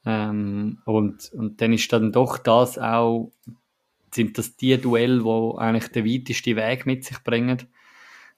Ähm, 0.06 0.80
und, 0.86 1.32
und 1.34 1.62
dann 1.62 1.74
ist 1.74 1.92
dann 1.94 2.12
doch 2.12 2.38
das 2.38 2.78
auch, 2.78 3.32
sind 4.12 4.38
das 4.38 4.58
die 4.58 4.78
Duell, 4.78 5.24
wo 5.24 5.56
eigentlich 5.56 5.90
den 5.90 6.06
weitesten 6.06 6.56
Weg 6.56 6.86
mit 6.86 7.04
sich 7.06 7.20
bringen. 7.24 7.68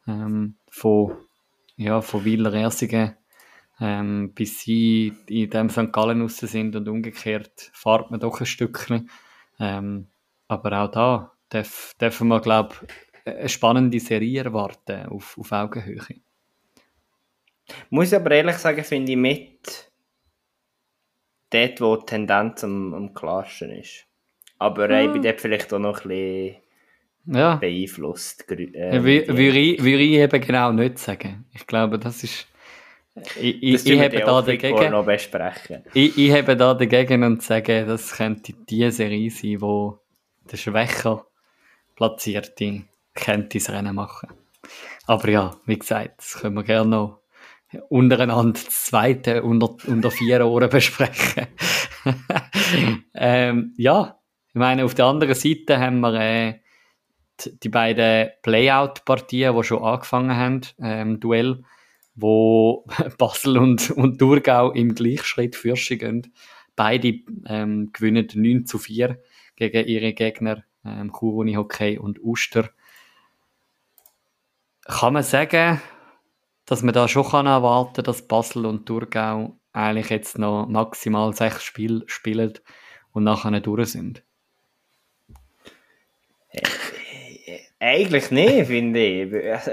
Ähm, 0.08 0.56
von, 0.70 1.18
ja, 1.78 2.02
von 2.02 2.24
Wieler 2.24 2.54
Ersingen 2.54 3.16
ähm, 3.80 4.32
bis 4.34 4.62
sie 4.62 5.14
in 5.28 5.50
dem 5.50 5.70
St. 5.70 5.92
Gallen 5.92 6.22
raus 6.22 6.38
sind 6.38 6.76
und 6.76 6.88
umgekehrt 6.88 7.72
fahrt 7.74 8.12
man 8.12 8.20
doch 8.20 8.40
ein 8.40 8.46
Stückchen. 8.46 9.10
Ähm, 9.60 10.08
aber 10.48 10.84
auch 10.84 10.92
da 10.92 11.32
darf, 11.50 11.94
dürfen 12.00 12.28
wir, 12.30 12.40
glaube 12.40 12.76
ich, 13.26 13.34
eine 13.34 13.50
spannende 13.50 14.00
Serie 14.00 14.44
erwarten 14.44 15.08
auf, 15.08 15.38
auf 15.38 15.52
Augenhöhe. 15.52 16.22
Muss 17.90 18.14
aber 18.14 18.32
ehrlich 18.32 18.58
sagen, 18.58 18.84
finde 18.84 19.12
ich 19.12 19.18
mit 19.18 19.92
dort, 21.50 21.82
wo 21.82 21.96
die 21.98 22.06
Tendenz 22.06 22.64
am, 22.64 22.94
am 22.94 23.14
klarsten 23.14 23.72
ist. 23.72 24.06
Aber 24.58 24.90
äh, 24.90 25.06
ich 25.06 25.12
bin 25.12 25.22
dort 25.22 25.42
vielleicht 25.42 25.74
auch 25.74 25.80
noch 25.80 26.02
ein 26.02 26.10
bisschen 26.10 26.56
ja. 27.26 27.56
beeinflusst. 27.56 28.50
Äh, 28.50 29.04
würde 29.04 29.60
ich, 29.60 29.84
würd 29.84 30.00
ich 30.00 30.14
eben 30.14 30.42
genau 30.42 30.72
nicht 30.72 31.00
sagen. 31.00 31.46
Ich 31.54 31.68
glaube, 31.68 32.00
das 32.00 32.24
ist 32.24 32.48
Ich, 33.40 33.64
ich, 33.64 33.86
ich 33.86 34.00
habe 34.00 34.20
da 34.20 34.42
dagegen, 34.42 34.92
noch 34.92 35.06
besprechen. 35.06 35.84
Ich, 35.94 36.18
ich 36.18 36.32
habe 36.32 36.58
da 36.58 36.74
dagegen 36.74 37.24
und 37.24 37.42
sage, 37.42 37.86
das 37.86 38.14
könnte 38.14 38.54
die 38.54 38.92
Serie 38.92 39.32
sein, 39.32 39.62
wo 39.62 40.00
der 40.52 40.58
schwächer 40.58 41.26
platzierte 41.96 42.84
könnte 43.14 43.58
das 43.58 43.70
Rennen 43.70 43.96
machen. 43.96 44.30
Aber 45.08 45.30
ja, 45.30 45.56
wie 45.66 45.80
gesagt, 45.80 46.18
das 46.18 46.34
können 46.34 46.56
wir 46.56 46.64
gerne 46.64 46.90
noch 46.90 47.20
untereinander 47.90 48.54
das 48.54 48.86
zweite 48.86 49.44
unter, 49.44 49.76
unter 49.88 50.12
vier 50.12 50.46
Ohren 50.46 50.70
besprechen. 50.70 51.48
ähm, 53.14 53.74
ja, 53.78 54.20
ich 54.50 54.56
meine, 54.56 54.86
auf 54.86 54.96
der 54.96 55.06
anderen 55.06 55.36
Seite 55.36 55.80
haben 55.80 56.00
wir 56.00 56.14
äh, 56.14 56.60
die, 57.64 57.70
beiden 57.70 58.30
Playout-Partien, 58.42 59.56
die 59.56 59.64
schon 59.64 59.84
angefangen 59.84 60.36
haben, 60.36 60.62
ähm, 60.80 61.20
Duell, 61.20 61.64
wo 62.16 62.86
Basel 63.18 63.58
und, 63.58 63.92
und 63.92 64.18
Thurgau 64.18 64.72
im 64.72 64.96
Gleichschritt 64.96 65.56
Fürsche 65.56 65.98
gehen. 65.98 66.34
Beide 66.76 67.20
ähm, 67.48 67.92
gewinnen 67.94 68.28
9 68.34 68.66
zu 68.66 68.78
4 68.78 69.20
gegen 69.56 69.88
ihre 69.88 70.14
Gegner, 70.14 70.64
ähm, 70.86 71.12
Chur 71.18 71.46
Hockey 71.56 71.98
und 71.98 72.24
Uster. 72.24 72.70
Kann 74.86 75.14
man 75.14 75.24
sagen, 75.24 75.82
dass 76.66 76.84
man 76.84 76.94
da 76.94 77.08
schon 77.08 77.28
kann 77.28 77.46
erwarten 77.46 77.96
kann, 77.96 78.06
dass 78.06 78.28
Basel 78.28 78.66
und 78.66 78.86
Thurgau 78.86 79.58
eigentlich 79.74 80.10
jetzt 80.10 80.38
noch 80.38 80.68
maximal 80.68 81.34
sechs 81.34 81.64
Spiele 81.64 82.04
spielen 82.08 82.54
und 83.12 83.24
nachher 83.24 83.60
durch 83.60 83.92
sind? 83.92 84.24
Äh, 86.50 86.62
äh, 87.46 87.60
eigentlich 87.80 88.32
nicht, 88.32 88.68
finde 88.68 89.00
ich. 89.00 89.52
Also, 89.52 89.72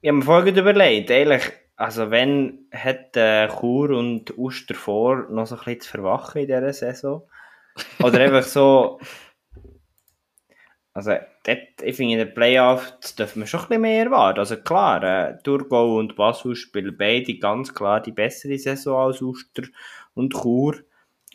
ich 0.00 0.08
habe 0.08 0.18
mir 0.18 0.22
vorhin 0.22 0.56
überlegt, 0.56 1.10
eigentlich, 1.10 1.42
also 1.76 2.10
wenn 2.10 2.68
hat 2.72 3.16
äh, 3.16 3.48
Chur 3.48 3.90
und 3.90 4.36
Uster 4.38 4.74
vor, 4.74 5.26
noch 5.30 5.46
so 5.46 5.56
ein 5.56 5.64
bisschen 5.64 5.80
zu 5.80 5.90
verwachen 5.90 6.42
in 6.42 6.46
dieser 6.46 6.72
Saison? 6.72 7.22
Oder 8.02 8.20
einfach 8.20 8.42
so, 8.42 9.00
also 10.92 11.12
dort, 11.46 11.82
ich 11.82 11.96
finde, 11.96 12.14
in 12.14 12.18
den 12.18 12.34
Playoffs 12.34 13.14
dürfen 13.14 13.40
wir 13.40 13.46
schon 13.46 13.60
ein 13.60 13.68
bisschen 13.68 13.82
mehr 13.82 14.04
erwarten. 14.04 14.40
Also 14.40 14.56
klar, 14.56 15.02
äh, 15.02 15.38
Thurgau 15.42 15.98
und 15.98 16.16
Basel 16.16 16.56
spielen 16.56 16.96
beide 16.96 17.38
ganz 17.38 17.72
klar 17.72 18.00
die 18.00 18.12
bessere 18.12 18.58
Saison 18.58 19.06
als 19.06 19.22
Uster 19.22 19.62
und 20.14 20.34
Chur. 20.34 20.76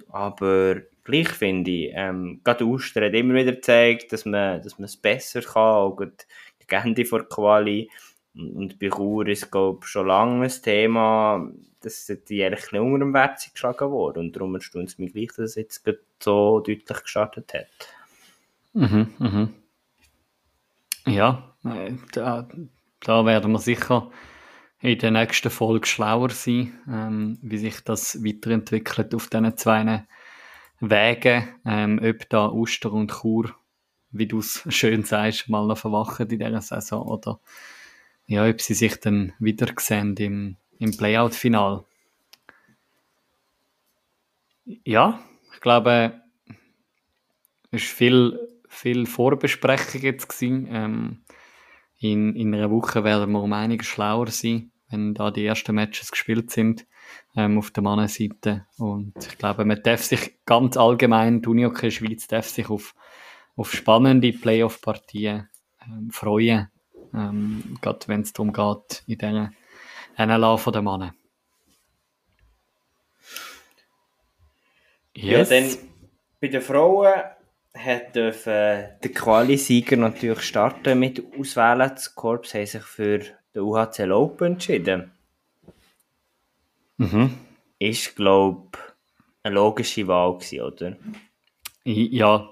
Aber 0.10 0.76
gleich 1.04 1.30
finde 1.30 1.72
ich, 1.72 1.92
ähm, 1.94 2.42
gerade 2.44 2.66
Uster 2.66 3.06
hat 3.06 3.14
immer 3.14 3.36
wieder 3.36 3.54
gezeigt, 3.54 4.12
dass 4.12 4.26
man, 4.26 4.62
dass 4.62 4.78
man 4.78 4.86
es 4.86 4.98
besser 4.98 5.42
kann, 5.42 5.62
auch 5.62 5.98
die 6.02 6.68
Gände 6.68 7.06
vor 7.06 7.28
Quali. 7.28 7.90
Und 8.34 8.80
bei 8.80 8.90
Chur 8.90 9.28
ist, 9.28 9.52
glaube 9.52 9.80
ich, 9.84 9.88
schon 9.88 10.08
lange 10.08 10.46
ein 10.46 10.62
Thema, 10.62 11.52
dass 11.82 12.06
die 12.30 12.44
eigentlich 12.44 12.72
nicht 12.72 12.82
unter 12.82 13.00
dem 13.00 13.14
Wert 13.14 13.50
geschlagen 13.52 13.92
worden. 13.92 14.20
Und 14.20 14.36
darum 14.36 14.56
erstaunt 14.56 14.90
es 14.90 14.98
mich 14.98 15.14
gleich, 15.14 15.28
dass 15.30 15.40
es 15.52 15.56
jetzt 15.56 15.84
so 16.20 16.60
deutlich 16.60 17.04
gestartet 17.04 17.54
hat. 17.54 17.68
Mhm, 18.74 19.14
mhm. 19.20 19.54
Ja, 21.06 21.56
äh, 21.64 21.94
da, 22.12 22.48
da 23.02 23.26
werden 23.26 23.52
wir 23.52 23.60
sicher 23.60 24.12
in 24.82 24.98
der 24.98 25.12
nächsten 25.12 25.50
Folge 25.50 25.88
schlauer 25.88 26.30
sein, 26.30 26.80
ähm, 26.88 27.38
wie 27.42 27.58
sich 27.58 27.82
das 27.82 28.24
weiterentwickelt 28.24 29.14
auf 29.14 29.28
diesen 29.28 29.58
zwei 29.58 30.06
Wegen, 30.80 31.48
ähm, 31.66 32.00
ob 32.04 32.28
da 32.30 32.50
Uster 32.50 32.92
und 32.92 33.12
Chur, 33.12 33.56
wie 34.12 34.28
du 34.28 34.40
es 34.40 34.64
schön 34.70 35.04
sagst, 35.04 35.50
mal 35.50 35.68
noch 35.68 35.78
verwachen 35.78 36.28
in 36.28 36.40
dieser 36.40 36.62
Saison 36.62 37.08
oder 37.08 37.40
ja, 38.26 38.48
ob 38.48 38.62
sie 38.62 38.74
sich 38.74 39.00
dann 39.00 39.34
wieder 39.40 39.68
sehen 39.78 40.16
im, 40.18 40.58
im 40.80 40.98
Playout-Final. 40.98 41.84
Ja, 44.86 45.20
ich 45.54 45.60
glaube, 45.60 46.22
es 47.72 47.84
ist 47.84 47.92
viel 47.92 48.51
viel 48.72 49.06
Vorbesprechung 49.06 50.02
jetzt 50.02 50.30
gewesen. 50.30 50.68
Ähm, 50.72 51.22
in, 52.00 52.36
in 52.36 52.56
einer 52.56 52.72
Woche 52.72 53.04
werden 53.04 53.32
wir 53.34 53.44
um 53.44 53.54
einiges 53.54 53.88
schlauer 53.88 54.28
sein, 54.28 54.72
wenn 54.90 55.14
da 55.14 55.30
die 55.30 55.46
ersten 55.46 55.76
Matches 55.76 56.10
gespielt 56.10 56.50
sind 56.50 56.88
ähm, 57.36 57.60
auf 57.60 57.72
der 57.72 57.84
Mannenseite. 57.84 58.66
Und 58.78 59.14
ich 59.20 59.38
glaube, 59.38 59.66
man 59.66 59.84
darf 59.84 60.04
sich 60.04 60.38
ganz 60.46 60.78
allgemein, 60.78 61.42
die 61.42 61.50
Unihockey 61.50 61.92
Schweiz 61.92 62.28
darf 62.28 62.48
sich 62.48 62.70
auf, 62.70 62.96
auf 63.56 63.72
spannende 63.74 64.32
Playoff-Partien 64.32 65.50
ähm, 65.86 66.10
freuen. 66.12 66.72
Ähm, 67.14 67.78
gerade 67.82 68.08
wenn 68.08 68.22
es 68.22 68.34
darum 68.34 68.54
geht, 68.54 69.04
in 69.06 69.18
diesen 69.18 69.56
NLA 70.18 70.58
von 70.58 70.74
der 70.74 70.82
Mannen. 70.82 71.12
Yes. 75.14 75.50
Ja, 75.50 75.60
dann 75.60 75.78
bei 76.40 76.48
den 76.48 76.62
Frauen 76.62 77.14
hat 77.74 78.16
dürfen 78.16 78.90
der 79.04 79.12
Quali-Sieger 79.14 79.98
natürlich 79.98 80.42
starten 80.42 81.00
mit 81.00 81.24
auswählen. 81.38 81.90
Das 81.90 82.14
Korps 82.16 82.54
hat 82.54 82.68
sich 82.68 82.84
für 82.84 83.20
den 83.20 83.62
UHC 83.62 84.12
Open 84.12 84.54
entschieden. 84.54 85.12
Mhm. 86.98 87.32
Ist, 87.80 88.16
glaube 88.16 88.70
ich, 88.74 88.80
eine 89.44 89.56
logische 89.56 90.08
Wahl 90.08 90.38
gewesen, 90.38 90.62
oder? 90.62 90.98
Ja, 91.84 92.50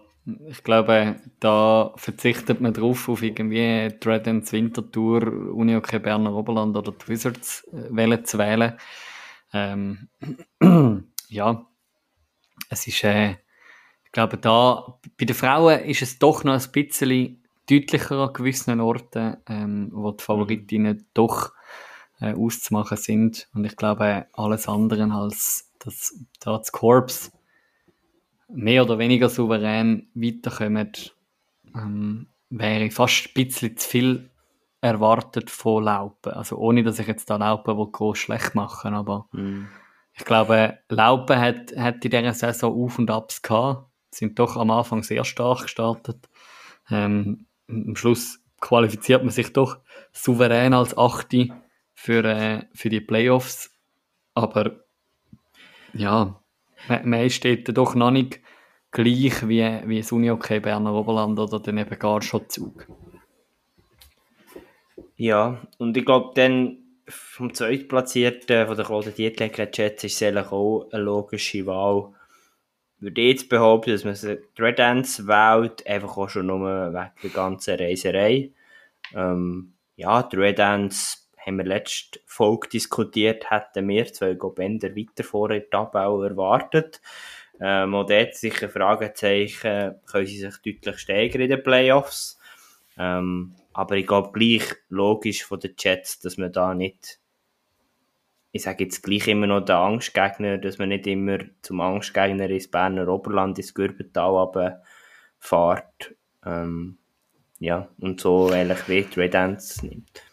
ich 0.47 0.63
glaube, 0.63 1.15
da 1.39 1.93
verzichtet 1.95 2.61
man 2.61 2.73
drauf, 2.73 3.09
auf 3.09 3.21
irgendwie 3.21 3.89
Dreadens 3.99 4.51
Wintertour, 4.51 5.21
Unihockey 5.53 5.99
Berner 5.99 6.33
Oberland 6.33 6.75
oder 6.75 6.91
die 6.91 7.07
Wizards 7.07 7.67
äh, 7.71 8.23
zu 8.23 8.37
wählen. 8.37 8.73
Ähm, 9.53 10.09
ja, 11.29 11.65
es 12.69 12.87
ist 12.87 13.03
äh, 13.03 13.35
ich 14.09 14.13
glaube, 14.13 14.37
da, 14.37 14.97
bei 15.19 15.25
den 15.25 15.35
Frauen 15.35 15.81
ist 15.81 16.01
es 16.01 16.17
doch 16.17 16.43
noch 16.43 16.53
ein 16.53 16.71
bisschen 16.71 17.43
deutlicher 17.69 18.17
an 18.17 18.33
gewissen 18.33 18.81
Orten, 18.81 19.37
ähm, 19.47 19.91
wo 19.93 20.09
die 20.09 20.23
Favoritinnen 20.23 20.97
mhm. 20.97 21.05
doch 21.13 21.51
äh, 22.19 22.33
auszumachen 22.33 22.97
sind. 22.97 23.47
Und 23.53 23.65
ich 23.65 23.75
glaube, 23.75 24.25
alles 24.33 24.67
andere 24.67 25.03
als 25.13 25.71
dass 25.77 26.19
da 26.39 26.57
das 26.57 26.71
Korps 26.71 27.31
mehr 28.47 28.83
oder 28.83 28.97
weniger 28.97 29.29
souverän 29.29 30.07
weiterkommen, 30.15 30.91
ähm, 31.75 32.29
wäre 32.49 32.89
fast 32.89 33.27
ein 33.27 33.33
bisschen 33.35 33.77
zu 33.77 33.87
viel 33.87 34.29
erwartet 34.81 35.51
von 35.51 35.83
Laupen. 35.83 36.33
Also 36.33 36.57
ohne, 36.57 36.81
dass 36.81 36.97
ich 36.97 37.05
jetzt 37.05 37.29
da 37.29 37.35
Laupen 37.35 37.91
groß 37.91 38.17
schlecht 38.17 38.55
machen 38.55 38.95
aber 38.95 39.27
mm. 39.33 39.67
ich 40.13 40.25
glaube, 40.25 40.79
Laupen 40.89 41.39
hat, 41.39 41.77
hat 41.77 42.03
in 42.03 42.11
dieser 42.11 42.33
Saison 42.33 42.83
Auf 42.83 42.97
und 42.97 43.11
Abs 43.11 43.43
gehabt 43.43 43.88
sind 44.11 44.39
doch 44.39 44.57
am 44.57 44.71
Anfang 44.71 45.03
sehr 45.03 45.23
stark 45.23 45.63
gestartet. 45.63 46.29
Ähm, 46.89 47.45
am 47.67 47.95
Schluss 47.95 48.39
qualifiziert 48.59 49.23
man 49.23 49.31
sich 49.31 49.53
doch 49.53 49.79
souverän 50.11 50.73
als 50.73 50.97
Achte 50.97 51.49
für, 51.93 52.23
äh, 52.25 52.65
für 52.73 52.89
die 52.89 53.01
Playoffs. 53.01 53.71
Aber 54.33 54.83
ja, 55.93 56.41
man, 56.87 57.09
man 57.09 57.29
steht 57.29 57.75
doch 57.77 57.95
noch 57.95 58.11
nicht 58.11 58.39
gleich 58.91 59.47
wie, 59.47 59.81
wie 59.85 59.99
das 59.99 60.11
Unihockey 60.11 60.59
Berner 60.59 60.93
Oberland 60.93 61.39
oder 61.39 61.59
dann 61.59 61.77
eben 61.77 61.99
gar 61.99 62.21
schon 62.21 62.49
Zug. 62.49 62.87
Ja, 65.15 65.61
und 65.77 65.97
ich 65.97 66.05
glaube 66.05 66.31
dann 66.35 66.77
vom 67.07 67.53
Zweitplatzierten 67.53 68.67
von 68.67 68.75
der 68.75 68.85
Claude 68.85 69.11
Dietleger 69.11 69.67
Jets 69.71 70.03
ist 70.03 70.21
es 70.21 70.51
auch 70.51 70.87
eine 70.91 71.03
logische 71.03 71.65
Wahl 71.65 72.13
würde 72.99 73.21
ich 73.21 73.27
jetzt 73.29 73.49
behaupten, 73.49 73.91
dass 73.91 74.03
man 74.03 74.15
die 74.15 74.61
Red 74.61 74.79
Ants 74.79 75.27
wählt, 75.27 75.85
einfach 75.87 76.17
auch 76.17 76.29
schon 76.29 76.47
nur 76.47 76.61
wegen 76.61 77.11
der 77.23 77.29
ganzen 77.29 77.75
Reiserei. 77.75 78.51
Ähm, 79.13 79.73
ja, 79.95 80.23
die 80.23 80.35
Red 80.35 80.59
haben 80.59 80.91
wir 81.45 81.65
letzte 81.65 82.19
Folge 82.25 82.69
diskutiert, 82.69 83.49
hätten 83.49 83.87
wir 83.87 84.05
zwei 84.11 84.33
Gobender 84.33 84.95
weiter 84.95 85.23
vor 85.23 85.49
der 85.49 85.69
Tabelle 85.69 86.29
erwartet. 86.29 87.01
Ähm, 87.61 87.93
und 87.93 88.09
dort 88.09 88.35
sicher 88.35 88.69
Fragezeichen, 88.69 89.95
können 90.05 90.25
sie 90.25 90.39
sich 90.39 90.55
deutlich 90.57 90.99
steigern 90.99 91.41
in 91.41 91.49
den 91.49 91.63
Playoffs. 91.63 92.39
Ähm, 92.97 93.55
aber 93.73 93.97
ich 93.97 94.07
glaube 94.07 94.31
gleich 94.31 94.75
logisch 94.89 95.43
von 95.43 95.59
den 95.59 95.75
Jets, 95.77 96.19
dass 96.19 96.37
man 96.37 96.51
da 96.51 96.73
nicht 96.73 97.19
ich 98.51 98.63
sage 98.63 98.85
jetzt 98.85 99.03
gleich 99.03 99.27
immer 99.27 99.47
noch 99.47 99.61
der 99.61 99.77
Angstgegner, 99.77 100.57
dass 100.57 100.77
man 100.77 100.89
nicht 100.89 101.05
immer 101.07 101.37
zum 101.61 101.81
Angstgegner 101.81 102.49
ins 102.49 102.69
Berner 102.69 103.07
Oberland, 103.07 103.57
ins 103.59 103.73
Gürbental 103.73 104.81
fährt. 105.37 106.15
Ähm, 106.45 106.97
ja, 107.59 107.89
und 107.99 108.21
so 108.21 108.51
ähnlich 108.51 108.87
wie 108.87 109.03
die 109.03 109.19
Red 109.19 109.35
Ants 109.35 109.83
nimmt. 109.83 110.23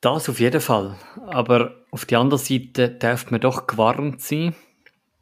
Das 0.00 0.28
auf 0.28 0.40
jeden 0.40 0.60
Fall. 0.60 0.96
Aber 1.26 1.84
auf 1.90 2.04
der 2.04 2.18
anderen 2.18 2.42
Seite 2.42 2.90
darf 2.90 3.30
man 3.30 3.40
doch 3.40 3.66
gewarnt 3.66 4.20
sein. 4.20 4.54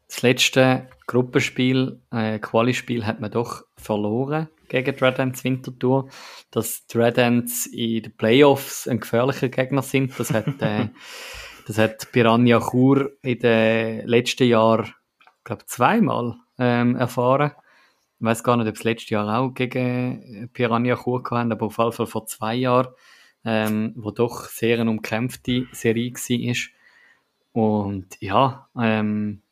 Das 0.08 0.22
letzte 0.22 0.88
Gruppenspiel, 1.06 2.00
äh, 2.10 2.38
Quali-Spiel, 2.38 3.06
hat 3.06 3.20
man 3.20 3.30
doch 3.30 3.64
verloren 3.76 4.48
gegen 4.68 4.96
die 4.96 5.04
Red 5.04 5.20
Ants 5.20 5.44
Winterthur. 5.44 6.08
Dass 6.50 6.86
die 6.86 6.98
Red 6.98 7.18
Ants 7.18 7.66
in 7.66 8.02
den 8.02 8.16
Playoffs 8.16 8.88
ein 8.88 9.00
gefährlicher 9.00 9.48
Gegner 9.48 9.82
sind, 9.82 10.18
das 10.18 10.32
hat 10.32 10.60
äh, 10.60 10.88
Das 11.66 11.78
hat 11.78 12.10
Piranha 12.12 12.60
Chur 12.60 13.12
in 13.22 13.38
den 13.38 14.06
letzten 14.06 14.48
Jahren, 14.48 14.92
glaube 15.44 15.64
zweimal 15.66 16.36
ähm, 16.58 16.96
erfahren. 16.96 17.52
Ich 18.18 18.26
weiß 18.26 18.42
gar 18.44 18.56
nicht, 18.56 18.68
ob 18.68 18.76
es 18.76 18.84
letztes 18.84 19.10
Jahr 19.10 19.38
auch 19.38 19.50
gegen 19.50 20.50
Piranha 20.52 20.96
Chur 20.96 21.22
hatten, 21.30 21.52
aber 21.52 21.66
auf 21.66 21.78
jeden 21.78 21.92
Fall 21.92 22.06
vor 22.06 22.26
zwei 22.26 22.54
Jahren, 22.54 22.88
ähm, 23.44 23.92
wo 23.96 24.10
doch 24.10 24.44
sehr 24.46 24.80
eine 24.80 24.90
umkämpfte 24.90 25.66
Serie 25.72 26.12
war. 26.12 26.54
Und 27.52 28.16
ja, 28.20 28.68
ähm, 28.78 29.42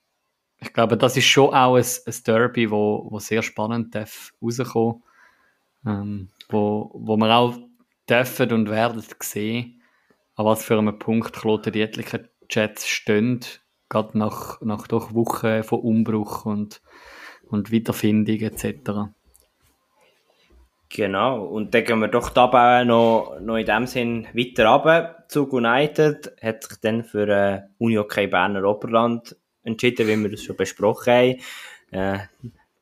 ich 0.58 0.72
glaube, 0.72 0.96
das 0.96 1.16
ist 1.16 1.26
schon 1.26 1.54
auch 1.54 1.76
ein, 1.76 1.84
ein 1.84 2.14
Derby, 2.26 2.70
wo, 2.70 3.06
wo 3.10 3.18
sehr 3.18 3.42
spannend 3.42 3.94
darf 3.94 4.32
rauskommen 4.42 5.02
ähm, 5.86 6.28
wo, 6.48 6.90
wo 6.94 7.16
wir 7.16 7.34
auch 7.34 7.56
dürfen 8.08 8.52
und 8.52 8.70
werden 8.70 9.02
sehen, 9.20 9.79
an 10.40 10.46
was 10.46 10.64
für 10.64 10.78
einem 10.78 10.98
Punkt 10.98 11.34
Kloten 11.34 11.72
die 11.72 11.82
etlichen 11.82 12.26
Chats 12.48 12.88
stehen, 12.88 13.40
gerade 13.90 14.16
nach, 14.16 14.60
nach 14.62 14.88
doch 14.88 15.12
Wochen 15.12 15.62
von 15.62 15.80
Umbruch 15.80 16.46
und, 16.46 16.80
und 17.48 17.70
Wiederfindung 17.70 18.40
etc. 18.40 19.12
Genau, 20.88 21.44
und 21.44 21.74
dann 21.74 21.84
gehen 21.84 22.00
wir 22.00 22.08
doch 22.08 22.30
dabei 22.30 22.84
noch, 22.84 23.38
noch 23.40 23.56
in 23.56 23.66
dem 23.66 23.86
Sinn 23.86 24.26
weiter 24.32 24.66
runter. 24.66 25.24
Zug 25.28 25.52
United 25.52 26.32
hat 26.42 26.64
sich 26.64 26.80
dann 26.80 27.04
für 27.04 27.28
äh, 27.28 27.60
Uni 27.78 27.96
Hockey 27.96 28.26
Berner 28.26 28.64
Oberland 28.64 29.36
entschieden, 29.62 30.08
wie 30.08 30.16
wir 30.16 30.30
das 30.30 30.42
schon 30.42 30.56
besprochen 30.56 31.12
haben. 31.12 31.36
Äh, 31.90 32.18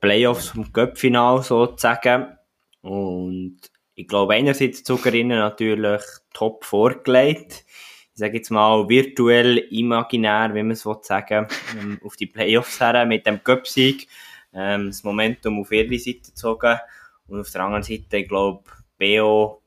Playoffs 0.00 0.50
vom 0.50 0.72
Cup-Final 0.72 1.42
sozusagen. 1.42 2.38
Und 2.82 3.58
ich 3.98 4.06
glaube, 4.06 4.34
einerseits 4.34 4.84
Zugerinnen 4.84 5.40
natürlich 5.40 6.02
top 6.32 6.64
vorgelegt. 6.64 7.64
Ich 8.12 8.20
sage 8.20 8.36
jetzt 8.36 8.50
mal 8.50 8.88
virtuell, 8.88 9.58
imaginär, 9.58 10.54
wie 10.54 10.62
man 10.62 10.70
es 10.70 10.82
sagen 11.02 11.48
will, 11.74 11.98
auf 12.04 12.14
die 12.14 12.26
Playoffs 12.26 12.80
her 12.80 13.04
mit 13.06 13.26
dem 13.26 13.42
Cup-Sieg. 13.42 14.06
Ähm, 14.52 14.86
das 14.86 15.02
Momentum 15.02 15.58
auf 15.60 15.72
ihre 15.72 15.98
Seite 15.98 16.30
gezogen. 16.30 16.78
Und 17.26 17.40
auf 17.40 17.50
der 17.50 17.62
anderen 17.62 17.82
Seite, 17.82 18.18
ich 18.18 18.28
glaube, 18.28 18.62
BO, 18.98 19.62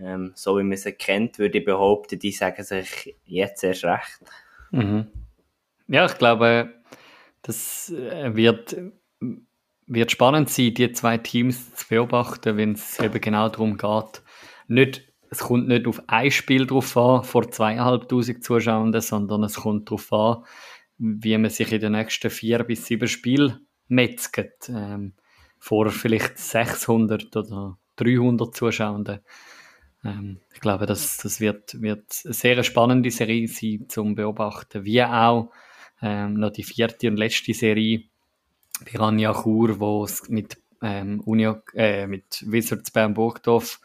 ähm, 0.00 0.32
so 0.34 0.58
wie 0.58 0.64
man 0.64 0.76
sie 0.76 0.92
kennt, 0.92 1.38
würde 1.38 1.58
ich 1.58 1.64
behaupten, 1.64 2.18
die 2.18 2.32
sagen 2.32 2.64
sich 2.64 3.16
jetzt 3.24 3.62
erst 3.62 3.84
recht. 3.84 4.20
Mhm. 4.72 5.06
Ja, 5.86 6.06
ich 6.06 6.18
glaube, 6.18 6.74
das 7.42 7.90
äh, 7.90 8.34
wird, 8.34 8.76
wird 9.90 10.12
spannend 10.12 10.48
sein, 10.48 10.72
die 10.72 10.92
zwei 10.92 11.18
Teams 11.18 11.74
zu 11.74 11.88
beobachten, 11.88 12.56
wenn 12.56 12.72
es 12.72 13.00
eben 13.00 13.20
genau 13.20 13.48
darum 13.48 13.76
geht. 13.76 14.22
Nicht, 14.68 15.02
es 15.30 15.40
kommt 15.40 15.66
nicht 15.66 15.86
auf 15.86 16.00
ein 16.06 16.30
Spiel 16.30 16.66
drauf 16.66 16.96
an, 16.96 17.24
vor 17.24 17.50
zweieinhalbtausend 17.50 18.44
Zuschauern, 18.44 18.98
sondern 19.00 19.42
es 19.42 19.56
kommt 19.56 19.90
darauf 19.90 20.12
an, 20.12 20.44
wie 20.98 21.36
man 21.36 21.50
sich 21.50 21.72
in 21.72 21.80
den 21.80 21.92
nächsten 21.92 22.30
vier 22.30 22.62
bis 22.62 22.86
sieben 22.86 23.08
Spielen 23.08 23.66
metzget. 23.88 24.68
Ähm, 24.68 25.14
vor 25.58 25.90
vielleicht 25.90 26.38
600 26.38 27.36
oder 27.36 27.76
300 27.96 28.54
Zuschauenden. 28.54 29.20
Ähm, 30.04 30.40
ich 30.54 30.60
glaube, 30.60 30.86
das, 30.86 31.18
das 31.18 31.40
wird, 31.40 31.82
wird 31.82 32.04
eine 32.24 32.32
sehr 32.32 32.62
spannende 32.62 33.10
Serie 33.10 33.48
sein 33.48 33.86
zum 33.88 34.14
Beobachten, 34.14 34.84
wie 34.84 35.02
auch 35.02 35.50
ähm, 36.00 36.34
noch 36.34 36.50
die 36.50 36.62
vierte 36.62 37.08
und 37.08 37.16
letzte 37.16 37.52
Serie 37.54 38.04
Piranha 38.84 39.32
Chur, 39.42 39.80
wo 39.80 40.04
es 40.04 40.28
mit, 40.28 40.58
ähm, 40.82 41.20
Uni, 41.20 41.52
äh, 41.74 42.06
mit 42.06 42.44
Wizards 42.46 42.90
Bern 42.90 43.14
Burgdorf 43.14 43.80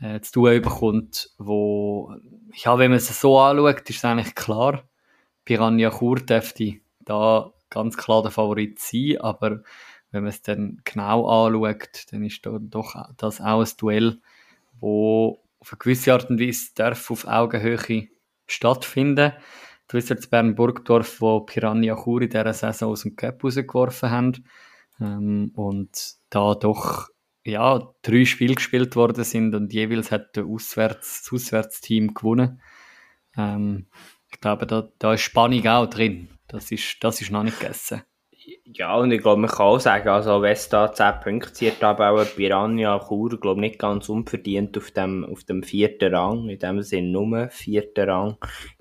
äh, 0.00 0.20
zu 0.20 0.32
tun 0.32 0.62
bekommt, 0.62 1.30
wo, 1.38 2.14
ja, 2.54 2.78
wenn 2.78 2.90
man 2.90 2.98
es 2.98 3.20
so 3.20 3.38
anschaut, 3.38 3.88
ist 3.88 3.98
es 3.98 4.04
eigentlich 4.04 4.34
klar, 4.34 4.84
Piranha 5.44 5.90
Chur 5.90 6.20
dürfte 6.20 6.80
da 7.00 7.52
ganz 7.70 7.96
klar 7.96 8.22
der 8.22 8.30
Favorit 8.30 8.78
sein, 8.78 9.18
aber 9.20 9.62
wenn 10.10 10.22
man 10.22 10.30
es 10.30 10.42
dann 10.42 10.80
genau 10.84 11.26
anschaut, 11.26 12.06
dann 12.10 12.24
ist 12.24 12.44
da 12.44 12.58
doch 12.60 12.94
das 13.16 13.40
auch 13.40 13.60
ein 13.60 13.70
Duell, 13.78 14.20
wo 14.80 15.42
auf 15.60 15.72
eine 15.72 15.78
gewisse 15.78 16.12
Art 16.12 16.30
und 16.30 16.40
Weise 16.40 16.70
darf 16.74 17.10
auf 17.10 17.26
Augenhöhe 17.26 18.08
stattfinden. 18.46 19.32
Du 19.32 19.36
wisst 19.94 20.10
jetzt 20.10 20.30
Bern 20.30 20.54
Burgdorf, 20.54 21.20
wo 21.20 21.40
Piranha 21.40 21.96
Chur 22.02 22.22
in 22.22 22.30
dieser 22.30 22.52
Saison 22.52 22.92
aus 22.92 23.02
dem 23.02 23.16
Cup 23.16 23.42
rausgeworfen 23.42 24.10
haben. 24.10 24.44
Ähm, 25.00 25.52
und 25.54 26.14
da 26.30 26.54
doch 26.54 27.08
ja, 27.44 27.94
drei 28.02 28.24
Spiele 28.24 28.54
gespielt 28.54 28.96
worden 28.96 29.24
sind 29.24 29.54
und 29.54 29.72
jeweils 29.72 30.10
hat 30.10 30.36
der 30.36 30.44
Auswärts, 30.44 31.22
das 31.22 31.32
Auswärtsteam 31.32 32.14
gewonnen. 32.14 32.60
Ähm, 33.36 33.86
ich 34.30 34.40
glaube, 34.40 34.66
da, 34.66 34.88
da 34.98 35.14
ist 35.14 35.22
Spannung 35.22 35.66
auch 35.66 35.86
drin. 35.86 36.28
Das 36.46 36.70
ist, 36.70 36.98
das 37.00 37.20
ist 37.20 37.30
noch 37.30 37.42
nicht 37.42 37.58
gegessen. 37.58 38.02
Ja, 38.64 38.96
und 38.96 39.12
ich 39.12 39.20
glaube, 39.20 39.42
man 39.42 39.50
kann 39.50 39.66
auch 39.66 39.80
sagen, 39.80 40.08
also 40.08 40.40
wenn 40.40 40.52
es 40.52 40.68
da 40.68 40.92
10 40.92 41.20
Punkte 41.22 41.52
zieht, 41.52 41.82
aber 41.82 42.10
auch 42.10 42.36
Piranha 42.36 42.98
Chur, 43.06 43.38
glaube 43.38 43.60
nicht 43.60 43.78
ganz 43.78 44.08
unverdient 44.08 44.78
auf 44.78 44.90
dem, 44.92 45.26
auf 45.26 45.44
dem 45.44 45.62
vierten 45.62 46.14
Rang, 46.14 46.48
in 46.48 46.58
dem 46.58 46.80
Sinne 46.82 47.08
nur 47.08 47.48
vierten 47.50 48.08
Rang 48.08 48.36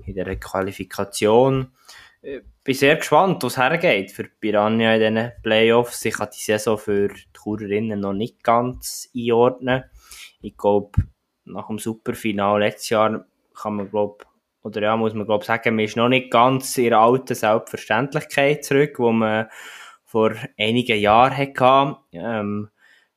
in 0.05 0.15
der 0.15 0.35
Qualifikation. 0.37 1.73
Ich 2.21 2.29
äh, 2.35 2.41
bin 2.63 2.73
sehr 2.73 2.95
gespannt, 2.95 3.43
was 3.43 3.57
hergeht 3.57 4.11
für 4.11 4.23
Piranha 4.23 4.95
in 4.95 5.15
diesen 5.15 5.31
Playoffs. 5.43 6.05
Ich 6.05 6.13
kann 6.13 6.29
die 6.33 6.41
Saison 6.41 6.77
für 6.77 7.09
die 7.09 7.23
Churerinnen 7.33 7.99
noch 7.99 8.13
nicht 8.13 8.43
ganz 8.43 9.09
einordnen. 9.13 9.83
Ich 10.41 10.55
glaube, 10.55 10.91
nach 11.43 11.67
dem 11.67 11.79
Superfinal 11.79 12.59
letztes 12.59 12.89
Jahr 12.89 13.25
kann 13.53 13.75
man, 13.75 13.89
glaube 13.89 14.25
oder 14.63 14.81
ja, 14.81 14.97
muss 14.97 15.13
man 15.13 15.25
glaube 15.25 15.45
sagen, 15.45 15.75
man 15.75 15.85
ist 15.85 15.97
noch 15.97 16.09
nicht 16.09 16.31
ganz 16.31 16.77
in 16.77 16.89
der 16.89 16.99
alten 16.99 17.35
Selbstverständlichkeit 17.35 18.63
zurück, 18.65 18.95
wo 18.97 19.11
man 19.11 19.47
vor 20.03 20.33
einigen 20.57 20.99
Jahren 20.99 21.37
hatte. 21.37 21.97
Ähm, 22.11 22.69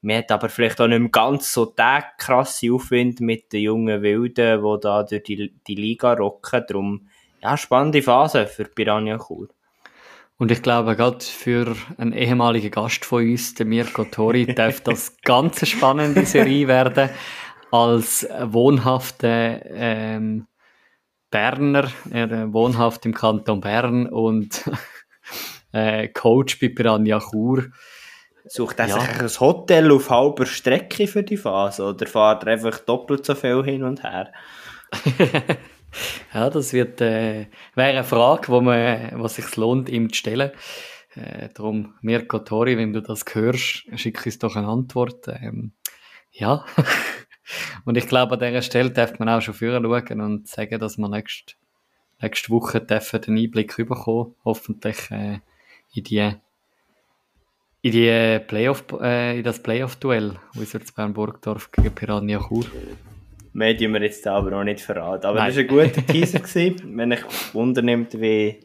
man 0.03 0.17
hat 0.19 0.33
aber 0.33 0.49
vielleicht 0.49 0.81
auch 0.81 0.89
nicht 0.89 0.99
mehr 0.99 1.11
ganz 1.11 1.53
so 1.53 1.67
den 1.67 2.03
krassen 2.19 2.73
Aufwind 2.73 3.21
mit 3.21 3.53
den 3.53 3.63
jungen 3.63 4.03
Wilden, 4.03 4.63
die 4.63 4.81
da 4.81 5.03
durch 5.03 5.23
die, 5.23 5.55
die 5.67 5.75
Liga 5.75 6.13
rocken. 6.13 6.65
Darum, 6.69 7.09
ja, 7.41 7.57
spannende 7.57 8.03
Phase 8.03 8.47
für 8.47 8.65
Piranha 8.65 9.19
Chur. 9.19 9.49
Und 10.39 10.51
ich 10.51 10.61
glaube, 10.61 10.97
gerade 10.97 11.25
für 11.25 11.77
einen 11.99 12.13
ehemaligen 12.13 12.71
Gast 12.71 13.05
von 13.05 13.23
uns, 13.23 13.55
den 13.55 13.69
Mirko 13.69 14.05
Tori, 14.05 14.47
darf 14.55 14.81
das 14.81 15.17
ganz 15.23 15.67
spannende 15.69 16.27
Serie 16.27 16.67
werden. 16.67 17.11
Als 17.71 18.29
wohnhafter 18.43 19.65
ähm, 19.65 20.47
Berner, 21.33 21.91
er 22.11 22.31
äh, 22.31 22.53
wohnhaft 22.53 23.05
im 23.07 23.15
Kanton 23.15 23.61
Bern 23.61 24.07
und 24.07 24.63
äh, 25.73 26.07
Coach 26.09 26.61
bei 26.61 26.69
Piranha 26.69 27.19
Chur. 27.19 27.65
Sucht 28.45 28.79
er 28.79 28.89
ja. 28.89 29.01
sich 29.01 29.09
ein 29.09 29.41
Hotel 29.41 29.91
auf 29.91 30.11
halber 30.11 30.47
Strecke 30.47 31.07
für 31.07 31.23
die 31.23 31.37
Phase 31.37 31.85
oder 31.85 32.07
fährt 32.07 32.45
er 32.45 32.53
einfach 32.53 32.79
doppelt 32.81 33.25
so 33.25 33.35
viel 33.35 33.65
hin 33.65 33.83
und 33.83 34.03
her? 34.03 34.33
ja, 36.35 36.51
das 36.51 36.73
wird, 36.73 37.01
äh, 37.01 37.47
wäre 37.75 37.91
eine 37.91 38.05
Frage, 38.05 38.49
wo 38.49 38.61
man, 38.61 39.13
was 39.15 39.37
sich 39.37 39.57
lohnt, 39.57 39.89
ihm 39.89 40.13
zu 40.13 40.17
stellen. 40.17 40.51
Äh, 41.15 41.49
darum, 41.55 41.95
Mirko 42.03 42.41
Tori, 42.41 42.77
wenn 42.77 42.93
du 42.93 43.01
das 43.01 43.25
hörst, 43.33 43.85
schick 43.95 44.25
uns 44.27 44.39
doch 44.39 44.57
eine 44.57 44.69
Antwort. 44.69 45.29
Ähm, 45.29 45.73
ja. 46.31 46.65
Und 47.85 47.97
ich 47.97 48.07
glaube, 48.07 48.35
an 48.35 48.41
dieser 48.41 48.63
Stelle 48.63 48.91
darf 48.91 49.19
man 49.19 49.29
auch 49.29 49.41
schon 49.41 49.55
führen 49.55 49.85
schauen 49.85 50.21
und 50.21 50.49
sagen, 50.49 50.79
dass 50.79 50.99
wir 50.99 51.09
nächste, 51.09 51.55
nächste 52.21 52.51
Woche 52.51 52.81
dürfen 52.81 53.21
den 53.21 53.39
Einblick 53.39 53.77
bekommen, 53.77 54.35
hoffentlich 54.45 55.11
äh, 55.11 55.41
in 55.95 56.05
die 56.05 56.33
in 57.85 57.91
die 57.91 58.39
Playoff, 58.47 58.85
äh, 59.01 59.39
in 59.39 59.43
das 59.43 59.61
Playoff-Duell 59.61 60.39
Wizards 60.55 60.93
Bern 60.93 61.13
Burgdorf 61.13 61.73
gegen 61.73 61.93
Piranha 61.93 62.39
Chur. 62.39 62.65
Mehr 63.55 63.77
tun 63.77 63.93
wir 63.93 64.03
jetzt 64.03 64.25
aber 64.25 64.51
noch 64.51 64.63
nicht 64.63 64.81
verraten. 64.81 65.27
Aber 65.27 65.41
Nein. 65.41 65.49
das 65.49 65.57
war 65.57 65.63
ein 65.63 65.91
guter 65.91 66.07
Teaser. 66.07 66.39
gewesen. 66.39 66.97
Wenn 66.97 67.13
euch 67.13 67.25
Wunder 67.53 67.83
nimmt, 67.83 68.15
wie, 68.15 68.61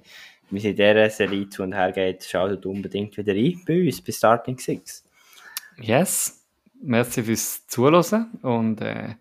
wie 0.52 0.58
es 0.58 0.64
in 0.66 0.76
dieser 0.76 1.10
Serie 1.10 1.50
zu 1.50 1.64
und 1.64 1.74
her 1.74 1.92
geht, 1.92 2.26
schaut 2.26 2.64
unbedingt 2.68 3.18
wieder 3.18 3.34
ein 3.34 3.60
bei 3.68 3.88
uns, 3.88 4.02
bei 4.02 4.12
Starting 4.12 4.60
Six. 4.60 5.04
Yes 5.82 6.37
merci 6.82 7.24
fürs 7.24 7.68
Zuhören 7.68 8.32
und 8.42 8.82
äh, 8.82 9.16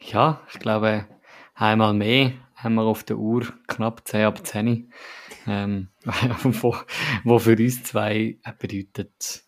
ja, 0.00 0.40
ich 0.52 0.58
glaube, 0.58 1.06
einmal 1.54 1.94
mehr 1.94 2.32
haben 2.56 2.74
wir 2.74 2.82
auf 2.82 3.04
der 3.04 3.18
Uhr 3.18 3.46
knapp 3.66 4.06
10 4.06 4.24
ab 4.24 4.46
10, 4.46 4.92
ähm, 5.46 5.88
wo, 6.42 6.76
wo 7.24 7.38
für 7.38 7.56
uns 7.56 7.82
zwei 7.84 8.38
bedeutet, 8.58 9.44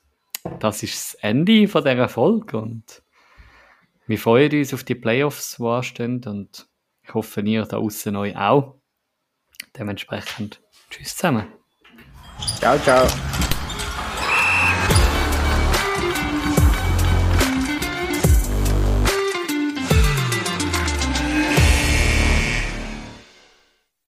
das 0.60 0.82
ist 0.82 1.14
das 1.14 1.14
Ende 1.22 1.68
von 1.68 1.84
dieser 1.84 2.08
Folge 2.08 2.58
und 2.58 3.02
wir 4.06 4.18
freuen 4.18 4.52
uns 4.52 4.72
auf 4.72 4.84
die 4.84 4.94
Playoffs, 4.94 5.56
die 5.56 5.64
anstehen 5.64 6.22
und 6.24 6.68
ich 7.02 7.14
hoffe, 7.14 7.40
ihr 7.40 7.64
da 7.64 7.78
außen 7.78 8.14
euch 8.16 8.36
auch. 8.36 8.76
Dementsprechend, 9.76 10.60
tschüss 10.90 11.16
zusammen. 11.16 11.46
Ciao, 12.58 12.78
ciao. 12.78 13.06